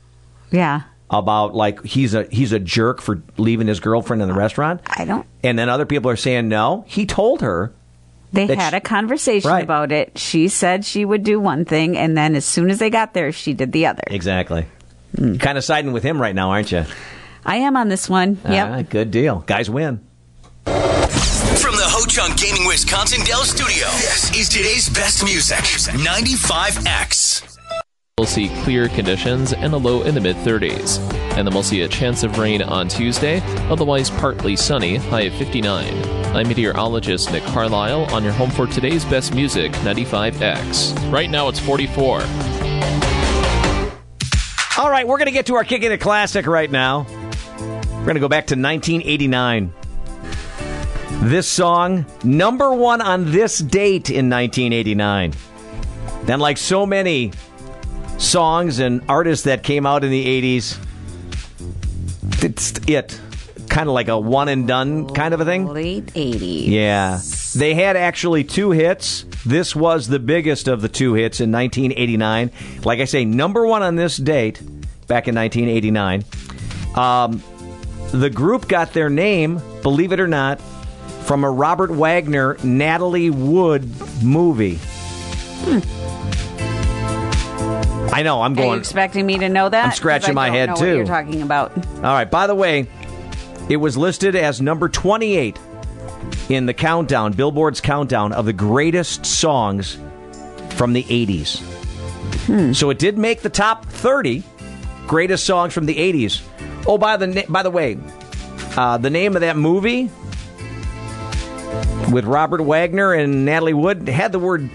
Yeah. 0.50 0.82
about 1.10 1.54
like 1.54 1.82
he's 1.84 2.14
a 2.14 2.26
he's 2.30 2.52
a 2.52 2.58
jerk 2.58 3.00
for 3.00 3.22
leaving 3.38 3.66
his 3.66 3.80
girlfriend 3.80 4.20
in 4.22 4.28
the 4.28 4.34
restaurant. 4.34 4.80
I 4.86 5.04
don't. 5.04 5.26
And 5.42 5.58
then 5.58 5.68
other 5.68 5.86
people 5.86 6.10
are 6.10 6.16
saying 6.16 6.48
no. 6.48 6.84
He 6.86 7.06
told 7.06 7.40
her. 7.42 7.72
They 8.30 8.46
had 8.54 8.70
she- 8.72 8.76
a 8.76 8.80
conversation 8.80 9.50
Right. 9.50 9.64
about 9.64 9.90
it. 9.90 10.18
She 10.18 10.48
said 10.48 10.84
she 10.84 11.06
would 11.06 11.22
do 11.22 11.40
one 11.40 11.64
thing, 11.64 11.96
and 11.96 12.14
then 12.14 12.36
as 12.36 12.44
soon 12.44 12.68
as 12.70 12.78
they 12.78 12.90
got 12.90 13.14
there, 13.14 13.32
she 13.32 13.54
did 13.54 13.72
the 13.72 13.86
other. 13.86 14.02
Exactly. 14.08 14.66
Hmm. 15.16 15.36
Kind 15.36 15.56
of 15.56 15.64
siding 15.64 15.92
with 15.92 16.02
him 16.02 16.20
right 16.20 16.34
now, 16.34 16.50
aren't 16.50 16.70
you? 16.70 16.84
I 17.46 17.56
am 17.56 17.74
on 17.78 17.88
this 17.88 18.06
one. 18.10 18.36
Yep. 18.46 18.68
Right, 18.70 18.90
good 18.90 19.10
deal. 19.10 19.42
Guys 19.46 19.70
win. 19.70 20.00
From 21.98 22.06
the 22.06 22.12
Ho 22.12 22.28
Chunk 22.28 22.40
Gaming 22.40 22.66
Wisconsin 22.66 23.24
Dell 23.24 23.42
Studio, 23.42 23.86
this 23.86 24.36
is 24.36 24.48
today's 24.48 24.88
best 24.88 25.24
music 25.24 25.58
95X. 25.58 27.58
We'll 28.16 28.26
see 28.26 28.48
clear 28.62 28.88
conditions 28.88 29.52
and 29.52 29.72
a 29.72 29.76
low 29.76 30.02
in 30.02 30.14
the 30.14 30.20
mid 30.20 30.36
30s. 30.36 31.00
And 31.36 31.46
then 31.46 31.54
we'll 31.54 31.64
see 31.64 31.82
a 31.82 31.88
chance 31.88 32.22
of 32.22 32.38
rain 32.38 32.62
on 32.62 32.88
Tuesday, 32.88 33.40
otherwise 33.68 34.10
partly 34.10 34.54
sunny, 34.54 34.96
high 34.96 35.22
of 35.22 35.34
59. 35.34 35.92
I'm 36.36 36.46
meteorologist 36.46 37.32
Nick 37.32 37.42
Carlisle 37.44 38.04
on 38.14 38.22
your 38.22 38.32
home 38.32 38.50
for 38.50 38.66
today's 38.66 39.04
best 39.04 39.34
music, 39.34 39.72
95X. 39.72 41.12
Right 41.12 41.30
now 41.30 41.48
it's 41.48 41.58
44. 41.58 42.20
All 44.78 44.90
right, 44.90 45.06
we're 45.06 45.18
going 45.18 45.26
to 45.26 45.32
get 45.32 45.46
to 45.46 45.56
our 45.56 45.64
Kick 45.64 45.82
It 45.82 46.00
Classic 46.00 46.46
right 46.46 46.70
now. 46.70 47.06
We're 47.60 48.04
going 48.04 48.14
to 48.14 48.20
go 48.20 48.28
back 48.28 48.48
to 48.48 48.54
1989. 48.54 49.72
This 51.20 51.48
song, 51.48 52.06
number 52.22 52.72
one 52.72 53.00
on 53.00 53.32
this 53.32 53.58
date 53.58 54.08
in 54.08 54.30
1989. 54.30 55.34
And 56.28 56.40
like 56.40 56.56
so 56.56 56.86
many 56.86 57.32
songs 58.18 58.78
and 58.78 59.02
artists 59.08 59.44
that 59.44 59.64
came 59.64 59.84
out 59.84 60.04
in 60.04 60.10
the 60.10 60.58
80s, 60.58 60.78
it's 62.44 62.72
it. 62.86 63.20
Kind 63.68 63.88
of 63.88 63.94
like 63.94 64.08
a 64.08 64.18
one 64.18 64.48
and 64.48 64.68
done 64.68 65.08
kind 65.08 65.34
of 65.34 65.40
a 65.40 65.44
thing. 65.44 65.66
Late 65.66 66.06
80s. 66.06 66.68
Yeah. 66.68 67.20
They 67.54 67.74
had 67.74 67.96
actually 67.96 68.44
two 68.44 68.70
hits. 68.70 69.24
This 69.44 69.74
was 69.74 70.06
the 70.06 70.20
biggest 70.20 70.68
of 70.68 70.82
the 70.82 70.88
two 70.88 71.14
hits 71.14 71.40
in 71.40 71.50
1989. 71.50 72.52
Like 72.84 73.00
I 73.00 73.04
say, 73.04 73.24
number 73.24 73.66
one 73.66 73.82
on 73.82 73.96
this 73.96 74.16
date 74.16 74.60
back 75.08 75.26
in 75.26 75.34
1989. 75.34 76.24
Um, 76.94 77.42
the 78.12 78.30
group 78.30 78.68
got 78.68 78.92
their 78.92 79.10
name, 79.10 79.60
believe 79.82 80.12
it 80.12 80.20
or 80.20 80.28
not, 80.28 80.60
from 81.28 81.44
a 81.44 81.50
Robert 81.50 81.90
Wagner, 81.90 82.56
Natalie 82.64 83.28
Wood 83.28 83.86
movie. 84.22 84.78
I 88.10 88.22
know, 88.22 88.40
I'm 88.40 88.54
Are 88.54 88.56
you 88.56 88.62
going. 88.68 88.78
expecting 88.78 89.26
me 89.26 89.36
to 89.36 89.50
know 89.50 89.68
that? 89.68 89.84
I'm 89.84 89.92
scratching 89.92 90.34
my 90.34 90.46
don't 90.46 90.56
head, 90.56 90.68
know 90.70 90.74
too. 90.76 90.86
What 90.86 90.96
you're 90.96 91.04
talking 91.04 91.42
about. 91.42 91.76
All 91.96 92.02
right, 92.14 92.30
by 92.30 92.46
the 92.46 92.54
way, 92.54 92.86
it 93.68 93.76
was 93.76 93.98
listed 93.98 94.36
as 94.36 94.62
number 94.62 94.88
28 94.88 95.58
in 96.48 96.64
the 96.64 96.72
countdown, 96.72 97.34
Billboard's 97.34 97.82
countdown 97.82 98.32
of 98.32 98.46
the 98.46 98.54
greatest 98.54 99.26
songs 99.26 99.98
from 100.70 100.94
the 100.94 101.02
80s. 101.04 101.62
So 102.74 102.88
it 102.88 102.98
did 102.98 103.18
make 103.18 103.42
the 103.42 103.50
top 103.50 103.84
30 103.84 104.42
greatest 105.06 105.44
songs 105.44 105.74
from 105.74 105.84
the 105.84 105.94
80s. 105.94 106.40
Oh, 106.86 106.96
by 106.96 107.18
the 107.18 107.44
by 107.50 107.62
the 107.62 107.70
way, 107.70 107.98
uh, 108.78 108.96
the 108.96 109.10
name 109.10 109.34
of 109.36 109.42
that 109.42 109.58
movie 109.58 110.10
with 112.10 112.24
Robert 112.24 112.62
Wagner 112.62 113.12
and 113.12 113.44
Natalie 113.44 113.74
Wood 113.74 114.08
had 114.08 114.32
the 114.32 114.38
word 114.38 114.68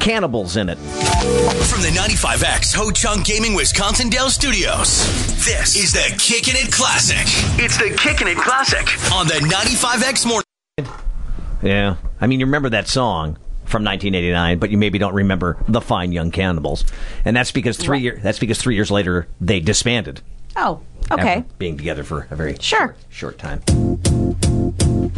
cannibals 0.00 0.56
in 0.56 0.68
it. 0.68 0.76
From 0.76 1.82
the 1.82 1.88
95X 1.88 2.74
Ho 2.74 2.90
Chunk 2.90 3.26
Gaming 3.26 3.54
Wisconsin 3.54 4.08
Dell 4.08 4.30
Studios, 4.30 5.04
this 5.44 5.76
is 5.76 5.92
the 5.92 6.14
Kickin' 6.18 6.54
It 6.56 6.72
Classic. 6.72 7.16
It's 7.62 7.76
the 7.76 7.94
Kickin' 7.96 8.28
It 8.28 8.38
Classic 8.38 8.86
on 9.12 9.26
the 9.26 9.34
95X 9.34 10.26
Morning. 10.26 10.94
Yeah. 11.62 11.96
I 12.20 12.26
mean, 12.26 12.40
you 12.40 12.46
remember 12.46 12.70
that 12.70 12.88
song 12.88 13.34
from 13.64 13.84
1989, 13.84 14.58
but 14.58 14.70
you 14.70 14.78
maybe 14.78 14.98
don't 14.98 15.14
remember 15.14 15.58
the 15.68 15.80
Fine 15.80 16.12
Young 16.12 16.30
Cannibals, 16.30 16.84
and 17.24 17.36
that's 17.36 17.52
because 17.52 17.76
three 17.76 17.96
Right. 17.96 18.02
year, 18.02 18.20
that's 18.22 18.38
because 18.38 18.58
three 18.58 18.76
years 18.76 18.90
later 18.90 19.26
they 19.40 19.60
disbanded. 19.60 20.22
Oh, 20.60 20.80
okay. 21.12 21.36
after 21.38 21.54
being 21.58 21.76
together 21.76 22.02
for 22.02 22.26
a 22.30 22.36
very 22.36 22.56
Sure. 22.60 22.96
short 23.08 23.38
time. 23.38 23.60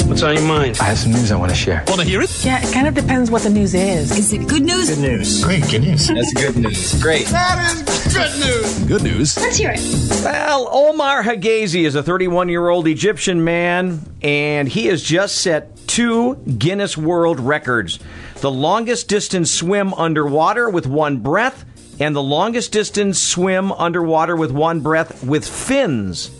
What's 0.07 0.23
on 0.23 0.35
your 0.35 0.45
mind? 0.45 0.77
I 0.81 0.85
have 0.85 0.99
some 0.99 1.13
news 1.13 1.33
I 1.33 1.37
want 1.37 1.51
to 1.51 1.57
share. 1.57 1.83
Want 1.89 2.01
to 2.01 2.07
hear 2.07 2.21
it? 2.21 2.45
Yeah, 2.45 2.61
it 2.63 2.73
kind 2.75 2.87
of 2.87 2.95
depends 2.95 3.31
what 3.31 3.43
the 3.43 3.49
news 3.49 3.75
is. 3.75 4.11
Is 4.19 4.33
it 4.35 4.47
good 4.49 4.63
news? 4.63 4.91
Good 4.91 4.99
news. 4.99 5.43
Great, 5.43 5.63
good 5.71 5.83
news. 5.83 6.09
That's 6.09 6.35
good 6.35 6.57
news. 6.57 7.01
Great. 7.01 7.27
That 7.29 7.73
is 7.73 8.15
good 8.15 8.39
news. 8.47 8.79
Good 8.87 9.03
news. 9.03 9.37
Let's 9.39 9.57
hear 9.57 9.73
it. 9.75 9.81
Well, 10.25 10.69
Omar 10.71 11.23
Hagazi 11.23 11.87
is 11.87 11.95
a 11.95 12.03
31 12.03 12.49
year 12.51 12.69
old 12.69 12.87
Egyptian 12.87 13.43
man, 13.43 14.01
and 14.21 14.69
he 14.69 14.87
has 14.87 15.03
just 15.03 15.37
set 15.39 15.75
two 15.87 16.35
Guinness 16.59 16.99
World 16.99 17.41
Records 17.41 17.99
the 18.41 18.51
longest 18.51 19.07
distance 19.09 19.51
swim 19.51 19.93
underwater 19.95 20.69
with 20.71 20.87
one 20.87 21.19
breath, 21.19 21.65
and 22.01 22.17
the 22.17 22.23
longest 22.23 22.73
distance 22.73 23.23
swim 23.23 23.71
underwater 23.73 24.35
with 24.35 24.51
one 24.51 24.81
breath 24.81 25.23
with 25.23 25.47
fins. 25.47 26.31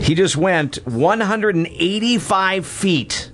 He 0.00 0.14
just 0.14 0.36
went 0.36 0.76
185 0.86 2.64
feet 2.64 3.32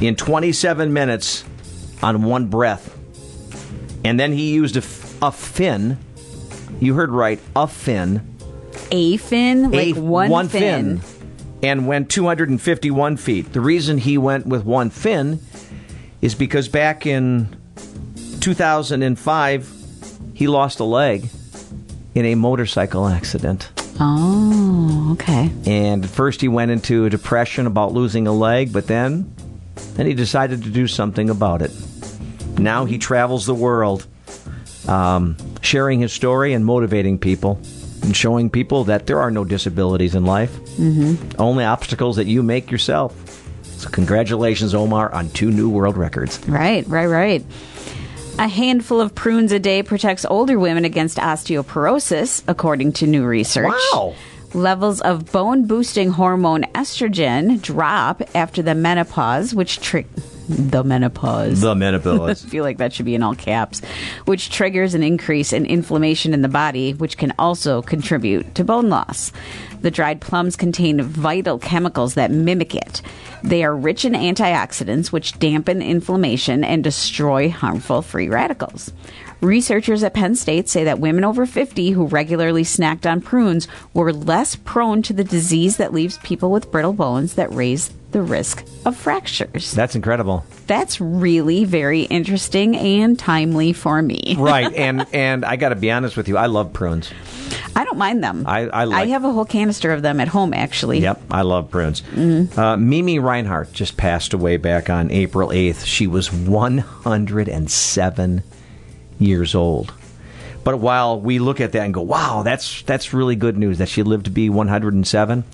in 0.00 0.16
27 0.16 0.90
minutes 0.90 1.44
on 2.02 2.22
one 2.22 2.46
breath. 2.46 2.96
And 4.02 4.18
then 4.18 4.32
he 4.32 4.54
used 4.54 4.76
a, 4.76 5.26
a 5.26 5.30
fin. 5.30 5.98
You 6.80 6.94
heard 6.94 7.10
right, 7.10 7.38
a 7.54 7.68
fin. 7.68 8.26
A 8.90 9.18
fin, 9.18 9.70
like 9.70 9.96
a, 9.96 10.00
one, 10.00 10.48
fin. 10.48 11.02
And 11.62 11.86
went 11.86 12.08
251 12.08 13.18
feet. 13.18 13.52
The 13.52 13.60
reason 13.60 13.98
he 13.98 14.16
went 14.16 14.46
with 14.46 14.64
one 14.64 14.88
fin 14.88 15.40
is 16.22 16.34
because 16.34 16.68
back 16.68 17.04
in 17.04 17.59
2005, 18.40 19.72
he 20.34 20.48
lost 20.48 20.80
a 20.80 20.84
leg 20.84 21.28
in 22.14 22.24
a 22.24 22.34
motorcycle 22.34 23.06
accident. 23.06 23.70
Oh, 24.00 25.10
okay. 25.12 25.50
And 25.66 26.04
at 26.04 26.10
first 26.10 26.40
he 26.40 26.48
went 26.48 26.70
into 26.70 27.04
a 27.04 27.10
depression 27.10 27.66
about 27.66 27.92
losing 27.92 28.26
a 28.26 28.32
leg, 28.32 28.72
but 28.72 28.86
then 28.86 29.32
then 29.94 30.06
he 30.06 30.14
decided 30.14 30.62
to 30.64 30.70
do 30.70 30.86
something 30.86 31.28
about 31.30 31.62
it. 31.62 31.70
Now 32.58 32.84
he 32.86 32.98
travels 32.98 33.46
the 33.46 33.54
world, 33.54 34.06
um, 34.88 35.36
sharing 35.62 36.00
his 36.00 36.12
story 36.12 36.52
and 36.54 36.64
motivating 36.64 37.18
people, 37.18 37.60
and 38.02 38.16
showing 38.16 38.48
people 38.50 38.84
that 38.84 39.06
there 39.06 39.20
are 39.20 39.30
no 39.30 39.44
disabilities 39.44 40.14
in 40.14 40.24
life, 40.24 40.52
Mm-hmm. 40.80 41.38
only 41.40 41.64
obstacles 41.64 42.16
that 42.16 42.26
you 42.26 42.42
make 42.42 42.70
yourself. 42.70 43.14
So 43.78 43.88
congratulations, 43.90 44.74
Omar, 44.74 45.12
on 45.12 45.28
two 45.30 45.50
new 45.50 45.68
world 45.68 45.96
records. 45.98 46.38
Right, 46.48 46.86
right, 46.88 47.06
right. 47.06 47.44
A 48.38 48.48
handful 48.48 49.00
of 49.00 49.14
prunes 49.14 49.52
a 49.52 49.58
day 49.58 49.82
protects 49.82 50.24
older 50.24 50.58
women 50.58 50.84
against 50.84 51.18
osteoporosis, 51.18 52.42
according 52.48 52.92
to 52.94 53.06
new 53.06 53.24
research. 53.24 53.72
Wow. 53.92 54.14
Levels 54.54 55.00
of 55.02 55.30
bone 55.30 55.66
boosting 55.66 56.10
hormone 56.10 56.62
estrogen 56.74 57.60
drop 57.60 58.22
after 58.34 58.62
the 58.62 58.74
menopause, 58.74 59.54
which 59.54 59.80
tri- 59.80 60.06
the 60.48 60.82
menopause. 60.82 61.60
The 61.60 61.74
menopause. 61.74 62.44
I 62.44 62.48
feel 62.48 62.64
like 62.64 62.78
that 62.78 62.92
should 62.92 63.04
be 63.06 63.14
in 63.14 63.22
all 63.22 63.36
caps, 63.36 63.82
which 64.24 64.50
triggers 64.50 64.94
an 64.94 65.02
increase 65.02 65.52
in 65.52 65.66
inflammation 65.66 66.34
in 66.34 66.42
the 66.42 66.48
body, 66.48 66.94
which 66.94 67.16
can 67.16 67.32
also 67.38 67.82
contribute 67.82 68.54
to 68.56 68.64
bone 68.64 68.88
loss. 68.88 69.30
The 69.82 69.90
dried 69.90 70.20
plums 70.20 70.56
contain 70.56 71.00
vital 71.02 71.58
chemicals 71.58 72.14
that 72.14 72.30
mimic 72.30 72.74
it. 72.74 73.02
They 73.42 73.64
are 73.64 73.74
rich 73.74 74.04
in 74.04 74.12
antioxidants, 74.12 75.10
which 75.10 75.38
dampen 75.38 75.80
inflammation 75.80 76.62
and 76.64 76.84
destroy 76.84 77.48
harmful 77.48 78.02
free 78.02 78.28
radicals. 78.28 78.92
Researchers 79.40 80.02
at 80.02 80.12
Penn 80.12 80.34
State 80.34 80.68
say 80.68 80.84
that 80.84 80.98
women 80.98 81.24
over 81.24 81.46
50 81.46 81.92
who 81.92 82.06
regularly 82.06 82.62
snacked 82.62 83.10
on 83.10 83.22
prunes 83.22 83.66
were 83.94 84.12
less 84.12 84.54
prone 84.54 85.00
to 85.02 85.14
the 85.14 85.24
disease 85.24 85.78
that 85.78 85.94
leaves 85.94 86.18
people 86.18 86.50
with 86.50 86.70
brittle 86.70 86.92
bones 86.92 87.34
that 87.34 87.52
raise 87.52 87.90
the 88.12 88.22
risk 88.22 88.64
of 88.84 88.96
fractures. 88.96 89.72
That's 89.72 89.94
incredible. 89.94 90.44
That's 90.66 91.00
really 91.00 91.64
very 91.64 92.02
interesting 92.02 92.76
and 92.76 93.18
timely 93.18 93.72
for 93.72 94.02
me. 94.02 94.34
right, 94.38 94.72
and 94.74 95.06
and 95.12 95.44
I 95.44 95.56
got 95.56 95.70
to 95.70 95.76
be 95.76 95.90
honest 95.90 96.16
with 96.16 96.28
you, 96.28 96.36
I 96.36 96.46
love 96.46 96.72
prunes. 96.72 97.10
I 97.74 97.84
don't 97.84 97.98
mind 97.98 98.22
them. 98.22 98.44
I, 98.46 98.68
I 98.68 98.84
like. 98.84 99.08
have 99.08 99.24
a 99.24 99.32
whole 99.32 99.44
canister 99.44 99.92
of 99.92 100.02
them 100.02 100.20
at 100.20 100.28
home, 100.28 100.54
actually. 100.54 101.00
Yep, 101.00 101.22
I 101.30 101.42
love 101.42 101.70
prunes. 101.70 102.02
Mm-hmm. 102.02 102.58
Uh, 102.58 102.76
Mimi 102.76 103.18
Reinhardt 103.18 103.72
just 103.72 103.96
passed 103.96 104.34
away 104.34 104.56
back 104.56 104.90
on 104.90 105.10
April 105.10 105.48
8th. 105.48 105.84
She 105.84 106.06
was 106.06 106.32
107 106.32 108.42
years 109.18 109.54
old. 109.54 109.92
But 110.62 110.78
while 110.78 111.20
we 111.20 111.38
look 111.38 111.60
at 111.60 111.72
that 111.72 111.84
and 111.84 111.94
go, 111.94 112.02
"Wow, 112.02 112.42
that's 112.42 112.82
that's 112.82 113.14
really 113.14 113.34
good 113.34 113.56
news 113.56 113.78
that 113.78 113.88
she 113.88 114.02
lived 114.02 114.26
to 114.26 114.30
be 114.30 114.50
107," 114.50 115.44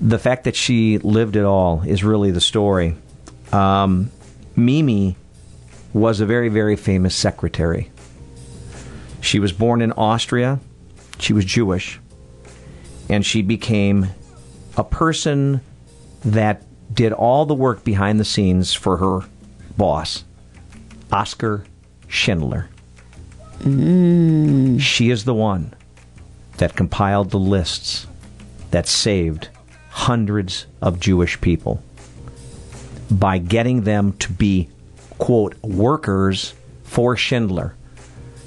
the 0.00 0.18
fact 0.18 0.44
that 0.44 0.56
she 0.56 0.98
lived 0.98 1.36
it 1.36 1.44
all 1.44 1.82
is 1.82 2.02
really 2.02 2.30
the 2.30 2.40
story. 2.40 2.96
Um, 3.52 4.10
Mimi 4.56 5.16
was 5.92 6.20
a 6.20 6.26
very 6.26 6.48
very 6.48 6.76
famous 6.76 7.14
secretary. 7.14 7.90
She 9.20 9.38
was 9.38 9.52
born 9.52 9.82
in 9.82 9.92
Austria. 9.92 10.60
She 11.18 11.32
was 11.32 11.44
Jewish 11.44 12.00
and 13.10 13.26
she 13.26 13.42
became 13.42 14.06
a 14.76 14.84
person 14.84 15.60
that 16.24 16.62
did 16.94 17.12
all 17.12 17.44
the 17.44 17.54
work 17.54 17.82
behind 17.82 18.20
the 18.20 18.24
scenes 18.24 18.72
for 18.72 18.98
her 18.98 19.28
boss, 19.76 20.24
Oskar 21.12 21.64
Schindler. 22.06 22.68
She 24.80 25.10
is 25.10 25.24
the 25.24 25.34
one 25.34 25.74
that 26.58 26.76
compiled 26.76 27.30
the 27.30 27.38
lists 27.38 28.06
that 28.70 28.86
saved 28.86 29.48
hundreds 30.04 30.66
of 30.80 30.98
Jewish 31.00 31.40
people 31.40 31.82
by 33.10 33.38
getting 33.38 33.82
them 33.82 34.12
to 34.14 34.32
be, 34.32 34.68
quote, 35.18 35.54
workers 35.62 36.54
for 36.84 37.16
Schindler 37.16 37.74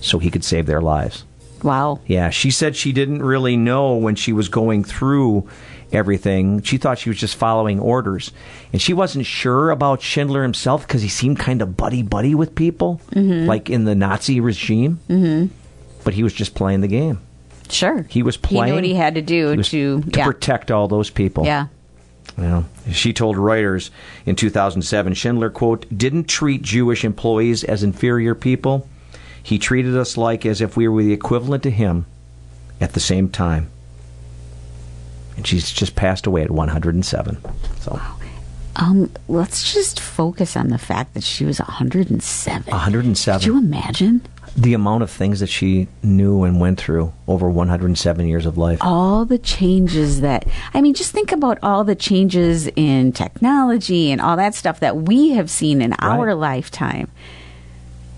so 0.01 0.19
he 0.19 0.29
could 0.31 0.43
save 0.43 0.65
their 0.65 0.81
lives. 0.81 1.23
Wow. 1.61 1.99
Yeah, 2.07 2.29
she 2.29 2.49
said 2.51 2.75
she 2.75 2.91
didn't 2.91 3.21
really 3.23 3.55
know 3.55 3.95
when 3.95 4.15
she 4.15 4.33
was 4.33 4.49
going 4.49 4.83
through 4.83 5.47
everything. 5.91 6.61
She 6.63 6.77
thought 6.77 6.97
she 6.99 7.09
was 7.09 7.19
just 7.19 7.35
following 7.35 7.79
orders. 7.79 8.31
And 8.73 8.81
she 8.81 8.93
wasn't 8.93 9.25
sure 9.25 9.69
about 9.69 10.01
Schindler 10.01 10.41
himself 10.43 10.85
because 10.87 11.01
he 11.03 11.07
seemed 11.07 11.39
kind 11.39 11.61
of 11.61 11.77
buddy 11.77 12.01
buddy 12.01 12.33
with 12.35 12.55
people, 12.55 12.99
Mhm. 13.11 13.45
like 13.45 13.69
in 13.69 13.85
the 13.85 13.95
Nazi 13.95 14.39
regime. 14.39 14.99
Mm-hmm. 15.07 15.53
But 16.03 16.15
he 16.15 16.23
was 16.23 16.33
just 16.33 16.55
playing 16.55 16.81
the 16.81 16.87
game. 16.87 17.19
Sure. 17.69 18.03
He 18.09 18.23
was 18.23 18.37
playing. 18.37 18.65
He 18.65 18.71
knew 18.71 18.75
what 18.75 18.83
he 18.83 18.95
had 18.95 19.15
to 19.15 19.21
do 19.21 19.55
to, 19.55 19.63
to 19.63 20.03
yeah. 20.15 20.25
protect 20.25 20.71
all 20.71 20.87
those 20.87 21.09
people. 21.09 21.45
Yeah. 21.45 21.67
Well, 22.37 22.65
she 22.91 23.13
told 23.13 23.35
Reuters 23.35 23.89
in 24.25 24.35
2007 24.35 25.13
Schindler, 25.13 25.49
quote, 25.49 25.85
didn't 25.95 26.25
treat 26.25 26.61
Jewish 26.61 27.05
employees 27.05 27.63
as 27.63 27.83
inferior 27.83 28.33
people. 28.33 28.87
He 29.41 29.59
treated 29.59 29.95
us 29.95 30.17
like 30.17 30.45
as 30.45 30.61
if 30.61 30.75
we 30.75 30.87
were 30.87 31.03
the 31.03 31.13
equivalent 31.13 31.63
to 31.63 31.71
him 31.71 32.05
at 32.81 32.93
the 32.93 32.99
same 32.99 33.29
time. 33.29 33.69
And 35.35 35.45
she's 35.45 35.71
just 35.71 35.95
passed 35.95 36.25
away 36.25 36.43
at 36.43 36.51
107. 36.51 37.37
So. 37.81 37.99
Um, 38.75 39.11
let's 39.27 39.73
just 39.73 39.99
focus 39.99 40.57
on 40.57 40.69
the 40.69 40.77
fact 40.77 41.13
that 41.13 41.23
she 41.23 41.45
was 41.45 41.59
107. 41.59 42.71
107. 42.71 43.39
Could 43.39 43.45
you 43.45 43.57
imagine? 43.57 44.21
The 44.55 44.75
amount 44.75 45.01
of 45.01 45.09
things 45.09 45.39
that 45.39 45.47
she 45.47 45.87
knew 46.03 46.43
and 46.43 46.59
went 46.59 46.79
through 46.79 47.11
over 47.27 47.49
107 47.49 48.27
years 48.27 48.45
of 48.45 48.57
life. 48.57 48.77
All 48.81 49.25
the 49.25 49.39
changes 49.39 50.21
that, 50.21 50.47
I 50.73 50.81
mean, 50.81 50.93
just 50.93 51.11
think 51.11 51.31
about 51.31 51.57
all 51.63 51.83
the 51.83 51.95
changes 51.95 52.67
in 52.75 53.13
technology 53.13 54.11
and 54.11 54.21
all 54.21 54.37
that 54.37 54.53
stuff 54.53 54.79
that 54.81 54.95
we 54.95 55.29
have 55.31 55.49
seen 55.49 55.81
in 55.81 55.93
our 55.99 56.35
lifetime. 56.35 57.09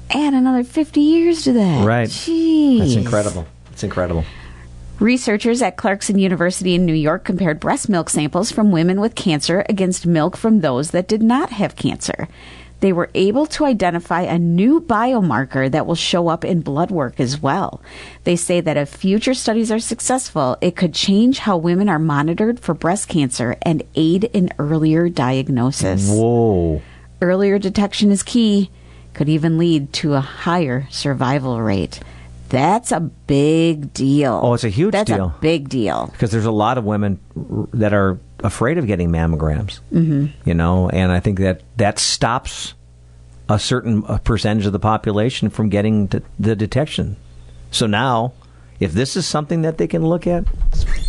Add 0.10 0.34
another 0.34 0.64
50 0.64 1.00
years 1.00 1.44
to 1.46 1.54
that. 1.54 1.86
Right. 1.86 2.10
Jeez. 2.10 2.80
That's 2.80 2.96
incredible. 2.96 3.48
It's 3.72 3.84
incredible. 3.84 4.26
Researchers 5.00 5.62
at 5.62 5.78
Clarkson 5.78 6.20
University 6.20 6.76
in 6.76 6.86
New 6.86 6.94
York 6.94 7.26
compared 7.26 7.60
breast 7.60 7.90
milk 7.90 8.10
samples 8.10 8.52
from 8.52 8.72
women 8.72 9.02
with 9.02 9.16
cancer 9.16 9.66
against 9.68 10.06
milk 10.06 10.38
from 10.38 10.62
those 10.62 10.92
that 10.92 11.08
did 11.08 11.22
not 11.22 11.50
have 11.50 11.76
cancer. 11.76 12.28
They 12.86 12.94
were 12.94 13.10
able 13.16 13.48
to 13.48 13.66
identify 13.66 14.22
a 14.22 14.38
new 14.38 14.80
biomarker 14.80 15.72
that 15.72 15.88
will 15.88 15.96
show 15.96 16.28
up 16.28 16.46
in 16.46 16.62
blood 16.62 16.92
work 16.92 17.20
as 17.20 17.42
well. 17.42 17.82
They 18.26 18.36
say 18.36 18.62
that 18.62 18.78
if 18.78 18.90
future 18.90 19.34
studies 19.34 19.72
are 19.72 19.80
successful, 19.80 20.56
it 20.62 20.76
could 20.76 20.94
change 20.94 21.40
how 21.40 21.58
women 21.58 21.90
are 21.90 21.98
monitored 21.98 22.60
for 22.60 22.76
breast 22.76 23.08
cancer 23.08 23.58
and 23.64 23.82
aid 23.96 24.26
in 24.26 24.52
earlier 24.60 25.10
diagnosis. 25.10 26.08
Whoa. 26.08 26.84
Earlier 27.24 27.58
detection 27.58 28.12
is 28.12 28.22
key, 28.22 28.70
could 29.16 29.30
even 29.30 29.58
lead 29.58 29.92
to 29.94 30.14
a 30.14 30.22
higher 30.22 30.88
survival 30.92 31.60
rate. 31.64 32.00
That's 32.50 32.92
a 32.92 33.00
big 33.00 33.94
deal. 33.94 34.40
Oh, 34.44 34.54
it's 34.54 34.64
a 34.64 34.70
huge 34.70 34.92
That's 34.92 35.10
deal. 35.12 35.34
a 35.38 35.42
big 35.42 35.68
deal. 35.70 36.10
Because 36.12 36.32
there's 36.32 36.46
a 36.46 36.52
lot 36.52 36.78
of 36.78 36.84
women 36.86 37.20
that 37.74 37.94
are 37.94 38.20
afraid 38.44 38.78
of 38.78 38.86
getting 38.88 39.10
mammograms. 39.10 39.80
Mhm. 39.92 40.32
You 40.46 40.54
know, 40.54 40.90
and 40.90 41.12
I 41.12 41.20
think 41.20 41.40
that 41.40 41.62
that 41.78 41.98
stops 42.00 42.74
a 43.50 43.58
certain 43.60 44.02
percentage 44.24 44.66
of 44.66 44.74
the 44.74 44.80
population 44.80 45.50
from 45.50 45.70
getting 45.70 46.10
the 46.40 46.56
detection. 46.56 47.16
So 47.72 47.88
now, 47.88 48.34
if 48.80 48.94
this 48.94 49.16
is 49.16 49.26
something 49.26 49.62
that 49.64 49.78
they 49.78 49.88
can 49.88 50.06
look 50.06 50.28
at, 50.28 50.46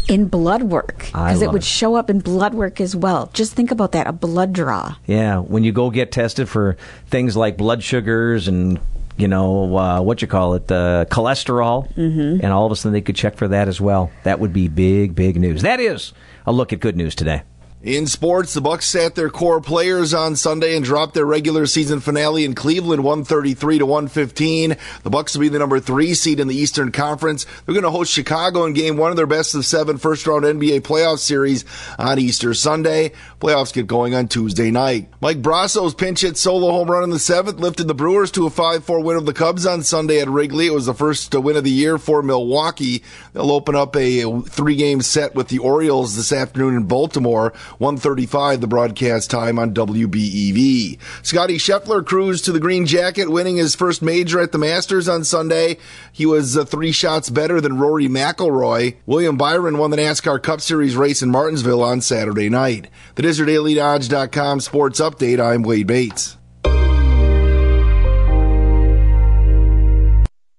In 0.08 0.26
blood 0.28 0.62
work, 0.64 1.06
because 1.06 1.42
it 1.42 1.50
would 1.50 1.62
it. 1.62 1.66
show 1.66 1.96
up 1.96 2.08
in 2.08 2.20
blood 2.20 2.54
work 2.54 2.80
as 2.80 2.94
well. 2.94 3.28
Just 3.32 3.54
think 3.54 3.70
about 3.72 3.92
that 3.92 4.06
a 4.06 4.12
blood 4.12 4.52
draw. 4.52 4.94
yeah, 5.06 5.38
when 5.38 5.64
you 5.64 5.72
go 5.72 5.90
get 5.90 6.12
tested 6.12 6.48
for 6.48 6.76
things 7.08 7.36
like 7.36 7.56
blood 7.56 7.82
sugars 7.82 8.46
and 8.48 8.78
you 9.16 9.28
know 9.28 9.76
uh, 9.76 10.00
what 10.00 10.20
you 10.22 10.28
call 10.28 10.54
it, 10.54 10.70
uh, 10.70 11.04
cholesterol, 11.10 11.92
Mhm. 11.94 12.40
and 12.42 12.52
all 12.52 12.66
of 12.66 12.72
a 12.72 12.76
sudden 12.76 12.92
they 12.92 13.00
could 13.00 13.16
check 13.16 13.36
for 13.36 13.48
that 13.48 13.68
as 13.68 13.80
well. 13.80 14.10
That 14.24 14.40
would 14.40 14.52
be 14.52 14.68
big, 14.68 15.14
big 15.14 15.36
news. 15.36 15.62
That 15.62 15.80
is 15.80 16.12
a 16.46 16.52
look 16.52 16.72
at 16.72 16.80
good 16.80 16.96
news 16.96 17.14
today. 17.14 17.42
In 17.82 18.06
sports, 18.06 18.54
the 18.54 18.62
Bucks 18.62 18.86
sat 18.86 19.14
their 19.14 19.28
core 19.28 19.60
players 19.60 20.14
on 20.14 20.34
Sunday 20.34 20.74
and 20.76 20.84
dropped 20.84 21.12
their 21.12 21.26
regular 21.26 21.66
season 21.66 22.00
finale 22.00 22.46
in 22.46 22.54
Cleveland 22.54 23.04
133 23.04 23.80
to 23.80 23.86
115. 23.86 24.76
The 25.02 25.10
Bucks 25.10 25.34
will 25.34 25.42
be 25.42 25.50
the 25.50 25.58
number 25.58 25.78
3 25.78 26.14
seed 26.14 26.40
in 26.40 26.48
the 26.48 26.56
Eastern 26.56 26.90
Conference. 26.90 27.44
They're 27.44 27.74
going 27.74 27.84
to 27.84 27.90
host 27.90 28.10
Chicago 28.10 28.64
in 28.64 28.72
game 28.72 28.96
1 28.96 29.10
of 29.10 29.18
their 29.18 29.26
best 29.26 29.54
of 29.54 29.66
7 29.66 29.98
first 29.98 30.26
round 30.26 30.44
NBA 30.44 30.80
playoff 30.80 31.18
series 31.18 31.66
on 31.98 32.18
Easter 32.18 32.54
Sunday. 32.54 33.12
Playoffs 33.40 33.74
get 33.74 33.86
going 33.86 34.14
on 34.14 34.28
Tuesday 34.28 34.70
night. 34.70 35.10
Mike 35.20 35.42
Brosseau's 35.42 35.94
pinch 35.94 36.22
hit 36.22 36.38
solo 36.38 36.70
home 36.70 36.90
run 36.90 37.04
in 37.04 37.10
the 37.10 37.16
7th 37.16 37.60
lifted 37.60 37.88
the 37.88 37.94
Brewers 37.94 38.30
to 38.32 38.46
a 38.46 38.50
5-4 38.50 39.04
win 39.04 39.18
of 39.18 39.26
the 39.26 39.34
Cubs 39.34 39.66
on 39.66 39.82
Sunday 39.82 40.18
at 40.20 40.30
Wrigley. 40.30 40.66
It 40.66 40.72
was 40.74 40.86
the 40.86 40.94
first 40.94 41.34
win 41.34 41.56
of 41.56 41.64
the 41.64 41.70
year 41.70 41.98
for 41.98 42.22
Milwaukee. 42.22 43.02
They'll 43.34 43.52
open 43.52 43.76
up 43.76 43.94
a 43.96 44.22
3-game 44.22 45.02
set 45.02 45.34
with 45.34 45.48
the 45.48 45.58
Orioles 45.58 46.16
this 46.16 46.32
afternoon 46.32 46.74
in 46.74 46.84
Baltimore. 46.84 47.52
135 47.78 48.60
the 48.60 48.66
broadcast 48.66 49.30
time 49.30 49.58
on 49.58 49.74
WBEV. 49.74 50.98
Scottie 51.22 51.58
Scheffler 51.58 52.04
cruised 52.04 52.44
to 52.44 52.52
the 52.52 52.60
green 52.60 52.86
jacket, 52.86 53.30
winning 53.30 53.56
his 53.56 53.74
first 53.74 54.02
major 54.02 54.40
at 54.40 54.52
the 54.52 54.58
Masters 54.58 55.08
on 55.08 55.24
Sunday. 55.24 55.76
He 56.12 56.26
was 56.26 56.56
uh, 56.56 56.64
three 56.64 56.92
shots 56.92 57.30
better 57.30 57.60
than 57.60 57.78
Rory 57.78 58.08
McIlroy. 58.08 58.96
William 59.06 59.36
Byron 59.36 59.78
won 59.78 59.90
the 59.90 59.96
NASCAR 59.96 60.42
Cup 60.42 60.60
Series 60.60 60.96
race 60.96 61.22
in 61.22 61.30
Martinsville 61.30 61.82
on 61.82 62.00
Saturday 62.00 62.48
night. 62.48 62.88
The 63.14 63.22
DesertDailyDodge.com 63.22 64.60
sports 64.60 65.00
update. 65.00 65.40
I'm 65.40 65.62
Wade 65.62 65.86
Bates. 65.86 66.36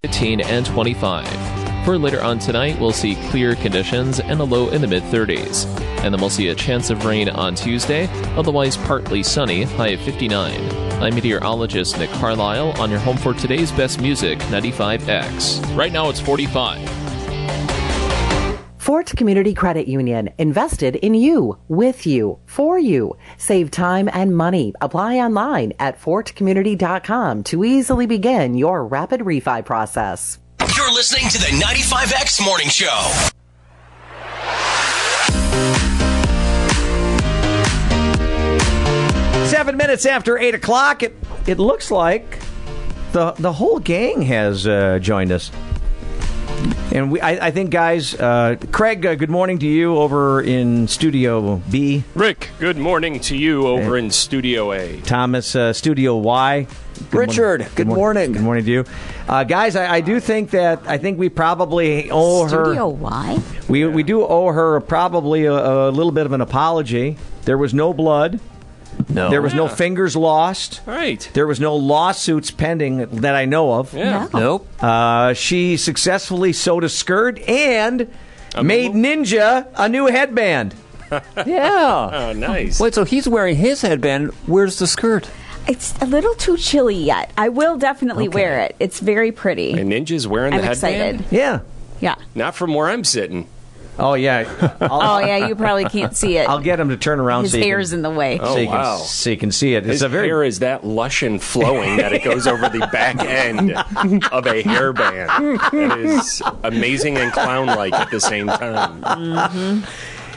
15 0.03 0.41
and 0.41 0.65
25. 0.65 1.56
For 1.87 1.97
later 1.97 2.21
on 2.21 2.37
tonight, 2.37 2.77
we'll 2.81 2.91
see 2.91 3.15
clear 3.29 3.55
conditions 3.55 4.19
and 4.19 4.41
a 4.41 4.43
low 4.43 4.67
in 4.67 4.81
the 4.81 4.87
mid 4.87 5.03
30s. 5.03 5.65
And 6.03 6.13
then 6.13 6.19
we'll 6.19 6.29
see 6.29 6.49
a 6.49 6.53
chance 6.53 6.89
of 6.89 7.05
rain 7.05 7.29
on 7.29 7.55
Tuesday, 7.55 8.07
otherwise 8.35 8.75
partly 8.75 9.23
sunny, 9.23 9.63
high 9.63 9.91
of 9.91 10.01
59. 10.01 10.69
I'm 11.01 11.15
meteorologist 11.15 11.97
Nick 11.97 12.09
Carlisle 12.09 12.73
on 12.81 12.89
your 12.89 12.99
home 12.99 13.15
for 13.15 13.33
today's 13.33 13.71
best 13.71 14.01
music, 14.01 14.37
95X. 14.39 15.77
Right 15.77 15.93
now 15.93 16.09
it's 16.09 16.19
45. 16.19 16.89
Fort 18.77 19.05
Community 19.15 19.53
Credit 19.53 19.87
Union 19.87 20.29
invested 20.37 20.97
in 20.97 21.13
you, 21.13 21.57
with 21.69 22.05
you, 22.05 22.39
for 22.47 22.77
you. 22.77 23.15
Save 23.37 23.71
time 23.71 24.09
and 24.11 24.35
money. 24.35 24.73
Apply 24.81 25.19
online 25.19 25.71
at 25.79 26.01
fortcommunity.com 26.01 27.43
to 27.45 27.63
easily 27.63 28.05
begin 28.07 28.55
your 28.55 28.85
rapid 28.85 29.21
refi 29.21 29.63
process. 29.63 30.39
You're 30.59 30.91
listening 30.93 31.29
to 31.29 31.37
the 31.39 31.47
95X 31.63 32.43
Morning 32.43 32.69
Show. 32.69 33.11
Seven 39.45 39.77
minutes 39.77 40.05
after 40.05 40.37
eight 40.37 40.53
o'clock, 40.55 41.03
it 41.03 41.15
it 41.47 41.57
looks 41.57 41.89
like 41.89 42.39
the 43.13 43.31
the 43.33 43.53
whole 43.53 43.79
gang 43.79 44.21
has 44.23 44.67
uh, 44.67 44.99
joined 45.01 45.31
us, 45.31 45.51
and 46.91 47.09
we 47.11 47.21
I, 47.21 47.47
I 47.47 47.51
think 47.51 47.69
guys, 47.71 48.13
uh, 48.15 48.57
Craig, 48.73 49.05
uh, 49.05 49.15
good 49.15 49.29
morning 49.29 49.57
to 49.59 49.65
you 49.67 49.95
over 49.95 50.41
in 50.41 50.87
Studio 50.89 51.61
B. 51.71 52.03
Rick, 52.13 52.49
good 52.59 52.77
morning 52.77 53.19
to 53.21 53.37
you 53.37 53.67
over 53.67 53.97
in 53.97 54.11
Studio 54.11 54.73
A. 54.73 54.99
Thomas, 55.01 55.55
uh, 55.55 55.71
Studio 55.71 56.17
Y. 56.17 56.67
Good 56.97 57.13
Richard, 57.29 57.59
morning. 57.61 57.67
good 57.75 57.87
morning. 57.87 58.31
Good 58.33 58.41
morning 58.41 58.65
to 58.65 58.71
you, 58.71 58.85
uh, 59.27 59.43
guys. 59.43 59.75
I, 59.75 59.95
I 59.95 60.01
do 60.01 60.19
think 60.19 60.51
that 60.51 60.81
I 60.87 60.97
think 60.97 61.17
we 61.19 61.29
probably 61.29 62.09
owe 62.11 62.43
her. 62.43 62.49
Studio 62.49 62.87
Y? 62.89 63.39
We 63.69 63.85
we 63.85 64.03
do 64.03 64.25
owe 64.25 64.51
her 64.51 64.79
probably 64.81 65.45
a, 65.45 65.53
a 65.53 65.91
little 65.91 66.11
bit 66.11 66.25
of 66.25 66.31
an 66.33 66.41
apology. 66.41 67.17
There 67.45 67.57
was 67.57 67.73
no 67.73 67.93
blood. 67.93 68.39
No. 69.09 69.29
There 69.29 69.41
was 69.43 69.53
no 69.53 69.67
fingers 69.67 70.15
lost. 70.15 70.81
Right. 70.85 71.29
There 71.33 71.45
was 71.45 71.59
no 71.59 71.75
lawsuits 71.75 72.49
pending 72.51 73.05
that 73.21 73.35
I 73.35 73.45
know 73.45 73.73
of. 73.73 73.93
Yeah. 73.93 74.27
No. 74.33 74.39
Nope. 74.39 74.83
Uh, 74.83 75.33
she 75.33 75.77
successfully 75.77 76.51
sewed 76.51 76.83
a 76.83 76.89
skirt 76.89 77.39
and 77.47 78.11
made 78.61 78.91
Ninja 78.93 79.67
a 79.75 79.87
new 79.87 80.07
headband. 80.07 80.73
Yeah. 81.45 82.09
Oh, 82.11 82.33
nice. 82.33 82.81
Wait, 82.81 82.93
so 82.93 83.05
he's 83.05 83.29
wearing 83.29 83.55
his 83.55 83.81
headband. 83.81 84.31
Where's 84.45 84.77
the 84.79 84.87
skirt? 84.87 85.29
It's 85.67 85.93
a 86.01 86.05
little 86.05 86.33
too 86.35 86.57
chilly 86.57 86.95
yet. 86.95 87.31
I 87.37 87.49
will 87.49 87.77
definitely 87.77 88.27
Okay. 88.27 88.35
wear 88.35 88.59
it. 88.61 88.75
It's 88.79 88.99
very 88.99 89.31
pretty. 89.31 89.73
And 89.73 89.91
Ninja's 89.91 90.27
wearing 90.27 90.53
I'm 90.53 90.61
the 90.61 90.67
headband? 90.67 91.21
excited. 91.21 91.35
Yeah. 91.35 91.59
Yeah. 91.99 92.15
Not 92.35 92.55
from 92.55 92.73
where 92.73 92.87
I'm 92.87 93.03
sitting. 93.03 93.47
Oh 93.99 94.13
yeah. 94.13 94.75
oh 94.81 95.17
yeah, 95.17 95.47
you 95.47 95.55
probably 95.55 95.85
can't 95.85 96.15
see 96.15 96.37
it. 96.37 96.47
I'll 96.47 96.59
get 96.59 96.79
him 96.79 96.89
to 96.89 96.97
turn 96.97 97.19
around. 97.19 97.43
His 97.43 97.53
so 97.53 97.57
you 97.57 97.63
hair's 97.63 97.89
can, 97.89 97.99
in 97.99 98.03
the 98.03 98.11
way. 98.11 98.37
Oh, 98.39 98.53
so 98.53 98.59
you 98.59 98.67
wow. 98.67 98.97
Can, 98.97 99.05
so 99.07 99.29
you 99.31 99.37
can 99.37 99.51
see 99.51 99.73
it. 99.73 99.77
It's 99.79 99.87
His 99.93 100.01
a 100.03 100.09
very 100.09 100.27
hair 100.27 100.43
is 100.43 100.59
that 100.59 100.85
lush 100.85 101.23
and 101.23 101.41
flowing 101.41 101.97
that 101.97 102.13
it 102.13 102.23
goes 102.23 102.45
over 102.45 102.69
the 102.69 102.87
back 102.91 103.19
end 103.19 103.71
of 103.75 104.45
a 104.45 104.61
hairband. 104.63 105.73
It 105.73 106.05
is 106.05 106.43
amazing 106.63 107.17
and 107.17 107.33
clown-like 107.33 107.93
at 107.93 108.11
the 108.11 108.21
same 108.21 108.45
time. 108.47 109.01
Mm-hmm. 109.01 109.85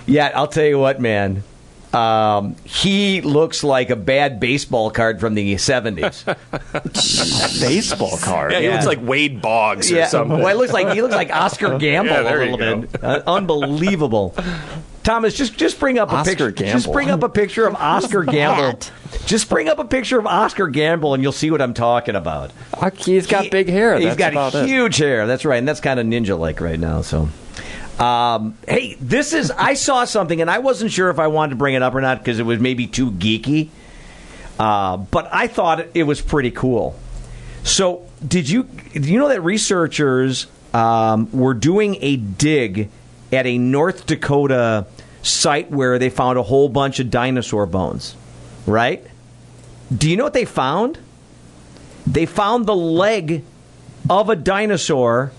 Yeah, 0.07 0.33
I'll 0.35 0.49
tell 0.49 0.65
you 0.65 0.79
what, 0.79 0.99
man. 1.01 1.45
Um, 1.93 2.55
he 2.65 3.21
looks 3.21 3.65
like 3.65 3.91
a 3.91 3.97
bad 3.97 4.39
baseball 4.39 4.91
card 4.91 5.19
from 5.19 5.35
the 5.35 5.57
seventies. 5.59 6.25
baseball 7.61 8.17
card. 8.19 8.53
Yeah, 8.53 8.61
he 8.61 8.69
looks 8.71 8.87
like 8.87 9.01
Wade 9.03 9.43
Boggs 9.43 9.91
or 9.91 9.97
yeah. 9.97 10.07
something. 10.07 10.39
Well, 10.39 10.49
it 10.49 10.57
looks 10.57 10.73
like 10.73 10.95
he 10.95 11.03
looks 11.03 11.15
like 11.15 11.31
Oscar 11.31 11.79
Gamble 11.79 12.13
Yeah, 12.13 12.21
a 12.21 12.25
there 12.25 12.45
you 12.45 12.57
little 12.57 12.83
bit. 12.83 13.03
Uh, 13.03 13.23
unbelievable. 13.27 14.35
Thomas, 15.03 15.35
just 15.35 15.57
just 15.57 15.81
bring 15.81 15.99
up 15.99 16.13
a 16.13 16.17
Oscar 16.17 16.53
picture. 16.53 16.65
Just 16.73 16.93
bring 16.93 17.11
up 17.11 17.23
a 17.23 17.29
picture 17.29 17.67
of 17.67 17.75
Oscar 17.75 18.23
Gamble. 18.23 18.79
that? 18.79 18.93
Just 19.27 19.49
bring 19.49 19.69
up 19.69 19.79
a 19.79 19.85
picture 19.85 20.19
of 20.19 20.27
Oscar 20.27 20.69
Gamble, 20.69 21.15
and 21.15 21.23
you'll 21.23 21.33
see 21.33 21.51
what 21.51 21.63
I'm 21.63 21.75
talking 21.75 22.15
about. 22.15 22.53
He's 22.97 23.27
got 23.27 23.51
big 23.51 23.69
hair. 23.69 23.97
He's 23.97 24.05
That's 24.05 24.19
got 24.19 24.33
about 24.33 24.55
it. 24.55 24.69
huge 24.69 24.99
hair. 24.99 25.27
That's 25.27 25.45
right, 25.45 25.57
and 25.57 25.67
that's 25.67 25.81
kind 25.81 25.99
of 25.99 26.07
ninja 26.07 26.39
like 26.39 26.61
right 26.61 26.79
now. 26.79 27.01
So, 27.01 27.29
Um, 28.01 28.57
hey, 28.67 28.97
this 28.99 29.35
is. 29.35 29.51
I 29.51 29.75
saw 29.75 30.05
something, 30.05 30.41
and 30.41 30.51
I 30.51 30.59
wasn't 30.59 30.91
sure 30.91 31.11
if 31.11 31.19
I 31.19 31.27
wanted 31.27 31.51
to 31.51 31.57
bring 31.57 31.75
it 31.75 31.83
up 31.83 31.95
or 31.95 32.01
not 32.01 32.19
because 32.19 32.39
it 32.39 32.45
was 32.45 32.59
maybe 32.59 32.87
too 32.87 33.11
geeky. 33.13 33.69
Uh, 34.59 34.97
but 34.97 35.29
I 35.33 35.47
thought 35.47 35.87
it 35.95 36.05
was 36.05 36.21
pretty 36.21 36.51
cool. 36.51 36.99
So, 37.63 38.07
did 38.27 38.49
you 38.49 38.65
do 38.65 39.01
you 39.01 39.19
know 39.19 39.29
that 39.29 39.43
researchers 39.43 40.47
um, 40.73 41.31
were 41.31 41.53
doing 41.53 41.99
a 42.01 42.17
dig 42.17 42.89
at 43.33 43.47
a 43.47 43.59
North 43.59 44.07
Dakota 44.07 44.87
site 45.23 45.71
where 45.71 45.99
they 45.99 46.09
found 46.09 46.39
a 46.39 46.43
whole 46.43 46.71
bunch 46.71 47.01
of 47.01 47.11
dinosaur 47.11 47.67
bones? 47.67 48.17
Right? 48.67 49.07
Do 49.95 50.09
you 50.09 50.17
know 50.17 50.25
what 50.25 50.33
they 50.33 50.47
found? 50.47 50.99
They 52.07 52.25
found 52.25 52.65
the 52.65 52.77
leg 52.77 53.45
of 54.09 54.31
a 54.31 54.37
dinosaur, 54.37 55.33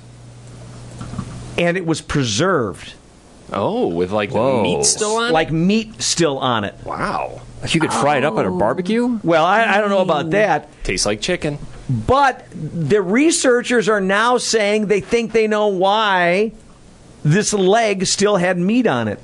and 1.57 1.77
it 1.77 1.85
was 1.85 2.01
preserved. 2.01 2.93
Oh, 3.53 3.87
with 3.87 4.11
like 4.11 4.31
the 4.31 4.61
meat 4.61 4.85
still 4.85 5.17
on 5.17 5.29
it? 5.29 5.33
Like 5.33 5.51
meat 5.51 6.01
still 6.01 6.37
on 6.37 6.63
it. 6.63 6.75
Wow. 6.85 7.41
You 7.67 7.79
could 7.79 7.93
fry 7.93 8.17
it 8.17 8.23
up 8.23 8.37
at 8.37 8.45
a 8.45 8.51
barbecue? 8.51 9.03
Oh. 9.03 9.19
Well, 9.23 9.45
I, 9.45 9.65
I 9.65 9.81
don't 9.81 9.89
know 9.89 10.01
about 10.01 10.31
that. 10.31 10.69
Tastes 10.83 11.05
like 11.05 11.21
chicken. 11.21 11.59
But 11.89 12.45
the 12.53 13.01
researchers 13.01 13.89
are 13.89 14.01
now 14.01 14.37
saying 14.37 14.87
they 14.87 15.01
think 15.01 15.31
they 15.31 15.47
know 15.47 15.67
why 15.67 16.53
this 17.23 17.53
leg 17.53 18.05
still 18.05 18.37
had 18.37 18.57
meat 18.57 18.87
on 18.87 19.07
it. 19.07 19.23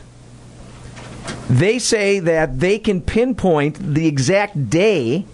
They 1.49 1.80
say 1.80 2.20
that 2.20 2.60
they 2.60 2.78
can 2.78 3.02
pinpoint 3.02 3.94
the 3.95 4.06
exact 4.08 4.70
day 4.70 5.26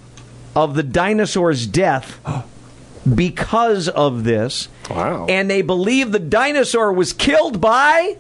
of 0.56 0.76
the 0.76 0.84
dinosaur's 0.84 1.65
death 1.65 2.20
because 3.15 3.90
of 3.90 4.24
this. 4.24 4.70
Wow. 4.89 5.26
And 5.30 5.49
they 5.49 5.61
believe 5.61 6.11
the 6.11 6.19
dinosaur 6.19 6.91
was 6.91 7.14
killed 7.14 7.61
by 7.61 8.18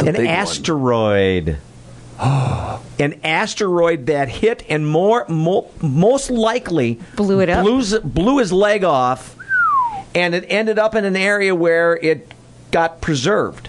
an 0.00 0.26
asteroid. 0.26 1.58
an 2.20 3.20
asteroid 3.24 4.06
that 4.06 4.28
hit 4.28 4.64
and 4.68 4.86
more, 4.86 5.26
mo- 5.28 5.70
most 5.80 6.30
likely 6.30 7.00
Blew 7.16 7.40
it 7.40 7.48
up? 7.48 7.64
blew, 7.64 8.00
blew 8.00 8.38
his 8.38 8.52
leg 8.52 8.84
off, 8.84 9.36
and 10.14 10.34
it 10.34 10.44
ended 10.48 10.78
up 10.78 10.94
in 10.94 11.04
an 11.04 11.16
area 11.16 11.54
where 11.54 11.96
it 11.96 12.32
got 12.70 13.00
preserved. 13.00 13.68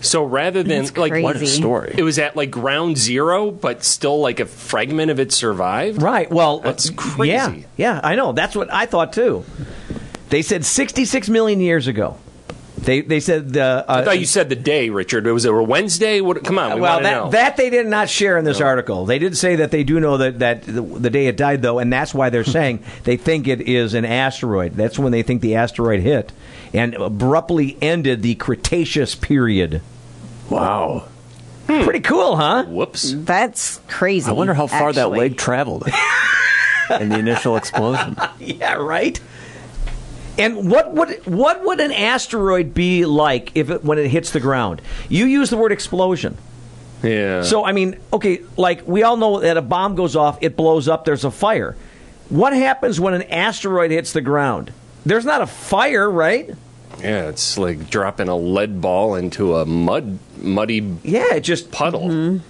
So 0.00 0.24
rather 0.24 0.64
than 0.64 0.82
That's 0.84 0.96
like 0.96 1.22
What 1.22 1.36
a 1.36 1.46
story. 1.46 1.94
it 1.96 2.02
was 2.02 2.18
at 2.18 2.34
like 2.34 2.50
ground 2.50 2.98
zero, 2.98 3.52
but 3.52 3.84
still 3.84 4.20
like 4.20 4.40
a 4.40 4.46
fragment 4.46 5.12
of 5.12 5.20
it 5.20 5.30
survived. 5.30 6.02
Right. 6.02 6.28
Well, 6.28 6.58
That's 6.58 6.90
uh, 6.90 6.94
crazy. 6.96 7.30
Yeah, 7.32 7.54
yeah, 7.76 8.00
I 8.02 8.16
know. 8.16 8.32
That's 8.32 8.56
what 8.56 8.72
I 8.72 8.86
thought 8.86 9.12
too. 9.12 9.44
They 10.32 10.40
said 10.40 10.64
66 10.64 11.28
million 11.28 11.60
years 11.60 11.86
ago. 11.86 12.16
They 12.78 13.02
they 13.02 13.20
said 13.20 13.54
uh, 13.54 13.84
I 13.86 14.02
thought 14.02 14.18
you 14.18 14.24
said 14.24 14.48
the 14.48 14.56
day, 14.56 14.88
Richard. 14.88 15.26
It 15.26 15.32
was 15.32 15.44
it 15.44 15.52
a 15.52 15.62
Wednesday? 15.62 16.22
What, 16.22 16.42
come 16.42 16.58
on, 16.58 16.76
we 16.76 16.80
well, 16.80 17.00
that, 17.02 17.12
know. 17.12 17.30
that 17.32 17.58
they 17.58 17.68
did 17.68 17.86
not 17.86 18.08
share 18.08 18.38
in 18.38 18.46
this 18.46 18.58
article. 18.58 19.04
They 19.04 19.18
did 19.18 19.36
say 19.36 19.56
that 19.56 19.70
they 19.70 19.84
do 19.84 20.00
know 20.00 20.16
that, 20.16 20.38
that 20.38 20.62
the, 20.62 20.80
the 20.80 21.10
day 21.10 21.26
it 21.26 21.36
died, 21.36 21.60
though, 21.60 21.78
and 21.78 21.92
that's 21.92 22.14
why 22.14 22.30
they're 22.30 22.44
saying 22.58 22.82
they 23.04 23.18
think 23.18 23.46
it 23.46 23.60
is 23.60 23.92
an 23.92 24.06
asteroid. 24.06 24.72
That's 24.72 24.98
when 24.98 25.12
they 25.12 25.22
think 25.22 25.42
the 25.42 25.54
asteroid 25.54 26.00
hit 26.00 26.32
and 26.72 26.94
abruptly 26.94 27.76
ended 27.82 28.22
the 28.22 28.34
Cretaceous 28.36 29.14
period. 29.14 29.82
Wow. 30.48 31.08
Pretty 31.66 32.00
cool, 32.00 32.36
huh? 32.36 32.64
Whoops. 32.64 33.12
That's 33.14 33.82
crazy. 33.86 34.30
I 34.30 34.32
wonder 34.32 34.54
how 34.54 34.66
far 34.66 34.94
that 34.94 35.10
leg 35.10 35.36
traveled 35.36 35.86
in 36.98 37.10
the 37.10 37.18
initial 37.18 37.56
explosion. 37.56 38.16
Yeah, 38.40 38.74
right. 38.74 39.20
And 40.38 40.70
what 40.70 40.92
would 40.92 41.26
what 41.26 41.64
would 41.64 41.80
an 41.80 41.92
asteroid 41.92 42.72
be 42.74 43.04
like 43.04 43.52
if 43.54 43.70
it 43.70 43.84
when 43.84 43.98
it 43.98 44.08
hits 44.08 44.30
the 44.30 44.40
ground? 44.40 44.80
You 45.08 45.26
use 45.26 45.50
the 45.50 45.56
word 45.56 45.72
explosion. 45.72 46.38
Yeah. 47.02 47.42
So 47.42 47.64
I 47.64 47.72
mean, 47.72 47.98
okay, 48.12 48.42
like 48.56 48.86
we 48.86 49.02
all 49.02 49.16
know 49.16 49.40
that 49.40 49.56
a 49.56 49.62
bomb 49.62 49.94
goes 49.94 50.16
off, 50.16 50.38
it 50.40 50.56
blows 50.56 50.88
up, 50.88 51.04
there's 51.04 51.24
a 51.24 51.30
fire. 51.30 51.76
What 52.28 52.54
happens 52.54 52.98
when 52.98 53.12
an 53.14 53.22
asteroid 53.24 53.90
hits 53.90 54.12
the 54.12 54.22
ground? 54.22 54.72
There's 55.04 55.24
not 55.24 55.42
a 55.42 55.46
fire, 55.46 56.10
right? 56.10 56.50
yeah, 57.00 57.28
it's 57.28 57.58
like 57.58 57.90
dropping 57.90 58.28
a 58.28 58.36
lead 58.36 58.80
ball 58.80 59.14
into 59.14 59.56
a 59.56 59.66
mud 59.66 60.18
muddy 60.36 60.96
Yeah, 61.02 61.34
it 61.34 61.40
just 61.40 61.72
puddle. 61.72 62.08
Mm-hmm. 62.08 62.46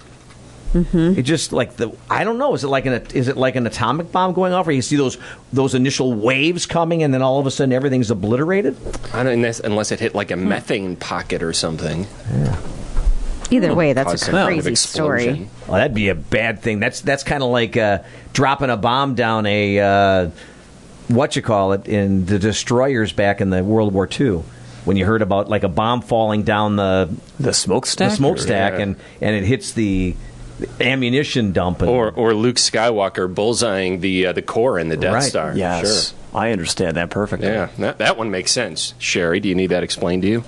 It 0.75 1.23
just 1.23 1.53
like 1.53 1.77
the 1.77 1.93
I 2.09 2.25
don't 2.25 2.39
know. 2.39 2.55
Is 2.55 2.65
it 2.65 2.69
like 2.69 2.87
an 2.87 3.03
is 3.15 3.29
it 3.29 3.37
like 3.37 3.57
an 3.57 3.67
atomic 3.67 4.11
bomb 4.11 4.33
going 4.33 4.53
off, 4.53 4.67
where 4.67 4.75
you 4.75 4.83
see 4.83 4.97
those 4.97 5.19
those 5.53 5.75
initial 5.75 6.15
waves 6.15 6.65
coming, 6.67 7.03
and 7.03 7.13
then 7.13 7.21
all 7.23 7.39
of 7.39 7.47
a 7.47 7.51
sudden 7.51 7.73
everything's 7.73 8.11
obliterated? 8.11 8.77
I 9.13 9.23
don't 9.23 9.35
unless, 9.35 9.61
unless 9.61 9.93
it 9.93 10.01
hit 10.01 10.15
like 10.15 10.31
a 10.31 10.37
methane 10.37 10.97
pocket 10.97 11.43
or 11.43 11.53
something. 11.53 12.07
Either 13.51 13.75
way, 13.75 13.93
that's 13.93 14.15
a 14.15 14.19
some 14.19 14.33
kind 14.35 14.59
of 14.59 14.65
crazy 14.65 14.75
story. 14.77 15.49
Well, 15.69 15.77
that'd 15.77 15.95
be 15.95 16.09
a 16.09 16.15
bad 16.15 16.61
thing. 16.63 16.81
That's 16.81 17.03
that's 17.03 17.23
kind 17.23 17.43
of 17.43 17.51
like 17.51 17.77
uh, 17.77 17.99
dropping 18.33 18.71
a 18.71 18.79
bomb 18.79 19.15
down 19.15 19.45
a 19.45 19.79
uh, 19.79 20.31
what 21.09 21.37
you 21.37 21.43
call 21.43 21.73
it 21.75 21.87
in 21.87 22.25
the 22.25 22.39
destroyers 22.39 23.13
back 23.13 23.43
in 23.43 23.51
the 23.51 23.63
World 23.63 23.93
War 23.93 24.09
II. 24.11 24.43
When 24.87 24.97
you 24.97 25.05
heard 25.05 25.21
about 25.23 25.51
like 25.51 25.65
a 25.65 25.69
bomb 25.69 26.01
falling 26.01 26.45
down 26.45 26.77
the 26.77 27.15
The 27.39 27.53
smokestack? 27.53 28.11
the 28.11 28.17
smokestack 28.17 28.73
Yeah. 28.75 28.79
and 28.81 28.97
and 29.21 29.37
it 29.37 29.45
hits 29.45 29.73
the 29.73 30.17
ammunition 30.81 31.53
dump 31.53 31.81
and, 31.83 31.91
Or 31.91 32.11
or 32.11 32.35
Luke 32.35 32.57
Skywalker 32.57 33.33
bullseyeing 33.33 34.01
the 34.01 34.27
uh, 34.27 34.33
the 34.33 34.43
core 34.43 34.79
in 34.79 34.89
the 34.89 34.97
Death 34.97 35.15
Right. 35.15 35.23
Star. 35.23 35.57
Yes. 35.57 36.15
I 36.35 36.51
understand 36.53 36.97
that 36.97 37.11
perfectly. 37.11 37.49
Yeah, 37.49 37.69
that, 37.79 37.99
that 37.99 38.17
one 38.17 38.31
makes 38.31 38.53
sense. 38.53 38.95
Sheri, 38.99 39.41
do 39.43 39.49
you 39.51 39.55
need 39.55 39.67
that 39.69 39.83
explained 39.83 40.23
to 40.23 40.29
you? 40.29 40.45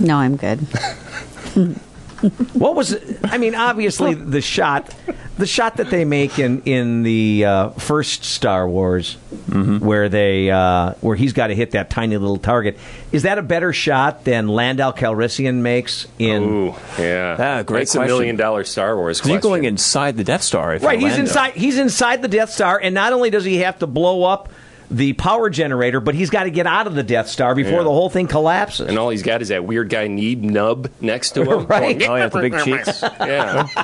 No, 0.00 0.16
I'm 0.16 0.36
good. 0.36 0.60
what 2.54 2.74
was 2.74 2.92
it? 2.92 3.18
I 3.24 3.36
mean, 3.38 3.54
obviously 3.54 4.14
the 4.14 4.40
shot, 4.40 4.94
the 5.36 5.46
shot 5.46 5.78
that 5.78 5.90
they 5.90 6.04
make 6.04 6.38
in 6.38 6.62
in 6.62 7.02
the 7.02 7.44
uh, 7.44 7.68
first 7.70 8.24
Star 8.24 8.68
Wars, 8.68 9.14
where 9.50 10.08
they 10.08 10.50
uh, 10.50 10.92
where 11.00 11.16
he's 11.16 11.32
got 11.32 11.48
to 11.48 11.54
hit 11.54 11.72
that 11.72 11.90
tiny 11.90 12.16
little 12.16 12.36
target, 12.38 12.78
is 13.12 13.24
that 13.24 13.38
a 13.38 13.42
better 13.42 13.72
shot 13.72 14.24
than 14.24 14.46
Lando 14.48 14.92
Calrissian 14.92 15.56
makes 15.56 16.06
in? 16.18 16.42
Ooh, 16.42 16.74
yeah. 16.98 17.36
Ah, 17.38 17.62
great 17.62 17.80
That's 17.80 17.94
a 17.96 18.04
million 18.06 18.36
dollar 18.36 18.64
Star 18.64 18.96
Wars 18.96 19.18
Because 19.18 19.30
you're 19.32 19.40
going 19.40 19.64
inside 19.64 20.16
the 20.16 20.24
Death 20.24 20.42
Star. 20.42 20.74
If 20.74 20.82
Right, 20.84 20.98
he's 20.98 21.08
Lando. 21.08 21.22
inside. 21.22 21.52
He's 21.54 21.78
inside 21.78 22.22
the 22.22 22.28
Death 22.28 22.50
Star, 22.50 22.78
and 22.82 22.94
not 22.94 23.12
only 23.12 23.30
does 23.30 23.44
he 23.44 23.56
have 23.58 23.78
to 23.80 23.86
blow 23.86 24.24
up 24.24 24.48
the 24.90 25.14
power 25.14 25.48
generator, 25.50 25.98
but 25.98 26.14
he's 26.14 26.28
got 26.30 26.44
to 26.44 26.50
get 26.50 26.66
out 26.66 26.86
of 26.86 26.94
the 26.94 27.02
Death 27.02 27.26
Star 27.28 27.54
before 27.54 27.78
Yeah. 27.78 27.84
the 27.84 27.90
whole 27.90 28.10
thing 28.10 28.28
collapses. 28.28 28.86
and 28.86 28.98
all 28.98 29.08
he's 29.08 29.22
got 29.22 29.40
is 29.42 29.48
that 29.48 29.64
weird 29.64 29.88
guy 29.88 30.06
Nien 30.06 30.42
Nunb 30.50 30.90
next 31.00 31.32
to 31.32 31.42
him. 31.42 31.66
Right. 31.74 31.98
Going, 31.98 32.10
Oh, 32.10 32.16
yeah, 32.16 32.28
the 32.28 32.40
big 32.40 32.58
cheeks. 32.62 33.02
yeah. 33.20 33.66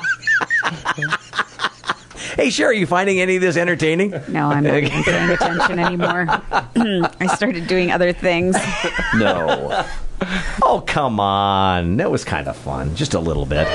hey, 2.35 2.47
Sheri, 2.47 2.67
are 2.67 2.73
you 2.73 2.85
finding 2.85 3.19
any 3.19 3.35
of 3.35 3.41
this 3.41 3.57
entertaining? 3.57 4.11
No, 4.27 4.49
I'm 4.49 4.63
not 4.63 4.75
even 4.77 5.03
paying 5.03 5.29
attention 5.29 5.79
anymore. 5.79 6.25
I 6.49 7.33
started 7.35 7.67
doing 7.67 7.91
other 7.91 8.13
things. 8.13 8.55
No. 9.15 9.85
Oh, 10.61 10.83
come 10.85 11.19
on. 11.19 11.97
That 11.97 12.11
was 12.11 12.23
kind 12.23 12.47
of 12.47 12.55
fun. 12.55 12.95
Just 12.95 13.13
a 13.13 13.19
little 13.19 13.45
bit. 13.45 13.67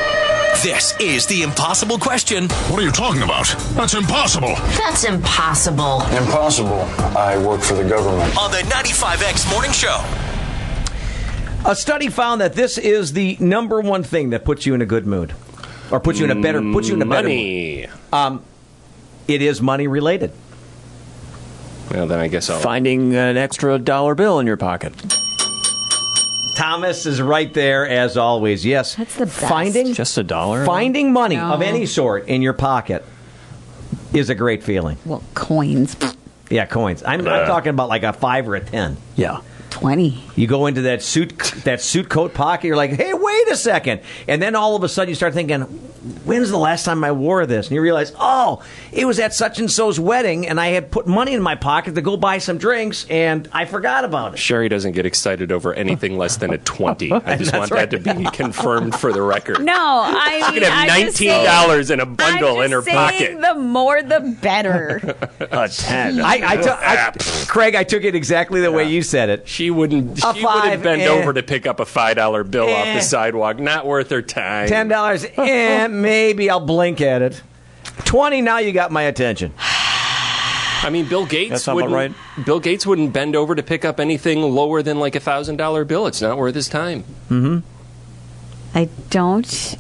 This 0.62 0.98
is 1.00 1.26
the 1.26 1.42
impossible 1.42 1.98
question 1.98 2.48
What 2.48 2.78
are 2.78 2.82
you 2.82 2.90
talking 2.90 3.22
about? 3.22 3.46
That's 3.74 3.94
impossible. 3.94 4.54
That's 4.78 5.04
impossible. 5.04 6.00
Impossible. 6.16 6.80
I 7.16 7.36
work 7.44 7.60
for 7.60 7.74
the 7.74 7.86
government. 7.86 8.36
on 8.38 8.50
the 8.50 8.58
95X 8.58 9.50
Morning 9.52 9.72
Show. 9.72 10.02
A 11.68 11.74
study 11.74 12.08
found 12.08 12.40
that 12.40 12.54
this 12.54 12.78
is 12.78 13.12
the 13.12 13.36
number 13.40 13.80
one 13.80 14.02
thing 14.02 14.30
that 14.30 14.44
puts 14.44 14.64
you 14.66 14.74
in 14.74 14.80
a 14.80 14.86
good 14.86 15.04
mood, 15.06 15.34
or 15.90 15.98
puts 16.00 16.18
you 16.18 16.24
in 16.24 16.30
a 16.30 16.40
better, 16.40 16.62
puts 16.62 16.88
you 16.88 16.94
in 16.94 17.02
a 17.02 17.06
better 17.06 17.28
mood. 17.28 17.90
Money. 18.12 18.26
Um, 18.36 18.42
it 19.28 19.42
is 19.42 19.60
money 19.60 19.86
related. 19.86 20.32
Well, 21.90 22.06
then 22.06 22.18
I 22.18 22.28
guess 22.28 22.50
I'll. 22.50 22.60
Finding 22.60 23.14
an 23.14 23.36
extra 23.36 23.78
dollar 23.78 24.14
bill 24.14 24.38
in 24.40 24.46
your 24.46 24.56
pocket. 24.56 24.92
Thomas 26.56 27.04
is 27.04 27.20
right 27.20 27.52
there 27.52 27.86
as 27.86 28.16
always. 28.16 28.64
Yes, 28.64 28.94
That's 28.94 29.14
the 29.16 29.26
best. 29.26 29.40
finding 29.40 29.92
Just 29.92 30.16
a 30.16 30.22
dollar? 30.22 30.64
finding 30.64 31.12
money 31.12 31.36
No. 31.36 31.52
of 31.52 31.60
any 31.62 31.84
sort 31.84 32.28
in 32.28 32.40
your 32.40 32.54
pocket 32.54 33.04
is 34.14 34.30
a 34.30 34.34
great 34.34 34.62
feeling. 34.62 34.96
Well, 35.04 35.22
coins, 35.34 35.96
Yeah, 36.48 36.64
coins. 36.64 37.02
I'm, 37.04 37.20
I'm 37.28 37.46
talking 37.46 37.70
about 37.70 37.90
like 37.90 38.04
a 38.04 38.14
five 38.14 38.48
or 38.48 38.56
a 38.56 38.60
ten. 38.60 38.96
Yeah. 39.16 39.42
twenty. 39.68 40.22
You 40.34 40.46
go 40.46 40.64
into 40.66 40.82
that 40.82 41.02
suit 41.02 41.38
that 41.64 41.82
suit 41.82 42.08
coat 42.08 42.32
pocket. 42.32 42.68
You're 42.68 42.76
like, 42.76 42.92
hey, 42.92 43.12
wait 43.12 43.48
a 43.48 43.56
second, 43.56 44.00
and 44.26 44.40
then 44.40 44.54
all 44.54 44.74
of 44.76 44.82
a 44.82 44.88
sudden 44.88 45.10
you 45.10 45.14
start 45.14 45.34
thinking, 45.34 45.85
when's 46.24 46.50
the 46.50 46.56
last 46.58 46.84
time 46.84 47.02
I 47.04 47.12
wore 47.12 47.46
this? 47.46 47.66
And 47.68 47.74
you 47.74 47.80
realize, 47.82 48.12
oh, 48.18 48.62
it 48.92 49.04
was 49.04 49.18
at 49.18 49.34
such 49.34 49.58
and 49.58 49.70
so's 49.70 49.98
wedding, 50.00 50.46
and 50.46 50.60
I 50.60 50.68
had 50.68 50.90
put 50.90 51.06
money 51.06 51.34
in 51.34 51.42
my 51.42 51.54
pocket 51.54 51.94
to 51.94 52.02
go 52.02 52.16
buy 52.16 52.38
some 52.38 52.58
drinks, 52.58 53.06
and 53.10 53.48
I 53.52 53.64
forgot 53.64 54.04
about 54.04 54.34
it. 54.34 54.36
Sheri 54.38 54.68
doesn't 54.70 54.92
get 54.92 55.06
excited 55.06 55.50
over 55.52 55.74
anything 55.74 56.16
less 56.18 56.36
than 56.36 56.52
a 56.52 56.58
20. 56.58 57.12
I 57.26 57.36
just 57.36 57.52
want 57.52 57.70
right. 57.70 57.90
that 57.90 58.04
to 58.04 58.14
be 58.14 58.24
confirmed 58.30 58.94
for 58.94 59.12
the 59.12 59.22
record. 59.22 59.60
No, 59.64 59.72
I 59.74 60.36
She 60.38 60.42
mean, 60.42 60.52
could 60.54 60.62
have 60.64 60.90
I'm 60.90 61.06
just 61.06 61.18
$19 61.20 61.84
saying- 61.86 61.90
in 61.90 62.00
a 62.00 62.06
bundle 62.06 62.58
I'm 62.58 62.64
in 62.66 62.70
her 62.72 62.78
just 62.82 62.86
saying 62.86 63.40
pocket. 63.40 63.54
The 63.54 63.60
more, 63.60 64.02
the 64.02 64.36
better. 64.40 65.16
A 65.40 65.68
10. 65.68 66.20
I, 66.20 66.40
I, 66.44 66.56
took- 66.56 67.48
Craig, 67.48 67.74
I 67.74 67.84
took 67.84 68.04
it 68.04 68.14
exactly 68.14 68.60
the 68.60 68.72
way 68.72 68.84
you 68.84 69.02
said 69.02 69.28
it. 69.28 69.48
She 69.48 69.70
wouldn't. 69.70 70.18
A 70.18 70.34
She 70.34 70.44
wouldn't 70.44 70.44
five, 70.62 70.82
bend 70.82 71.02
eh. 71.02 71.08
over 71.08 71.32
to 71.32 71.42
pick 71.42 71.66
up 71.66 71.80
a 71.80 71.84
five 71.86 72.16
dollar 72.16 72.44
bill 72.44 72.68
off 72.68 72.86
Eh. 72.86 72.94
the 72.94 73.00
sidewalk. 73.00 73.58
Not 73.58 73.86
worth 73.86 74.10
her 74.10 74.22
time. 74.22 74.68
Ten 74.68 74.88
dollars, 74.88 75.24
eh, 75.36 75.86
maybe 76.02 76.50
I'll 76.50 76.60
blink 76.60 77.00
at 77.00 77.22
it. 77.22 77.42
Twenty, 78.04 78.40
now 78.42 78.58
you 78.58 78.72
got 78.72 78.90
my 78.92 79.02
attention. 79.02 79.52
I 79.58 80.90
mean, 80.90 81.08
Bill 81.08 81.26
Gates 81.26 81.64
That 81.64 81.74
wouldn't. 81.74 82.16
Bill 82.44 82.60
Gates 82.60 82.86
wouldn't 82.86 83.12
bend 83.12 83.34
over 83.34 83.54
to 83.54 83.62
pick 83.62 83.84
up 83.84 83.98
anything 83.98 84.42
lower 84.42 84.82
than 84.82 85.00
like 85.00 85.16
a 85.16 85.20
thousand 85.20 85.56
dollar 85.56 85.84
bill. 85.84 86.06
It's 86.06 86.20
not 86.20 86.36
worth 86.36 86.54
his 86.54 86.68
time. 86.68 87.02
Mm-hmm. 87.30 87.58
I 88.76 88.88
don't 89.10 89.76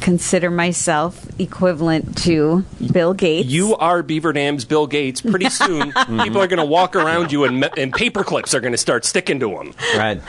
consider 0.00 0.50
myself 0.50 1.26
equivalent 1.38 2.16
to 2.16 2.64
Bill 2.92 3.12
Gates. 3.14 3.48
You 3.48 3.76
are 3.76 4.02
Beaver 4.02 4.32
Dam's 4.32 4.64
Bill 4.64 4.86
Gates. 4.86 5.20
Pretty 5.20 5.50
soon, 5.50 5.92
people 5.92 6.38
are 6.38 6.46
going 6.46 6.58
to 6.58 6.64
walk 6.64 6.96
around 6.96 7.30
you 7.30 7.44
and, 7.44 7.60
me- 7.60 7.68
and 7.76 7.92
paper 7.92 8.24
clips 8.24 8.54
are 8.54 8.60
going 8.60 8.72
to 8.72 8.78
start 8.78 9.04
sticking 9.04 9.38
to 9.40 9.50
them. 9.50 9.74
Right. 9.96 10.20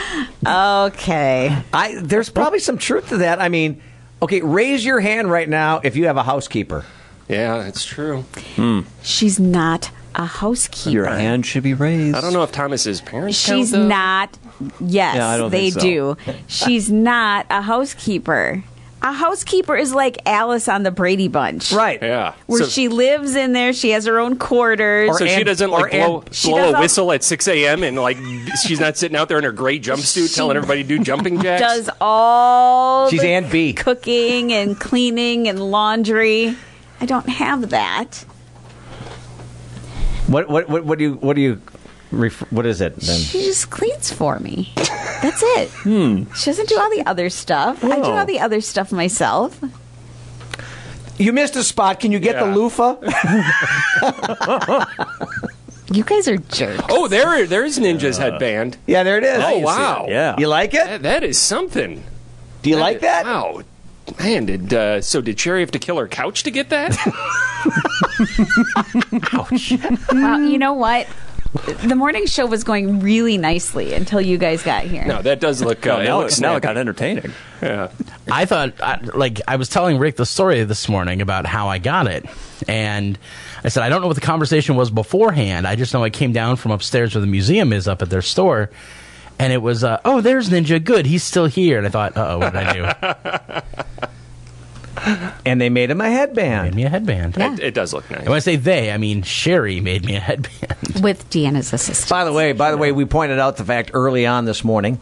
Okay. 0.45 1.55
I 1.73 1.95
there's 2.01 2.29
probably 2.29 2.59
some 2.59 2.77
truth 2.77 3.09
to 3.09 3.17
that. 3.17 3.41
I 3.41 3.49
mean, 3.49 3.81
okay, 4.21 4.41
raise 4.41 4.83
your 4.85 4.99
hand 4.99 5.29
right 5.31 5.47
now 5.49 5.81
if 5.83 5.95
you 5.95 6.07
have 6.07 6.17
a 6.17 6.23
housekeeper. 6.23 6.85
Yeah, 7.27 7.67
it's 7.67 7.85
true. 7.85 8.23
Hmm. 8.55 8.81
She's 9.03 9.39
not 9.39 9.91
a 10.15 10.25
housekeeper. 10.25 10.89
Your 10.89 11.05
hand 11.05 11.45
should 11.45 11.61
be 11.63 11.73
raised. 11.75 12.15
I 12.17 12.21
don't 12.21 12.33
know 12.33 12.41
if 12.43 12.51
Thomas's 12.51 13.01
parents. 13.01 13.37
She's 13.37 13.71
count, 13.71 13.83
though. 13.83 13.87
not. 13.87 14.37
Yes, 14.81 15.15
Yeah, 15.15 15.27
I 15.29 15.37
don't 15.37 15.51
they 15.51 15.69
think 15.69 15.81
do. 15.81 16.17
She's 16.47 16.89
not 16.91 17.45
a 17.49 17.61
housekeeper. 17.61 18.63
A 19.01 19.13
housekeeper 19.13 19.77
is 19.77 19.93
like 19.93 20.17
Alice 20.25 20.67
on 20.67 20.83
the 20.83 20.91
Brady 20.91 21.29
Bunch, 21.29 21.71
right? 21.71 22.01
Yeah. 22.01 22.33
Where 22.47 22.63
So- 22.63 22.69
she 22.69 22.89
lives 22.89 23.33
in 23.35 23.53
there. 23.53 23.71
She 23.71 23.91
has 23.91 24.05
her 24.05 24.19
own 24.19 24.37
quarters. 24.37 25.17
so 25.17 25.25
she 25.25 25.43
doesn't 25.45 25.71
like 25.71 25.91
blow, 25.91 26.21
blow 26.43 26.57
does 26.57 26.73
a 26.75 26.79
whistle 26.79 27.11
at 27.13 27.23
6 27.23 27.47
a.m. 27.47 27.83
and 27.83 27.97
like 27.97 28.17
she's 28.65 28.79
not 28.81 28.97
sitting 28.97 29.15
out 29.15 29.29
there 29.29 29.37
in 29.37 29.45
her 29.45 29.53
gray 29.53 29.79
jumpsuit 29.79 30.35
telling 30.35 30.57
everybody 30.57 30.83
to 30.83 30.87
do 30.89 30.99
jumping 31.01 31.41
jacks. 31.41 31.61
does 31.61 31.89
all 32.01 33.09
She's 33.09 33.21
the 33.21 33.29
Aunt 33.29 33.49
Bee. 33.49 33.71
cooking 33.71 34.51
and 34.51 34.77
cleaning 34.77 35.47
and 35.47 35.59
laundry. 35.71 36.57
I 36.99 37.05
don't 37.05 37.29
have 37.29 37.69
that. 37.69 38.25
What 40.27 40.49
what 40.49 40.69
what, 40.69 40.83
what 40.83 40.97
do 40.99 41.05
you 41.05 41.13
what 41.13 41.35
do 41.37 41.41
you 41.41 41.61
ref- 42.11 42.51
what 42.51 42.65
is 42.65 42.81
it 42.81 42.95
then? 42.97 43.19
She 43.19 43.41
just 43.43 43.69
cleans 43.69 44.11
for 44.11 44.39
me. 44.39 44.71
That's 44.75 45.41
it. 45.43 45.69
She 46.35 46.45
doesn't 46.51 46.69
do 46.69 46.77
all 46.79 46.89
the 46.89 47.03
other 47.05 47.29
stuff. 47.29 47.83
I 47.83 47.95
do 47.97 48.03
all 48.03 48.25
the 48.25 48.39
other 48.39 48.61
stuff 48.61 48.91
myself. 48.91 49.59
You 51.17 51.33
missed 51.33 51.55
a 51.57 51.63
spot. 51.63 51.99
Can 51.99 52.11
you 52.13 52.19
get 52.19 52.39
the 52.39 52.45
Yeah. 52.45 52.55
loofah? 52.55 52.95
You 55.91 56.03
guys 56.03 56.27
are 56.27 56.37
jerks. 56.37 56.83
Oh, 56.87 57.07
there, 57.07 57.47
there's 57.47 57.79
Ninja's 57.79 58.19
headband. 58.19 58.77
Yeah, 58.85 59.01
there 59.01 59.17
it 59.17 59.23
is. 59.23 59.41
Oh 59.43 59.57
wow, 59.57 60.05
Yeah. 60.07 60.35
You 60.37 60.47
like 60.47 60.75
it? 60.75 60.85
That- 60.85 61.01
that 61.01 61.23
is 61.23 61.39
something. 61.39 62.03
Do 62.61 62.69
you 62.69 62.75
like 62.77 62.99
that? 62.99 63.25
Wow, 63.25 63.63
man. 64.19 64.45
Did 64.45 64.71
uh, 64.71 65.01
so? 65.01 65.19
Did 65.19 65.37
Sheri 65.37 65.61
have 65.61 65.71
to 65.71 65.79
kill 65.79 65.97
her 65.97 66.07
couch 66.07 66.43
to 66.43 66.51
get 66.51 66.69
that? 66.69 66.95
Ouch. 69.33 69.73
Well, 70.13 70.41
you 70.41 70.59
know 70.59 70.73
what? 70.73 71.07
The 71.51 71.95
morning 71.95 72.27
show 72.27 72.45
was 72.45 72.63
going 72.63 72.99
really 72.99 73.37
nicely 73.37 73.93
until 73.93 74.21
you 74.21 74.37
guys 74.37 74.61
got 74.61 74.83
here. 74.83 75.05
no, 75.05 75.21
that 75.21 75.39
does 75.39 75.61
look. 75.63 75.85
Uh, 75.87 75.91
Oh, 75.93 75.99
it 75.99 76.03
now, 76.05 76.17
looks 76.19 76.39
now 76.39 76.55
it 76.55 76.61
got 76.61 76.77
entertaining. 76.77 77.31
Yeah. 77.61 77.89
I 78.31 78.45
thought, 78.45 78.79
I, 78.81 78.99
like, 79.15 79.41
I 79.47 79.55
was 79.55 79.67
telling 79.67 79.97
Rick 79.97 80.17
the 80.17 80.25
story 80.25 80.63
this 80.63 80.87
morning 80.87 81.21
about 81.21 81.45
how 81.47 81.67
I 81.67 81.79
got 81.79 82.05
it. 82.07 82.25
And 82.67 83.17
I 83.63 83.69
said, 83.69 83.81
I 83.83 83.89
don't 83.89 84.01
know 84.01 84.07
what 84.07 84.15
the 84.15 84.21
conversation 84.21 84.75
was 84.75 84.91
beforehand. 84.91 85.65
I 85.65 85.75
just 85.75 85.93
know 85.93 86.03
I 86.03 86.11
came 86.11 86.31
down 86.33 86.55
from 86.57 86.71
upstairs 86.71 87.15
where 87.15 87.21
the 87.21 87.27
museum 87.27 87.73
is 87.73 87.87
up 87.87 88.01
at 88.03 88.09
their 88.11 88.21
store. 88.21 88.69
And 89.39 89.51
it 89.51 89.61
was, 89.61 89.83
uh, 89.83 89.99
oh, 90.05 90.21
there's 90.21 90.49
Ninja. 90.49 90.83
Good. 90.83 91.05
He's 91.07 91.23
still 91.23 91.47
here. 91.47 91.77
And 91.79 91.87
I 91.87 91.89
thought, 91.89 92.15
uh 92.15 92.27
oh, 92.29 92.37
what 92.39 92.53
did 92.53 92.61
I 92.63 92.73
do? 92.73 94.07
And 95.45 95.59
they 95.59 95.69
made 95.69 95.89
him 95.91 96.01
a 96.01 96.09
headband. 96.09 96.69
Made 96.69 96.75
me 96.75 96.83
a 96.83 96.89
headband. 96.89 97.37
It, 97.37 97.59
it 97.59 97.73
does 97.73 97.93
look 97.93 98.09
nice. 98.09 98.19
And 98.21 98.29
when 98.29 98.35
I 98.35 98.39
say 98.39 98.55
they, 98.55 98.91
I 98.91 98.97
mean 98.97 99.21
Sheri 99.23 99.81
made 99.81 100.05
me 100.05 100.15
a 100.15 100.19
headband. 100.19 101.01
With 101.03 101.29
Deanna's 101.29 101.73
assistance. 101.73 102.09
By 102.09 102.25
the 102.25 102.33
way, 102.33 102.53
by 102.53 102.71
the 102.71 102.77
way, 102.77 102.91
we 102.91 103.05
pointed 103.05 103.39
out 103.39 103.57
the 103.57 103.65
fact 103.65 103.91
early 103.93 104.25
on 104.25 104.45
this 104.45 104.63
morning 104.63 104.99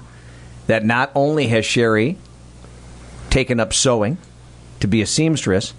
that 0.68 0.86
not 0.86 1.12
only 1.16 1.48
has 1.48 1.66
Sheri 1.66 2.18
taken 3.30 3.60
up 3.60 3.74
sewing 3.74 4.18
to 4.80 4.88
be 4.88 5.02
a 5.02 5.06
seamstress, 5.06 5.74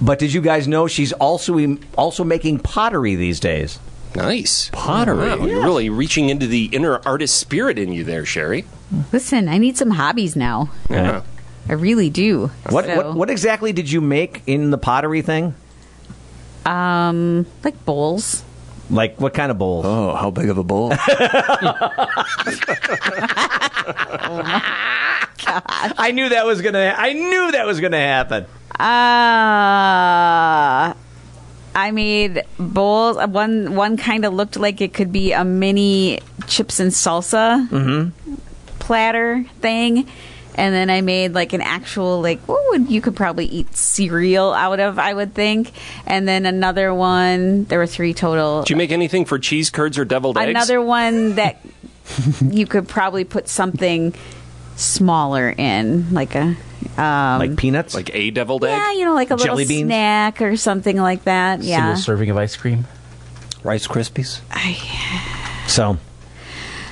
but 0.00 0.18
did 0.18 0.32
you 0.32 0.40
guys 0.40 0.68
know 0.68 0.86
she's 0.86 1.12
also 1.14 1.76
also 1.96 2.24
making 2.24 2.60
pottery 2.60 3.14
these 3.14 3.40
days? 3.40 3.78
Nice 4.14 4.70
Pottery. 4.72 5.28
Wow, 5.28 5.44
You're 5.46 5.62
really 5.62 5.90
reaching 5.90 6.28
into 6.28 6.46
the 6.46 6.66
inner 6.66 7.00
artist 7.06 7.36
spirit 7.36 7.78
in 7.78 7.92
you 7.92 8.04
there, 8.04 8.22
Sheri. 8.22 8.64
Listen, 9.12 9.48
I 9.48 9.58
need 9.58 9.76
some 9.76 9.90
hobbies 9.90 10.34
now. 10.34 10.70
Yeah. 10.88 11.22
I 11.68 11.72
really 11.74 12.10
do. 12.10 12.50
What 12.70 12.86
So, 12.86 12.96
what 12.96 13.14
what 13.14 13.30
exactly 13.30 13.72
did 13.72 13.90
you 13.90 14.00
make 14.00 14.42
in 14.46 14.70
the 14.70 14.78
pottery 14.78 15.22
thing? 15.22 15.54
Um, 16.64 17.46
like 17.64 17.84
bowls. 17.84 18.42
Like 18.90 19.20
what 19.20 19.34
kind 19.34 19.50
of 19.50 19.58
bowls? 19.58 19.84
Oh, 19.86 20.14
how 20.14 20.30
big 20.30 20.48
of 20.48 20.56
a 20.58 20.64
bowl? 20.64 20.92
I 26.00 26.12
knew 26.12 26.28
that 26.28 26.46
was 26.46 26.62
gonna. 26.62 26.94
I 26.96 27.12
knew 27.12 27.52
that 27.52 27.66
was 27.66 27.80
gonna 27.80 27.98
happen. 27.98 28.44
Uh, 28.78 28.84
I 31.74 31.90
made 31.92 32.42
bowls. 32.58 33.16
Uh, 33.16 33.26
One 33.28 33.74
one 33.74 33.96
kind 33.96 34.24
of 34.24 34.32
looked 34.34 34.56
like 34.58 34.80
it 34.80 34.94
could 34.94 35.12
be 35.12 35.32
a 35.32 35.44
mini 35.44 36.20
chips 36.46 36.80
and 36.80 36.92
salsa 36.92 38.12
platter 38.78 39.44
thing. 39.60 40.06
And 40.58 40.74
then 40.74 40.90
I 40.90 41.00
made 41.00 41.34
like 41.34 41.52
an 41.52 41.60
actual 41.62 42.20
like 42.20 42.40
what 42.48 42.60
would 42.70 42.90
you 42.90 43.00
could 43.00 43.14
probably 43.16 43.46
eat 43.46 43.76
cereal 43.76 44.52
out 44.52 44.80
of 44.80 44.98
I 44.98 45.14
would 45.14 45.32
think. 45.34 45.72
And 46.06 46.26
then 46.26 46.44
another 46.46 46.92
one. 46.92 47.64
There 47.64 47.78
were 47.78 47.86
three 47.86 48.12
total. 48.12 48.62
Did 48.62 48.70
you 48.70 48.76
make 48.76 48.90
anything 48.90 49.24
for 49.24 49.38
cheese 49.38 49.70
curds 49.70 49.96
or 49.98 50.04
deviled 50.04 50.36
eggs? 50.36 50.50
Another 50.50 50.82
one 50.82 51.36
that 51.36 51.60
you 52.44 52.66
could 52.66 52.88
probably 52.88 53.24
put 53.24 53.48
something 53.48 54.14
smaller 54.76 55.48
in, 55.56 56.12
like 56.12 56.34
a 56.34 56.56
um, 56.96 57.38
like 57.38 57.56
peanuts, 57.56 57.94
like 57.94 58.14
a 58.14 58.30
deviled 58.30 58.64
egg. 58.64 58.70
yeah, 58.76 58.92
you 58.92 59.04
know, 59.04 59.14
like 59.14 59.30
a 59.30 59.34
little 59.34 59.46
Jelly 59.46 59.66
beans? 59.66 59.86
snack 59.88 60.42
or 60.42 60.56
something 60.56 60.96
like 60.96 61.24
that. 61.24 61.62
Yeah. 61.62 61.76
Single 61.94 61.96
serving 62.02 62.30
of 62.30 62.36
ice 62.36 62.56
cream. 62.56 62.86
Rice 63.64 63.86
Krispies. 63.86 64.40
So 65.68 65.98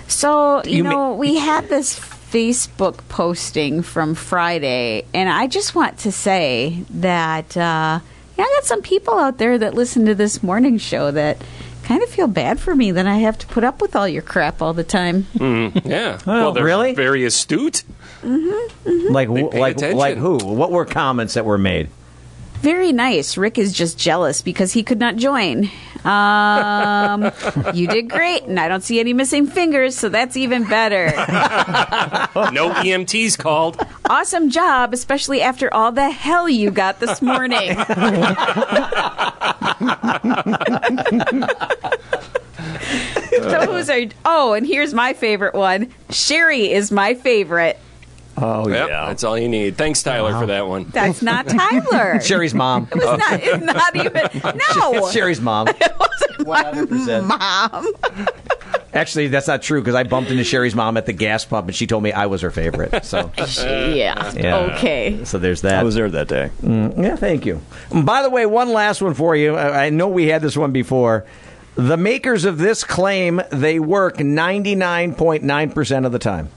So, 0.08 0.62
you, 0.64 0.76
You 0.78 0.84
ma- 0.84 0.90
know, 0.90 1.12
we 1.14 1.36
had 1.38 1.68
this 1.68 1.98
Facebook 2.40 2.98
posting 3.08 3.80
from 3.80 4.14
Friday, 4.14 5.06
and 5.14 5.26
I 5.30 5.46
just 5.46 5.74
want 5.74 5.96
to 6.00 6.12
say 6.12 6.84
that, 6.90 7.56
uh, 7.56 8.00
yeah, 8.36 8.44
I 8.44 8.52
got 8.56 8.64
some 8.66 8.82
people 8.82 9.14
out 9.18 9.38
there 9.38 9.56
that 9.56 9.72
listen 9.72 10.04
to 10.04 10.14
this 10.14 10.42
morning 10.42 10.76
show 10.76 11.10
that 11.12 11.38
kind 11.84 12.02
of 12.02 12.10
feel 12.10 12.26
bad 12.26 12.60
for 12.60 12.74
me 12.76 12.90
that 12.92 13.06
I 13.06 13.16
have 13.16 13.38
to 13.38 13.46
put 13.46 13.64
up 13.64 13.80
with 13.80 13.96
all 13.96 14.06
your 14.06 14.20
crap 14.20 14.60
all 14.60 14.74
the 14.74 14.84
time. 14.84 15.26
Mm, 15.36 15.86
yeah. 15.86 16.18
Well, 16.26 16.52
they're 16.52 16.62
really? 16.62 16.92
Very 16.94 17.24
astute. 17.24 17.84
like 18.22 19.28
They 19.32 19.42
wh- 19.42 19.50
pay 19.50 19.58
like 19.60 19.76
attention. 19.76 19.96
like 19.98 20.18
who? 20.18 20.36
What 20.36 20.70
were 20.70 20.84
comments 20.84 21.34
that 21.34 21.46
were 21.46 21.56
made? 21.58 21.88
Very 22.60 22.92
nice. 22.92 23.36
Rick 23.36 23.58
is 23.58 23.72
just 23.72 23.98
jealous 23.98 24.42
because 24.42 24.72
he 24.72 24.82
could 24.82 24.98
not 24.98 25.16
join. 25.16 25.70
Um, 26.04 27.32
you 27.74 27.86
did 27.88 28.08
great, 28.08 28.44
and 28.44 28.58
I 28.60 28.68
don't 28.68 28.82
see 28.82 29.00
any 29.00 29.12
missing 29.12 29.46
fingers, 29.46 29.96
so 29.96 30.08
that's 30.08 30.36
even 30.36 30.64
better. 30.64 31.06
no 32.52 32.70
EMTs 32.70 33.38
called. 33.38 33.84
Awesome 34.08 34.50
job, 34.50 34.94
especially 34.94 35.42
after 35.42 35.72
all 35.72 35.92
the 35.92 36.10
hell 36.10 36.48
you 36.48 36.70
got 36.70 37.00
this 37.00 37.20
morning. 37.22 37.76
Those 43.40 43.90
are. 43.90 44.00
Oh, 44.24 44.52
and 44.54 44.66
here's 44.66 44.94
my 44.94 45.12
favorite 45.12 45.54
one. 45.54 45.86
Sheri 46.08 46.70
is 46.70 46.90
my 46.90 47.14
favorite. 47.14 47.78
Oh 48.38 48.68
Yep, 48.68 48.88
yeah. 48.88 49.06
That's 49.06 49.24
all 49.24 49.38
you 49.38 49.48
need. 49.48 49.76
Thanks, 49.76 50.02
Tyler, 50.02 50.38
for 50.38 50.46
that 50.46 50.66
one. 50.68 50.84
That's 50.84 51.22
not 51.22 51.48
Tyler. 51.48 52.20
Sheri's 52.22 52.54
mom. 52.54 52.86
It 52.92 52.96
was 52.96 53.18
not. 53.18 53.40
It's 53.42 53.64
not 53.64 53.96
even. 53.96 54.58
No. 54.76 55.10
Sheri's 55.12 55.40
mom. 55.40 55.68
It 56.38 56.46
wasn't 56.46 56.90
100%. 56.90 57.26
mom. 57.26 58.28
Actually, 58.92 59.28
that's 59.28 59.48
not 59.48 59.62
true 59.62 59.80
because 59.80 59.94
I 59.94 60.04
bumped 60.04 60.30
into 60.30 60.44
Sheri's 60.44 60.74
mom 60.74 60.96
at 60.96 61.06
the 61.06 61.12
gas 61.12 61.44
pump 61.44 61.66
and 61.66 61.74
she 61.74 61.86
told 61.86 62.02
me 62.04 62.12
I 62.12 62.26
was 62.26 62.42
her 62.42 62.50
favorite. 62.50 63.04
So 63.04 63.32
yeah. 63.36 64.32
Yeah. 64.34 64.56
Okay. 64.76 65.24
So 65.24 65.38
there's 65.38 65.62
that. 65.62 65.80
I 65.80 65.82
was 65.82 65.94
there 65.96 66.08
that 66.10 66.28
day. 66.28 66.50
Mm, 66.62 67.02
yeah, 67.02 67.16
thank 67.16 67.46
you. 67.46 67.60
And 67.90 68.04
by 68.06 68.22
the 68.22 68.30
way, 68.30 68.46
one 68.46 68.68
last 68.72 69.00
one 69.02 69.14
for 69.14 69.34
you. 69.34 69.56
I 69.56 69.86
I 69.86 69.90
know 69.90 70.08
we 70.08 70.28
had 70.28 70.42
this 70.42 70.56
one 70.56 70.72
before. 70.72 71.24
The 71.74 71.96
makers 71.96 72.44
of 72.44 72.58
this 72.58 72.84
claim 72.84 73.40
they 73.50 73.78
work 73.80 74.18
99.9% 74.18 76.06
of 76.06 76.12
the 76.12 76.18
time. 76.18 76.48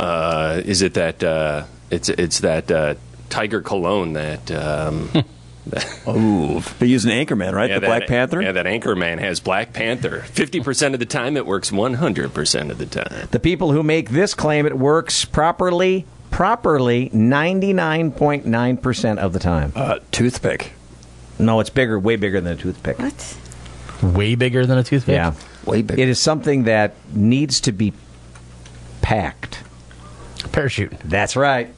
Uh, 0.00 0.60
is 0.64 0.82
it 0.82 0.94
that 0.94 1.22
uh, 1.22 1.64
it's 1.90 2.08
it's 2.08 2.40
that 2.40 2.68
uh, 2.70 2.94
Tiger 3.28 3.60
Cologne 3.60 4.14
that? 4.14 4.50
Um, 4.50 5.10
Ooh, 6.08 6.60
they 6.78 6.86
use 6.86 7.04
an 7.04 7.10
Anchorman, 7.10 7.52
right? 7.52 7.68
yeah, 7.68 7.74
the 7.76 7.80
that- 7.82 7.86
Black 7.86 8.06
Panther. 8.08 8.40
Yeah, 8.42 8.52
that 8.52 8.64
Anchorman 8.66 9.18
has 9.18 9.40
Black 9.40 9.72
Panther. 9.74 10.20
Fifty 10.22 10.60
percent 10.60 10.94
of 10.94 11.00
the 11.00 11.06
time, 11.06 11.36
it 11.36 11.44
works 11.46 11.70
one 11.70 11.92
hundred 11.94 12.32
percent 12.34 12.70
of 12.70 12.78
the 12.78 12.86
time. 12.86 13.28
The 13.30 13.38
people 13.40 13.72
who 13.72 13.82
make 13.82 14.08
this 14.10 14.32
claim 14.34 14.64
it 14.66 14.78
works 14.78 15.24
properly, 15.26 16.06
properly 16.30 17.10
99.9% 17.10 19.18
of 19.18 19.32
the 19.32 19.38
time. 19.38 19.72
Uh, 19.76 19.98
toothpick. 20.10 20.72
No, 21.38 21.60
it's 21.60 21.70
bigger, 21.70 21.98
way 21.98 22.16
bigger 22.16 22.40
than 22.40 22.54
a 22.54 22.56
toothpick. 22.56 22.98
What? 22.98 23.36
Way 24.02 24.34
bigger 24.34 24.64
than 24.66 24.78
a 24.78 24.82
toothpick. 24.84 25.14
Yeah. 25.14 25.34
Way 25.66 25.82
bigger. 25.82 26.00
It 26.00 26.08
is 26.08 26.18
something 26.18 26.64
that 26.64 26.94
needs 27.12 27.60
to 27.62 27.72
be 27.72 27.92
packed. 29.02 29.62
Parachute. 30.42 30.92
That's 31.04 31.36
right. 31.36 31.72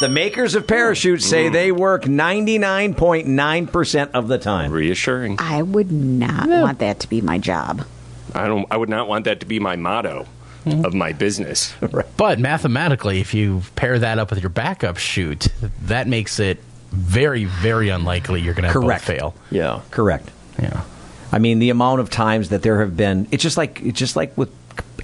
The 0.00 0.08
makers 0.10 0.54
of 0.54 0.66
parachutes 0.66 1.24
say 1.24 1.46
hmm. 1.46 1.54
they 1.54 1.72
work 1.72 2.04
99.9% 2.04 4.10
of 4.12 4.28
the 4.28 4.36
time. 4.38 4.70
Reassuring. 4.70 5.36
I 5.38 5.62
would 5.62 5.90
not 5.90 6.48
want 6.48 6.80
that 6.80 7.00
to 7.00 7.08
be 7.08 7.22
my 7.22 7.38
job. 7.38 7.86
I 8.34 8.46
don't. 8.46 8.66
I 8.70 8.76
would 8.76 8.90
not 8.90 9.08
want 9.08 9.24
that 9.24 9.40
to 9.40 9.46
be 9.46 9.58
my 9.58 9.76
motto 9.76 10.26
hmm. 10.64 10.84
of 10.84 10.92
my 10.94 11.12
business. 11.12 11.74
But 12.16 12.38
mathematically, 12.38 13.20
if 13.20 13.34
you 13.34 13.62
pair 13.74 13.98
that 13.98 14.18
up 14.18 14.30
with 14.30 14.40
your 14.40 14.50
backup 14.50 14.96
chute, 14.96 15.48
that 15.82 16.08
makes 16.08 16.40
it 16.40 16.58
very, 16.90 17.44
very 17.44 17.90
unlikely 17.90 18.40
you're 18.40 18.54
going 18.54 18.66
to 18.66 18.72
Correct. 18.72 19.06
both 19.06 19.16
fail. 19.16 19.34
Yeah. 19.50 19.82
Correct. 19.90 20.30
Yeah. 20.58 20.82
I 21.30 21.38
mean, 21.38 21.58
the 21.58 21.70
amount 21.70 22.00
of 22.00 22.08
times 22.08 22.48
that 22.48 22.62
there 22.62 22.80
have 22.80 22.96
been, 22.96 23.28
it's 23.30 23.42
just 23.42 23.56
like 23.56 23.82
it's 23.82 23.98
just 23.98 24.16
like 24.16 24.36
with 24.36 24.50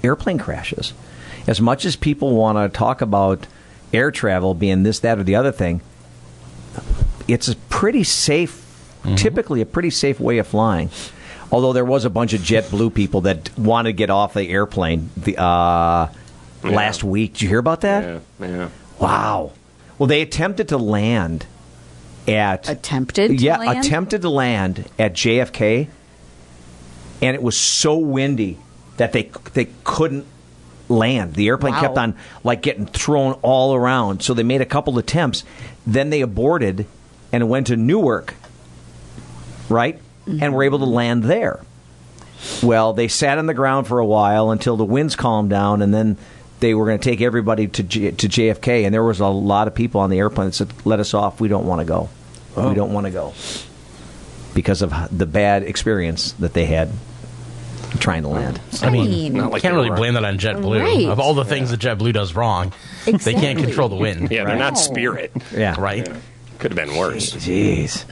airplane 0.03 0.39
crashes. 0.39 0.93
As 1.47 1.59
much 1.59 1.85
as 1.85 1.95
people 1.95 2.35
want 2.35 2.57
to 2.57 2.75
talk 2.77 3.01
about 3.01 3.47
air 3.93 4.11
travel 4.11 4.53
being 4.53 4.83
this, 4.83 4.99
that, 4.99 5.19
or 5.19 5.23
the 5.23 5.35
other 5.35 5.51
thing, 5.51 5.81
it's 7.27 7.47
a 7.47 7.55
pretty 7.55 8.03
safe, 8.03 8.65
typically 9.15 9.61
a 9.61 9.65
pretty 9.65 9.89
safe 9.89 10.19
way 10.19 10.37
of 10.37 10.47
flying. 10.47 10.89
Although 11.51 11.73
there 11.73 11.85
was 11.85 12.05
a 12.05 12.09
bunch 12.09 12.33
of 12.33 12.41
JetBlue 12.41 12.93
people 12.93 13.21
that 13.21 13.55
wanted 13.57 13.89
to 13.89 13.93
get 13.93 14.09
off 14.09 14.33
the 14.33 14.49
airplane 14.49 15.11
the 15.15 15.37
uh, 15.39 16.07
last 16.63 17.03
week. 17.03 17.33
Did 17.33 17.41
you 17.43 17.49
hear 17.49 17.59
about 17.59 17.81
that? 17.81 18.21
Yeah, 18.39 18.47
yeah. 18.47 18.69
Wow. 18.99 19.51
Well, 19.99 20.07
they 20.07 20.21
attempted 20.21 20.69
to 20.69 20.77
land 20.77 21.45
at 22.27 22.69
Attempted 22.69 23.27
to 23.29 23.35
yeah, 23.35 23.57
land? 23.57 23.79
attempted 23.85 24.21
to 24.21 24.29
land 24.29 24.89
at 24.97 25.13
JFK, 25.13 25.89
and 27.21 27.35
it 27.35 27.43
was 27.43 27.57
so 27.57 27.97
windy 27.97 28.57
that 28.97 29.11
they 29.13 29.29
they 29.53 29.65
couldn't 29.83 30.25
land. 30.89 31.33
The 31.33 31.47
airplane 31.47 31.73
Wow. 31.73 31.81
kept 31.81 31.97
on 31.97 32.15
like 32.43 32.61
getting 32.61 32.85
thrown 32.85 33.33
all 33.41 33.75
around. 33.75 34.21
So 34.21 34.33
they 34.33 34.43
made 34.43 34.61
a 34.61 34.65
couple 34.65 34.97
attempts, 34.97 35.43
then 35.85 36.09
they 36.09 36.21
aborted 36.21 36.85
and 37.31 37.49
went 37.49 37.67
to 37.67 37.75
Newark, 37.75 38.35
right, 39.69 39.99
and 40.27 40.53
were 40.53 40.63
able 40.63 40.79
to 40.79 40.85
mm-hmm. 40.85 40.93
land 40.93 41.23
there. 41.23 41.61
Well, 42.61 42.93
they 42.93 43.07
sat 43.07 43.37
on 43.37 43.45
the 43.45 43.53
ground 43.53 43.87
for 43.87 43.99
a 43.99 44.05
while 44.05 44.51
until 44.51 44.77
the 44.77 44.85
winds 44.85 45.15
calmed 45.15 45.49
down, 45.49 45.81
and 45.81 45.93
then 45.93 46.17
they 46.59 46.73
were 46.73 46.85
going 46.85 46.99
to 46.99 47.09
take 47.09 47.21
everybody 47.21 47.67
to 47.67 47.83
J- 47.83 48.11
to 48.11 48.27
JFK. 48.27 48.85
And 48.85 48.93
there 48.93 49.03
was 49.03 49.19
a 49.19 49.27
lot 49.27 49.67
of 49.67 49.75
people 49.75 50.01
on 50.01 50.09
the 50.09 50.19
airplane 50.19 50.47
that 50.47 50.53
said, 50.53 50.73
"Let 50.85 50.99
us 50.99 51.13
off. 51.13 51.39
We 51.39 51.47
don't 51.47 51.65
want 51.65 51.79
to 51.79 51.85
go. 51.85 52.09
We 52.55 52.63
oh. 52.63 52.73
don't 52.73 52.93
want 52.93 53.05
to 53.05 53.11
go," 53.11 53.33
because 54.53 54.81
of 54.81 54.93
the 55.17 55.25
bad 55.25 55.63
experience 55.63 56.33
that 56.33 56.53
they 56.53 56.65
had 56.65 56.89
trying 58.03 58.21
to 58.21 58.27
land. 58.27 58.59
I 58.81 58.89
mean, 58.91 59.09
mean- 59.09 59.35
you 59.35 59.59
can't 59.59 59.73
really 59.73 59.89
blame 59.89 60.13
that 60.13 60.23
on 60.25 60.37
JetBlue. 60.37 60.79
Right. 60.81 61.07
Of 61.07 61.19
all 61.19 61.33
the 61.33 61.45
things 61.45 61.71
that 61.71 61.79
JetBlue 61.79 62.13
does 62.13 62.35
wrong, 62.35 62.71
they 63.05 63.11
can't 63.13 63.25
Exactly. 63.27 63.63
control 63.63 63.89
the 63.89 63.95
wind. 63.95 64.29
Yeah, 64.29 64.43
they're 64.45 64.55
not 64.57 64.77
Spirit. 64.77 65.31
Yeah, 65.55 65.75
Right? 65.79 66.07
Could 66.59 66.71
have 66.71 66.87
been 66.87 66.95
worse. 66.97 67.31
Jeez. 67.33 68.05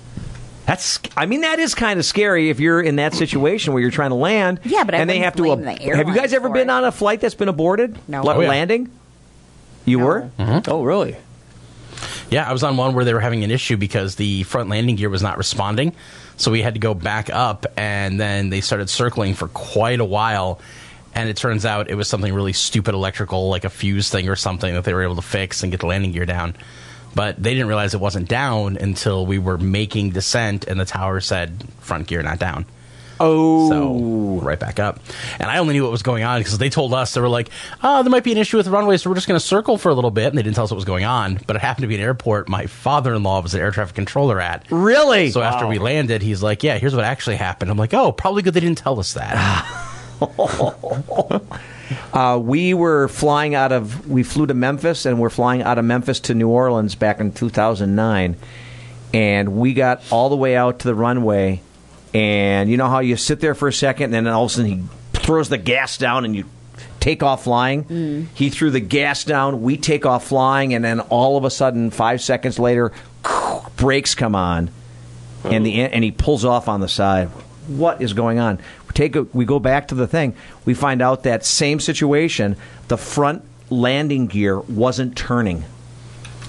That's. 0.66 1.00
I 1.16 1.26
mean, 1.26 1.42
that 1.42 1.60
is 1.60 1.74
kind 1.76 2.00
of 2.00 2.06
scary 2.06 2.50
if 2.50 2.60
you're 2.60 2.82
in 2.82 2.98
that 2.98 3.14
situation 3.14 3.74
where 3.74 3.82
you're 3.82 3.92
trying 3.92 4.10
to 4.12 4.16
land. 4.16 4.60
Yeah, 4.64 4.84
but 4.84 4.94
I 4.96 5.00
and 5.00 5.10
they 5.10 5.16
wouldn't 5.20 5.26
have 5.26 5.36
to. 5.36 5.44
blame 5.44 5.60
ab- 5.60 5.66
the 5.66 5.72
have 5.72 5.82
you 5.84 5.92
airlines 5.94 6.18
guys 6.18 6.34
ever 6.34 6.48
for 6.50 6.54
been 6.54 6.70
it. 6.70 6.74
on 6.74 6.84
a 6.86 6.92
flight 6.92 7.22
that's 7.22 7.36
been 7.36 7.48
aborted? 7.50 7.98
No. 8.08 8.22
La- 8.24 8.34
Oh, 8.36 8.42
yeah. 8.42 8.50
Landing. 8.50 8.90
You 9.86 10.00
were. 10.00 10.30
Mm-hmm. 10.40 10.70
Oh, 10.72 10.84
really? 10.84 11.16
Yeah, 12.30 12.50
I 12.50 12.54
was 12.54 12.64
on 12.64 12.78
one 12.78 12.94
where 12.94 13.04
they 13.06 13.14
were 13.14 13.20
having 13.20 13.44
an 13.44 13.52
issue 13.52 13.76
because 13.78 14.16
the 14.16 14.44
front 14.44 14.70
landing 14.70 14.96
gear 14.96 15.10
was 15.10 15.22
not 15.22 15.38
responding. 15.38 15.94
So 16.38 16.52
we 16.52 16.62
had 16.62 16.74
to 16.74 16.80
go 16.80 16.94
back 16.94 17.30
up, 17.30 17.66
and 17.78 18.20
then 18.20 18.50
they 18.50 18.62
started 18.62 18.90
circling 18.90 19.36
for 19.36 19.48
quite 19.48 20.00
a 20.00 20.06
while. 20.06 20.60
And 21.14 21.30
it 21.30 21.36
turns 21.36 21.66
out 21.66 21.90
it 21.90 21.96
was 21.96 22.08
something 22.08 22.34
really 22.34 22.54
stupid 22.54 22.96
electrical, 22.96 23.50
like 23.50 23.66
a 23.66 23.70
fuse 23.70 24.10
thing 24.10 24.30
or 24.30 24.36
something 24.36 24.74
that 24.74 24.86
they 24.86 24.94
were 24.94 25.04
able 25.04 25.18
to 25.18 25.22
fix 25.22 25.62
and 25.62 25.72
get 25.72 25.82
the 25.82 25.88
landing 25.88 26.14
gear 26.14 26.26
down. 26.26 26.56
But 27.14 27.42
they 27.42 27.54
didn't 27.54 27.68
realize 27.68 27.94
it 27.94 28.00
wasn't 28.00 28.30
down 28.30 28.78
until 28.78 29.26
we 29.26 29.38
were 29.38 29.58
making 29.58 30.12
descent, 30.12 30.66
and 30.66 30.80
the 30.80 30.86
tower 30.86 31.20
said 31.20 31.64
front 31.80 32.08
gear 32.08 32.24
not 32.24 32.40
down. 32.40 32.66
Oh, 33.24 33.70
So 33.70 34.44
right 34.44 34.60
back 34.60 34.80
up. 34.80 35.00
And 35.40 35.50
I 35.50 35.60
only 35.60 35.74
knew 35.74 35.84
what 35.84 35.92
was 35.92 36.02
going 36.02 36.24
on 36.24 36.40
because 36.40 36.58
they 36.58 36.70
told 36.70 36.94
us 36.94 37.14
they 37.14 37.22
were 37.22 37.30
like, 37.30 37.50
"Oh, 37.84 38.02
there 38.02 38.10
might 38.10 38.24
be 38.24 38.32
an 38.32 38.38
issue 38.38 38.58
with 38.58 38.66
the 38.66 38.72
runway, 38.72 38.98
so 38.98 39.10
we're 39.10 39.16
just 39.16 39.28
going 39.28 39.40
to 39.40 39.46
circle 39.46 39.78
for 39.78 39.90
a 39.90 39.94
little 39.94 40.10
bit." 40.12 40.28
And 40.28 40.38
they 40.38 40.42
didn't 40.42 40.56
tell 40.56 40.64
us 40.64 40.72
what 40.72 40.76
was 40.78 40.86
going 40.86 41.06
on. 41.06 41.40
But 41.46 41.56
it 41.56 41.62
happened 41.62 41.84
to 41.84 41.88
be 41.88 41.96
an 41.96 42.02
airport. 42.02 42.50
My 42.50 42.66
father-in-law 42.66 43.42
was 43.42 43.54
an 43.54 43.62
air 43.62 43.72
traffic 43.72 43.96
controller 43.96 44.42
at. 44.42 44.66
Really? 44.72 45.30
So 45.30 45.42
after 45.42 45.68
we 45.68 45.78
landed, 45.78 46.22
he's 46.22 46.42
like, 46.42 46.64
"Yeah, 46.64 46.78
here's 46.80 46.96
what 46.96 47.06
actually 47.06 47.36
happened." 47.36 47.70
I'm 47.70 47.78
like, 47.78 47.94
"Oh, 47.94 48.12
probably 48.12 48.42
good 48.42 48.54
they 48.56 48.60
didn't 48.60 48.80
tell 48.80 49.00
us 49.00 49.14
that." 49.14 49.88
Uh, 52.14 52.40
we 52.42 52.74
were 52.74 53.08
flying 53.10 53.54
out 53.56 53.72
of 53.72 54.08
we 54.08 54.24
flew 54.24 54.46
to 54.46 54.54
Memphis 54.54 55.06
and 55.06 55.20
we're 55.20 55.30
flying 55.30 55.62
out 55.62 55.78
of 55.78 55.84
Memphis 55.86 56.20
to 56.22 56.34
New 56.34 56.48
Orleans 56.48 56.96
back 56.96 57.20
in 57.20 57.32
2009 57.34 58.38
and 59.14 59.58
we 59.58 59.74
got 59.74 60.02
all 60.10 60.30
the 60.30 60.36
way 60.36 60.56
out 60.56 60.80
to 60.80 60.88
the 60.88 60.96
runway 60.96 61.62
and 62.14 62.70
you 62.70 62.78
know 62.78 62.90
how 62.90 63.00
you 63.00 63.16
sit 63.16 63.40
there 63.40 63.56
for 63.56 63.68
a 63.68 63.74
second 63.74 64.14
and 64.14 64.26
then 64.26 64.34
all 64.34 64.46
of 64.46 64.52
a 64.52 64.54
sudden 64.54 64.72
he 64.72 64.84
throws 65.14 65.50
the 65.50 65.58
gas 65.58 65.98
down 65.98 66.26
and 66.26 66.36
you 66.36 66.46
take 67.00 67.24
off 67.24 67.44
flying 67.44 67.84
mm. 67.86 68.28
he 68.34 68.50
threw 68.50 68.70
the 68.70 68.80
gas 68.80 69.24
down 69.24 69.62
we 69.62 69.78
take 69.78 70.06
off 70.06 70.28
flying 70.28 70.74
and 70.74 70.84
then 70.84 71.00
all 71.00 71.38
of 71.38 71.46
a 71.46 71.50
sudden 71.50 71.90
5 71.90 72.22
seconds 72.22 72.60
later 72.60 72.92
brakes 73.76 74.14
come 74.14 74.36
on 74.36 74.70
and 75.44 75.66
the 75.66 75.82
oh. 75.82 75.86
and 75.86 76.04
he 76.04 76.12
pulls 76.12 76.46
off 76.46 76.68
on 76.68 76.82
the 76.82 76.88
side. 76.88 77.28
What 77.68 78.02
is 78.02 78.14
going 78.14 78.40
on? 78.40 78.58
We 78.58 78.94
take 78.94 79.16
a, 79.16 79.24
we 79.24 79.46
go 79.46 79.60
back 79.60 79.90
to 79.90 79.96
the 79.96 80.08
thing. 80.08 80.36
We 80.66 80.74
find 80.74 81.02
out 81.02 81.24
that 81.24 81.46
same 81.46 81.80
situation. 81.80 82.58
The 82.88 82.98
front 82.98 83.44
landing 83.70 84.28
gear 84.28 84.60
wasn't 84.60 85.16
turning, 85.16 85.64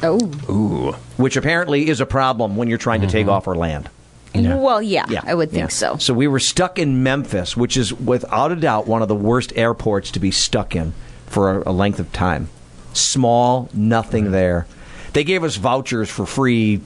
Oh. 0.02 0.18
Ooh. 0.50 0.92
which 1.16 1.36
apparently 1.36 1.88
is 1.88 2.00
a 2.00 2.06
problem 2.06 2.56
when 2.56 2.68
you're 2.68 2.78
trying 2.78 3.02
to 3.02 3.06
take 3.06 3.26
mm-hmm. 3.26 3.34
off 3.34 3.46
or 3.46 3.54
land. 3.54 3.88
Well, 4.34 4.80
yeah, 4.82 5.04
I 5.24 5.34
would 5.34 5.50
think 5.50 5.60
Yeah. 5.64 5.68
so. 5.68 5.96
So 5.98 6.14
we 6.14 6.26
were 6.28 6.40
stuck 6.40 6.78
in 6.78 7.02
Memphis, 7.02 7.56
which 7.56 7.76
is 7.76 7.92
without 7.92 8.50
a 8.52 8.56
doubt 8.56 8.86
one 8.86 9.02
of 9.02 9.08
the 9.08 9.14
worst 9.14 9.52
airports 9.56 10.10
to 10.12 10.20
be 10.20 10.30
stuck 10.30 10.74
in 10.74 10.94
for 11.26 11.60
a, 11.62 11.70
a 11.70 11.72
length 11.72 11.98
of 11.98 12.12
time. 12.12 12.48
Small, 12.94 13.68
nothing 13.74 14.30
there. 14.32 14.66
They 15.12 15.24
gave 15.24 15.44
us 15.44 15.56
vouchers 15.56 16.08
for 16.10 16.24
free 16.26 16.80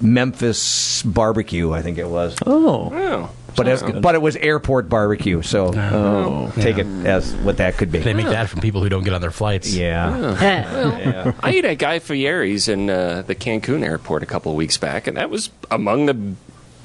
Memphis 0.00 1.02
barbecue, 1.02 1.72
I 1.72 1.82
think 1.82 1.98
it 1.98 2.08
was. 2.08 2.36
Oh. 2.46 2.90
Oh. 2.92 3.30
But 3.56 3.68
it, 3.68 4.02
but 4.02 4.16
it 4.16 4.22
was 4.22 4.34
airport 4.34 4.88
barbecue, 4.88 5.40
so 5.42 5.72
Oh. 5.72 6.52
take 6.60 6.76
it 6.78 6.86
as 7.06 7.32
what 7.36 7.58
that 7.58 7.76
could 7.76 7.92
be. 7.92 8.00
they 8.00 8.12
make 8.12 8.26
that 8.26 8.48
from 8.48 8.60
people 8.60 8.82
who 8.82 8.88
don't 8.88 9.04
get 9.04 9.12
on 9.14 9.20
their 9.20 9.30
flights. 9.30 9.72
Yeah. 9.72 10.10
Well, 10.10 11.34
I 11.40 11.50
ate 11.50 11.64
at 11.64 11.78
Guy 11.78 12.00
Fieri's 12.00 12.66
in 12.66 12.90
uh, 12.90 13.22
the 13.24 13.36
Cancun 13.36 13.84
airport 13.84 14.24
a 14.24 14.26
couple 14.26 14.50
of 14.50 14.56
weeks 14.56 14.76
back, 14.76 15.06
and 15.06 15.16
that 15.16 15.30
was 15.30 15.50
among 15.70 16.06
the 16.06 16.34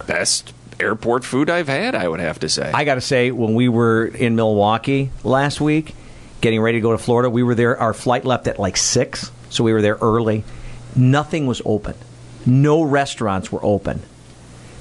best 0.09 0.53
airport 0.79 1.23
food 1.23 1.49
I've 1.49 1.67
had. 1.67 1.93
I 1.95 2.07
would 2.07 2.19
have 2.19 2.39
to 2.39 2.49
say. 2.49 2.71
I 2.73 2.83
got 2.83 2.95
to 2.95 3.01
say, 3.01 3.31
when 3.31 3.53
we 3.53 3.69
were 3.69 4.05
in 4.05 4.35
Milwaukee 4.35 5.11
last 5.23 5.61
week, 5.61 5.93
getting 6.41 6.61
ready 6.61 6.77
to 6.79 6.81
go 6.81 6.91
to 6.91 6.97
Florida, 6.97 7.29
we 7.29 7.43
were 7.43 7.55
there. 7.55 7.77
Our 7.77 7.93
flight 7.93 8.25
left 8.25 8.47
at 8.47 8.59
like 8.59 8.77
six, 8.77 9.31
so 9.49 9.63
we 9.63 9.73
were 9.73 9.81
there 9.81 9.97
early. 10.01 10.43
Nothing 10.95 11.45
was 11.45 11.61
open. 11.63 11.95
No 12.45 12.81
restaurants 12.81 13.51
were 13.51 13.63
open. 13.63 14.01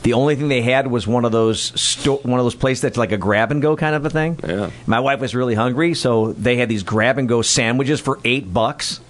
The 0.04 0.12
only 0.14 0.36
thing 0.36 0.48
they 0.48 0.62
had 0.62 0.86
was 0.86 1.06
one 1.06 1.24
of 1.24 1.32
those 1.32 1.60
sto- 1.78 2.18
one 2.22 2.38
of 2.38 2.46
those 2.46 2.54
places 2.54 2.80
that's 2.82 2.96
like 2.96 3.12
a 3.12 3.18
grab 3.18 3.50
and 3.50 3.60
go 3.60 3.76
kind 3.76 3.94
of 3.94 4.06
a 4.06 4.10
thing. 4.10 4.38
Yeah. 4.46 4.70
My 4.86 5.00
wife 5.00 5.20
was 5.20 5.34
really 5.34 5.54
hungry, 5.54 5.92
so 5.94 6.32
they 6.32 6.56
had 6.56 6.68
these 6.68 6.84
grab 6.84 7.18
and 7.18 7.28
go 7.28 7.42
sandwiches 7.42 8.00
for 8.00 8.18
eight 8.24 8.50
bucks 8.50 9.00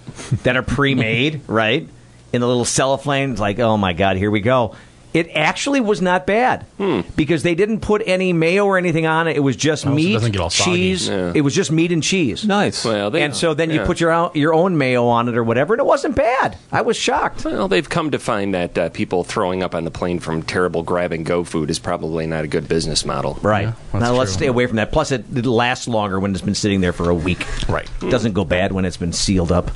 that 0.43 0.57
are 0.57 0.63
pre-made, 0.63 1.43
right? 1.47 1.87
In 2.33 2.41
the 2.41 2.49
little 2.49 2.65
cellophane. 2.65 3.33
It's 3.33 3.41
like, 3.41 3.59
oh 3.61 3.77
my 3.77 3.93
god, 3.93 4.17
here 4.17 4.31
we 4.31 4.41
go. 4.41 4.75
It 5.15 5.31
actually 5.35 5.81
was 5.81 6.03
not 6.03 6.27
bad 6.27 6.67
Hmm. 6.77 7.01
because 7.17 7.43
they 7.43 7.55
didn't 7.55 7.81
put 7.81 8.03
any 8.07 8.33
mayo 8.35 8.67
or 8.67 8.77
anything 8.77 9.07
on 9.07 9.27
it. 9.27 9.37
It 9.37 9.41
was 9.41 9.57
just 9.57 9.87
Oh, 9.87 9.91
it 9.93 9.95
meat, 9.95 10.13
doesn't 10.13 10.33
get 10.33 10.41
all 10.41 10.51
soggy. 10.51 10.71
cheese. 10.77 11.09
Yeah. 11.09 11.33
It 11.35 11.41
was 11.41 11.55
just 11.55 11.73
meat 11.73 11.93
and 11.93 12.03
cheese. 12.03 12.45
Nice. 12.45 12.85
Well, 12.85 13.11
they, 13.11 13.23
and 13.23 13.35
so 13.35 13.55
then 13.55 13.71
you 13.71 13.81
put 13.81 14.01
your 14.01 14.11
own, 14.13 14.31
your 14.35 14.53
own 14.53 14.77
mayo 14.77 15.07
on 15.07 15.29
it 15.29 15.37
or 15.37 15.43
whatever, 15.43 15.73
and 15.75 15.81
it 15.81 15.87
wasn't 15.87 16.15
bad. 16.15 16.57
I 16.71 16.83
was 16.83 16.97
shocked. 16.97 17.45
Well, 17.45 17.69
they've 17.69 17.89
come 17.89 18.11
to 18.11 18.19
find 18.19 18.53
that 18.55 18.77
uh, 18.77 18.89
people 18.91 19.25
throwing 19.25 19.63
up 19.63 19.75
on 19.75 19.85
the 19.85 19.91
plane 19.91 20.19
from 20.19 20.43
terrible 20.43 20.83
grab 20.83 21.13
and 21.13 21.25
go 21.25 21.43
food 21.43 21.71
is 21.71 21.79
probably 21.79 22.27
not 22.27 22.45
a 22.45 22.49
good 22.49 22.69
business 22.69 23.05
model. 23.07 23.39
Right. 23.43 23.73
that's 23.93 24.03
now 24.05 24.13
let's 24.13 24.33
stay 24.33 24.47
away 24.47 24.67
from 24.67 24.77
that. 24.77 24.93
Plus, 24.93 25.11
it, 25.11 25.25
it 25.35 25.47
lasts 25.47 25.89
longer 25.89 26.21
when 26.21 26.33
it's 26.33 26.43
been 26.43 26.55
sitting 26.55 26.81
there 26.83 26.93
for 26.93 27.09
a 27.09 27.15
week. 27.15 27.47
Right. 27.69 27.89
It 28.03 28.11
doesn't 28.11 28.33
go 28.35 28.45
bad 28.45 28.73
when 28.73 28.85
it's 28.85 28.97
been 28.99 29.13
sealed 29.15 29.53
up. 29.53 29.71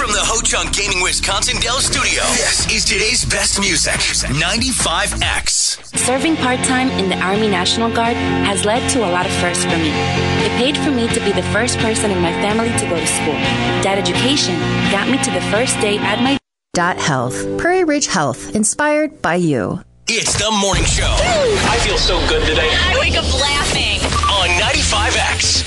From 0.00 0.12
the 0.12 0.24
Ho 0.32 0.40
Chunk 0.40 0.72
Gaming 0.72 1.02
Wisconsin 1.02 1.60
Dell 1.60 1.78
Studio, 1.78 2.24
this 2.32 2.64
is 2.72 2.86
today's 2.86 3.22
best 3.22 3.60
music 3.60 4.00
95X. 4.32 5.76
Serving 5.94 6.36
part 6.36 6.58
time 6.64 6.88
in 6.92 7.10
the 7.10 7.20
Army 7.20 7.48
National 7.48 7.92
Guard 7.92 8.16
has 8.48 8.64
led 8.64 8.80
to 8.96 9.00
a 9.04 9.10
lot 9.12 9.26
of 9.26 9.32
firsts 9.44 9.62
for 9.62 9.76
me. 9.76 9.92
It 10.40 10.56
paid 10.56 10.78
for 10.78 10.90
me 10.90 11.06
to 11.12 11.20
be 11.20 11.32
the 11.32 11.44
first 11.52 11.76
person 11.80 12.10
in 12.10 12.18
my 12.22 12.32
family 12.40 12.72
to 12.78 12.88
go 12.88 12.96
to 12.96 13.06
school. 13.06 13.36
That 13.84 13.98
education 13.98 14.58
got 14.90 15.10
me 15.10 15.22
to 15.22 15.30
the 15.30 15.42
first 15.52 15.78
day 15.84 15.98
at 15.98 16.22
my 16.22 16.38
Dot 16.72 16.96
Health. 16.96 17.44
Prairie 17.58 17.84
Ridge 17.84 18.06
Health. 18.06 18.56
Inspired 18.56 19.20
by 19.20 19.34
you. 19.34 19.84
It's 20.08 20.32
the 20.40 20.50
morning 20.50 20.86
show 20.86 21.12
I 21.12 21.76
feel 21.84 21.98
so 21.98 22.16
good 22.26 22.40
today. 22.48 22.70
I 22.72 22.96
wake 22.98 23.18
up 23.18 23.28
laughing. 23.36 24.00
on 24.32 24.48
95X. 24.64 25.59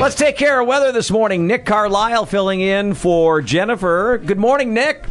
Let's 0.00 0.14
take 0.14 0.38
care 0.38 0.58
of 0.58 0.66
weather 0.66 0.92
this 0.92 1.10
morning. 1.10 1.46
Nick 1.46 1.66
Carlisle 1.66 2.24
filling 2.24 2.62
in 2.62 2.94
for 2.94 3.42
Jennifer. 3.42 4.16
Good 4.16 4.38
morning, 4.38 4.72
Nick. 4.72 5.04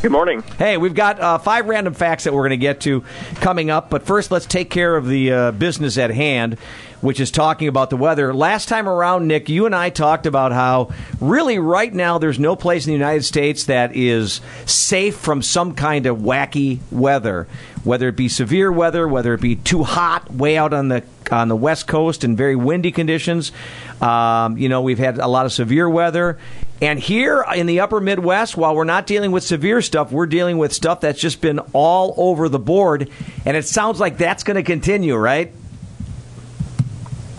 Good 0.00 0.10
morning. 0.10 0.42
Hey, 0.56 0.78
we've 0.78 0.94
got 0.94 1.20
uh, 1.20 1.36
five 1.36 1.66
random 1.66 1.92
facts 1.92 2.24
that 2.24 2.32
we're 2.32 2.48
going 2.48 2.50
to 2.52 2.56
get 2.56 2.80
to 2.80 3.04
coming 3.34 3.68
up, 3.68 3.90
but 3.90 4.04
first 4.04 4.30
let's 4.30 4.46
take 4.46 4.70
care 4.70 4.96
of 4.96 5.06
the 5.06 5.32
uh, 5.32 5.52
business 5.52 5.98
at 5.98 6.10
hand, 6.10 6.56
which 7.02 7.20
is 7.20 7.30
talking 7.30 7.68
about 7.68 7.90
the 7.90 7.96
weather. 7.96 8.32
Last 8.32 8.68
time 8.68 8.88
around, 8.88 9.28
Nick, 9.28 9.48
you 9.48 9.66
and 9.66 9.74
I 9.74 9.90
talked 9.90 10.24
about 10.24 10.52
how 10.52 10.90
really 11.20 11.58
right 11.58 11.92
now 11.92 12.16
there's 12.16 12.38
no 12.38 12.56
place 12.56 12.86
in 12.86 12.90
the 12.90 12.98
United 12.98 13.24
States 13.24 13.64
that 13.64 13.94
is 13.94 14.40
safe 14.64 15.16
from 15.16 15.42
some 15.42 15.74
kind 15.74 16.06
of 16.06 16.18
wacky 16.18 16.78
weather, 16.90 17.46
whether 17.84 18.08
it 18.08 18.16
be 18.16 18.28
severe 18.28 18.72
weather, 18.72 19.06
whether 19.06 19.34
it 19.34 19.40
be 19.40 19.56
too 19.56 19.82
hot 19.82 20.32
way 20.32 20.56
out 20.56 20.72
on 20.72 20.88
the 20.88 21.02
on 21.30 21.48
the 21.48 21.56
west 21.56 21.86
coast 21.86 22.24
and 22.24 22.36
very 22.36 22.54
windy 22.54 22.92
conditions. 22.92 23.52
Um, 24.00 24.58
you 24.58 24.68
know, 24.68 24.82
we've 24.82 24.98
had 24.98 25.18
a 25.18 25.28
lot 25.28 25.46
of 25.46 25.52
severe 25.52 25.88
weather. 25.88 26.38
And 26.82 26.98
here 26.98 27.44
in 27.54 27.66
the 27.66 27.80
upper 27.80 28.00
Midwest, 28.00 28.56
while 28.56 28.74
we're 28.74 28.84
not 28.84 29.06
dealing 29.06 29.30
with 29.30 29.44
severe 29.44 29.80
stuff, 29.82 30.12
we're 30.12 30.26
dealing 30.26 30.58
with 30.58 30.72
stuff 30.72 31.00
that's 31.00 31.20
just 31.20 31.40
been 31.40 31.60
all 31.72 32.12
over 32.16 32.48
the 32.48 32.58
board. 32.58 33.08
And 33.46 33.56
it 33.56 33.64
sounds 33.64 33.98
like 33.98 34.18
that's 34.18 34.42
going 34.42 34.56
to 34.56 34.62
continue, 34.62 35.16
right? 35.16 35.52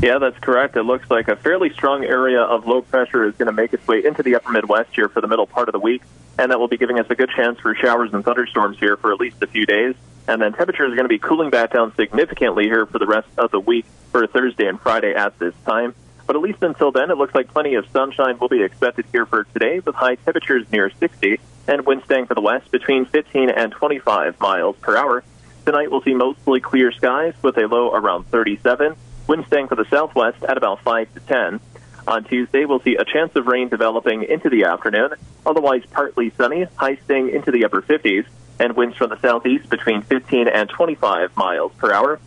Yeah, 0.03 0.17
that's 0.17 0.37
correct. 0.39 0.75
It 0.75 0.83
looks 0.83 1.09
like 1.09 1.29
a 1.29 1.37
fairly 1.37 1.69
strong 1.69 2.03
area 2.03 2.41
of 2.41 2.67
low 2.67 2.81
pressure 2.81 3.23
is 3.23 3.35
going 3.35 3.45
to 3.45 3.53
make 3.53 3.71
its 3.71 3.87
way 3.87 4.03
into 4.03 4.21
the 4.21 4.35
upper 4.35 4.51
Midwest 4.51 4.89
here 4.93 5.07
for 5.07 5.21
the 5.21 5.29
middle 5.29 5.47
part 5.47 5.69
of 5.69 5.71
the 5.71 5.79
week, 5.79 6.01
and 6.37 6.51
that 6.51 6.59
will 6.59 6.67
be 6.67 6.75
giving 6.75 6.99
us 6.99 7.05
a 7.09 7.15
good 7.15 7.29
chance 7.29 7.57
for 7.61 7.73
showers 7.73 8.13
and 8.13 8.21
thunderstorms 8.21 8.77
here 8.77 8.97
for 8.97 9.13
at 9.13 9.21
least 9.21 9.41
a 9.41 9.47
few 9.47 9.65
days. 9.65 9.95
And 10.27 10.41
then 10.41 10.51
temperatures 10.51 10.91
are 10.91 10.95
going 10.95 11.05
to 11.05 11.07
be 11.07 11.19
cooling 11.19 11.51
back 11.51 11.71
down 11.71 11.95
significantly 11.95 12.65
here 12.65 12.85
for 12.85 12.99
the 12.99 13.05
rest 13.05 13.29
of 13.37 13.51
the 13.51 13.61
week 13.61 13.85
for 14.11 14.27
Thursday 14.27 14.67
and 14.67 14.77
Friday 14.77 15.13
at 15.13 15.39
this 15.39 15.53
time. 15.65 15.95
But 16.27 16.35
at 16.35 16.41
least 16.41 16.61
until 16.63 16.91
then, 16.91 17.09
it 17.09 17.17
looks 17.17 17.33
like 17.33 17.47
plenty 17.47 17.75
of 17.75 17.85
sunshine 17.93 18.37
will 18.39 18.49
be 18.49 18.61
expected 18.61 19.05
here 19.13 19.25
for 19.25 19.45
today 19.45 19.79
with 19.79 19.95
high 19.95 20.15
temperatures 20.15 20.69
near 20.69 20.89
60 20.89 21.39
and 21.69 21.85
winds 21.85 22.03
staying 22.03 22.25
for 22.25 22.35
the 22.35 22.41
west 22.41 22.69
between 22.71 23.05
15 23.05 23.49
and 23.49 23.71
25 23.71 24.37
miles 24.41 24.75
per 24.81 24.97
hour. 24.97 25.23
Tonight 25.65 25.91
we'll 25.91 26.01
see 26.01 26.13
mostly 26.13 26.59
clear 26.59 26.91
skies 26.91 27.35
with 27.41 27.57
a 27.57 27.67
low 27.67 27.93
around 27.93 28.27
37. 28.27 28.97
Wind 29.27 29.45
staying 29.47 29.67
for 29.67 29.75
the 29.75 29.85
southwest 29.85 30.43
at 30.43 30.57
about 30.57 30.81
5 30.81 31.13
to 31.13 31.19
10. 31.21 31.59
On 32.07 32.23
Tuesday, 32.25 32.65
we'll 32.65 32.81
see 32.81 32.95
a 32.95 33.05
chance 33.05 33.33
of 33.35 33.47
rain 33.47 33.69
developing 33.69 34.23
into 34.23 34.49
the 34.49 34.65
afternoon. 34.65 35.13
Otherwise, 35.45 35.83
partly 35.91 36.31
sunny, 36.31 36.65
high 36.75 36.95
staying 37.05 37.29
into 37.29 37.51
the 37.51 37.63
upper 37.63 37.81
50s, 37.81 38.25
and 38.59 38.75
winds 38.75 38.97
from 38.97 39.09
the 39.09 39.19
southeast 39.19 39.69
between 39.69 40.01
15 40.01 40.47
and 40.47 40.69
25 40.69 41.35
miles 41.37 41.71
per 41.77 41.93
hour. 41.93 42.19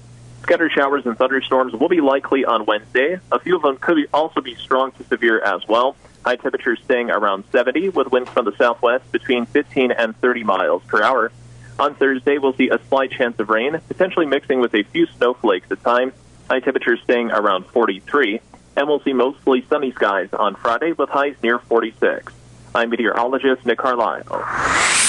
Scattered 0.42 0.72
showers 0.72 1.04
and 1.04 1.18
thunderstorms 1.18 1.74
will 1.74 1.88
be 1.88 2.00
likely 2.00 2.44
on 2.44 2.64
Wednesday. 2.64 3.18
A 3.30 3.38
few 3.38 3.56
of 3.56 3.62
them 3.62 3.76
could 3.76 3.98
also 4.14 4.40
be 4.40 4.54
strong 4.54 4.92
to 4.92 5.04
severe 5.04 5.40
as 5.40 5.66
well. 5.68 5.96
High 6.24 6.36
temperatures 6.36 6.80
staying 6.84 7.10
around 7.10 7.44
70, 7.52 7.90
with 7.90 8.10
winds 8.10 8.30
from 8.30 8.46
the 8.46 8.56
southwest 8.56 9.10
between 9.12 9.44
15 9.46 9.92
and 9.92 10.16
30 10.16 10.44
miles 10.44 10.82
per 10.84 11.02
hour. 11.02 11.30
On 11.78 11.94
Thursday, 11.94 12.38
we'll 12.38 12.54
see 12.54 12.70
a 12.70 12.80
slight 12.88 13.10
chance 13.10 13.38
of 13.38 13.50
rain, 13.50 13.78
potentially 13.88 14.24
mixing 14.24 14.60
with 14.60 14.74
a 14.74 14.82
few 14.84 15.06
snowflakes 15.18 15.70
at 15.70 15.82
times. 15.82 16.14
High 16.48 16.60
temperatures 16.60 17.00
staying 17.02 17.30
around 17.30 17.66
43. 17.66 18.40
And 18.76 18.86
we'll 18.88 19.00
see 19.00 19.12
mostly 19.12 19.64
sunny 19.68 19.92
skies 19.92 20.28
on 20.32 20.54
Friday 20.54 20.92
with 20.92 21.08
highs 21.08 21.34
near 21.42 21.58
46. 21.58 22.32
I'm 22.74 22.90
meteorologist 22.90 23.64
Nick 23.64 23.78
Carlisle. 23.78 24.24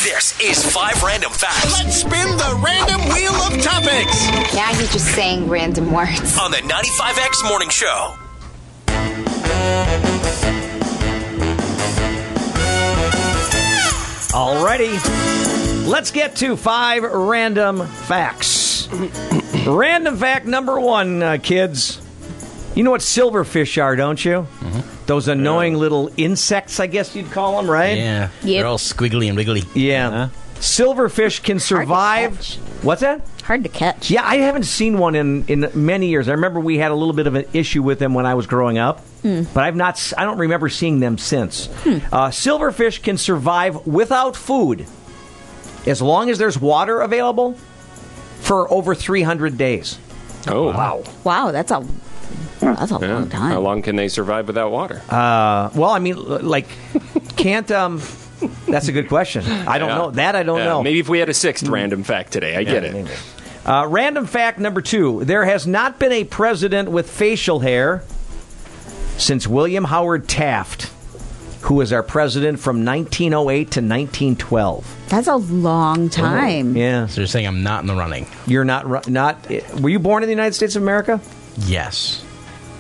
This 0.04 0.40
is 0.40 0.72
five 0.74 1.02
random 1.04 1.32
facts 1.32 1.66
Let's 1.84 1.98
spin 1.98 2.38
the 2.38 2.62
random 2.64 3.02
wheel 3.14 3.34
of 3.34 3.62
topics. 3.62 4.56
Now 4.56 4.72
you're 4.72 4.88
just 4.88 5.14
saying 5.14 5.50
random 5.50 5.92
words. 5.92 6.38
on 6.38 6.52
the 6.52 6.58
95X 6.58 7.48
Morning 7.50 7.70
Show. 7.70 8.16
Alrighty. 14.32 15.88
Let's 15.88 16.12
get 16.12 16.36
to 16.38 16.56
five 16.56 17.04
random 17.04 17.86
facts. 17.86 18.88
random 19.76 20.18
fact 20.18 20.46
number 20.46 20.80
one, 20.80 21.22
uh, 21.24 21.38
kids. 21.42 22.02
You 22.76 22.84
know 22.84 22.92
what 22.92 23.02
silverfish 23.02 23.82
are, 23.82 23.96
don't 23.96 24.24
you? 24.24 24.46
Those 25.08 25.28
annoying 25.28 25.76
little 25.76 26.12
insects, 26.18 26.80
I 26.80 26.88
guess 26.88 27.16
you'd 27.16 27.32
call 27.32 27.58
them, 27.58 27.70
right? 27.70 27.98
Yeah. 27.98 28.30
They're 28.44 28.66
all 28.68 28.78
squiggly 28.78 29.28
and 29.30 29.36
wiggly. 29.38 29.64
Yeah. 29.74 30.30
Silverfish 30.56 31.42
can 31.44 31.60
survive. 31.60 32.38
What's 32.84 33.02
that? 33.02 33.22
Hard 33.44 33.64
to 33.64 33.70
catch. 33.70 34.12
Yeah, 34.12 34.24
I 34.26 34.38
haven't 34.38 34.64
seen 34.66 34.98
one 35.00 35.16
in, 35.16 35.46
in 35.48 35.72
many 35.74 36.08
years. 36.08 36.28
I 36.28 36.34
remember 36.34 36.60
we 36.60 36.78
had 36.78 36.92
a 36.92 36.96
little 36.96 37.14
bit 37.14 37.26
of 37.28 37.36
an 37.36 37.46
issue 37.54 37.82
with 37.82 37.98
them 38.00 38.14
when 38.14 38.26
I 38.26 38.34
was 38.36 38.46
growing 38.46 38.78
up, 38.78 39.00
Hmm. 39.22 39.44
but 39.54 39.64
I've 39.64 39.76
not. 39.76 40.14
I 40.18 40.26
don't 40.26 40.38
remember 40.38 40.68
seeing 40.70 41.00
them 41.00 41.18
since. 41.18 41.68
Uh, 41.86 42.30
silverfish 42.30 43.02
can 43.02 43.18
survive 43.18 43.88
without 43.88 44.36
food 44.36 44.86
as 45.88 46.02
long 46.02 46.30
as 46.30 46.38
there's 46.38 46.60
water 46.60 47.00
available 47.00 47.58
for 48.48 48.72
over 48.72 48.96
300 48.96 49.58
days. 49.58 49.98
Oh, 50.48 50.68
wow. 50.72 51.04
Wow, 51.26 51.52
that's 51.52 51.72
a 51.72 51.86
that's 52.62 52.92
a 52.92 52.98
Yeah. 53.02 53.14
long 53.14 53.30
time. 53.30 53.52
How 53.52 53.60
long 53.60 53.82
can 53.82 53.96
they 53.98 54.08
survive 54.08 54.48
without 54.48 54.72
water? 54.72 55.02
Uh, 55.10 55.70
well, 55.76 55.92
I 55.92 56.00
mean, 56.00 56.16
like, 56.48 56.68
can't. 57.36 57.70
Um, 57.72 58.02
that's 58.68 58.88
a 58.88 58.92
good 58.92 59.10
question. 59.10 59.44
I 59.68 59.78
don't 59.78 59.90
Yeah. 59.90 59.98
know 59.98 60.12
that. 60.12 60.36
I 60.36 60.44
don't 60.44 60.58
Yeah, 60.60 60.66
know. 60.66 60.84
Maybe 60.84 61.00
if 61.00 61.10
we 61.10 61.20
had 61.20 61.30
a 61.30 61.34
sixth 61.34 61.68
random 61.68 62.04
fact 62.04 62.32
today, 62.32 62.56
I 62.56 62.64
get 62.64 62.84
it. 62.84 62.94
maybe. 62.94 63.10
Uh, 63.66 63.86
random 63.88 64.26
fact 64.26 64.60
number 64.60 64.82
two: 64.82 65.24
There 65.26 65.44
has 65.46 65.68
not 65.68 66.00
been 66.00 66.12
a 66.14 66.24
president 66.24 66.90
with 66.90 67.10
facial 67.10 67.60
hair 67.60 68.04
since 69.18 69.46
William 69.48 69.84
Howard 69.86 70.28
Taft, 70.28 70.90
who 71.68 71.76
was 71.76 71.92
our 71.92 72.02
president 72.04 72.58
from 72.60 72.86
1908 72.86 73.58
to 73.58 73.82
1912. 73.82 75.06
That's 75.10 75.28
a 75.28 75.36
long 75.36 76.06
oh, 76.06 76.10
time. 76.10 76.78
Yeah. 76.78 77.08
So 77.08 77.22
you're 77.22 77.28
saying 77.28 77.46
I'm 77.46 77.62
not 77.62 77.82
in 77.82 77.88
the 77.88 77.96
running? 77.96 78.26
You're 78.46 78.64
not 78.64 78.88
ru- 78.88 79.12
not. 79.12 79.50
Were 79.82 79.90
you 79.90 80.00
born 80.00 80.24
in 80.24 80.28
the 80.28 80.34
United 80.34 80.54
States 80.54 80.78
of 80.78 80.82
America? 80.82 81.20
Yes. 81.58 82.24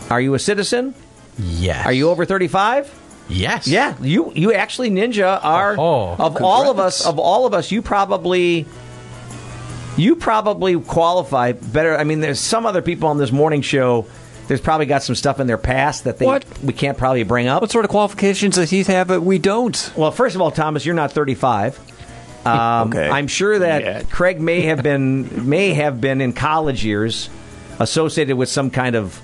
Are 0.10 0.22
you 0.22 0.36
a 0.36 0.40
citizen? 0.40 0.96
Yes. 1.38 1.86
Are 1.86 1.92
you 1.92 2.10
over 2.10 2.24
35? 2.24 2.94
Yes. 3.30 3.68
Yeah, 3.68 3.98
you 4.02 4.32
you 4.34 4.54
actually 4.54 4.90
ninja 4.90 5.44
are 5.44 5.76
Oh, 5.78 6.16
of 6.18 6.42
all 6.42 6.72
of 6.72 6.80
us 6.80 7.06
of 7.06 7.20
all 7.20 7.46
of 7.46 7.54
us 7.54 7.72
you 7.72 7.82
probably 7.82 8.66
you 9.98 10.16
probably 10.16 10.80
qualify 10.80 11.52
better. 11.52 11.98
I 11.98 12.06
mean, 12.06 12.22
there's 12.22 12.40
some 12.40 12.66
other 12.66 12.82
people 12.82 13.10
on 13.10 13.18
this 13.18 13.34
morning 13.34 13.62
show. 13.62 14.06
There's 14.48 14.62
probably 14.62 14.86
got 14.86 15.04
some 15.04 15.16
stuff 15.16 15.40
in 15.40 15.48
their 15.48 15.58
past 15.58 16.06
that 16.06 16.18
they 16.20 16.26
What? 16.26 16.46
we 16.64 16.74
can't 16.74 16.98
probably 16.98 17.24
bring 17.24 17.48
up. 17.48 17.62
What 17.62 17.72
sort 17.72 17.86
of 17.86 17.92
qualifications 17.92 18.56
does 18.56 18.70
he 18.70 18.84
have 18.84 19.10
that 19.10 19.22
we 19.22 19.40
don't? 19.40 19.92
Well, 19.96 20.12
first 20.12 20.36
of 20.36 20.42
all, 20.42 20.52
Thomas, 20.52 20.86
you're 20.86 20.96
not 20.96 21.12
35. 21.12 21.80
Um, 22.46 22.90
Okay. 22.90 23.10
I'm 23.10 23.28
sure 23.28 23.60
that 23.60 23.82
Yeah. 23.84 24.02
Craig 24.04 24.40
may 24.40 24.62
have 24.62 24.82
been 24.82 25.50
may 25.50 25.74
have 25.74 26.00
been 26.00 26.22
in 26.22 26.32
college 26.32 26.86
years 26.86 27.30
associated 27.78 28.38
with 28.38 28.48
some 28.48 28.70
kind 28.70 28.96
of 28.96 29.20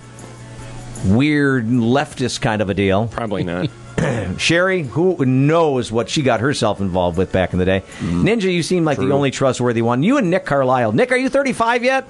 weird 1.05 1.67
leftist 1.67 2.41
kind 2.41 2.61
of 2.61 2.69
a 2.69 2.73
deal. 2.73 3.07
Probably 3.07 3.43
not. 3.45 3.69
Sheri, 3.95 4.85
who 4.87 5.25
knows 5.25 5.89
what 5.89 6.09
she 6.09 6.21
got 6.21 6.41
herself 6.41 6.81
involved 6.81 7.17
with 7.17 7.31
back 7.31 7.53
in 7.53 7.59
the 7.59 7.65
day. 7.65 7.83
Ninja, 8.01 8.51
you 8.51 8.61
seem 8.63 8.83
like 8.83 8.97
the 8.97 9.11
only 9.11 9.31
trustworthy 9.31 9.81
one. 9.81 10.03
You 10.03 10.17
and 10.17 10.29
Nick 10.29 10.45
Carlisle. 10.45 10.91
Nick, 10.91 11.11
are 11.13 11.17
you 11.17 11.29
35 11.29 11.83
yet? 11.85 12.05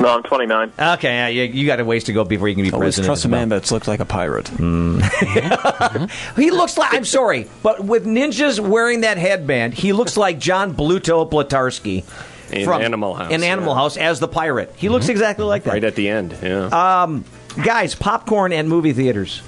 No, 0.00 0.08
I'm 0.08 0.22
29. 0.22 0.72
Okay, 0.78 1.08
yeah, 1.08 1.28
you, 1.28 1.42
you 1.44 1.66
got 1.66 1.80
a 1.80 1.84
ways 1.84 2.04
to 2.04 2.12
go 2.12 2.24
before 2.24 2.48
you 2.48 2.54
can 2.54 2.62
be 2.64 2.70
Always 2.70 2.94
president. 2.94 3.06
trust 3.06 3.24
a 3.24 3.28
well. 3.28 3.40
man 3.40 3.48
that 3.48 3.70
looks 3.70 3.88
like 3.88 4.00
a 4.00 4.04
pirate. 4.04 4.46
Mm. 4.46 5.02
Mm-hmm. 5.18 6.40
He 6.40 6.50
looks 6.50 6.78
like 6.78 6.94
I'm 6.94 7.04
sorry, 7.04 7.48
but 7.62 7.84
with 7.84 8.04
ninjas 8.04 8.60
wearing 8.60 9.02
that 9.02 9.18
headband, 9.18 9.74
he 9.74 9.92
looks 9.92 10.16
like 10.16 10.38
John 10.38 10.74
Bluto 10.74 11.28
Blutarsky 11.28 12.04
In 12.52 12.68
Animal 12.68 13.14
House, 13.14 13.32
In 13.32 13.42
Animal 13.42 13.74
yeah. 13.74 13.80
House 13.80 13.96
as 13.96 14.20
the 14.20 14.28
pirate. 14.28 14.72
He 14.76 14.88
looks 14.88 15.04
mm-hmm. 15.04 15.12
exactly 15.12 15.44
like 15.44 15.64
that. 15.64 15.72
Right 15.72 15.84
at 15.84 15.94
the 15.94 16.08
end, 16.08 16.36
yeah. 16.42 17.02
Um, 17.02 17.24
guys, 17.62 17.94
popcorn 17.94 18.52
and 18.52 18.68
movie 18.68 18.92
theaters. 18.92 19.42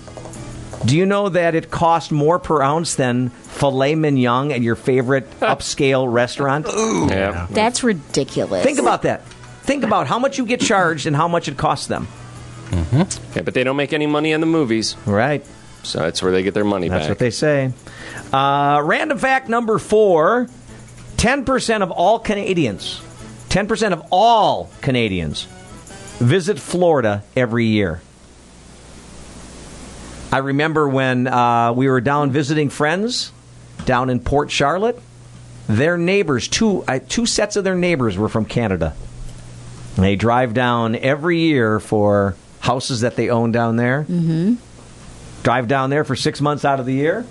Do 0.85 0.97
you 0.97 1.07
know 1.07 1.29
that 1.29 1.55
it 1.55 1.71
costs 1.71 2.11
more 2.11 2.39
per 2.39 2.63
ounce 2.63 2.95
than 2.95 3.31
filet 3.31 3.95
mignon 3.95 4.51
at 4.51 4.63
your 4.63 4.77
favorite 4.77 5.31
upscale 5.41 6.11
restaurant? 6.11 6.67
yeah. 6.69 7.47
That's 7.51 7.83
ridiculous. 7.85 8.65
Think 8.65 8.79
about 8.79 9.03
that. 9.03 9.23
Think 9.63 9.85
about 9.85 10.07
how 10.07 10.19
much 10.19 10.39
you 10.39 10.47
get 10.47 10.61
charged 10.61 11.07
and 11.07 11.15
how 11.15 11.29
much 11.29 11.49
it 11.49 11.57
costs 11.57 11.87
them. 11.87 12.09
Yeah, 12.93 13.43
but 13.43 13.55
they 13.55 13.65
don't 13.65 13.77
make 13.77 13.93
any 13.93 14.07
money 14.07 14.33
on 14.33 14.41
the 14.41 14.47
movies. 14.47 14.97
Right. 15.07 15.45
So 15.83 16.01
that's 16.01 16.23
where 16.23 16.31
they 16.33 16.43
get 16.43 16.55
their 16.55 16.65
money 16.65 16.89
That's 16.89 17.05
back. 17.05 17.09
what 17.11 17.19
they 17.19 17.31
say. 17.31 17.73
Uh, 18.33 18.81
random 18.85 19.19
fact 19.19 19.49
number 19.49 19.79
four 19.79 20.49
10% 21.17 21.83
of 21.83 21.91
all 21.91 22.19
Canadians, 22.19 23.01
10% 23.49 23.93
of 23.93 24.03
all 24.11 24.71
Canadians 24.83 25.45
visit 26.19 26.59
Florida 26.59 27.23
every 27.35 27.67
year. 27.67 28.01
I 30.33 30.39
remember 30.39 30.89
when 30.89 31.27
uh, 31.27 31.73
we 31.73 31.89
were 31.89 32.01
down 32.01 32.31
visiting 32.31 32.69
friends 32.71 33.33
down 33.85 34.11
in 34.11 34.21
Port 34.21 34.51
Charlotte. 34.51 35.01
Their 35.67 35.97
neighbors, 35.97 36.47
two 36.49 36.85
uh, 36.87 37.01
two 37.09 37.27
sets 37.27 37.57
of 37.57 37.65
their 37.65 37.75
neighbors, 37.75 38.17
were 38.19 38.29
from 38.29 38.45
Canada. 38.45 38.95
And 40.01 40.07
they 40.07 40.17
drive 40.17 40.55
down 40.55 40.97
every 40.97 41.41
year 41.41 41.79
for 41.79 42.35
houses 42.61 43.03
that 43.03 43.17
they 43.17 43.29
own 43.29 43.53
down 43.53 43.77
there. 43.77 44.05
Mm-hmm. 44.05 44.55
Drive 45.43 45.69
down 45.69 45.91
there 45.91 46.05
for 46.05 46.17
six 46.17 46.41
months 46.41 46.65
out 46.65 46.81
of 46.81 46.87
the 46.87 46.95
year. 46.95 47.27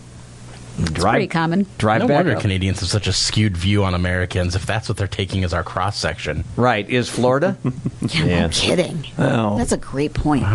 Drive, 0.84 1.14
pretty 1.14 1.28
common. 1.28 1.66
Drive 1.80 2.02
no 2.02 2.08
back 2.08 2.16
wonder 2.18 2.36
up. 2.36 2.41
Canadians 2.41 2.82
have 2.82 2.90
such 2.90 3.08
a 3.08 3.12
skewed 3.12 3.58
view 3.58 3.84
on 3.84 3.96
Americans 3.96 4.56
if 4.56 4.68
that's 4.68 4.88
what 4.88 5.00
they're 5.00 5.08
taking 5.08 5.44
as 5.44 5.52
our 5.52 5.64
cross 5.64 5.98
section. 5.98 6.44
Right. 6.56 6.88
Is 6.88 7.10
Florida? 7.10 7.58
Yeah, 7.64 7.72
Yeah. 8.26 8.41
no 8.46 8.50
kidding. 8.50 9.04
Oh. 9.18 9.58
That's 9.58 9.72
a 9.72 9.78
great 9.78 10.14
point. 10.14 10.46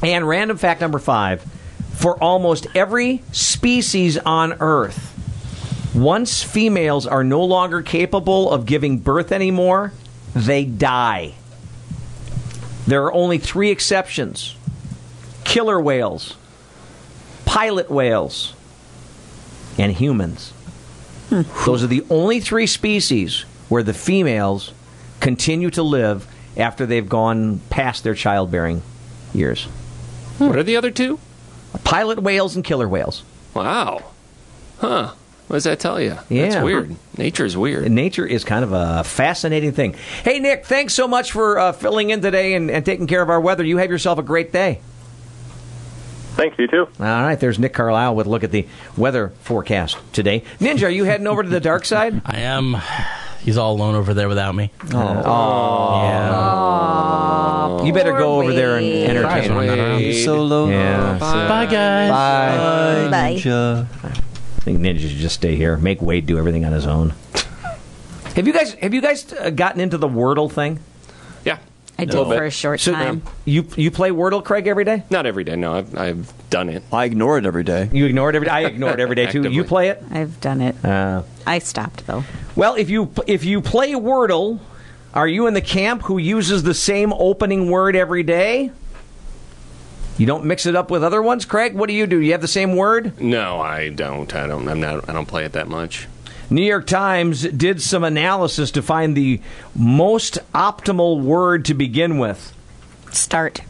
And 0.00 0.28
random 0.28 0.56
fact 0.58 0.80
number 0.80 1.00
five 1.00 1.42
for 1.94 2.16
almost 2.22 2.68
every 2.76 3.20
species 3.32 4.16
on 4.16 4.54
Earth, 4.60 5.08
once 5.92 6.40
females 6.40 7.04
are 7.04 7.24
no 7.24 7.42
longer 7.44 7.82
capable 7.82 8.48
of 8.48 8.64
giving 8.64 8.98
birth 9.00 9.32
anymore, 9.32 9.92
they 10.34 10.64
die. 10.64 11.34
There 12.86 13.04
are 13.04 13.12
only 13.12 13.38
three 13.38 13.70
exceptions 13.70 14.56
killer 15.44 15.80
whales, 15.80 16.36
pilot 17.44 17.90
whales, 17.90 18.54
and 19.78 19.92
humans. 19.92 20.50
Hmm. 21.28 21.42
Those 21.66 21.82
are 21.82 21.88
the 21.88 22.04
only 22.10 22.40
three 22.40 22.66
species 22.66 23.44
where 23.68 23.82
the 23.82 23.94
females 23.94 24.72
continue 25.20 25.70
to 25.70 25.82
live 25.82 26.26
after 26.56 26.86
they've 26.86 27.08
gone 27.08 27.60
past 27.70 28.04
their 28.04 28.14
childbearing 28.14 28.82
years. 29.32 29.64
Hmm. 30.38 30.48
What 30.48 30.58
are 30.58 30.62
the 30.62 30.76
other 30.76 30.90
two? 30.90 31.18
Pilot 31.84 32.22
whales 32.22 32.54
and 32.54 32.64
killer 32.64 32.88
whales. 32.88 33.22
Wow. 33.54 34.02
Huh. 34.78 35.12
What 35.52 35.56
does 35.56 35.64
that 35.64 35.80
tell 35.80 36.00
you? 36.00 36.16
Yeah. 36.30 36.48
That's 36.48 36.64
weird. 36.64 36.96
Nature 37.18 37.44
is 37.44 37.58
weird. 37.58 37.90
Nature 37.92 38.24
is 38.24 38.42
kind 38.42 38.64
of 38.64 38.72
a 38.72 39.04
fascinating 39.04 39.72
thing. 39.72 39.94
Hey, 40.24 40.38
Nick, 40.38 40.64
thanks 40.64 40.94
so 40.94 41.06
much 41.06 41.32
for 41.32 41.58
uh, 41.58 41.72
filling 41.72 42.08
in 42.08 42.22
today 42.22 42.54
and, 42.54 42.70
and 42.70 42.86
taking 42.86 43.06
care 43.06 43.20
of 43.20 43.28
our 43.28 43.38
weather. 43.38 43.62
You 43.62 43.76
have 43.76 43.90
yourself 43.90 44.18
a 44.18 44.22
great 44.22 44.50
day. 44.50 44.80
Thanks, 46.36 46.58
you 46.58 46.68
too. 46.68 46.88
All 46.98 47.04
right, 47.04 47.38
there's 47.38 47.58
Nick 47.58 47.74
Carlisle 47.74 48.14
with 48.16 48.28
a 48.28 48.30
look 48.30 48.44
at 48.44 48.50
the 48.50 48.66
weather 48.96 49.28
forecast 49.40 49.98
today. 50.14 50.42
Ninja, 50.58 50.84
are 50.84 50.88
you 50.88 51.04
heading 51.04 51.26
over 51.26 51.42
to 51.42 51.48
the 51.50 51.60
dark 51.60 51.84
side? 51.84 52.22
I 52.24 52.38
am. 52.38 52.78
He's 53.42 53.58
all 53.58 53.74
alone 53.74 53.94
over 53.94 54.14
there 54.14 54.30
without 54.30 54.54
me. 54.54 54.70
Oh, 54.94 56.00
yeah. 57.78 57.84
You 57.84 57.92
better 57.92 58.12
go 58.12 58.40
over 58.40 58.54
there 58.54 58.78
and 58.78 58.86
entertain 58.86 59.50
him. 59.50 59.58
I'm 59.58 60.02
not 60.02 60.14
so 60.14 60.42
low. 60.42 60.70
Yeah. 60.70 61.18
Bye, 61.18 61.66
guys. 61.66 62.10
Bye. 62.10 63.08
Bye. 63.10 63.34
Ninja. 63.34 64.21
I 64.62 64.64
think 64.64 64.78
Ninja 64.78 65.00
should 65.00 65.10
just 65.18 65.34
stay 65.34 65.56
here. 65.56 65.76
Make 65.76 66.00
Wade 66.00 66.24
do 66.24 66.38
everything 66.38 66.64
on 66.64 66.70
his 66.72 66.86
own. 66.86 67.14
have 68.36 68.46
you 68.46 68.52
guys 68.52 68.74
have 68.74 68.94
you 68.94 69.00
guys 69.00 69.32
uh, 69.32 69.50
gotten 69.50 69.80
into 69.80 69.98
the 69.98 70.08
Wordle 70.08 70.50
thing? 70.50 70.78
Yeah. 71.44 71.58
I 71.98 72.04
did 72.04 72.12
for 72.14 72.44
a 72.44 72.50
short 72.50 72.78
So, 72.78 72.92
time. 72.92 73.22
You 73.44 73.66
you 73.76 73.90
play 73.90 74.10
Wordle, 74.10 74.44
Craig, 74.44 74.68
every 74.68 74.84
day? 74.84 75.02
Not 75.10 75.26
every 75.26 75.42
day. 75.42 75.56
No, 75.56 75.74
I've, 75.74 75.98
I've 75.98 76.32
done 76.48 76.68
it. 76.68 76.84
I 76.92 77.06
ignore 77.06 77.38
it 77.38 77.44
every 77.44 77.64
day. 77.64 77.90
You 77.92 78.06
ignore 78.06 78.30
it 78.30 78.36
every 78.36 78.46
day. 78.46 78.52
I 78.52 78.60
ignore 78.60 78.90
it 78.92 79.00
every 79.00 79.16
day 79.16 79.26
too. 79.26 79.50
You 79.50 79.64
play 79.74 79.88
it? 79.88 80.00
I've 80.12 80.40
done 80.40 80.60
it. 80.60 80.84
Uh, 80.84 81.24
I 81.44 81.58
stopped 81.58 82.06
though. 82.06 82.22
well, 82.54 82.76
if 82.76 82.88
you 82.88 83.10
if 83.26 83.44
you 83.44 83.60
play 83.62 83.94
Wordle, 83.94 84.60
are 85.12 85.26
you 85.26 85.48
in 85.48 85.54
the 85.54 85.60
camp 85.60 86.02
who 86.02 86.18
uses 86.18 86.62
the 86.62 86.74
same 86.74 87.12
opening 87.12 87.68
word 87.68 87.96
every 87.96 88.22
day? 88.22 88.70
You 90.22 90.26
don't 90.26 90.44
mix 90.44 90.66
it 90.66 90.76
up 90.76 90.88
with 90.88 91.02
other 91.02 91.20
ones, 91.20 91.44
Craig. 91.44 91.74
What 91.74 91.88
do 91.88 91.94
you 91.94 92.06
do? 92.06 92.20
You 92.20 92.30
have 92.30 92.40
the 92.40 92.46
same 92.46 92.76
word? 92.76 93.20
No, 93.20 93.58
I 93.58 93.88
don't. 93.88 94.32
I 94.36 94.46
don't. 94.46 94.68
I'm 94.68 94.78
not. 94.78 95.08
I 95.08 95.12
don't 95.12 95.26
play 95.26 95.44
it 95.44 95.50
that 95.54 95.66
much. 95.66 96.06
New 96.48 96.62
York 96.62 96.86
Times 96.86 97.42
did 97.42 97.82
some 97.82 98.04
analysis 98.04 98.70
to 98.70 98.82
find 98.82 99.16
the 99.16 99.40
most 99.74 100.38
optimal 100.54 101.20
word 101.20 101.64
to 101.64 101.74
begin 101.74 102.18
with, 102.18 102.54
Start. 103.10 103.62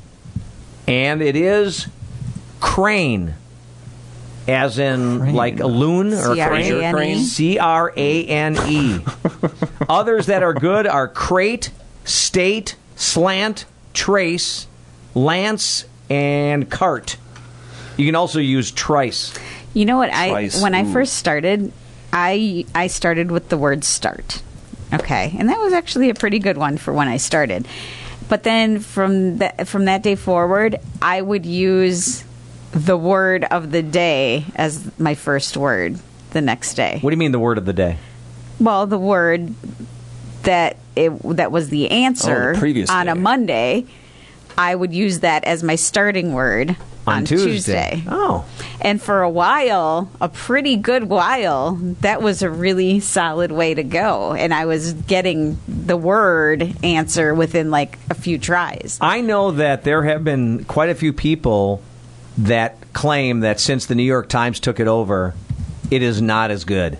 and 0.87 1.23
it 1.23 1.37
is 1.37 1.87
crane, 2.61 3.33
as 4.47 4.79
in 4.79 5.33
like 5.33 5.59
a 5.59 5.67
loon 5.67 6.13
or 6.13 6.35
C-R-A-N-E. 6.35 6.93
crane. 6.93 7.19
C 7.21 7.59
R 7.59 7.95
A 7.97 8.27
N 8.27 8.59
E. 8.69 9.01
Others 9.89 10.27
that 10.27 10.43
are 10.43 10.53
good 10.53 10.87
are 10.87 11.09
crate, 11.09 11.71
state, 12.05 12.77
slant, 12.95 13.65
trace, 13.95 14.67
lance, 15.15 15.87
and 16.13 16.71
cart. 16.71 17.17
You 17.97 18.05
can 18.07 18.15
also 18.15 18.39
use 18.39 18.71
trice. 18.71 19.33
You 19.75 19.87
know 19.87 19.97
what? 19.97 20.13
I 20.13 20.29
Twice. 20.29 20.61
when 20.63 20.75
I 20.75 20.85
first 20.93 21.15
started, 21.15 21.73
I 22.13 22.67
I 22.75 22.89
started 22.89 23.31
with 23.31 23.49
the 23.49 23.57
word 23.57 23.85
start. 23.85 24.43
Okay, 24.93 25.35
and 25.39 25.49
that 25.49 25.59
was 25.59 25.73
actually 25.73 26.11
a 26.11 26.15
pretty 26.15 26.39
good 26.39 26.59
one 26.59 26.77
for 26.77 26.93
when 26.93 27.09
I 27.09 27.17
started. 27.17 27.67
But 28.29 28.43
then 28.43 28.81
from 28.81 29.39
that 29.39 29.67
from 29.67 29.87
that 29.87 30.03
day 30.03 30.15
forward, 30.15 30.77
I 31.01 31.23
would 31.23 31.47
use 31.47 32.25
the 32.73 32.97
word 32.97 33.45
of 33.45 33.71
the 33.71 33.83
day 33.83 34.45
as 34.55 34.91
my 34.99 35.15
first 35.15 35.57
word 35.57 35.99
the 36.31 36.41
next 36.41 36.75
day. 36.75 36.99
What 37.01 37.11
do 37.11 37.15
you 37.15 37.19
mean 37.19 37.33
the 37.33 37.39
word 37.39 37.57
of 37.59 37.65
the 37.65 37.73
day? 37.73 37.97
Well, 38.61 38.87
the 38.87 38.99
word 38.99 39.55
that 40.43 40.77
it 40.97 41.11
that 41.37 41.51
was 41.51 41.71
the 41.71 41.91
answer 41.91 42.51
Oh, 42.51 42.53
the 42.53 42.59
previous 42.59 42.91
on 42.91 43.09
a 43.09 43.15
day. 43.15 43.21
Monday, 43.21 43.87
I 44.57 44.75
would 44.75 44.93
use 44.93 45.21
that 45.21 45.45
as 45.45 45.63
my 45.63 45.77
starting 45.77 46.33
word 46.33 46.77
on, 47.07 47.25
Tuesday. 47.25 48.03
Oh. 48.07 48.45
And 48.81 49.01
for 49.01 49.23
a 49.23 49.31
while, 49.31 50.11
a 50.21 50.29
pretty 50.29 50.77
good 50.77 51.05
while, 51.05 51.77
that 52.01 52.23
was 52.23 52.43
a 52.43 52.51
really 52.51 53.01
solid 53.01 53.51
way 53.51 53.75
to 53.75 53.83
go. 53.83 54.33
And 54.35 54.55
I 54.55 54.67
was 54.67 54.93
getting 54.93 55.59
the 55.67 55.97
word 55.97 56.77
answer 56.83 57.35
within 57.35 57.71
like 57.71 57.99
a 58.11 58.15
few 58.15 58.39
tries. 58.39 58.99
I 59.01 59.21
know 59.21 59.53
that 59.53 59.85
there 59.85 60.05
have 60.05 60.25
been 60.25 60.65
quite 60.65 60.91
a 60.91 60.95
few 60.95 61.13
people 61.13 61.83
that 62.39 62.93
claim 62.93 63.41
that 63.41 63.61
since 63.61 63.87
the 63.87 63.95
New 63.95 64.03
York 64.03 64.29
Times 64.29 64.61
took 64.61 64.81
it 64.81 64.87
over, 64.87 65.35
it 65.91 66.03
is 66.03 66.23
not 66.23 66.51
as 66.51 66.65
good. 66.65 66.99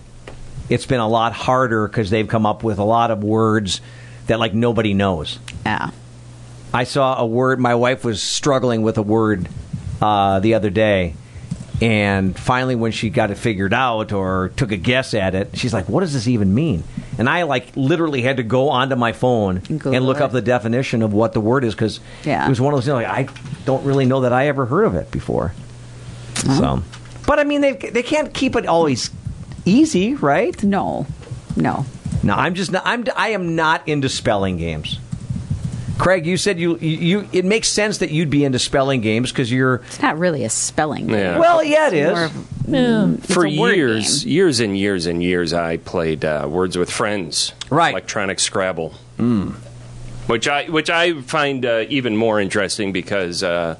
It's 0.69 0.87
been 0.87 1.01
a 1.01 1.09
lot 1.09 1.33
harder 1.33 1.87
because 1.87 2.11
they've 2.11 2.29
come 2.29 2.47
up 2.47 2.63
with 2.63 2.79
a 2.79 2.85
lot 2.85 3.11
of 3.11 3.23
words 3.23 3.81
that 4.27 4.39
like 4.39 4.55
nobody 4.55 4.95
knows. 4.95 5.39
Yeah. 5.65 5.91
I 6.73 6.85
saw 6.85 7.19
a 7.21 7.27
word. 7.27 7.61
My 7.61 7.75
wife 7.75 8.05
was 8.05 8.23
struggling 8.23 8.83
with 8.83 8.99
a 8.99 9.03
word 9.03 9.49
uh, 10.01 10.41
the 10.41 10.55
other 10.55 10.71
day, 10.71 11.15
and 11.81 12.39
finally, 12.39 12.75
when 12.77 12.93
she 12.93 13.11
got 13.11 13.31
it 13.31 13.37
figured 13.37 13.75
out 13.75 14.13
or 14.13 14.53
took 14.57 14.73
a 14.73 14.77
guess 14.77 15.15
at 15.15 15.35
it, 15.35 15.51
she's 15.59 15.75
like, 15.75 15.89
"What 15.89 16.01
does 16.01 16.13
this 16.15 16.27
even 16.29 16.55
mean?" 16.55 16.83
And 17.19 17.29
I 17.29 17.43
like 17.43 17.77
literally 17.77 18.23
had 18.23 18.39
to 18.39 18.43
go 18.43 18.71
onto 18.71 18.97
my 18.97 19.13
phone 19.13 19.59
and, 19.69 19.85
look 20.07 20.17
it. 20.17 20.23
up 20.23 20.33
the 20.33 20.41
definition 20.41 21.03
of 21.03 21.13
what 21.13 21.35
the 21.35 21.41
word 21.41 21.63
is 21.65 21.75
because 21.75 22.01
Yeah. 22.25 22.47
it 22.47 22.49
was 22.49 22.61
one 22.61 22.73
of 22.73 22.79
those 22.79 22.87
things 22.87 22.95
like 22.95 23.07
I 23.07 23.29
don't 23.67 23.85
really 23.85 24.07
know 24.07 24.23
that 24.23 24.33
I 24.33 24.47
ever 24.49 24.65
heard 24.65 24.85
of 24.85 24.95
it 24.95 25.11
before. 25.11 25.53
So, 26.35 26.83
but 27.27 27.39
I 27.39 27.45
mean, 27.45 27.61
they 27.61 27.73
they 27.73 28.03
can't 28.03 28.33
keep 28.33 28.57
it 28.57 28.67
always 28.67 29.11
easy, 29.67 30.15
right? 30.15 30.61
No, 30.65 31.07
no. 31.55 31.85
No, 32.25 32.35
I'm 32.35 32.55
just 32.55 32.73
not. 32.73 32.83
I'm. 32.87 33.05
I 33.17 33.29
am 33.31 33.57
not 33.57 33.87
into 33.87 34.09
spelling 34.09 34.57
games. 34.57 34.99
Craig, 35.99 36.27
you 36.27 36.37
said 36.37 36.59
you 36.59 36.77
you. 36.79 37.29
It 37.33 37.45
makes 37.45 37.69
sense 37.69 37.99
that 37.99 38.11
you'd 38.11 38.31
be 38.31 38.45
into 38.45 38.59
spelling 38.59 39.01
games 39.03 39.31
because 39.31 39.53
you're. 39.53 39.77
It's 39.87 40.03
not 40.03 40.19
really 40.19 40.45
a 40.45 40.51
spelling. 40.51 41.07
game. 41.07 41.17
Yeah. 41.19 41.39
Well, 41.39 41.63
yeah, 41.63 41.91
It's 41.91 42.21
of- 42.35 42.47
mm, 42.67 43.19
it's 43.19 43.33
For 43.33 43.47
years, 43.47 44.25
game. 44.25 44.33
years 44.33 44.61
and 44.61 44.77
years 44.79 45.07
and 45.07 45.23
years, 45.23 45.53
I 45.53 45.77
played 45.77 46.25
uh, 46.25 46.47
Words 46.51 46.77
with 46.77 46.91
Friends. 46.91 47.53
Right. 47.71 47.91
Electronic 47.91 48.41
Scrabble. 48.41 48.95
which 50.27 50.49
I 50.49 50.65
which 50.67 50.91
I 50.91 51.21
find 51.23 51.65
uh, 51.65 51.85
even 51.89 52.17
more 52.17 52.41
interesting 52.41 52.93
because 52.93 53.43
uh, 53.43 53.77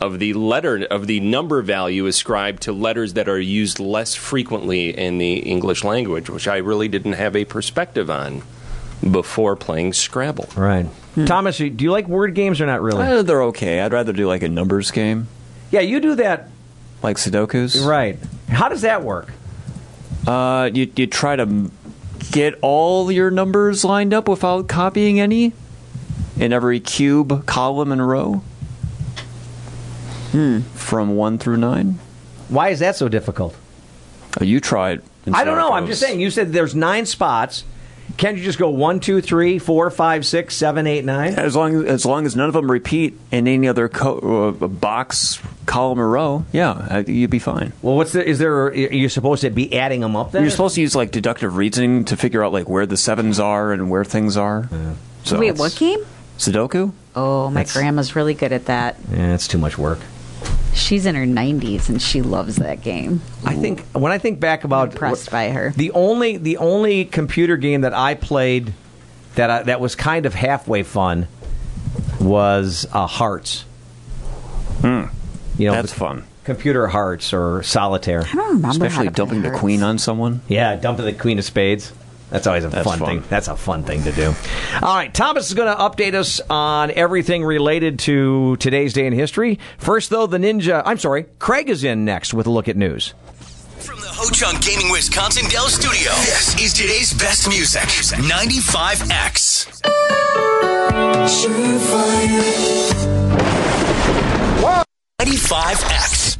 of 0.00 0.18
the 0.18 0.32
letter 0.32 0.86
of 0.90 1.06
the 1.06 1.20
number 1.20 1.60
value 1.62 2.06
ascribed 2.06 2.62
to 2.62 2.72
letters 2.72 3.12
that 3.14 3.28
are 3.28 3.38
used 3.38 3.78
less 3.78 4.14
frequently 4.14 4.96
in 4.96 5.18
the 5.18 5.34
English 5.40 5.84
language, 5.84 6.30
which 6.30 6.48
I 6.48 6.56
really 6.56 6.88
didn't 6.88 7.12
have 7.14 7.36
a 7.36 7.44
perspective 7.44 8.08
on 8.10 8.42
before 9.08 9.56
playing 9.56 9.92
Scrabble. 9.92 10.48
Right. 10.56 10.86
Thomas, 11.26 11.58
do 11.58 11.64
you 11.64 11.90
like 11.90 12.06
word 12.08 12.34
games 12.34 12.60
or 12.60 12.66
not 12.66 12.80
really? 12.82 13.02
Uh, 13.02 13.22
they're 13.22 13.42
okay. 13.44 13.80
I'd 13.80 13.92
rather 13.92 14.12
do 14.12 14.26
like 14.28 14.42
a 14.42 14.48
numbers 14.48 14.90
game, 14.90 15.26
yeah, 15.70 15.80
you 15.80 16.00
do 16.00 16.14
that. 16.16 16.48
like 17.02 17.16
Sudokus. 17.16 17.84
Right. 17.84 18.18
How 18.48 18.68
does 18.68 18.82
that 18.82 19.02
work? 19.02 19.32
Uh, 20.26 20.70
you 20.72 20.90
you 20.96 21.06
try 21.06 21.34
to 21.36 21.70
get 22.30 22.54
all 22.62 23.10
your 23.10 23.30
numbers 23.30 23.84
lined 23.84 24.12
up 24.14 24.28
without 24.28 24.68
copying 24.68 25.18
any 25.18 25.52
in 26.38 26.52
every 26.52 26.78
cube, 26.80 27.44
column, 27.46 27.90
and 27.92 28.06
row. 28.06 28.42
Hmm. 30.32 30.60
From 30.74 31.16
one 31.16 31.38
through 31.38 31.56
nine. 31.56 31.98
Why 32.48 32.68
is 32.68 32.78
that 32.80 32.96
so 32.96 33.08
difficult? 33.08 33.56
Oh, 34.40 34.44
you 34.44 34.60
tried. 34.60 35.02
I 35.32 35.44
don't 35.44 35.56
know. 35.56 35.72
I'm 35.72 35.86
just 35.86 36.00
saying. 36.00 36.20
You 36.20 36.30
said 36.30 36.52
there's 36.52 36.74
nine 36.74 37.04
spots. 37.06 37.64
Can't 38.16 38.36
you 38.36 38.42
just 38.44 38.58
go 38.58 38.70
one, 38.70 39.00
two, 39.00 39.20
three, 39.20 39.58
four, 39.58 39.90
five, 39.90 40.26
six, 40.26 40.54
seven, 40.56 40.86
eight, 40.86 41.04
nine? 41.04 41.34
As 41.34 41.54
long 41.56 41.86
as 41.86 42.04
long 42.04 42.26
as 42.26 42.36
none 42.36 42.48
of 42.48 42.54
them 42.54 42.70
repeat 42.70 43.18
in 43.30 43.46
any 43.48 43.68
other 43.68 43.88
co- 43.88 44.48
uh, 44.60 44.66
box, 44.66 45.40
column, 45.66 46.00
or 46.00 46.08
row, 46.08 46.44
yeah, 46.52 47.00
you'd 47.00 47.30
be 47.30 47.38
fine. 47.38 47.72
Well, 47.82 47.96
what's 47.96 48.12
the? 48.12 48.26
Is 48.26 48.38
there? 48.38 48.66
Are 48.66 48.74
you 48.74 49.08
supposed 49.08 49.42
to 49.42 49.50
be 49.50 49.74
adding 49.76 50.00
them 50.00 50.16
up? 50.16 50.32
Then 50.32 50.42
You're 50.42 50.50
supposed 50.50 50.74
to 50.74 50.80
use 50.80 50.94
like 50.94 51.10
deductive 51.10 51.56
reasoning 51.56 52.04
to 52.06 52.16
figure 52.16 52.44
out 52.44 52.52
like 52.52 52.68
where 52.68 52.86
the 52.86 52.96
sevens 52.96 53.38
are 53.40 53.72
and 53.72 53.90
where 53.90 54.04
things 54.04 54.36
are. 54.36 54.68
So 55.24 55.38
Wait, 55.38 55.56
what 55.58 55.74
game? 55.76 56.00
Sudoku? 56.38 56.92
Oh, 57.14 57.48
my 57.50 57.60
That's- 57.60 57.74
grandma's 57.74 58.16
really 58.16 58.34
good 58.34 58.52
at 58.52 58.66
that. 58.66 58.96
Yeah, 59.12 59.34
it's 59.34 59.46
too 59.48 59.58
much 59.58 59.76
work. 59.76 59.98
She's 60.74 61.06
in 61.06 61.14
her 61.14 61.24
90s 61.26 61.88
and 61.88 62.00
she 62.00 62.22
loves 62.22 62.56
that 62.56 62.82
game. 62.82 63.22
I 63.44 63.54
think 63.54 63.84
when 63.88 64.12
I 64.12 64.18
think 64.18 64.40
back 64.40 64.64
about 64.64 64.92
impressed 64.92 65.30
by 65.30 65.50
her. 65.50 65.72
the 65.76 65.90
only 65.92 66.36
the 66.36 66.56
only 66.58 67.04
computer 67.04 67.56
game 67.56 67.80
that 67.82 67.92
I 67.94 68.14
played 68.14 68.72
that 69.34 69.50
I, 69.50 69.62
that 69.64 69.80
was 69.80 69.94
kind 69.94 70.26
of 70.26 70.34
halfway 70.34 70.82
fun 70.82 71.26
was 72.20 72.86
uh, 72.92 73.06
Hearts. 73.06 73.62
Hmm. 74.80 75.04
You 75.58 75.66
know, 75.68 75.72
That's 75.72 75.92
fun. 75.92 76.24
Computer 76.44 76.86
Hearts 76.88 77.32
or 77.32 77.62
Solitaire. 77.62 78.22
I 78.22 78.32
don't 78.34 78.46
remember 78.56 78.66
how 78.66 78.70
Especially 78.72 79.04
to 79.06 79.10
play 79.12 79.16
dumping 79.16 79.42
the 79.42 79.48
Hearts. 79.48 79.60
queen 79.60 79.82
on 79.82 79.98
someone. 79.98 80.40
Yeah, 80.48 80.76
dumping 80.76 81.04
the 81.04 81.12
Queen 81.12 81.38
of 81.38 81.44
Spades. 81.44 81.92
That's 82.30 82.46
always 82.46 82.64
a 82.64 82.68
That's 82.68 82.84
fun, 82.86 82.98
fun. 83.00 83.08
thing. 83.08 83.24
That's 83.28 83.48
a 83.48 83.56
fun 83.56 83.82
thing 83.82 84.04
to 84.04 84.12
do. 84.12 84.32
All 84.82 84.94
right, 84.94 85.12
Thomas 85.12 85.48
is 85.48 85.54
going 85.54 85.74
to 85.74 85.80
update 85.82 86.14
us 86.14 86.40
on 86.48 86.90
everything 86.92 87.44
related 87.44 87.98
to 88.00 88.56
today's 88.56 88.92
day 88.92 89.06
in 89.06 89.12
history. 89.12 89.58
First, 89.78 90.10
though, 90.10 90.26
the 90.26 90.38
Ninja. 90.38 90.82
I'm 90.86 90.98
sorry, 90.98 91.24
Craig 91.38 91.68
is 91.68 91.82
in 91.84 92.04
next 92.04 92.32
with 92.32 92.46
a 92.46 92.50
look 92.50 92.68
at 92.68 92.76
news. 92.76 93.14
From 93.80 93.98
the 94.00 94.08
Ho 94.08 94.30
Chunk 94.30 94.62
Gaming 94.64 94.90
Wisconsin 94.92 95.48
Dell 95.48 95.68
Studio, 95.68 96.12
this 96.20 96.54
is 96.60 96.72
today's 96.72 97.12
best 97.14 97.48
music 97.48 97.80
95X. 97.82 99.80
95X. 105.20 106.39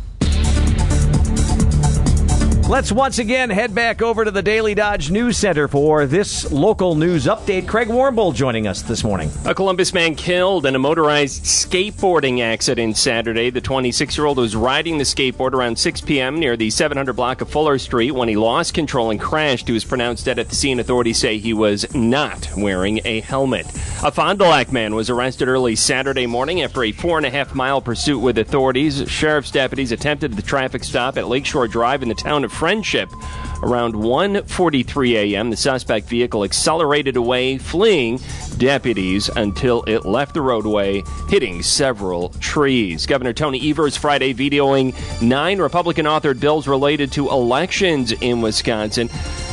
Let's 2.71 2.93
once 2.93 3.19
again 3.19 3.51
head 3.51 3.75
back 3.75 4.01
over 4.01 4.25
to 4.25 4.31
the 4.31 4.43
Daily 4.43 4.77
Dodge 4.77 5.11
News 5.11 5.37
Center 5.37 5.67
for 5.67 6.07
this 6.07 6.53
local 6.53 6.95
news 6.95 7.27
update. 7.27 7.67
Craig 7.67 7.89
Warmbull 7.89 8.33
joining 8.33 8.69
us 8.69 8.83
this 8.83 9.03
morning. 9.03 9.29
A 9.45 9.53
Columbus 9.53 9.93
man 9.93 10.15
killed 10.15 10.65
in 10.65 10.77
a 10.77 10.79
motorized 10.79 11.43
skateboarding 11.43 12.41
accident 12.41 12.97
Saturday. 12.97 13.51
The 13.51 13.61
26 13.61 14.17
year 14.17 14.25
old 14.25 14.37
was 14.37 14.55
riding 14.55 14.99
the 14.99 15.05
skateboard 15.05 15.53
around 15.53 15.81
6 15.81 16.03
p.m. 16.03 16.39
near 16.39 16.57
the 16.57 16.71
700 16.71 17.13
block 17.15 17.41
of 17.41 17.51
Fuller 17.51 17.77
Street 17.77 18.13
when 18.13 18.29
he 18.29 18.37
lost 18.37 18.73
control 18.73 19.11
and 19.11 19.19
crashed. 19.19 19.67
He 19.67 19.73
was 19.73 19.85
pronounced 19.85 20.27
dead 20.27 20.39
at 20.39 20.49
the 20.49 20.55
scene. 20.55 20.79
Authorities 20.79 21.19
say 21.19 21.39
he 21.39 21.53
was 21.53 21.93
not 21.93 22.49
wearing 22.57 23.01
a 23.05 23.19
helmet. 23.19 23.67
A 24.05 24.13
Fond 24.13 24.39
du 24.39 24.45
Lac 24.45 24.71
man 24.71 24.95
was 24.95 25.11
arrested 25.11 25.49
early 25.49 25.75
Saturday 25.75 26.27
morning 26.27 26.63
after 26.63 26.85
a 26.85 26.93
four 26.93 27.17
and 27.17 27.27
a 27.27 27.31
half 27.31 27.53
mile 27.53 27.81
pursuit 27.81 28.21
with 28.21 28.39
authorities. 28.39 29.11
Sheriff's 29.11 29.51
deputies 29.51 29.91
attempted 29.91 30.35
the 30.35 30.43
traffic 30.43 30.85
stop 30.85 31.19
at 31.19 31.27
Lakeshore 31.27 31.67
Drive 31.67 32.05
in 32.05 32.09
the 32.09 32.15
town 32.15 32.45
of 32.45 32.60
Friendship. 32.61 33.11
Around 33.63 33.95
1:43 33.95 35.15
a.m., 35.15 35.49
the 35.49 35.57
suspect 35.57 36.11
vehicle 36.11 36.45
accelerated 36.45 37.17
away, 37.17 37.57
fleeing 37.57 38.19
deputies 38.61 39.29
until 39.35 39.83
it 39.89 40.05
left 40.05 40.35
the 40.35 40.41
roadway, 40.41 41.03
hitting 41.29 41.63
several 41.63 42.29
trees. 42.39 43.07
Governor 43.07 43.33
Tony 43.33 43.69
Evers 43.69 43.97
Friday 43.97 44.33
vetoing 44.33 44.95
nine 45.21 45.59
Republican-authored 45.59 46.39
bills 46.39 46.69
related 46.69 47.11
to 47.13 47.31
elections 47.31 48.13
in 48.13 48.41
Wisconsin. 48.43 49.11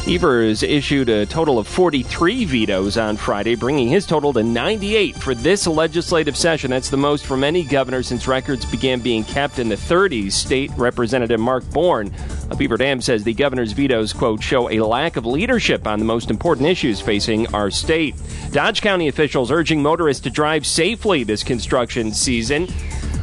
Evers 0.08 0.64
issued 0.64 1.10
a 1.10 1.26
total 1.26 1.60
of 1.60 1.68
43 1.68 2.46
vetoes 2.46 2.98
on 2.98 3.18
Friday, 3.18 3.56
bringing 3.56 3.90
his 3.90 4.06
total 4.06 4.32
to 4.34 4.44
98 4.44 5.16
for 5.16 5.36
this 5.36 5.68
legislative 5.68 6.38
session. 6.38 6.72
That's 6.72 6.90
the 6.90 6.98
most 6.98 7.26
from 7.26 7.44
any 7.44 7.64
governor 7.64 8.04
since 8.04 8.28
records 8.28 8.66
began 8.66 9.00
being 9.00 9.24
kept 9.24 9.60
in 9.60 9.68
the 9.68 9.76
30s. 9.76 10.32
State 10.32 10.72
Representative 10.78 11.40
Mark 11.40 11.70
Born 11.72 12.14
of 12.50 12.58
Beaver 12.58 12.78
Dam 12.78 13.02
says 13.02 13.24
the 13.24 13.34
governor's 13.34 13.74
vetoes, 13.74 14.14
quote, 14.14 14.42
show 14.42 14.70
a 14.70 14.80
lack 14.80 15.18
of 15.18 15.26
leadership 15.26 15.86
on 15.86 16.00
the 16.00 16.06
most 16.06 16.30
important 16.30 16.68
issues 16.68 17.02
facing 17.02 17.54
our 17.54 17.70
state. 17.70 18.16
Dodge 18.52 18.82
County 18.82 18.97
officials 19.06 19.52
urging 19.52 19.84
motorists 19.84 20.24
to 20.24 20.32
drive 20.32 20.66
safely 20.66 21.24
this 21.24 21.44
construction 21.44 22.12
season. 22.12 22.68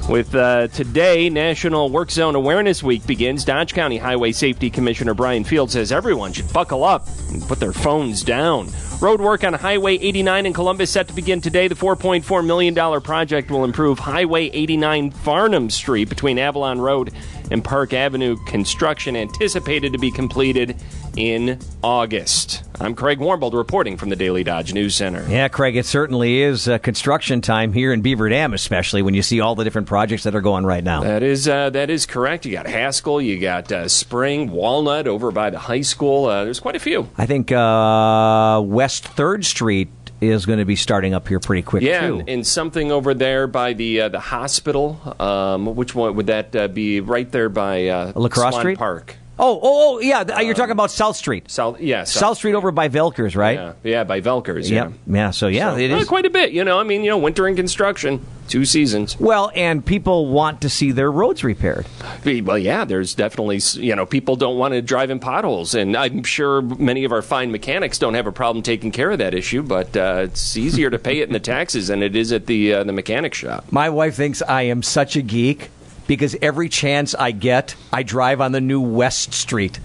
With 0.09 0.35
uh, 0.35 0.69
today, 0.69 1.31
National 1.31 1.89
Work 1.89 2.11
Zone 2.11 2.35
Awareness 2.35 2.83
Week 2.83 3.05
begins. 3.07 3.43
Dodge 3.43 3.73
County 3.73 3.97
Highway 3.97 4.33
Safety 4.33 4.69
Commissioner 4.69 5.15
Brian 5.15 5.45
Field 5.45 5.71
says 5.71 5.91
everyone 5.91 6.35
should 6.35 6.53
buckle 6.53 6.85
up 6.85 7.09
and 7.33 7.43
put 7.43 7.59
their 7.59 7.73
phones 7.73 8.23
down. 8.23 8.69
Road 9.01 9.21
work 9.21 9.45
on 9.45 9.55
Highway 9.55 9.95
89 9.95 10.47
in 10.47 10.53
Columbus 10.53 10.91
set 10.91 11.09
to 11.09 11.15
begin 11.15 11.41
today. 11.41 11.69
The 11.69 11.75
$4.4 11.75 12.45
million 12.45 13.01
project 13.01 13.51
will 13.51 13.65
improve 13.65 13.99
Highway 13.99 14.51
89 14.51 15.11
Farnham 15.11 15.71
Street 15.71 16.11
between 16.11 16.39
Avalon 16.39 16.81
Road 16.81 17.13
and 17.51 17.65
Park 17.65 17.93
Avenue. 17.93 18.37
Construction 18.47 19.17
anticipated 19.17 19.93
to 19.93 19.99
be 19.99 20.11
completed 20.11 20.77
in 21.17 21.59
August. 21.83 22.65
I'm 22.81 22.95
Craig 22.95 23.19
Warmbold 23.19 23.53
reporting 23.53 23.97
from 23.97 24.09
the 24.09 24.17
Daily 24.17 24.43
Dodge 24.43 24.73
News 24.73 24.97
Center. 24.97 25.25
Yeah, 25.29 25.49
Craig, 25.49 25.77
it 25.77 25.87
certainly 25.87 26.41
is 26.41 26.69
uh, 26.69 26.79
construction 26.79 27.41
time 27.41 27.73
here 27.73 27.93
in 27.93 28.03
Beaver 28.03 28.29
Dam, 28.29 28.53
especially 28.53 29.03
when 29.03 29.15
you 29.15 29.23
see 29.23 29.41
all 29.41 29.55
the 29.55 29.63
different 29.65 29.87
projects 29.87 30.25
that 30.25 30.35
are 30.35 30.41
going 30.41 30.67
right 30.67 30.83
now. 30.83 31.03
That 31.03 31.23
is 31.23 31.47
uh, 31.47 31.71
that 31.71 31.91
is 31.91 32.05
correct. 32.07 32.45
You 32.47 32.53
got 32.53 32.67
Haskell, 32.67 33.21
you 33.21 33.39
got 33.39 33.71
uh, 33.71 33.89
Spring, 33.89 34.51
Walnut 34.51 35.07
over 35.07 35.31
by 35.31 35.51
the 35.51 35.59
high 35.59 35.83
school. 35.83 36.27
Uh, 36.27 36.45
there's 36.45 36.61
quite 36.61 36.77
a 36.77 36.81
few. 36.81 37.09
I 37.17 37.27
think 37.27 37.53
uh, 37.53 38.61
West 38.65 39.05
Third 39.05 39.45
Street 39.45 39.89
is 40.29 40.47
going 40.47 40.59
to 40.59 40.65
be 40.65 40.77
starting 40.77 41.15
up 41.15 41.29
here 41.29 41.41
pretty 41.41 41.63
quick 41.63 41.83
Yeah, 41.83 42.07
too. 42.09 42.19
and, 42.21 42.29
and 42.29 42.47
something 42.47 42.91
over 42.93 43.15
there 43.15 43.47
by 43.47 43.73
the 43.73 44.03
uh, 44.03 44.09
the 44.09 44.21
hospital. 44.21 45.01
Um, 45.21 45.75
which 45.75 45.95
one 45.95 46.15
would 46.17 46.27
that 46.27 46.55
uh, 46.55 46.69
be? 46.69 47.01
Right 47.01 47.31
there 47.31 47.49
by 47.49 47.89
uh, 47.89 48.13
Lacrosse 48.15 48.51
Swan 48.53 48.61
Street? 48.63 48.79
Park. 48.79 49.17
Oh, 49.37 49.57
oh, 49.57 49.61
oh, 49.63 49.99
yeah. 50.01 50.23
th- 50.23 50.39
you're 50.47 50.55
talking 50.55 50.73
about 50.73 50.93
South 50.93 51.17
Street. 51.17 51.51
South, 51.51 51.81
yeah, 51.81 52.05
South, 52.05 52.37
Street 52.37 52.55
over 52.55 52.71
by 52.71 52.89
Velkers, 52.89 53.35
right? 53.35 53.59
Yeah, 53.59 53.73
yeah, 53.83 54.05
by 54.05 54.21
Velkers. 54.21 54.71
Yeah, 54.71 54.85
Yep. 54.85 54.93
Yeah. 55.09 55.31
So 55.31 55.49
yeah, 55.49 55.73
So, 55.73 55.79
it 55.79 55.91
uh, 55.91 56.05
quite 56.05 56.25
a 56.25 56.31
bit. 56.31 56.53
You 56.53 56.63
know, 56.63 56.79
I 56.79 56.85
mean, 56.85 57.03
you 57.03 57.11
know, 57.11 57.19
winter 57.19 57.49
in 57.49 57.57
construction, 57.57 58.25
two 58.49 58.65
seasons. 58.65 59.19
Well, 59.19 59.51
and 59.57 59.85
people 59.85 60.29
want 60.29 60.61
to 60.61 60.69
see 60.69 60.93
their 60.93 61.11
roads 61.11 61.43
repaired. 61.43 61.87
Well, 62.25 62.59
yeah, 62.59 62.85
there's 62.85 63.15
definitely, 63.15 63.61
you 63.83 63.97
know, 63.97 64.07
people 64.07 64.37
don't 64.37 64.57
want 64.57 64.75
to 64.75 64.83
drive 64.83 65.11
in 65.11 65.19
potholes. 65.19 65.75
And 65.75 65.97
I'm 65.97 66.23
sure 66.23 66.63
many 66.63 67.05
of 67.05 67.11
our 67.11 67.23
fine 67.23 67.51
mechanics 67.51 67.99
don't 67.99 68.15
have 68.15 68.29
a 68.29 68.33
problem 68.33 68.63
taking 68.63 68.93
care 68.93 69.11
of 69.11 69.19
that 69.19 69.35
issue, 69.35 69.63
but 69.63 69.97
uh, 69.97 70.23
it's 70.25 70.57
easier 70.57 70.91
to 70.91 70.99
pay 70.99 71.19
it 71.19 71.29
in 71.29 71.33
the 71.33 71.41
taxes 71.41 71.89
than 71.89 72.03
it 72.05 72.15
is 72.15 72.31
at 72.33 72.47
the, 72.47 72.73
uh, 72.73 72.85
the 72.85 72.93
mechanic 72.93 73.35
shop. 73.35 73.65
My 73.73 73.91
wife 73.91 74.15
thinks 74.15 74.43
I 74.43 74.63
am 74.63 74.83
such 74.85 75.17
a 75.17 75.23
geek 75.23 75.71
because 76.07 76.37
every 76.43 76.69
chance 76.69 77.15
I 77.15 77.31
get, 77.33 77.75
I 77.93 78.03
drive 78.03 78.41
on 78.41 78.53
the 78.53 78.61
new 78.61 78.81
West 78.81 79.33
Street. 79.35 79.81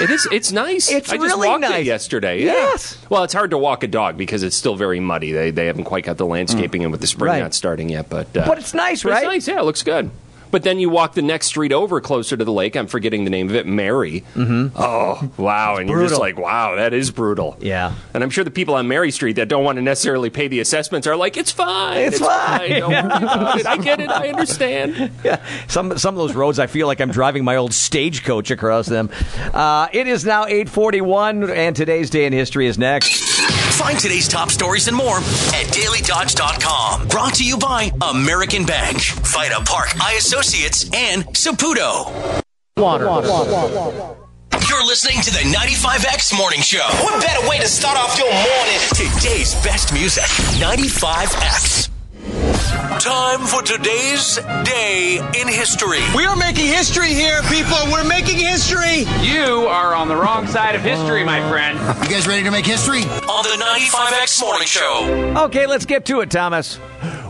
It 0.00 0.08
is. 0.10 0.26
It's 0.32 0.52
nice. 0.52 0.90
It's 0.90 1.12
I 1.12 1.16
just 1.16 1.26
really 1.34 1.48
walked 1.48 1.60
nice. 1.62 1.80
it 1.80 1.86
yesterday. 1.86 2.40
Yeah. 2.44 2.52
Yes. 2.52 2.96
Well, 3.10 3.24
it's 3.24 3.34
hard 3.34 3.50
to 3.50 3.58
walk 3.58 3.82
a 3.82 3.88
dog 3.88 4.16
because 4.16 4.42
it's 4.42 4.56
still 4.56 4.76
very 4.76 5.00
muddy. 5.00 5.32
They 5.32 5.50
they 5.50 5.66
haven't 5.66 5.84
quite 5.84 6.04
got 6.04 6.16
the 6.16 6.26
landscaping 6.26 6.82
in 6.82 6.90
with 6.90 7.00
the 7.00 7.06
spring 7.06 7.28
Right. 7.32 7.40
not 7.42 7.52
starting 7.54 7.88
yet. 7.88 8.08
But 8.08 8.34
uh, 8.36 8.46
But 8.46 8.58
it's 8.58 8.72
nice, 8.72 9.02
but 9.02 9.10
right? 9.12 9.18
It's 9.18 9.26
nice. 9.46 9.48
Yeah, 9.48 9.60
it 9.60 9.64
looks 9.64 9.82
good. 9.82 10.10
But 10.52 10.62
then 10.62 10.78
you 10.78 10.88
walk 10.90 11.14
the 11.14 11.22
next 11.22 11.46
street 11.46 11.72
over 11.72 12.00
closer 12.00 12.36
to 12.36 12.44
the 12.44 12.52
lake. 12.52 12.76
I'm 12.76 12.86
forgetting 12.86 13.24
the 13.24 13.30
name 13.30 13.48
of 13.48 13.56
it. 13.56 13.66
Mary. 13.66 14.22
Mm-hmm. 14.34 14.76
Oh 14.76 15.30
wow! 15.36 15.76
And 15.78 15.88
you're 15.88 16.06
just 16.06 16.20
like, 16.20 16.38
wow, 16.38 16.76
that 16.76 16.92
is 16.92 17.10
brutal. 17.10 17.56
Yeah. 17.58 17.94
And 18.14 18.22
I'm 18.22 18.30
sure 18.30 18.44
the 18.44 18.50
people 18.50 18.74
on 18.74 18.86
Mary 18.86 19.10
Street 19.10 19.32
that 19.36 19.48
don't 19.48 19.64
want 19.64 19.76
to 19.76 19.82
necessarily 19.82 20.30
pay 20.30 20.46
the 20.48 20.60
assessments 20.60 21.06
are 21.06 21.16
like, 21.16 21.36
it's 21.36 21.50
fine. 21.50 22.02
It's 22.02 22.20
fine." 22.20 22.70
Don't 22.80 22.90
worry 22.90 22.98
about 23.00 23.58
it. 23.58 23.66
I 23.66 23.76
get 23.78 23.98
it. 24.00 24.10
I 24.10 24.28
understand. 24.28 25.10
Yeah, 25.24 25.42
some 25.68 25.96
some 25.98 26.14
of 26.14 26.18
those 26.18 26.34
roads, 26.34 26.58
I 26.58 26.66
feel 26.66 26.86
like 26.86 27.00
I'm 27.00 27.10
driving 27.10 27.44
my 27.44 27.56
old 27.56 27.72
stagecoach 27.72 28.50
across 28.50 28.86
them. 28.86 29.08
Uh, 29.54 29.88
it 29.92 30.06
is 30.06 30.24
now 30.24 30.44
8:41, 30.46 31.48
and 31.54 31.74
today's 31.74 32.10
day 32.10 32.26
in 32.26 32.32
history 32.32 32.66
is 32.66 32.76
next. 32.76 33.22
Find 33.82 33.98
today's 33.98 34.28
top 34.28 34.52
stories 34.52 34.86
and 34.86 34.96
more 34.96 35.16
at 35.16 35.66
dailydodge.com. 35.74 37.08
Brought 37.08 37.34
to 37.34 37.44
you 37.44 37.58
by 37.58 37.90
American 38.00 38.64
Bank, 38.64 39.02
Vita 39.02 39.60
Park 39.66 40.00
Eye 40.00 40.14
Associates, 40.18 40.84
and 40.94 41.24
Saputo. 41.34 42.06
Water. 42.76 43.06
You're 44.68 44.86
listening 44.86 45.20
to 45.22 45.32
the 45.32 45.52
95X 45.52 46.38
Morning 46.38 46.60
Show. 46.60 46.86
What 47.02 47.20
better 47.20 47.48
way 47.48 47.58
to 47.58 47.66
start 47.66 47.98
off 47.98 48.16
your 48.16 48.30
morning? 48.30 48.78
Today's 48.94 49.52
best 49.64 49.92
music, 49.92 50.22
95X. 50.62 51.91
Time 52.56 53.40
for 53.40 53.62
today's 53.62 54.36
day 54.64 55.16
in 55.40 55.48
history. 55.48 56.00
We 56.14 56.26
are 56.26 56.36
making 56.36 56.66
history 56.66 57.08
here, 57.08 57.40
people. 57.44 57.76
We're 57.90 58.06
making 58.06 58.36
history. 58.38 59.00
You 59.22 59.66
are 59.68 59.94
on 59.94 60.08
the 60.08 60.16
wrong 60.16 60.46
side 60.46 60.74
of 60.74 60.82
history, 60.82 61.24
my 61.24 61.40
friend. 61.48 61.78
You 62.04 62.10
guys 62.10 62.26
ready 62.26 62.42
to 62.44 62.50
make 62.50 62.66
history? 62.66 63.00
On 63.04 63.42
the 63.42 63.64
95X 63.64 64.40
Morning 64.42 64.66
Show. 64.66 65.34
Okay, 65.46 65.66
let's 65.66 65.86
get 65.86 66.04
to 66.06 66.20
it, 66.20 66.30
Thomas. 66.30 66.78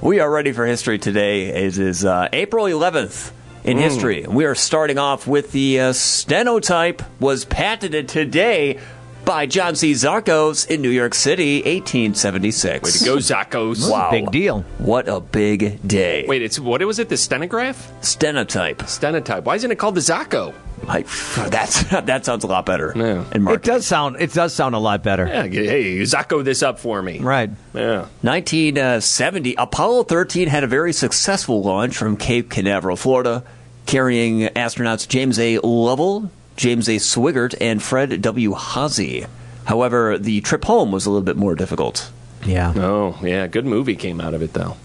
We 0.02 0.18
are 0.18 0.28
ready 0.30 0.50
for 0.50 0.66
history 0.66 0.98
today. 0.98 1.46
It 1.66 1.78
is 1.78 2.04
uh, 2.04 2.28
April 2.32 2.64
11th 2.66 3.30
in 3.62 3.76
Mm. 3.76 3.80
history. 3.80 4.26
We 4.28 4.44
are 4.44 4.56
starting 4.56 4.98
off 4.98 5.28
with 5.28 5.52
the 5.52 5.78
uh, 5.78 5.90
stenotype 5.92 7.04
was 7.20 7.44
patented 7.44 8.08
today 8.08 8.80
by 9.24 9.46
John 9.46 9.74
C. 9.74 9.92
Zachos 9.92 10.68
in 10.68 10.82
New 10.82 10.90
York 10.90 11.14
City, 11.14 11.56
1876. 11.58 12.84
Way 12.84 12.98
to 12.98 13.04
go, 13.04 13.16
Zachos. 13.16 13.90
Wow. 13.90 14.10
Big 14.10 14.30
deal. 14.30 14.62
What 14.78 15.08
a 15.08 15.20
big 15.20 15.86
day. 15.86 16.24
Wait, 16.26 16.42
it's 16.42 16.58
what 16.58 16.82
was 16.82 16.98
it? 16.98 17.08
The 17.08 17.16
stenograph? 17.16 17.92
Stenotype. 18.00 18.76
Stenotype. 18.78 19.44
Why 19.44 19.54
isn't 19.56 19.70
it 19.70 19.76
called 19.78 19.94
the 19.94 20.00
Zacco? 20.00 20.54
I, 20.88 21.02
that's, 21.48 21.84
that 21.84 22.24
sounds 22.24 22.44
a 22.44 22.48
lot 22.48 22.66
better. 22.66 22.92
Yeah. 22.96 23.24
And 23.32 23.44
Mark, 23.44 23.56
It 23.56 23.62
does 23.62 23.86
sound. 23.86 24.16
It 24.20 24.32
does 24.32 24.52
sound 24.52 24.74
a 24.74 24.78
lot 24.78 25.02
better. 25.02 25.26
Yeah, 25.26 25.44
hey, 25.44 26.00
Zacco 26.00 26.42
this 26.42 26.62
up 26.62 26.78
for 26.78 27.00
me. 27.00 27.18
Right. 27.20 27.50
Yeah. 27.72 28.06
1970, 28.22 29.54
Apollo 29.56 30.04
13 30.04 30.48
had 30.48 30.64
a 30.64 30.66
very 30.66 30.92
successful 30.92 31.62
launch 31.62 31.96
from 31.96 32.16
Cape 32.16 32.50
Canaveral, 32.50 32.96
Florida, 32.96 33.44
carrying 33.86 34.40
astronauts 34.48 35.06
James 35.08 35.38
A. 35.38 35.58
Lovell, 35.58 36.30
James 36.56 36.88
A. 36.88 36.96
Swigert, 36.96 37.54
and 37.60 37.82
Fred 37.82 38.20
W. 38.22 38.54
Hazy. 38.54 39.26
However, 39.64 40.18
the 40.18 40.40
trip 40.40 40.64
home 40.64 40.92
was 40.92 41.06
a 41.06 41.10
little 41.10 41.24
bit 41.24 41.36
more 41.36 41.54
difficult. 41.54 42.10
Yeah. 42.44 42.72
Oh, 42.76 43.18
yeah. 43.22 43.46
Good 43.46 43.66
movie 43.66 43.96
came 43.96 44.20
out 44.20 44.34
of 44.34 44.42
it, 44.42 44.52
though. 44.52 44.76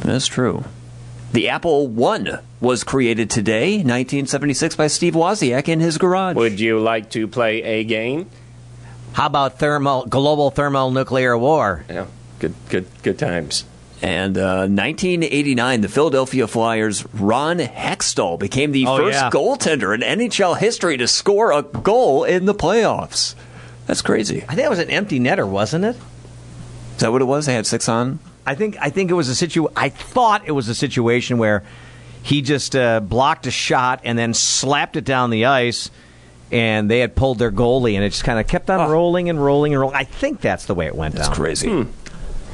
That's 0.00 0.26
true. 0.26 0.64
The 1.32 1.48
Apple 1.48 1.88
One 1.88 2.40
was 2.60 2.84
created 2.84 3.30
today, 3.30 3.76
1976, 3.76 4.76
by 4.76 4.86
Steve 4.86 5.14
Wozniak 5.14 5.68
in 5.68 5.80
his 5.80 5.98
garage. 5.98 6.36
Would 6.36 6.60
you 6.60 6.78
like 6.78 7.10
to 7.10 7.26
play 7.26 7.62
a 7.62 7.84
game? 7.84 8.28
How 9.14 9.26
about 9.26 9.58
thermal 9.58 10.06
global 10.06 10.50
thermonuclear 10.50 11.36
war? 11.36 11.84
Yeah. 11.88 12.06
Good, 12.38 12.54
good, 12.68 12.86
good 13.02 13.18
times. 13.18 13.64
And 14.02 14.36
uh, 14.36 14.66
1989, 14.66 15.80
the 15.80 15.88
Philadelphia 15.88 16.48
Flyers' 16.48 17.06
Ron 17.14 17.58
Hextall 17.58 18.36
became 18.38 18.72
the 18.72 18.84
Oh, 18.86 18.96
first 18.96 19.14
yeah. 19.16 19.30
goaltender 19.30 19.94
in 19.94 20.00
NHL 20.00 20.58
history 20.58 20.96
to 20.96 21.06
score 21.06 21.52
a 21.52 21.62
goal 21.62 22.24
in 22.24 22.46
the 22.46 22.54
playoffs. 22.54 23.36
That's 23.86 24.02
crazy. 24.02 24.42
I 24.48 24.54
think 24.56 24.66
it 24.66 24.70
was 24.70 24.80
an 24.80 24.90
empty 24.90 25.20
netter, 25.20 25.48
wasn't 25.48 25.84
it? 25.84 25.96
Is 26.94 27.00
that 27.00 27.12
what 27.12 27.22
it 27.22 27.26
was? 27.26 27.46
They 27.46 27.54
had 27.54 27.64
six 27.66 27.88
on. 27.88 28.18
I 28.44 28.56
think 28.56 28.76
I 28.80 28.90
think 28.90 29.10
it 29.10 29.14
was 29.14 29.28
a 29.28 29.36
situ. 29.36 29.68
I 29.76 29.88
thought 29.88 30.42
it 30.46 30.52
was 30.52 30.68
a 30.68 30.74
situation 30.74 31.38
where 31.38 31.62
he 32.24 32.42
just 32.42 32.74
uh, 32.74 32.98
blocked 33.00 33.46
a 33.46 33.50
shot 33.52 34.00
and 34.02 34.18
then 34.18 34.34
slapped 34.34 34.96
it 34.96 35.04
down 35.04 35.30
the 35.30 35.44
ice, 35.46 35.90
and 36.50 36.90
they 36.90 36.98
had 36.98 37.14
pulled 37.14 37.38
their 37.38 37.52
goalie, 37.52 37.94
and 37.94 38.02
it 38.04 38.10
just 38.10 38.24
kind 38.24 38.40
of 38.40 38.48
kept 38.48 38.68
on 38.68 38.90
rolling 38.90 39.28
and 39.30 39.42
rolling 39.42 39.74
and 39.74 39.80
rolling. 39.80 39.96
I 39.96 40.04
think 40.04 40.40
that's 40.40 40.66
the 40.66 40.74
way 40.74 40.86
it 40.86 40.94
went 40.96 41.14
That's 41.14 41.28
down. 41.28 41.36
crazy. 41.36 41.86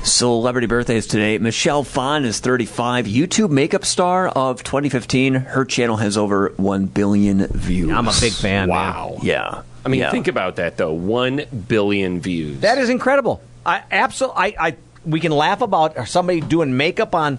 Celebrity 0.04 0.66
birthdays 0.66 1.06
today. 1.06 1.38
Michelle 1.38 1.84
Phan 1.84 2.24
is 2.24 2.40
35, 2.40 3.06
YouTube 3.06 3.50
makeup 3.50 3.84
star 3.84 4.28
of 4.28 4.62
2015. 4.62 5.34
Her 5.34 5.64
channel 5.64 5.96
has 5.96 6.16
over 6.16 6.52
1 6.56 6.86
billion 6.86 7.46
views. 7.48 7.90
I'm 7.90 8.08
a 8.08 8.14
big 8.20 8.32
fan. 8.32 8.68
man. 8.68 8.76
Wow. 8.76 9.18
Yeah. 9.22 9.62
I 9.84 9.88
mean, 9.88 10.00
Yeah. 10.00 10.10
think 10.10 10.28
about 10.28 10.56
that, 10.56 10.76
though. 10.76 10.92
One 10.92 11.42
billion 11.68 12.20
views. 12.20 12.60
That 12.60 12.78
is 12.78 12.88
incredible. 12.88 13.42
I 13.66 13.82
absolutely. 13.90 14.56
I, 14.56 14.68
I 14.68 14.76
we 15.04 15.20
can 15.20 15.32
laugh 15.32 15.60
about 15.62 16.08
somebody 16.08 16.40
doing 16.40 16.76
makeup 16.76 17.14
on 17.14 17.38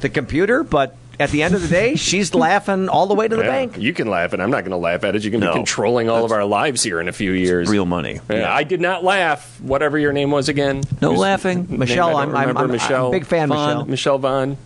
the 0.00 0.08
computer, 0.08 0.62
but 0.62 0.96
at 1.20 1.30
the 1.30 1.42
end 1.42 1.54
of 1.54 1.62
the 1.62 1.68
day, 1.68 1.94
she's 1.96 2.34
laughing 2.34 2.88
all 2.88 3.06
the 3.06 3.14
way 3.14 3.28
to 3.28 3.36
the 3.36 3.42
Yeah, 3.42 3.48
bank. 3.48 3.78
You 3.78 3.92
can 3.92 4.08
laugh, 4.08 4.32
and 4.32 4.42
I'm 4.42 4.50
not 4.50 4.60
going 4.62 4.70
to 4.72 4.76
laugh 4.76 5.04
at 5.04 5.14
it. 5.16 5.24
You 5.24 5.30
can 5.30 5.40
No. 5.40 5.52
be 5.52 5.58
controlling 5.58 6.08
all 6.08 6.24
of 6.24 6.32
our 6.32 6.44
lives 6.44 6.82
here 6.82 7.00
in 7.00 7.08
a 7.08 7.12
few 7.12 7.32
years. 7.32 7.68
Real 7.68 7.86
money. 7.86 8.20
Yeah, 8.30 8.52
I 8.52 8.64
did 8.64 8.80
not 8.80 9.04
laugh. 9.04 9.60
Whatever 9.60 9.98
your 9.98 10.12
name 10.12 10.30
was 10.30 10.48
again. 10.48 10.82
No 11.00 11.10
Whose 11.10 11.18
laughing. 11.20 11.66
Michelle, 11.70 12.16
I 12.16 12.24
don't 12.26 12.34
I'm- 12.34 12.36
I'm- 12.36 12.40
remember. 12.48 12.60
I'm- 12.60 12.70
I'm 12.70 12.72
Michelle. 12.72 13.10
big 13.10 13.26
fan, 13.26 13.48
Vaughn. 13.48 13.68
Michelle. 13.68 13.84
Michelle 13.86 14.18
Vaughn. 14.18 14.56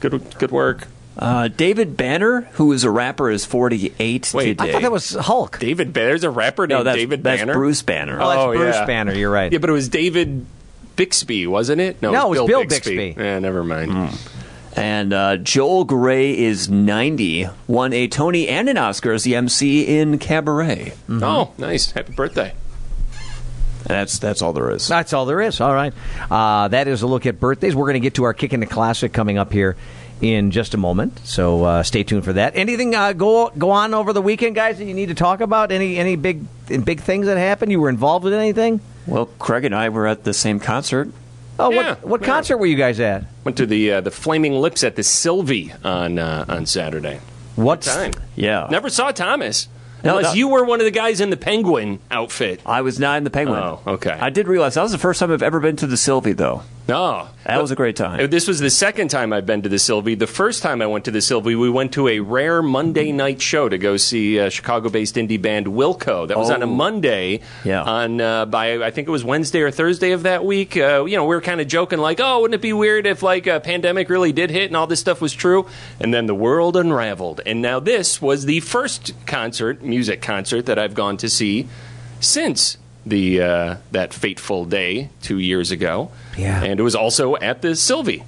Good, 0.00 0.38
good 0.38 0.50
work. 0.50 0.88
Uh, 1.18 1.48
David 1.48 1.96
Banner, 1.98 2.48
who 2.52 2.72
is 2.72 2.82
a 2.84 2.90
rapper, 2.90 3.30
is 3.30 3.44
48 3.44 4.30
Wait, 4.32 4.44
today. 4.56 4.70
I 4.70 4.72
thought 4.72 4.82
that 4.82 4.92
was 4.92 5.10
Hulk. 5.14 5.58
David. 5.58 5.92
Ba- 5.92 6.00
There's 6.00 6.24
a 6.24 6.30
rapper 6.30 6.66
no, 6.66 6.76
named 6.76 6.86
that's, 6.86 6.96
David 6.96 7.22
that's 7.22 7.40
Banner. 7.42 7.52
Bruce 7.52 7.82
Banner. 7.82 8.18
Oh, 8.22 8.28
that's 8.28 8.56
Bruce 8.58 8.74
yeah. 8.76 8.84
Banner. 8.86 9.12
You're 9.12 9.30
right. 9.30 9.52
Yeah, 9.52 9.58
but 9.58 9.68
it 9.68 9.72
was 9.74 9.88
David 9.90 10.46
Bixby, 10.96 11.46
wasn't 11.46 11.80
it? 11.82 12.00
No, 12.00 12.32
it 12.32 12.38
was 12.40 12.48
Bill 12.48 12.64
Bixby. 12.64 13.14
Yeah, 13.18 13.38
never 13.38 13.62
mind. 13.64 14.16
And 14.76 15.12
uh, 15.12 15.36
Joel 15.38 15.84
Grey 15.84 16.36
is 16.36 16.68
90, 16.70 17.48
won 17.66 17.92
a 17.92 18.06
Tony 18.06 18.48
and 18.48 18.68
an 18.68 18.78
Oscar 18.78 19.12
as 19.12 19.24
the 19.24 19.34
MC 19.34 19.98
in 19.98 20.18
Cabaret. 20.18 20.92
Oh, 21.10 21.52
nice. 21.58 21.90
Happy 21.90 22.12
birthday. 22.12 22.54
That's 23.84 24.18
that's 24.18 24.42
all 24.42 24.52
there 24.52 24.70
is. 24.70 24.86
That's 24.86 25.12
all 25.12 25.26
there 25.26 25.40
is. 25.40 25.60
All 25.60 25.74
right. 25.74 25.92
Uh, 26.30 26.68
that 26.68 26.86
is 26.86 27.02
a 27.02 27.06
look 27.06 27.26
at 27.26 27.40
birthdays. 27.40 27.74
We're 27.74 27.86
going 27.86 27.94
to 27.94 28.00
get 28.00 28.14
to 28.14 28.24
our 28.24 28.34
Kick 28.34 28.52
in 28.52 28.60
the 28.60 28.66
Classic 28.66 29.12
coming 29.12 29.38
up 29.38 29.52
here 29.52 29.76
in 30.20 30.50
just 30.50 30.74
a 30.74 30.76
moment. 30.76 31.18
So 31.24 31.64
uh, 31.64 31.82
stay 31.82 32.04
tuned 32.04 32.24
for 32.24 32.34
that. 32.34 32.54
Anything 32.56 32.94
uh, 32.94 33.12
go 33.14 33.50
go 33.56 33.70
on 33.70 33.94
over 33.94 34.12
the 34.12 34.22
weekend, 34.22 34.54
guys, 34.54 34.78
that 34.78 34.84
you 34.84 34.94
need 34.94 35.08
to 35.08 35.14
talk 35.14 35.40
about? 35.40 35.72
Any 35.72 35.96
any 35.96 36.14
big 36.16 36.44
big 36.84 37.00
things 37.00 37.26
that 37.26 37.38
happened? 37.38 37.72
You 37.72 37.80
were 37.80 37.88
involved 37.88 38.24
with 38.24 38.34
anything? 38.34 38.80
Well, 39.06 39.26
Craig 39.38 39.64
and 39.64 39.74
I 39.74 39.88
were 39.88 40.06
at 40.06 40.24
the 40.24 40.34
same 40.34 40.60
concert. 40.60 41.10
Oh, 41.60 41.70
Yeah, 41.70 41.88
what 41.94 42.04
what 42.06 42.20
yeah. 42.22 42.26
concert 42.26 42.56
were 42.58 42.66
you 42.66 42.76
guys 42.76 42.98
at? 43.00 43.24
Went 43.44 43.56
to 43.58 43.66
the 43.66 43.92
uh, 43.92 44.00
the 44.00 44.10
Flaming 44.10 44.54
Lips 44.54 44.82
at 44.84 44.96
the 44.96 45.02
Sylvee 45.02 45.72
on 45.84 46.18
uh, 46.18 46.44
on 46.48 46.66
Saturday. 46.66 47.20
What 47.56 47.82
Time. 47.82 48.12
Yeah. 48.36 48.68
Never 48.70 48.88
saw 48.90 49.10
Thomas. 49.12 49.68
No, 50.02 50.16
Unless 50.16 50.32
no. 50.32 50.38
you 50.38 50.48
were 50.48 50.64
one 50.64 50.80
of 50.80 50.84
the 50.86 50.90
guys 50.90 51.20
in 51.20 51.28
the 51.28 51.36
penguin 51.36 51.98
outfit. 52.10 52.60
I 52.64 52.80
was 52.80 52.98
not 52.98 53.18
in 53.18 53.24
the 53.24 53.30
Penguin. 53.30 53.58
Oh, 53.58 53.82
okay. 53.86 54.12
I 54.18 54.30
did 54.30 54.48
realize 54.48 54.74
that 54.74 54.82
was 54.82 54.92
the 54.92 54.98
first 54.98 55.20
time 55.20 55.30
I've 55.30 55.42
ever 55.42 55.60
been 55.60 55.76
to 55.76 55.86
the 55.86 55.96
Sylvee, 55.96 56.34
though. 56.34 56.62
No. 56.90 57.28
That 57.46 57.60
was 57.62 57.70
a 57.70 57.76
great 57.76 57.96
time. 57.96 58.20
Uh, 58.20 58.26
This 58.26 58.46
was 58.46 58.60
the 58.60 58.68
second 58.70 59.08
time 59.08 59.32
I've 59.32 59.46
been 59.46 59.62
to 59.62 59.68
the 59.68 59.76
Sylvee. 59.76 60.18
The 60.18 60.26
first 60.26 60.62
time 60.62 60.82
I 60.82 60.86
went 60.86 61.04
to 61.06 61.10
the 61.10 61.20
Sylvee, 61.20 61.58
we 61.58 61.70
went 61.70 61.92
to 61.94 62.06
a 62.08 62.20
rare 62.20 62.62
Monday 62.62 63.12
night 63.12 63.40
show 63.40 63.68
to 63.68 63.78
go 63.78 63.96
see 63.96 64.38
uh, 64.38 64.50
Chicago-based 64.50 65.14
indie 65.14 65.40
band 65.40 65.66
Wilco. 65.66 66.28
That 66.28 66.36
was 66.36 66.50
on 66.50 66.62
a 66.62 66.66
Oh. 66.66 66.68
Monday. 66.68 67.40
Yeah. 67.64 67.82
On 67.82 68.20
uh, 68.20 68.46
by 68.46 68.84
I 68.84 68.90
think 68.90 69.08
it 69.08 69.10
was 69.10 69.24
Wednesday 69.24 69.60
or 69.62 69.70
Thursday 69.70 70.10
of 70.12 70.24
that 70.24 70.44
week. 70.44 70.76
Uh, 70.76 71.04
you 71.06 71.16
know, 71.16 71.24
we 71.24 71.34
were 71.34 71.40
kind 71.40 71.60
of 71.60 71.68
joking 71.68 71.98
like, 71.98 72.20
"Oh, 72.22 72.40
wouldn't 72.42 72.54
it 72.56 72.62
be 72.62 72.72
weird 72.72 73.06
if 73.06 73.22
like 73.22 73.46
a 73.46 73.60
pandemic 73.60 74.10
really 74.10 74.32
did 74.32 74.50
hit 74.50 74.66
and 74.66 74.76
all 74.76 74.86
this 74.86 75.00
stuff 75.00 75.20
was 75.20 75.32
true?" 75.32 75.66
And 76.00 76.12
then 76.12 76.26
the 76.26 76.34
world 76.34 76.76
unraveled. 76.76 77.40
And 77.46 77.62
now 77.62 77.80
this 77.80 78.20
was 78.20 78.44
the 78.46 78.60
first 78.60 79.12
concert, 79.26 79.82
music 79.82 80.20
concert 80.22 80.66
that 80.66 80.78
I've 80.78 80.94
gone 80.94 81.16
to 81.18 81.28
see 81.28 81.68
since 82.20 82.76
the 83.06 83.42
uh, 83.42 83.76
that 83.92 84.12
fateful 84.12 84.64
day 84.64 85.10
two 85.22 85.38
years 85.38 85.70
ago. 85.70 86.10
Yeah. 86.36 86.62
and 86.62 86.78
it 86.78 86.82
was 86.82 86.94
also 86.94 87.36
at 87.36 87.62
the 87.62 87.68
Sylvee. 87.68 88.24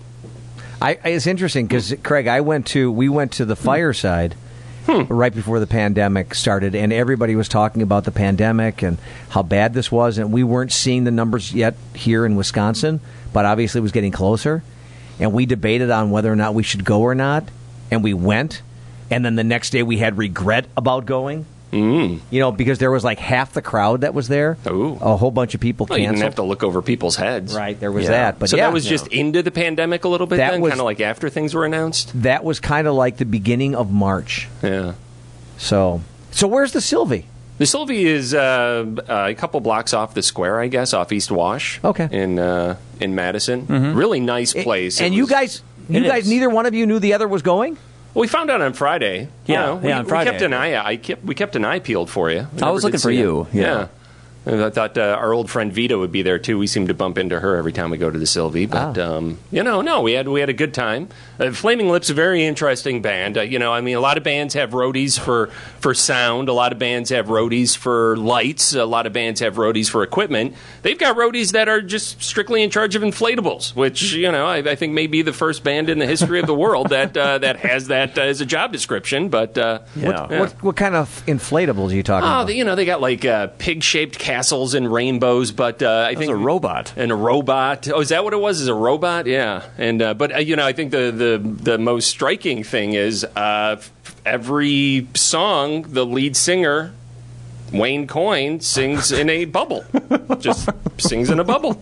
I, 0.81 0.99
it's 1.05 1.29
interesting 1.29 1.67
because 1.67 1.95
Craig, 2.03 2.27
I 2.27 2.41
went 2.41 2.67
to 2.69 2.91
we 2.91 3.09
went 3.09 3.33
to 3.33 3.45
the 3.45 3.55
fireside 3.55 4.35
right 4.89 5.33
before 5.33 5.61
the 5.61 5.67
pandemic 5.67 6.35
started, 6.35 6.75
and 6.75 6.93
everybody 6.93 7.37
was 7.37 7.49
talking 7.49 7.83
about 7.83 8.05
the 8.05 8.11
pandemic 8.11 8.83
and 8.83 8.99
how 9.29 9.43
bad 9.43 9.75
this 9.75 9.93
was, 9.93 10.19
and 10.19 10.33
we 10.33 10.43
weren't 10.43 10.73
seeing 10.73 11.05
the 11.05 11.11
numbers 11.13 11.55
yet 11.55 11.77
here 11.95 12.27
in 12.27 12.35
Wisconsin, 12.35 13.01
but 13.33 13.45
obviously 13.45 13.79
it 13.79 13.83
was 13.83 13.93
getting 13.93 14.11
closer, 14.11 14.63
and 15.21 15.33
we 15.33 15.47
debated 15.47 15.91
on 15.91 16.11
whether 16.11 16.33
or 16.33 16.37
not 16.37 16.55
we 16.55 16.65
should 16.65 16.85
go 16.85 17.03
or 17.03 17.15
not, 17.15 17.49
and 17.93 18.03
we 18.03 18.13
went, 18.13 18.63
and 19.09 19.25
then 19.25 19.37
the 19.37 19.45
next 19.45 19.71
day 19.71 19.85
we 19.85 19.99
had 19.99 20.19
regret 20.19 20.67
about 20.77 21.07
going. 21.07 21.47
Mm. 21.73 22.21
You 22.31 22.41
know, 22.41 22.53
because 22.53 22.79
there 22.79 22.91
was 22.91 23.03
like 23.03 23.19
half 23.19 23.53
the 23.55 23.63
crowd 23.63 24.03
that 24.03 24.13
was 24.15 24.29
there. 24.29 24.59
Ooh. 24.69 24.99
A 25.01 25.17
whole 25.17 25.31
bunch 25.31 25.55
of 25.55 25.61
people 25.61 25.87
Well, 25.89 25.99
you 25.99 26.05
canceled. 26.05 26.17
didn't 26.17 26.25
have 26.27 26.35
to 26.37 26.43
look 26.43 26.63
over 26.63 26.83
people's 26.83 27.17
heads. 27.17 27.55
Right, 27.55 27.79
there 27.81 27.91
was 27.91 28.05
Yeah. 28.05 28.11
that. 28.11 28.39
But 28.39 28.51
so 28.51 28.57
yeah, 28.59 28.67
that 28.67 28.73
was 28.75 28.85
just 28.85 29.07
into 29.09 29.43
the 29.43 29.51
pandemic 29.51 30.05
a 30.05 30.09
little 30.09 30.27
bit 30.27 30.37
That 30.37 30.53
then, 30.53 30.61
was- 30.61 30.71
kind 30.71 30.81
of 30.81 30.85
like 30.85 31.01
after 31.01 31.31
things 31.31 31.55
were 31.55 31.65
announced. 31.65 32.13
that 32.23 32.45
was 32.45 32.61
kind 32.61 32.87
of 32.87 32.95
like 32.95 33.17
the 33.17 33.25
beginning 33.25 33.75
of 33.75 33.91
March. 33.91 34.49
Yeah. 34.63 34.93
So, 35.57 36.03
so 36.31 36.47
where's 36.47 36.73
the 36.73 36.81
Sylvee? 36.81 37.25
The 37.59 37.67
Sylvie 37.67 38.05
is 38.07 38.35
uh, 38.35 38.85
a 39.09 39.35
couple 39.35 39.61
blocks 39.61 39.95
off 39.95 40.15
the 40.15 40.23
square, 40.23 40.59
I 40.61 40.67
guess, 40.69 40.93
off 40.93 41.13
East 41.13 41.31
Wash. 41.31 41.81
Okay. 41.85 42.09
In 42.11 42.39
uh, 42.39 42.77
in 43.01 43.15
Madison, 43.15 43.95
really 43.95 44.21
nice 44.21 44.53
place. 44.53 45.01
and 45.01 45.15
It 45.15 45.17
you 45.17 45.27
guys, 45.27 45.63
you 45.89 46.03
guys, 46.03 46.25
is. 46.25 46.31
neither 46.31 46.51
one 46.51 46.67
of 46.67 46.75
you 46.75 46.87
knew 46.87 46.99
the 46.99 47.15
other 47.15 47.29
was 47.29 47.43
going. 47.43 47.77
Well, 48.15 48.21
we 48.23 48.29
found 48.29 48.51
out 48.51 48.61
on 48.61 48.73
Friday. 48.75 49.23
You 49.23 49.29
Yeah, 49.55 49.75
we, 49.75 49.89
yeah, 49.89 49.99
on 49.99 50.05
we 50.05 50.09
Friday. 50.11 50.31
kept 50.31 50.43
an 50.43 50.53
eye. 50.53 50.77
I 50.85 50.97
kept 50.97 51.25
we 51.25 51.35
kept 51.35 51.57
an 51.57 51.65
eye 51.65 51.79
peeled 51.79 52.11
for 52.11 52.31
you. 52.31 52.47
We 52.55 52.63
I 52.63 52.71
was 52.71 52.85
looking 52.85 53.01
for 53.01 53.09
see 53.11 53.19
you, 53.19 53.43
it. 53.53 53.55
yeah. 53.55 53.89
And 54.45 54.63
I 54.63 54.71
thought 54.71 54.99
uh, 54.99 55.03
our 55.21 55.33
old 55.33 55.49
friend 55.51 55.73
Vita 55.73 55.97
would 55.97 56.11
be 56.11 56.23
there 56.23 56.39
too. 56.39 56.59
We 56.59 56.67
seem 56.67 56.89
to 56.89 56.95
bump 56.95 57.17
into 57.17 57.39
her 57.39 57.57
every 57.57 57.73
time 57.73 57.91
we 57.91 57.97
go 57.99 58.11
to 58.11 58.19
the 58.19 58.25
Sylvee. 58.27 58.69
But 58.69 58.99
Ah. 58.99 59.17
um, 59.17 59.39
you 59.53 59.63
know, 59.63 59.83
no, 59.83 60.01
we 60.01 60.13
had 60.13 60.27
we 60.27 60.41
had 60.41 60.49
a 60.49 60.53
good 60.53 60.75
time. 60.75 61.09
Uh, 61.39 61.53
Flaming 61.53 61.89
Lips, 61.91 62.11
a 62.11 62.15
very 62.15 62.45
interesting 62.45 63.03
band. 63.03 63.39
Uh, 63.39 63.43
you 63.43 63.59
know, 63.59 63.73
I 63.73 63.81
mean, 63.81 63.97
a 63.97 64.01
lot 64.01 64.17
of 64.19 64.25
bands 64.25 64.55
have 64.55 64.71
roadies 64.71 65.19
for 65.19 65.47
for 65.79 65.95
sound. 65.95 66.49
A 66.49 66.53
lot 66.53 66.73
of 66.73 66.79
bands 66.81 67.11
have 67.11 67.27
roadies 67.27 67.77
for 67.77 68.17
lights. 68.17 68.75
A 68.75 68.85
lot 68.85 69.07
of 69.07 69.13
bands 69.13 69.39
have 69.41 69.55
roadies 69.57 69.89
for 69.89 70.03
equipment. 70.03 70.55
They've 70.83 70.99
got 70.99 71.17
roadies 71.17 71.53
that 71.53 71.69
are 71.69 71.81
just 71.81 72.21
strictly 72.23 72.63
in 72.65 72.71
charge 72.71 72.97
of 72.97 73.03
inflatables, 73.03 73.77
which 73.77 74.13
you 74.13 74.33
know 74.33 74.47
I, 74.47 74.57
I 74.59 74.75
think 74.75 74.93
may 74.93 75.07
be 75.07 75.23
the 75.23 75.33
first 75.33 75.63
band 75.63 75.89
in 75.89 76.01
the 76.01 76.07
history 76.07 76.41
of 76.41 76.47
the 76.47 76.55
world 76.55 76.89
that 76.89 77.17
uh, 77.17 77.39
that 77.39 77.57
has 77.61 77.87
that 77.89 78.19
uh, 78.19 78.23
as 78.23 78.41
a 78.41 78.47
job 78.47 78.73
description. 78.73 79.29
But 79.29 79.57
uh, 79.57 79.79
What, 79.95 80.31
yeah. 80.31 80.41
what, 80.41 80.53
what 80.65 80.77
kind 80.77 80.97
of 80.97 81.23
inflatables 81.27 81.93
are 81.93 81.95
you 81.97 82.03
talking 82.03 82.29
Oh, 82.29 82.43
about? 82.43 82.55
you 82.55 82.65
know 82.65 82.75
they 82.75 82.85
got 82.85 83.01
like 83.01 83.25
uh, 83.25 83.47
pig-shaped 83.59 84.19
castles 84.33 84.73
and 84.73 84.91
rainbows, 84.91 85.53
but 85.53 85.83
uh, 85.83 86.07
I 86.09 86.15
think 86.15 86.31
a 86.31 86.37
robot 86.37 86.95
and 86.97 87.13
a 87.13 87.15
robot. 87.15 87.87
Oh, 87.93 88.01
is 88.01 88.09
that 88.09 88.25
what 88.25 88.33
it 88.33 88.41
was? 88.41 88.63
Is 88.63 88.69
a 88.69 88.75
robot? 88.75 89.27
Yeah. 89.27 89.63
And 89.77 90.01
uh, 90.01 90.15
but 90.15 90.35
uh, 90.35 90.39
you 90.39 90.57
know 90.57 90.65
I 90.65 90.73
think 90.73 90.91
the 90.91 91.11
the 91.13 91.73
the 91.73 91.77
most 91.77 92.09
striking 92.09 92.65
thing 92.65 92.95
is 92.95 93.25
uh, 93.37 93.77
every 94.25 95.07
song 95.15 95.83
the 95.83 96.07
lead 96.07 96.35
singer. 96.35 96.95
Wayne 97.73 98.07
Coyne 98.07 98.61
sings 98.61 99.11
in 99.13 99.29
a 99.31 99.45
bubble, 99.47 99.85
just 100.39 100.69
sings 100.99 101.31
in 101.31 101.41
a 101.41 101.45
bubble. 101.45 101.81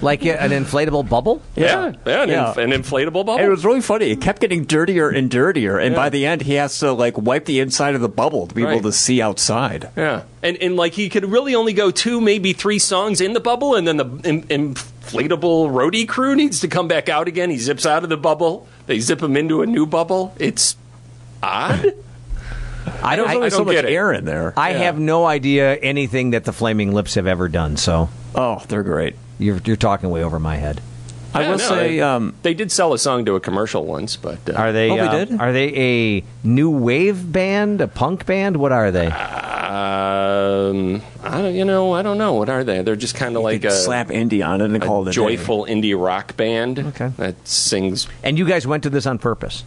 like 0.00 0.24
an 0.24 0.50
inflatable 0.50 1.08
bubble? 1.08 1.42
Yeah, 1.56 1.92
yeah, 2.06 2.22
an, 2.22 2.28
Yeah. 2.28 2.48
Inf- 2.48 2.56
an 2.58 2.70
inflatable 2.70 3.12
bubble. 3.26 3.36
And 3.36 3.46
it 3.46 3.50
was 3.50 3.64
really 3.64 3.80
funny. 3.80 4.10
It 4.10 4.20
kept 4.20 4.40
getting 4.40 4.64
dirtier 4.64 5.08
and 5.08 5.30
dirtier, 5.30 5.78
and 5.78 5.92
Yeah. 5.92 5.96
by 6.00 6.08
the 6.10 6.24
end, 6.26 6.42
he 6.42 6.54
has 6.54 6.78
to 6.80 6.92
like 6.92 7.18
wipe 7.18 7.44
the 7.46 7.60
inside 7.60 7.94
of 7.94 8.00
the 8.00 8.08
bubble 8.08 8.46
to 8.46 8.54
be 8.54 8.62
Right. 8.64 8.72
able 8.74 8.82
to 8.82 8.92
see 8.92 9.20
outside. 9.20 9.88
Yeah, 9.96 10.22
and 10.42 10.56
and 10.58 10.76
like 10.76 10.92
he 10.94 11.08
could 11.08 11.24
really 11.30 11.54
only 11.54 11.72
go 11.72 11.90
two, 11.90 12.20
maybe 12.20 12.52
three 12.52 12.78
songs 12.78 13.20
in 13.20 13.32
the 13.32 13.40
bubble, 13.40 13.74
and 13.74 13.86
then 13.88 13.96
the 13.96 14.04
in, 14.24 14.42
inflatable 14.42 15.70
roadie 15.70 16.06
crew 16.08 16.34
needs 16.34 16.60
to 16.60 16.68
come 16.68 16.88
back 16.88 17.08
out 17.08 17.28
again. 17.28 17.50
He 17.50 17.58
zips 17.58 17.84
out 17.86 18.04
of 18.04 18.08
the 18.10 18.16
bubble. 18.16 18.66
They 18.86 19.00
zip 19.00 19.22
him 19.22 19.36
into 19.36 19.62
a 19.62 19.66
new 19.66 19.86
bubble. 19.86 20.34
It's 20.38 20.76
odd. 21.42 21.94
I 23.02 23.16
don't, 23.16 23.28
I 23.28 23.34
don't 23.34 23.50
so 23.50 23.64
much 23.64 23.74
get 23.74 23.84
it. 23.84 23.92
air 23.92 24.12
in 24.12 24.24
there. 24.24 24.52
I 24.56 24.70
Yeah. 24.70 24.78
have 24.78 24.98
no 24.98 25.24
idea 25.26 25.74
anything 25.76 26.30
that 26.30 26.44
the 26.44 26.52
Flaming 26.52 26.92
Lips 26.92 27.14
have 27.14 27.26
ever 27.26 27.48
done. 27.48 27.76
So, 27.76 28.08
oh, 28.34 28.62
they're 28.68 28.82
great. 28.82 29.16
You're 29.38 29.60
you're 29.64 29.76
talking 29.76 30.10
way 30.10 30.22
over 30.22 30.38
my 30.38 30.56
head. 30.56 30.80
I 31.36 31.42
Yeah, 31.42 31.50
will 31.50 31.58
no, 31.58 31.64
say, 31.68 31.88
they, 31.96 32.00
um, 32.00 32.34
they 32.42 32.54
did 32.54 32.70
sell 32.70 32.92
a 32.92 32.98
song 32.98 33.24
to 33.24 33.34
a 33.34 33.40
commercial 33.40 33.84
once, 33.84 34.14
but 34.16 34.38
uh, 34.48 34.52
Are 34.52 34.70
they? 34.72 34.88
Oh, 34.90 34.94
they 34.96 35.00
uh, 35.00 35.24
did? 35.24 35.40
Are 35.40 35.52
they 35.52 35.74
a 36.20 36.24
new 36.46 36.70
wave 36.70 37.32
band, 37.32 37.80
a 37.80 37.88
punk 37.88 38.24
band? 38.24 38.56
What 38.56 38.70
are 38.70 38.92
they? 38.92 39.06
Um, 39.08 41.02
I 41.24 41.42
don't, 41.42 41.54
you 41.54 41.64
know, 41.64 41.92
I 41.92 42.02
don't 42.02 42.18
know. 42.18 42.34
What 42.34 42.48
are 42.48 42.62
they? 42.62 42.82
They're 42.82 42.94
just 42.94 43.16
kind 43.16 43.36
of 43.36 43.42
like 43.42 43.62
could 43.62 43.70
a 43.70 43.74
slap 43.74 44.08
indie 44.08 44.46
on 44.46 44.60
it 44.60 44.66
and 44.66 44.76
a 44.76 44.80
call 44.80 45.04
it 45.06 45.10
a 45.10 45.12
joyful 45.12 45.66
indie 45.66 46.00
rock 46.00 46.36
band 46.36 46.78
Okay. 46.78 47.08
that 47.16 47.34
sings. 47.48 48.06
And 48.22 48.38
you 48.38 48.46
guys 48.46 48.66
went 48.66 48.84
to 48.84 48.90
this 48.90 49.04
on 49.06 49.18
purpose. 49.18 49.64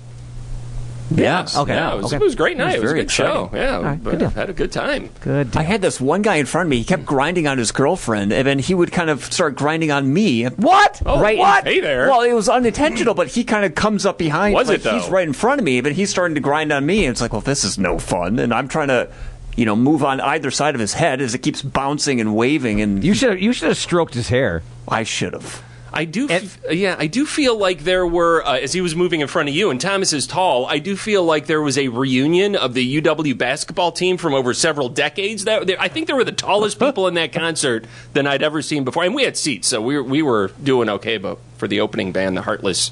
Yes, 1.10 1.58
Okay. 1.58 1.74
yeah, 1.74 1.94
it 1.94 1.98
was, 1.98 2.06
Okay. 2.08 2.16
it 2.18 2.22
was 2.22 2.34
a 2.34 2.38
great 2.38 2.58
night. 2.58 2.76
It 2.76 2.82
was, 2.82 2.90
very 2.92 3.00
a 3.00 3.04
good 3.04 3.12
show. 3.12 3.50
Yeah, 3.54 3.78
All 3.78 3.84
right, 3.84 4.04
but 4.04 4.12
good 4.12 4.20
deal. 4.20 4.30
had 4.32 4.50
a 4.50 4.54
good 4.54 4.72
time. 4.72 5.10
Good. 5.22 5.56
I 5.56 5.64
had 5.64 5.82
this 5.82 6.02
one 6.02 6.22
guy 6.22 6.36
in 6.36 6.46
front 6.46 6.68
of 6.68 6.70
me. 6.70 6.78
He 6.78 6.84
kept 6.84 7.04
hmm. 7.04 7.08
grinding 7.08 7.48
on 7.48 7.58
his 7.58 7.72
girlfriend, 7.72 8.34
and 8.34 8.46
then 8.46 8.60
he 8.60 8.74
would 8.74 8.92
kind 8.92 9.10
of 9.10 9.24
start 9.26 9.56
grinding 9.56 9.92
on 9.92 10.12
me. 10.12 10.46
What? 10.46 11.02
Oh, 11.06 11.22
right? 11.22 11.38
what? 11.38 11.66
Hey 11.66 11.80
there. 11.80 12.10
Well, 12.10 12.22
it 12.22 12.34
was 12.34 12.50
unintentional, 12.50 13.14
but 13.14 13.28
he 13.28 13.44
kind 13.44 13.66
of 13.66 13.76
comes 13.76 14.06
up 14.06 14.18
behind. 14.18 14.54
Was 14.54 14.68
like, 14.68 14.80
it, 14.80 14.84
though? 14.84 15.00
He's 15.00 15.10
right 15.10 15.28
in 15.28 15.34
front 15.34 15.60
of 15.60 15.66
me, 15.66 15.82
but 15.82 15.94
he's 15.94 16.10
starting 16.10 16.36
to 16.36 16.42
grind 16.42 16.72
on 16.72 16.86
me. 16.86 17.06
And 17.06 17.12
it's 17.12 17.22
like, 17.22 17.32
well, 17.32 17.42
this 17.42 17.64
is 17.64 17.78
no 17.78 18.00
fun. 18.00 18.40
And 18.40 18.54
I'm 18.54 18.68
trying 18.68 18.90
to, 18.90 19.10
you 19.56 19.66
know, 19.66 19.76
move 19.76 20.04
on 20.04 20.20
either 20.20 20.52
side 20.52 20.76
of 20.76 20.82
his 20.82 20.94
head 20.94 21.22
as 21.22 21.34
it 21.34 21.40
keeps 21.40 21.62
bouncing 21.62 22.20
and 22.20 22.36
waving. 22.36 22.82
And 22.82 23.04
You 23.04 23.14
should 23.14 23.30
have, 23.32 23.42
you 23.42 23.54
should 23.54 23.70
have 23.70 23.78
stroked 23.78 24.14
his 24.14 24.30
hair. 24.30 24.62
I 24.88 25.04
should 25.04 25.34
have. 25.34 25.64
I 25.98 26.06
do, 26.06 26.30
f- 26.30 26.60
yeah, 26.72 26.96
I 27.00 27.08
do 27.08 27.26
feel 27.26 27.58
like 27.58 27.80
there 27.80 28.06
were 28.06 28.46
uh, 28.46 28.60
as 28.60 28.72
he 28.72 28.82
was 28.82 28.96
moving 28.96 29.20
in 29.22 29.28
front 29.28 29.50
of 29.50 29.56
you, 29.56 29.72
and 29.72 29.82
Thomas 29.82 30.14
is 30.14 30.28
tall. 30.28 30.66
I 30.68 30.78
do 30.80 30.96
feel 30.96 31.24
like 31.24 31.48
there 31.48 31.62
was 31.62 31.78
a 31.78 31.88
reunion 31.88 32.56
of 32.56 32.74
the 32.76 33.02
UW 33.02 33.36
basketball 33.38 33.92
team 33.92 34.18
from 34.18 34.34
over 34.36 34.54
several 34.54 34.90
decades. 34.90 35.46
That 35.46 35.66
there- 35.66 35.82
I 35.82 35.88
think 35.88 36.06
there 36.08 36.16
were 36.16 36.24
the 36.24 36.32
tallest 36.32 36.80
people 36.80 37.08
in 37.08 37.16
that 37.16 37.34
concert 37.34 37.86
than 38.14 38.28
I'd 38.28 38.44
ever 38.44 38.62
seen 38.62 38.84
before, 38.84 39.04
and 39.06 39.16
we 39.16 39.24
had 39.24 39.36
seats, 39.36 39.68
so 39.68 39.82
we 39.82 39.96
were, 39.98 40.04
we 40.04 40.22
were 40.22 40.52
doing 40.64 40.88
okay. 40.90 41.18
But 41.18 41.40
for 41.58 41.68
the 41.68 41.80
opening 41.82 42.12
band, 42.12 42.38
the 42.38 42.44
Heartless. 42.44 42.92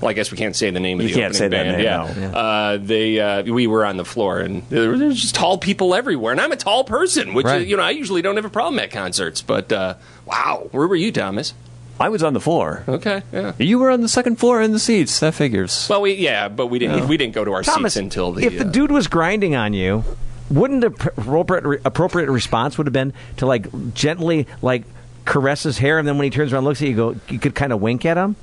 Well, 0.00 0.10
I 0.10 0.12
guess 0.12 0.30
we 0.30 0.36
can't 0.36 0.54
say 0.56 0.70
the 0.70 0.80
name 0.80 1.00
of 1.00 1.08
You 1.08 1.14
the 1.14 1.20
can't 1.20 1.34
opening 1.34 1.38
say 1.38 1.48
that 1.48 1.64
band. 1.64 1.76
name, 1.78 1.84
yeah, 1.84 2.28
no. 2.30 2.36
Uh, 2.38 2.78
they 2.80 3.18
uh, 3.20 3.42
we 3.44 3.66
were 3.66 3.84
on 3.86 3.96
the 3.96 4.04
floor, 4.04 4.38
and 4.40 4.62
there 4.68 4.90
were 4.90 4.98
there 4.98 5.12
just 5.12 5.34
tall 5.34 5.56
people 5.56 5.94
everywhere. 5.94 6.32
And 6.32 6.40
I'm 6.40 6.52
a 6.52 6.56
tall 6.56 6.84
person, 6.84 7.32
which 7.34 7.46
Right. 7.46 7.62
is, 7.62 7.68
you 7.68 7.76
know 7.76 7.82
I 7.82 7.90
usually 7.90 8.20
don't 8.22 8.36
have 8.36 8.44
a 8.44 8.50
problem 8.50 8.78
at 8.80 8.90
concerts. 8.90 9.40
But 9.40 9.72
uh, 9.72 9.94
wow, 10.26 10.68
where 10.72 10.86
were 10.86 10.96
you, 10.96 11.10
Thomas? 11.10 11.54
I 12.00 12.08
was 12.08 12.22
on 12.22 12.32
the 12.34 12.40
floor. 12.40 12.82
Okay, 12.88 13.22
yeah. 13.32 13.52
You 13.58 13.78
were 13.78 13.90
on 13.90 14.00
the 14.00 14.08
second 14.08 14.36
floor 14.40 14.60
in 14.60 14.72
the 14.72 14.78
seats. 14.78 15.20
That 15.20 15.34
figures. 15.34 15.86
Well, 15.88 16.00
we 16.02 16.14
yeah, 16.14 16.48
but 16.48 16.66
we 16.66 16.78
didn't 16.78 17.06
we 17.08 17.16
didn't 17.16 17.34
go 17.34 17.44
to 17.44 17.52
our 17.52 17.62
Thomas, 17.62 17.94
seats 17.94 18.02
until 18.02 18.32
the. 18.32 18.44
if 18.44 18.58
the 18.58 18.66
uh, 18.66 18.70
dude 18.70 18.90
was 18.90 19.06
grinding 19.06 19.54
on 19.54 19.72
you, 19.74 20.02
wouldn't 20.50 20.80
the 20.80 20.90
pr- 20.90 21.08
appropriate 21.16 21.80
appropriate 21.84 22.30
response 22.30 22.76
would 22.78 22.86
have 22.86 22.92
been 22.92 23.12
to 23.36 23.46
like 23.46 23.94
gently 23.94 24.46
like 24.60 24.84
caress 25.24 25.62
his 25.62 25.78
hair, 25.78 25.98
and 25.98 26.06
then 26.06 26.18
when 26.18 26.24
he 26.24 26.30
turns 26.30 26.52
around, 26.52 26.60
and 26.60 26.66
looks 26.66 26.82
at 26.82 26.88
you, 26.88 26.96
go 26.96 27.16
you 27.28 27.38
could 27.38 27.54
kind 27.54 27.72
of 27.72 27.80
wink 27.80 28.04
at 28.04 28.16
him. 28.16 28.34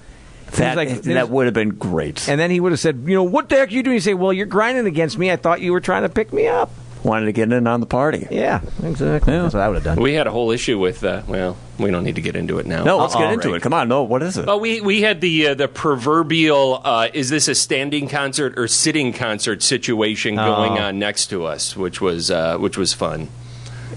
that, 0.53 0.75
like- 0.77 1.01
that 1.03 1.29
would 1.29 1.45
have 1.45 1.53
been 1.53 1.69
great. 1.69 2.27
And 2.29 2.39
then 2.39 2.51
he 2.51 2.59
would 2.59 2.71
have 2.71 2.79
said, 2.79 3.03
you 3.05 3.13
know, 3.15 3.23
what 3.23 3.49
the 3.49 3.55
heck 3.57 3.69
are 3.69 3.71
you 3.71 3.83
doing? 3.83 3.93
You 3.95 3.99
say, 4.01 4.13
well, 4.13 4.33
you're 4.33 4.45
grinding 4.45 4.85
against 4.85 5.17
me. 5.17 5.31
I 5.31 5.35
thought 5.35 5.61
you 5.61 5.71
were 5.71 5.79
trying 5.79 6.01
to 6.03 6.09
pick 6.09 6.33
me 6.33 6.47
up. 6.47 6.71
Wanted 7.03 7.25
to 7.25 7.31
get 7.31 7.51
in 7.51 7.65
on 7.65 7.79
the 7.79 7.87
party. 7.87 8.27
Yeah, 8.29 8.61
exactly. 8.83 9.33
That's 9.33 9.55
what 9.55 9.61
I 9.63 9.67
would 9.69 9.75
have 9.75 9.83
done. 9.83 9.99
we 10.01 10.13
had 10.13 10.27
a 10.27 10.31
whole 10.31 10.51
issue 10.51 10.77
with. 10.77 11.03
Uh, 11.03 11.23
well, 11.27 11.57
we 11.79 11.89
don't 11.89 12.03
need 12.03 12.15
to 12.15 12.21
get 12.21 12.35
into 12.35 12.59
it 12.59 12.67
now. 12.67 12.83
No, 12.83 12.97
let's 12.99 13.15
Uh-oh. 13.15 13.21
get 13.21 13.33
into 13.33 13.53
it. 13.55 13.63
Come 13.63 13.73
on. 13.73 13.87
No, 13.87 14.03
what 14.03 14.21
is 14.21 14.37
it? 14.37 14.45
Well, 14.45 14.59
we 14.59 14.81
we 14.81 15.01
had 15.01 15.19
the 15.19 15.47
uh, 15.47 15.53
the 15.55 15.67
proverbial 15.67 16.79
uh, 16.83 17.07
is 17.11 17.29
this 17.31 17.47
a 17.47 17.55
standing 17.55 18.07
concert 18.07 18.53
or 18.59 18.67
sitting 18.67 19.13
concert 19.13 19.63
situation 19.63 20.35
going 20.35 20.73
Oh. 20.77 20.81
on 20.81 20.99
next 20.99 21.27
to 21.31 21.45
us, 21.45 21.75
which 21.75 22.01
was 22.01 22.29
uh, 22.29 22.57
which 22.59 22.77
was 22.77 22.93
fun. 22.93 23.29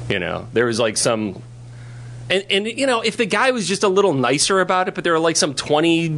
You 0.09 0.18
know, 0.18 0.48
there 0.52 0.64
was 0.66 0.81
like 0.81 0.97
some. 0.97 1.43
And, 2.31 2.43
and 2.51 2.66
you 2.66 2.86
know 2.86 3.02
if 3.02 3.18
the 3.18 3.26
guy 3.26 3.51
was 3.51 3.68
just 3.68 3.82
a 3.82 3.89
little 3.89 4.14
nicer 4.14 4.60
about 4.60 4.89
it, 4.89 4.94
but 4.94 5.05
there 5.05 5.12
were 5.12 5.18
like 5.18 5.36
some 5.36 5.52
twenty 5.52 6.10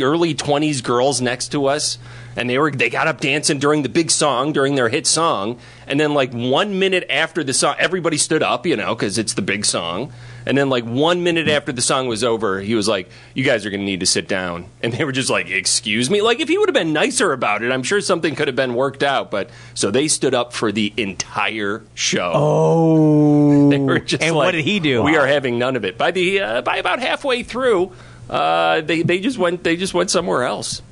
early 0.00 0.32
twenties 0.34 0.80
girls 0.80 1.20
next 1.20 1.48
to 1.48 1.66
us, 1.66 1.98
and 2.36 2.48
they 2.48 2.58
were 2.58 2.70
they 2.70 2.90
got 2.90 3.06
up 3.08 3.20
dancing 3.20 3.58
during 3.58 3.82
the 3.82 3.88
big 3.88 4.10
song 4.10 4.52
during 4.52 4.74
their 4.74 4.88
hit 4.88 5.06
song, 5.06 5.58
and 5.86 5.98
then 5.98 6.14
like 6.14 6.32
one 6.32 6.78
minute 6.78 7.06
after 7.10 7.42
the 7.44 7.52
song, 7.52 7.74
everybody 7.78 8.16
stood 8.16 8.42
up, 8.42 8.66
you 8.66 8.76
know, 8.76 8.94
because 8.94 9.18
it's 9.18 9.34
the 9.34 9.42
big 9.42 9.64
song, 9.64 10.12
and 10.46 10.56
then 10.56 10.70
like 10.70 10.84
one 10.84 11.22
minute 11.22 11.48
after 11.48 11.72
the 11.72 11.82
song 11.82 12.06
was 12.06 12.22
over, 12.24 12.60
he 12.60 12.74
was 12.74 12.88
like, 12.88 13.08
"You 13.34 13.44
guys 13.44 13.66
are 13.66 13.70
going 13.70 13.80
to 13.80 13.86
need 13.86 14.00
to 14.00 14.06
sit 14.06 14.28
down," 14.28 14.66
and 14.82 14.92
they 14.92 15.04
were 15.04 15.12
just 15.12 15.30
like, 15.30 15.50
"Excuse 15.50 16.10
me." 16.10 16.22
Like 16.22 16.40
if 16.40 16.48
he 16.48 16.58
would 16.58 16.68
have 16.68 16.74
been 16.74 16.92
nicer 16.92 17.32
about 17.32 17.62
it, 17.62 17.72
I'm 17.72 17.82
sure 17.82 18.00
something 18.00 18.34
could 18.34 18.48
have 18.48 18.56
been 18.56 18.74
worked 18.74 19.02
out. 19.02 19.30
But 19.30 19.50
so 19.74 19.90
they 19.90 20.08
stood 20.08 20.34
up 20.34 20.52
for 20.52 20.72
the 20.72 20.92
entire 20.96 21.82
show. 21.94 22.32
Oh, 22.34 23.70
They 23.70 23.78
were 23.78 24.00
just 24.00 24.22
and 24.22 24.34
like, 24.34 24.46
what 24.46 24.50
did 24.52 24.64
he 24.64 24.80
do? 24.80 25.02
We 25.02 25.16
are 25.16 25.26
having 25.26 25.58
none 25.58 25.76
of 25.76 25.84
it. 25.84 25.96
By 25.96 26.10
the 26.10 26.40
uh, 26.40 26.62
by 26.62 26.76
about 26.78 26.98
halfway 26.98 27.42
through, 27.42 27.92
uh, 28.28 28.80
they 28.80 29.02
they 29.02 29.20
just 29.20 29.38
went 29.38 29.62
they 29.62 29.76
just 29.76 29.94
went 29.94 30.10
somewhere 30.10 30.42
else. 30.44 30.82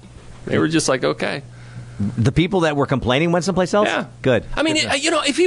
They 0.49 0.59
were 0.59 0.69
just 0.69 0.89
like, 0.89 1.05
okay. 1.05 1.43
the 2.17 2.31
people 2.33 2.61
that 2.61 2.77
were 2.77 2.87
complaining 2.87 3.33
went 3.33 3.45
someplace 3.45 3.75
else. 3.75 3.89
Yeah. 3.89 4.07
good. 4.23 4.45
I 4.55 4.63
mean, 4.63 4.75
Good. 4.77 4.85
it, 4.95 5.03
you 5.03 5.11
know, 5.11 5.23
if 5.27 5.37
he, 5.37 5.47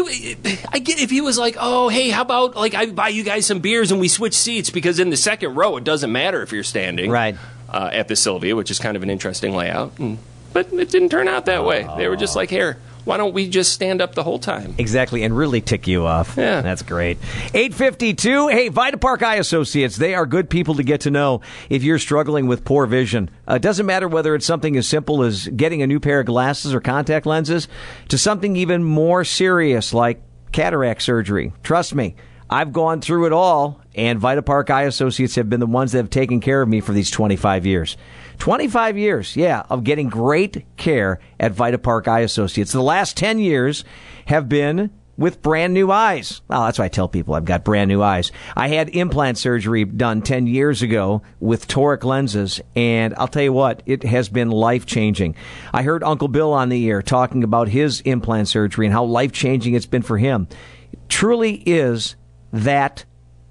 I 0.71 0.79
get 0.79 0.99
if 0.99 1.09
he 1.09 1.21
was 1.21 1.37
like, 1.37 1.55
oh, 1.59 1.87
hey, 1.89 2.09
how 2.09 2.23
about 2.23 2.55
like 2.55 2.73
I 2.75 2.87
buy 2.87 3.07
you 3.09 3.23
guys 3.23 3.45
some 3.45 3.59
beers 3.59 3.91
and 3.91 3.99
we 4.01 4.07
switch 4.09 4.33
seats 4.35 4.69
because 4.69 4.99
in 4.99 5.09
the 5.09 5.17
second 5.17 5.55
row 5.55 5.77
it 5.77 5.83
doesn't 5.85 6.11
matter 6.11 6.41
if 6.41 6.51
you're 6.51 6.63
standing 6.63 7.09
Right. 7.09 7.35
uh, 7.69 7.89
at 7.93 8.07
the 8.09 8.15
Sylvia, 8.17 8.55
which 8.55 8.69
is 8.69 8.79
kind 8.79 8.97
of 8.97 9.03
an 9.03 9.09
interesting 9.09 9.55
layout. 9.55 9.97
And, 9.97 10.17
but 10.51 10.73
it 10.73 10.89
didn't 10.89 11.09
turn 11.09 11.29
out 11.29 11.45
that 11.45 11.63
way. 11.63 11.87
They 11.97 12.09
were 12.09 12.17
just 12.17 12.35
like, 12.35 12.49
here, 12.49 12.77
why 13.05 13.17
don't 13.17 13.33
we 13.33 13.49
just 13.49 13.73
stand 13.73 14.01
up 14.01 14.15
the 14.15 14.23
whole 14.23 14.39
time? 14.39 14.75
Exactly, 14.77 15.23
and 15.23 15.35
really 15.35 15.61
tick 15.61 15.87
you 15.87 16.05
off. 16.05 16.35
Yeah. 16.37 16.61
That's 16.61 16.81
great. 16.81 17.17
852. 17.53 18.47
Hey, 18.49 18.69
Vita 18.69 18.97
Park 18.97 19.23
Eye 19.23 19.35
Associates. 19.35 19.97
They 19.97 20.13
are 20.13 20.25
good 20.25 20.49
people 20.49 20.75
to 20.75 20.83
get 20.83 21.01
to 21.01 21.11
know 21.11 21.41
if 21.69 21.83
you're 21.83 21.99
struggling 21.99 22.47
with 22.47 22.63
poor 22.63 22.85
vision. 22.85 23.29
Uh, 23.47 23.55
it 23.55 23.61
doesn't 23.61 23.85
matter 23.85 24.07
whether 24.07 24.35
it's 24.35 24.45
something 24.45 24.77
as 24.77 24.87
simple 24.87 25.23
as 25.23 25.47
getting 25.47 25.81
a 25.81 25.87
new 25.87 25.99
pair 25.99 26.19
of 26.19 26.25
glasses 26.27 26.73
or 26.73 26.81
contact 26.81 27.25
lenses 27.25 27.67
to 28.09 28.17
something 28.17 28.55
even 28.55 28.83
more 28.83 29.23
serious 29.23 29.93
like 29.93 30.21
cataract 30.51 31.01
surgery. 31.01 31.53
Trust 31.63 31.95
me, 31.95 32.15
I've 32.49 32.73
gone 32.73 32.99
through 32.99 33.27
it 33.27 33.33
all, 33.33 33.79
and 33.95 34.19
Vita 34.19 34.41
Park 34.41 34.69
Eye 34.69 34.83
Associates 34.83 35.35
have 35.35 35.49
been 35.49 35.61
the 35.61 35.65
ones 35.65 35.93
that 35.93 35.99
have 35.99 36.09
taken 36.09 36.41
care 36.41 36.61
of 36.61 36.67
me 36.67 36.81
for 36.81 36.91
these 36.91 37.09
25 37.09 37.65
years. 37.65 37.97
25 38.41 38.97
years, 38.97 39.35
yeah, 39.35 39.61
of 39.69 39.83
getting 39.83 40.09
great 40.09 40.65
care 40.75 41.19
at 41.39 41.51
Vita 41.51 41.77
Park 41.77 42.07
Eye 42.07 42.21
Associates. 42.21 42.71
The 42.71 42.81
last 42.81 43.15
10 43.15 43.37
years 43.37 43.83
have 44.25 44.49
been 44.49 44.89
with 45.15 45.43
brand 45.43 45.75
new 45.75 45.91
eyes. 45.91 46.41
Well, 46.47 46.63
that's 46.63 46.79
why 46.79 46.85
I 46.85 46.87
tell 46.87 47.07
people 47.07 47.35
I've 47.35 47.45
got 47.45 47.63
brand 47.63 47.87
new 47.89 48.01
eyes. 48.01 48.31
I 48.57 48.69
had 48.69 48.89
implant 48.95 49.37
surgery 49.37 49.85
done 49.85 50.23
10 50.23 50.47
years 50.47 50.81
ago 50.81 51.21
with 51.39 51.67
toric 51.67 52.03
lenses, 52.03 52.59
and 52.75 53.13
I'll 53.15 53.27
tell 53.27 53.43
you 53.43 53.53
what, 53.53 53.83
it 53.85 54.01
has 54.01 54.27
been 54.27 54.49
life 54.49 54.87
changing. 54.87 55.35
I 55.71 55.83
heard 55.83 56.03
Uncle 56.03 56.27
Bill 56.27 56.51
on 56.51 56.69
the 56.69 56.89
air 56.89 57.03
talking 57.03 57.43
about 57.43 57.67
his 57.67 58.01
implant 58.01 58.47
surgery 58.47 58.87
and 58.87 58.93
how 58.93 59.03
life 59.03 59.31
changing 59.31 59.75
it's 59.75 59.85
been 59.85 60.01
for 60.01 60.17
him. 60.17 60.47
It 60.91 61.09
truly 61.09 61.61
is 61.67 62.15
that 62.51 63.05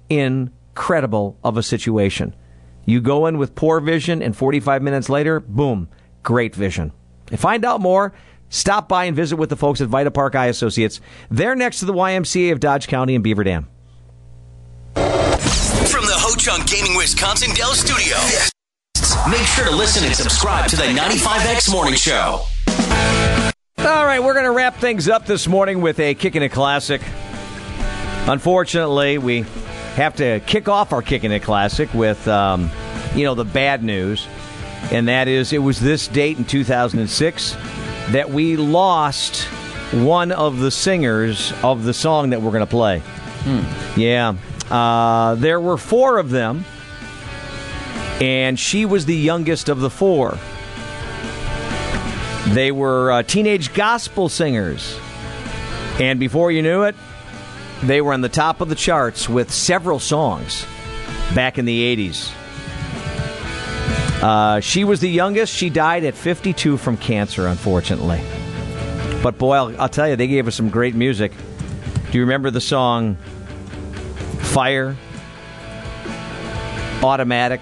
incredible 0.09 1.39
of 1.45 1.55
a 1.55 1.63
situation. 1.63 2.35
You 2.91 2.99
go 2.99 3.25
in 3.25 3.37
with 3.37 3.55
poor 3.55 3.79
vision, 3.79 4.21
and 4.21 4.35
45 4.35 4.81
minutes 4.81 5.07
later, 5.07 5.39
boom, 5.39 5.87
great 6.23 6.53
vision. 6.53 6.91
And 7.29 7.39
find 7.39 7.63
out 7.63 7.79
more. 7.79 8.11
Stop 8.49 8.89
by 8.89 9.05
and 9.05 9.15
visit 9.15 9.37
with 9.37 9.49
the 9.49 9.55
folks 9.55 9.79
at 9.79 9.87
Vita 9.87 10.11
Park 10.11 10.35
Eye 10.35 10.47
Associates. 10.47 10.99
They're 11.29 11.55
next 11.55 11.79
to 11.79 11.85
the 11.85 11.93
YMCA 11.93 12.51
of 12.51 12.59
Dodge 12.59 12.89
County 12.89 13.15
in 13.15 13.21
Beaver 13.21 13.45
Dam. 13.45 13.69
From 14.93 16.03
the 16.05 16.17
Ho 16.17 16.35
Chunk 16.35 16.69
Gaming 16.69 16.97
Wisconsin 16.97 17.55
Dell 17.55 17.73
Studio. 17.73 18.17
Make 19.29 19.47
sure 19.47 19.63
to 19.69 19.73
listen 19.73 20.05
and 20.05 20.13
subscribe 20.13 20.67
to 20.71 20.75
the 20.75 20.83
95X 20.83 21.71
Morning 21.71 21.95
Show. 21.95 22.41
All 23.77 24.05
right, 24.05 24.21
we're 24.21 24.33
going 24.33 24.43
to 24.43 24.51
wrap 24.51 24.75
things 24.75 25.07
up 25.07 25.25
this 25.25 25.47
morning 25.47 25.79
with 25.79 25.97
a 26.01 26.13
Kicking 26.13 26.43
It 26.43 26.49
Classic. 26.49 26.99
Unfortunately, 28.27 29.17
we 29.17 29.45
have 29.95 30.17
to 30.17 30.41
kick 30.41 30.67
off 30.67 30.91
our 30.91 31.01
Kicking 31.01 31.31
It 31.31 31.41
Classic 31.41 31.93
with, 31.93 32.27
um, 32.27 32.69
you 33.15 33.23
know, 33.23 33.35
the 33.35 33.45
bad 33.45 33.83
news. 33.83 34.27
And 34.91 35.07
that 35.07 35.27
is, 35.27 35.53
it 35.53 35.59
was 35.59 35.79
this 35.79 36.07
date 36.07 36.37
in 36.37 36.45
2006 36.45 37.55
that 38.09 38.29
we 38.29 38.57
lost 38.57 39.43
one 39.93 40.31
of 40.31 40.59
the 40.59 40.71
singers 40.71 41.53
of 41.63 41.83
the 41.83 41.93
song 41.93 42.31
that 42.31 42.41
we're 42.41 42.51
going 42.51 42.61
to 42.61 42.65
play. 42.65 42.99
Hmm. 43.43 43.99
Yeah. 43.99 44.35
Uh, 44.69 45.35
there 45.35 45.59
were 45.59 45.77
four 45.77 46.17
of 46.17 46.29
them, 46.29 46.63
and 48.21 48.57
she 48.57 48.85
was 48.85 49.05
the 49.05 49.15
youngest 49.15 49.69
of 49.69 49.79
the 49.81 49.89
four. 49.89 50.37
They 52.47 52.71
were 52.71 53.11
uh, 53.11 53.23
teenage 53.23 53.73
gospel 53.73 54.29
singers. 54.29 54.97
And 55.99 56.19
before 56.19 56.51
you 56.51 56.61
knew 56.61 56.83
it, 56.83 56.95
they 57.83 58.01
were 58.01 58.13
on 58.13 58.21
the 58.21 58.29
top 58.29 58.61
of 58.61 58.69
the 58.69 58.75
charts 58.75 59.27
with 59.27 59.51
several 59.51 59.99
songs 59.99 60.65
back 61.35 61.57
in 61.57 61.65
the 61.65 61.95
80s. 61.95 62.31
Uh, 64.21 64.59
she 64.59 64.83
was 64.83 64.99
the 64.99 65.09
youngest. 65.09 65.53
She 65.53 65.69
died 65.69 66.03
at 66.03 66.13
52 66.13 66.77
from 66.77 66.97
cancer, 66.97 67.47
unfortunately. 67.47 68.21
But 69.23 69.37
boy, 69.37 69.55
I'll, 69.55 69.81
I'll 69.81 69.89
tell 69.89 70.07
you, 70.07 70.15
they 70.15 70.27
gave 70.27 70.47
us 70.47 70.55
some 70.55 70.69
great 70.69 70.95
music. 70.95 71.31
Do 72.11 72.17
you 72.17 72.23
remember 72.23 72.51
the 72.51 72.61
song 72.61 73.17
Fire? 74.39 74.95
Automatic? 77.03 77.61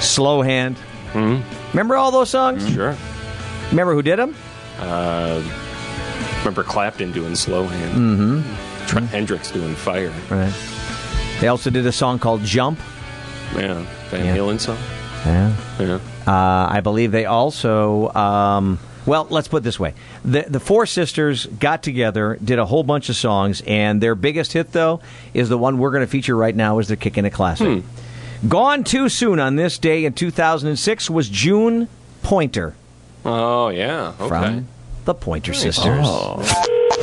Slow 0.00 0.42
Hand? 0.42 0.76
Mm-hmm. 1.12 1.70
Remember 1.72 1.96
all 1.96 2.10
those 2.10 2.30
songs? 2.30 2.68
Sure. 2.72 2.96
Remember 3.70 3.92
who 3.92 4.02
did 4.02 4.18
them? 4.18 4.34
Uh, 4.78 5.42
remember 6.38 6.62
Clapton 6.62 7.12
doing 7.12 7.34
Slow 7.34 7.66
Hand. 7.66 7.94
Mm-hmm. 7.94 8.86
Trent 8.86 9.08
Hendricks 9.08 9.50
doing 9.50 9.74
Fire. 9.74 10.12
Right. 10.30 10.54
They 11.40 11.48
also 11.48 11.70
did 11.70 11.84
a 11.86 11.92
song 11.92 12.18
called 12.18 12.42
Jump. 12.44 12.78
Yeah. 13.54 13.84
Van 14.10 14.24
Yeah. 14.24 14.36
Halen 14.36 14.58
song. 14.60 14.78
Yeah. 15.24 15.52
Yeah. 15.78 15.98
Uh, 16.26 16.68
I 16.70 16.80
believe 16.80 17.12
they 17.12 17.24
also. 17.26 18.12
Um, 18.14 18.78
well, 19.06 19.26
let's 19.30 19.46
put 19.48 19.58
it 19.58 19.62
this 19.64 19.78
way: 19.78 19.94
the 20.24 20.42
the 20.48 20.60
four 20.60 20.86
sisters 20.86 21.46
got 21.46 21.82
together, 21.82 22.38
did 22.42 22.58
a 22.58 22.66
whole 22.66 22.82
bunch 22.82 23.08
of 23.08 23.16
songs, 23.16 23.62
and 23.66 24.00
their 24.00 24.14
biggest 24.14 24.52
hit, 24.52 24.72
though, 24.72 25.00
is 25.34 25.48
the 25.48 25.58
one 25.58 25.78
we're 25.78 25.90
going 25.92 26.02
to 26.04 26.10
feature 26.10 26.36
right 26.36 26.54
now. 26.54 26.78
Is 26.80 26.88
the 26.88 26.96
Kickin' 26.96 27.24
It 27.24 27.30
Classic. 27.30 27.82
Gone 28.48 28.84
too 28.84 29.08
soon 29.08 29.40
on 29.40 29.56
this 29.56 29.78
day 29.78 30.04
in 30.04 30.12
2006 30.12 31.08
was 31.08 31.28
June 31.28 31.88
Pointer 32.22 32.74
Oh, 33.24 33.68
yeah. 33.70 34.12
Okay. 34.20 34.28
from 34.28 34.68
the 35.06 35.14
Pointer 35.14 35.54
Sisters. 35.54 36.06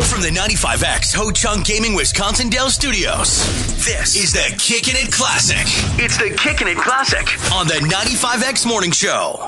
From 0.02 0.22
the 0.22 0.30
95X 0.30 1.14
Ho 1.14 1.30
Chunk 1.30 1.68
Gaming 1.68 1.94
Wisconsin 1.94 2.50
Dell 2.50 2.72
Studios, 2.72 3.46
this 3.86 4.16
is 4.16 4.34
the 4.34 4.56
Kickin' 4.58 4.96
It 4.96 5.12
Classic. 5.12 5.68
It's 6.04 6.18
the 6.18 6.36
Kickin' 6.36 6.68
It 6.68 6.78
Classic 6.78 7.28
on 7.54 7.68
the 7.68 7.76
95X 7.76 8.66
Morning 8.66 8.92
Show. 8.92 9.48